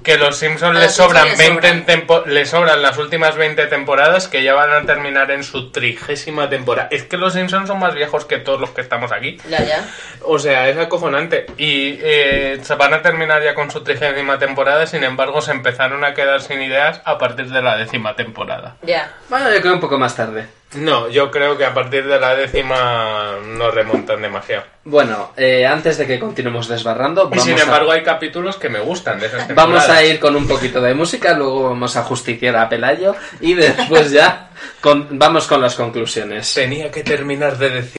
que 0.03 0.19
los 0.19 0.37
Simpson 0.37 0.77
A 0.77 0.79
le 0.81 0.85
los 0.87 0.95
Simpson 0.95 1.07
sobran 1.07 1.25
le 1.29 1.37
20 1.37 1.55
sobran. 1.69 1.87
tempo- 1.87 2.23
le 2.27 2.45
sobran 2.47 2.83
las 2.83 2.99
últimas 2.99 3.37
20 3.37 3.67
temporadas 3.67 4.29
que 4.29 4.43
ya 4.43 4.55
van 4.55 4.73
a 4.73 4.83
terminar 4.87 5.31
en 5.31 5.45
su 5.45 5.71
trigésima 5.71 6.49
temporada. 6.49 6.89
Es 6.91 7.05
que 7.05 7.17
los 7.17 7.33
Simpsons 7.33 7.69
son 7.69 7.79
más 7.79 7.95
viejos 7.95 8.25
que 8.25 8.39
todos 8.39 8.61
los 8.61 8.71
que 8.71 8.81
estamos 8.81 9.13
aquí. 9.13 9.39
Ya, 9.49 9.63
ya. 9.65 9.85
O 10.29 10.39
sea, 10.41 10.69
es 10.69 10.77
acojonante. 10.77 11.47
Y 11.57 11.99
eh, 12.03 12.59
se 12.63 12.75
van 12.75 12.93
a 12.95 13.01
terminar 13.03 13.43
ya 13.45 13.55
con 13.55 13.71
su 13.71 13.83
trigésima 13.85 14.39
temporada, 14.39 14.87
sin 14.87 15.05
embargo, 15.05 15.41
se 15.41 15.53
empezaron 15.53 16.05
a 16.05 16.15
quedar 16.15 16.41
sin 16.43 16.61
ideas 16.61 17.01
a 17.05 17.17
partir 17.17 17.47
de 17.47 17.63
la 17.63 17.77
décima 17.77 18.17
temporada. 18.17 18.77
Ya. 18.83 19.15
Bueno, 19.29 19.53
yo 19.53 19.61
creo 19.61 19.75
un 19.75 19.81
poco 19.81 19.99
más 19.99 20.17
tarde. 20.17 20.47
No, 20.75 21.09
yo 21.09 21.31
creo 21.31 21.57
que 21.57 21.65
a 21.65 21.73
partir 21.73 22.07
de 22.07 22.19
la 22.19 22.35
décima 22.35 23.37
no 23.47 23.71
remontan 23.71 24.21
demasiado. 24.21 24.65
Bueno, 24.85 25.33
eh, 25.37 25.65
antes 25.65 25.97
de 25.97 26.07
que 26.07 26.19
continuemos 26.19 26.69
desbarrando, 26.69 27.23
Y 27.27 27.31
vamos, 27.31 27.45
sin 27.45 27.59
a, 27.59 27.63
embargo 27.63 27.93
hay 27.93 28.03
capítulos 28.03 28.57
que 28.57 28.69
me 28.69 28.81
gustan 28.81 29.19
de 29.21 29.27
esas 29.27 29.49
vamos 29.55 29.89
a 29.89 30.03
ir 30.05 30.19
con 30.21 30.35
un 30.37 30.47
poquito 30.47 30.81
de 30.83 30.93
música, 30.95 31.35
luego 31.35 31.71
vamos 31.71 31.97
a 31.97 32.03
justiciar 32.03 32.57
a 32.57 32.69
Pelayo 32.69 33.15
y 33.41 33.55
después 33.55 34.11
ya 34.11 34.51
con- 34.81 35.19
vamos 35.19 35.47
con 35.47 35.61
las 35.63 35.77
conclusiones. 35.77 36.53
Tenía 36.53 36.91
que 36.91 37.03
terminar 37.05 37.57
de 37.59 37.71
decir. 37.71 37.97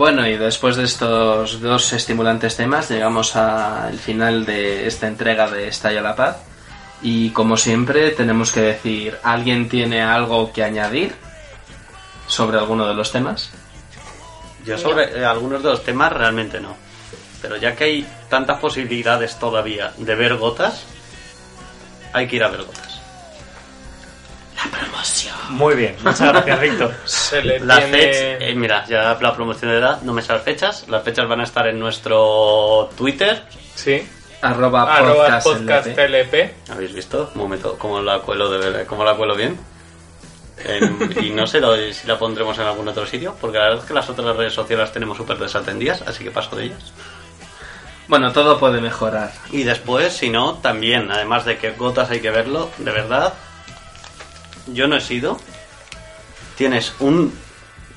Bueno, 0.00 0.26
y 0.26 0.38
después 0.38 0.76
de 0.76 0.84
estos 0.84 1.60
dos 1.60 1.92
estimulantes 1.92 2.56
temas, 2.56 2.88
llegamos 2.88 3.36
al 3.36 3.98
final 3.98 4.46
de 4.46 4.86
esta 4.86 5.06
entrega 5.06 5.50
de 5.50 5.68
Estalla 5.68 6.00
la 6.00 6.16
Paz. 6.16 6.38
Y 7.02 7.28
como 7.32 7.58
siempre, 7.58 8.10
tenemos 8.12 8.50
que 8.50 8.62
decir, 8.62 9.18
¿alguien 9.22 9.68
tiene 9.68 10.00
algo 10.00 10.54
que 10.54 10.64
añadir 10.64 11.14
sobre 12.26 12.56
alguno 12.56 12.88
de 12.88 12.94
los 12.94 13.12
temas? 13.12 13.50
Yo 14.64 14.78
sobre 14.78 15.20
eh, 15.20 15.22
algunos 15.26 15.62
de 15.62 15.68
los 15.68 15.84
temas 15.84 16.10
realmente 16.14 16.60
no. 16.60 16.74
Pero 17.42 17.58
ya 17.58 17.76
que 17.76 17.84
hay 17.84 18.06
tantas 18.30 18.58
posibilidades 18.58 19.38
todavía 19.38 19.92
de 19.98 20.14
ver 20.14 20.36
gotas, 20.36 20.82
hay 22.14 22.26
que 22.26 22.36
ir 22.36 22.44
a 22.44 22.48
ver 22.48 22.62
gotas. 22.62 22.89
Muy 25.50 25.74
bien, 25.74 25.96
muchas 26.02 26.20
gracias, 26.32 26.60
Víctor. 26.60 26.94
Se 27.04 27.42
le 27.42 27.60
Las 27.60 27.78
tiene... 27.80 27.98
fech- 27.98 28.36
eh, 28.40 28.54
mira, 28.56 28.86
ya 28.86 29.16
la 29.20 29.34
promoción 29.34 29.70
de 29.70 29.78
edad, 29.78 30.00
no 30.02 30.12
me 30.12 30.22
sé 30.22 30.32
las 30.32 30.42
fechas. 30.42 30.86
Las 30.88 31.02
fechas 31.02 31.28
van 31.28 31.40
a 31.40 31.44
estar 31.44 31.66
en 31.66 31.78
nuestro 31.78 32.90
Twitter. 32.96 33.42
Sí. 33.74 34.06
Arroba, 34.42 34.94
Arroba 34.96 35.24
podcast 35.40 35.46
podcast 35.46 35.86
LP. 35.88 36.04
LP. 36.04 36.54
¿Habéis 36.70 36.92
visto? 36.94 37.30
Un 37.34 37.40
momento, 37.40 37.76
cómo 37.78 38.00
la 38.00 38.20
cuelo, 38.20 38.48
de, 38.50 38.84
cómo 38.86 39.04
la 39.04 39.14
cuelo 39.14 39.34
bien. 39.34 39.58
En- 40.64 41.10
y 41.24 41.30
no 41.30 41.46
sé 41.46 41.60
lo- 41.60 41.76
si 41.92 42.06
la 42.06 42.18
pondremos 42.18 42.56
en 42.58 42.64
algún 42.66 42.86
otro 42.88 43.06
sitio, 43.06 43.34
porque 43.40 43.58
la 43.58 43.64
verdad 43.64 43.80
es 43.80 43.86
que 43.88 43.94
las 43.94 44.08
otras 44.08 44.36
redes 44.36 44.52
sociales 44.52 44.84
las 44.86 44.92
tenemos 44.92 45.16
súper 45.16 45.38
desatendidas, 45.38 46.02
así 46.02 46.22
que 46.24 46.30
paso 46.30 46.54
de 46.56 46.64
ellas. 46.66 46.92
Bueno, 48.08 48.32
todo 48.32 48.58
puede 48.58 48.80
mejorar. 48.80 49.32
Y 49.52 49.62
después, 49.62 50.12
si 50.16 50.30
no, 50.30 50.54
también, 50.54 51.10
además 51.12 51.44
de 51.44 51.58
que 51.58 51.70
Gotas 51.72 52.10
hay 52.10 52.20
que 52.20 52.30
verlo, 52.30 52.70
de 52.78 52.90
verdad, 52.90 53.34
yo 54.66 54.86
no 54.88 54.96
he 54.96 55.00
sido. 55.00 55.38
Tienes 56.56 56.92
un. 57.00 57.32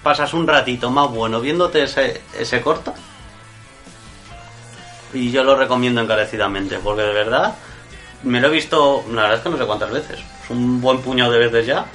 Pasas 0.02 0.34
un 0.34 0.48
ratito 0.48 0.90
más 0.91 1.10
bueno 1.10 1.40
viéndote 1.40 1.84
ese, 1.84 2.22
ese 2.38 2.61
corto. 2.61 2.94
Y 5.14 5.31
yo 5.31 5.44
lo 5.44 5.56
recomiendo 5.56 6.02
encarecidamente, 6.02 6.80
porque 6.80 7.03
de 7.03 7.14
verdad 7.14 7.56
me 8.23 8.40
lo 8.41 8.48
he 8.48 8.52
visto, 8.52 9.03
la 9.11 9.23
verdad 9.23 9.38
es 9.38 9.44
que 9.44 9.49
no 9.49 9.57
sé 9.57 9.65
cuántas 9.65 9.91
veces. 9.91 10.19
Es 10.19 10.49
un 10.49 10.81
buen 10.81 10.99
puñado 11.02 11.31
de 11.31 11.40
veces 11.40 11.65
ya. 11.68 11.85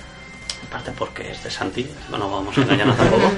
Aparte 0.68 0.92
porque 0.96 1.30
es 1.32 1.42
de 1.42 1.50
Santi, 1.50 1.90
no 2.10 2.30
vamos 2.30 2.56
a 2.56 2.60
engañarnos 2.60 2.96
tampoco. 2.98 3.32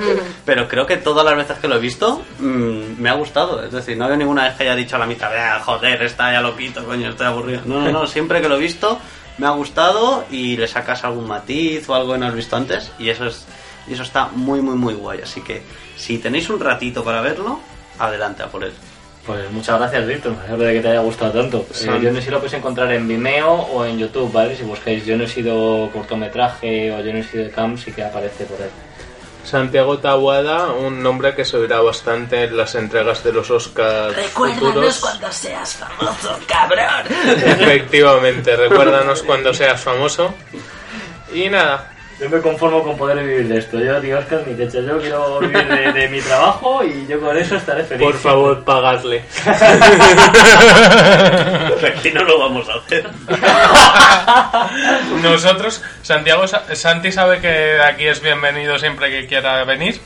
Pero 0.44 0.68
creo 0.68 0.84
que 0.86 0.96
todas 0.96 1.24
las 1.24 1.36
veces 1.36 1.58
que 1.58 1.68
lo 1.68 1.76
he 1.76 1.80
visto 1.80 2.22
mm, 2.40 3.00
me 3.00 3.08
ha 3.08 3.14
gustado. 3.14 3.64
Es 3.64 3.72
decir, 3.72 3.96
no 3.96 4.06
hay 4.06 4.16
ninguna 4.16 4.44
vez 4.44 4.56
que 4.56 4.64
haya 4.64 4.74
dicho 4.74 4.96
a 4.96 4.98
la 4.98 5.06
mitad, 5.06 5.30
"Ah, 5.34 5.60
joder, 5.64 6.02
está 6.02 6.32
ya 6.32 6.40
loquito, 6.40 6.84
coño, 6.84 7.08
estoy 7.10 7.26
aburrido. 7.26 7.62
No, 7.64 7.80
no, 7.82 7.90
no, 7.92 8.06
siempre 8.06 8.42
que 8.42 8.48
lo 8.48 8.56
he 8.56 8.60
visto 8.60 8.98
me 9.40 9.46
ha 9.46 9.50
gustado 9.50 10.24
y 10.30 10.58
le 10.58 10.68
sacas 10.68 11.02
algún 11.02 11.26
matiz 11.26 11.88
o 11.88 11.94
algo 11.94 12.12
que 12.12 12.18
no 12.18 12.26
has 12.26 12.34
visto 12.34 12.56
antes 12.56 12.92
y 12.98 13.08
eso 13.08 13.26
es 13.26 13.46
y 13.88 13.94
eso 13.94 14.02
está 14.02 14.28
muy 14.28 14.60
muy 14.60 14.76
muy 14.76 14.92
guay. 14.92 15.20
Así 15.22 15.40
que 15.40 15.62
si 15.96 16.18
tenéis 16.18 16.50
un 16.50 16.60
ratito 16.60 17.02
para 17.02 17.22
verlo, 17.22 17.58
adelante 17.98 18.42
a 18.42 18.48
por 18.48 18.64
él. 18.64 18.72
Pues 19.26 19.50
muchas 19.50 19.78
gracias, 19.78 20.06
Víctor. 20.06 20.36
Me 20.36 20.44
alegro 20.44 20.66
de 20.66 20.74
que 20.74 20.80
te 20.80 20.88
haya 20.88 21.00
gustado 21.00 21.32
tanto. 21.32 21.66
Eh, 21.74 22.00
yo 22.02 22.10
no 22.10 22.16
sé 22.16 22.26
si 22.26 22.30
lo 22.30 22.36
podéis 22.36 22.54
encontrar 22.54 22.92
en 22.92 23.08
Vimeo 23.08 23.50
o 23.50 23.84
en 23.84 23.98
YouTube, 23.98 24.30
¿vale? 24.32 24.56
Si 24.56 24.62
buscáis 24.62 25.04
Yo 25.06 25.16
no 25.16 25.24
he 25.24 25.28
sido 25.28 25.90
cortometraje 25.92 26.92
o 26.92 27.00
Yo 27.00 27.12
no 27.12 27.18
he 27.18 27.24
sido 27.24 27.44
de 27.44 27.50
Camp, 27.50 27.78
sí 27.78 27.92
que 27.92 28.02
aparece 28.02 28.44
por 28.44 28.60
ahí. 28.60 28.70
Santiago 29.44 29.98
Tawada, 29.98 30.68
un 30.72 31.02
nombre 31.02 31.34
que 31.34 31.44
se 31.44 31.56
oirá 31.56 31.80
bastante 31.80 32.44
en 32.44 32.56
las 32.56 32.74
entregas 32.74 33.24
de 33.24 33.32
los 33.32 33.50
Oscars 33.50 34.16
futuros. 34.32 34.98
cuando 35.00 35.32
seas 35.32 35.74
famoso, 35.74 36.38
cabrón. 36.46 37.06
Efectivamente, 37.08 38.56
recuérdanos 38.56 39.22
cuando 39.22 39.52
seas 39.52 39.80
famoso. 39.80 40.34
Y 41.32 41.48
nada, 41.48 41.90
Yo 42.20 42.28
me 42.28 42.40
conformo 42.42 42.82
con 42.84 42.96
poder 42.98 43.18
vivir 43.24 43.48
de 43.48 43.58
esto. 43.58 43.78
Yo, 43.78 43.98
tío 44.00 44.18
Oscar, 44.18 44.42
mi 44.46 44.54
techo. 44.54 44.80
Yo 44.82 44.98
quiero 45.00 45.40
vivir 45.40 45.66
de, 45.66 45.92
de 45.92 46.08
mi 46.08 46.20
trabajo 46.20 46.84
y 46.84 47.06
yo 47.06 47.18
con 47.18 47.34
eso 47.36 47.56
estaré 47.56 47.82
feliz. 47.84 48.04
por 48.04 48.14
favor, 48.18 48.62
pagadle. 48.62 49.24
Aquí 51.96 52.10
no 52.12 52.22
lo 52.24 52.38
vamos 52.38 52.68
a 52.68 52.74
hacer. 52.74 53.08
Nosotros, 55.22 55.82
Santiago, 56.02 56.46
Sa- 56.46 56.74
Santi 56.74 57.10
sabe 57.12 57.40
que 57.40 57.80
aquí 57.80 58.06
es 58.06 58.20
bienvenido 58.20 58.78
siempre 58.78 59.10
que 59.10 59.26
quiera 59.26 59.64
venir, 59.64 60.00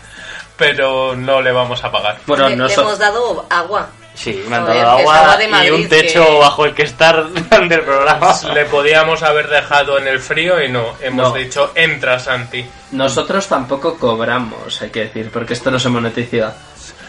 pero 0.56 1.16
no 1.16 1.42
le 1.42 1.50
vamos 1.52 1.82
a 1.84 1.90
pagar. 1.90 2.18
Bueno, 2.26 2.44
le, 2.48 2.56
le 2.56 2.62
noso- 2.62 2.82
hemos 2.82 2.98
dado 2.98 3.44
agua. 3.50 3.88
Sí, 4.14 4.44
me 4.48 4.56
han 4.56 4.64
dado 4.64 4.90
agua 4.90 5.36
y 5.64 5.70
un 5.70 5.88
techo 5.88 6.24
que- 6.24 6.38
bajo 6.38 6.64
el 6.64 6.74
que 6.74 6.84
estar 6.84 7.26
del 7.68 7.80
programa. 7.82 8.32
Le 8.54 8.64
podíamos 8.66 9.22
haber 9.24 9.48
dejado 9.48 9.98
en 9.98 10.06
el 10.06 10.20
frío 10.20 10.62
y 10.62 10.68
no. 10.68 10.94
Hemos 11.00 11.30
No. 11.30 11.34
dicho, 11.34 11.72
entra 11.74 12.18
Santi. 12.18 12.64
nosotros 12.92 13.46
tampoco 13.48 13.98
cobramos, 13.98 14.80
hay 14.82 14.90
que 14.90 15.00
decir, 15.06 15.30
porque 15.32 15.54
esto 15.54 15.70
no 15.70 15.78
se 15.80 15.88
monetiza. 15.88 16.54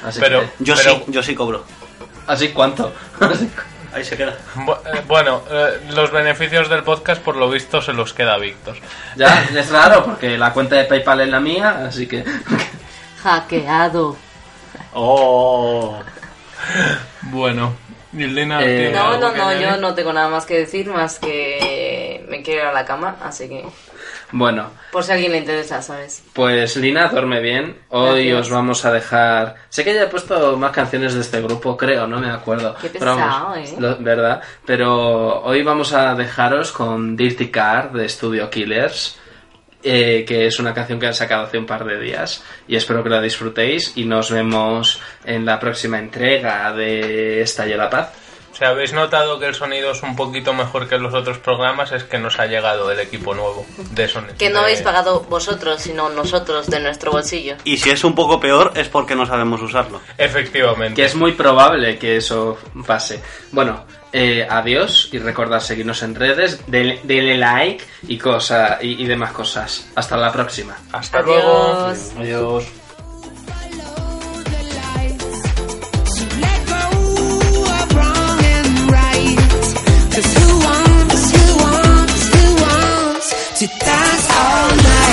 Así 0.03 0.19
Pero- 0.19 0.41
que- 0.41 0.49
Yo 0.59 0.75
Pero- 0.75 0.95
sí, 0.95 1.03
yo 1.07 1.21
sí 1.23 1.35
cobro. 1.35 1.63
¿Así 2.27 2.49
cuánto? 2.49 2.91
Ahí 3.93 4.03
se 4.03 4.17
queda. 4.17 4.35
Bu- 4.55 4.77
eh, 4.93 5.01
Bueno, 5.07 5.43
eh, 5.49 5.79
los 5.91 6.11
beneficios 6.11 6.67
del 6.69 6.83
podcast 6.83 7.21
por 7.21 7.37
lo 7.37 7.49
visto 7.49 7.81
se 7.81 7.93
los 7.93 8.13
queda 8.13 8.33
a 8.33 8.37
Víctor. 8.37 8.75
ya, 9.15 9.47
es 9.55 9.69
raro, 9.69 10.03
porque 10.03 10.37
la 10.37 10.51
cuenta 10.51 10.75
de 10.75 10.83
PayPal 10.85 11.21
es 11.21 11.29
la 11.29 11.39
mía, 11.39 11.85
así 11.87 12.05
que... 12.07 12.25
Hackeado. 13.23 14.17
Oh. 14.93 15.97
Bueno, 17.35 17.73
Eh, 18.13 18.17
¿tiene 18.17 18.91
No, 18.93 19.17
no, 19.17 19.33
no, 19.35 19.59
yo 19.59 19.75
no 19.77 19.93
tengo 19.93 20.13
nada 20.13 20.29
más 20.29 20.45
que 20.45 20.59
decir, 20.59 20.87
más 20.87 21.19
que 21.19 22.25
me 22.29 22.41
quiero 22.41 22.61
ir 22.61 22.67
a 22.67 22.71
la 22.73 22.85
cama, 22.85 23.17
así 23.21 23.49
que 23.49 23.65
Bueno, 24.31 24.69
por 24.91 25.03
si 25.03 25.11
a 25.11 25.15
alguien 25.15 25.33
le 25.33 25.39
interesa, 25.39 25.81
¿sabes? 25.81 26.23
pues 26.31 26.77
Lina, 26.77 27.09
duerme 27.09 27.41
bien. 27.41 27.77
Hoy 27.89 28.29
Gracias. 28.29 28.39
os 28.47 28.49
vamos 28.51 28.85
a 28.85 28.91
dejar... 28.93 29.55
Sé 29.67 29.83
que 29.83 29.93
ya 29.93 30.03
he 30.03 30.07
puesto 30.07 30.55
más 30.55 30.71
canciones 30.71 31.13
de 31.13 31.21
este 31.21 31.41
grupo, 31.41 31.75
creo, 31.75 32.07
no 32.07 32.19
me 32.21 32.29
acuerdo. 32.31 32.73
Qué 32.81 32.87
Pero 32.89 33.17
vamos, 33.17 33.25
pesado, 33.25 33.55
¿eh? 33.55 33.75
lo- 33.79 33.97
¿Verdad? 33.97 34.41
Pero 34.65 35.41
hoy 35.43 35.61
vamos 35.63 35.91
a 35.91 36.15
dejaros 36.15 36.71
con 36.71 37.17
Dirty 37.17 37.49
Car 37.51 37.91
de 37.91 38.07
Studio 38.07 38.49
Killers. 38.49 39.17
Eh, 39.87 40.25
que 40.27 40.47
es 40.47 40.57
una 40.57 40.73
canción 40.73 40.99
que 40.99 41.05
han 41.05 41.13
sacado 41.13 41.43
hace 41.43 41.59
un 41.59 41.67
par 41.67 41.85
de 41.85 41.99
días 41.99 42.43
y 42.67 42.75
espero 42.75 43.03
que 43.03 43.09
la 43.09 43.21
disfrutéis 43.21 43.93
y 43.95 44.05
nos 44.05 44.31
vemos 44.31 44.99
en 45.23 45.45
la 45.45 45.59
próxima 45.59 45.99
entrega 45.99 46.73
de 46.73 47.41
Estalle 47.41 47.77
la 47.77 47.87
Paz. 47.87 48.09
Si 48.57 48.65
habéis 48.65 48.93
notado 48.93 49.37
que 49.37 49.45
el 49.45 49.53
sonido 49.53 49.91
es 49.91 50.01
un 50.01 50.15
poquito 50.15 50.53
mejor 50.53 50.87
que 50.87 50.97
los 50.97 51.13
otros 51.13 51.37
programas, 51.37 51.91
es 51.91 52.05
que 52.05 52.17
nos 52.17 52.39
ha 52.39 52.47
llegado 52.47 52.89
el 52.89 52.99
equipo 52.99 53.35
nuevo 53.35 53.63
de 53.91 54.07
sonido. 54.07 54.33
Que 54.39 54.49
no 54.49 54.61
habéis 54.61 54.81
pagado 54.81 55.19
vosotros, 55.29 55.81
sino 55.81 56.09
nosotros 56.09 56.65
de 56.67 56.79
nuestro 56.79 57.11
bolsillo. 57.11 57.57
Y 57.63 57.77
si 57.77 57.91
es 57.91 58.03
un 58.03 58.15
poco 58.15 58.39
peor 58.39 58.71
es 58.75 58.87
porque 58.87 59.13
no 59.13 59.27
sabemos 59.27 59.61
usarlo. 59.61 60.01
Efectivamente. 60.17 60.95
Que 60.95 61.05
es 61.05 61.13
muy 61.13 61.33
probable 61.33 61.99
que 61.99 62.17
eso 62.17 62.57
pase. 62.87 63.21
Bueno, 63.51 63.85
eh, 64.17 64.47
adiós 64.49 65.09
y 65.11 65.17
recordad 65.19 65.59
seguirnos 65.59 66.01
en 66.03 66.15
redes, 66.15 66.61
denle, 66.67 67.01
denle 67.03 67.37
like 67.37 67.83
y, 68.07 68.17
cosa, 68.17 68.79
y, 68.81 69.03
y 69.03 69.05
demás 69.05 69.31
cosas. 69.33 69.87
Hasta 69.93 70.15
la 70.15 70.31
próxima. 70.31 70.77
Hasta 70.93 71.21
luego. 71.21 71.85
Adiós. 71.87 72.11
Adiós. 72.17 72.63
Let 76.43 76.59
go 76.71 76.81
of 77.75 77.95
wrong 77.95 78.39
and 78.55 78.91
right. 78.91 79.37
'Cause 80.11 80.29
who 80.37 80.47
wants, 80.67 81.21
who 81.33 81.45
wants, 81.65 82.21
who 82.33 82.45
wants 82.65 83.27
to 83.59 83.65
dance 83.83 84.27
all 84.39 84.69
night? 84.75 85.04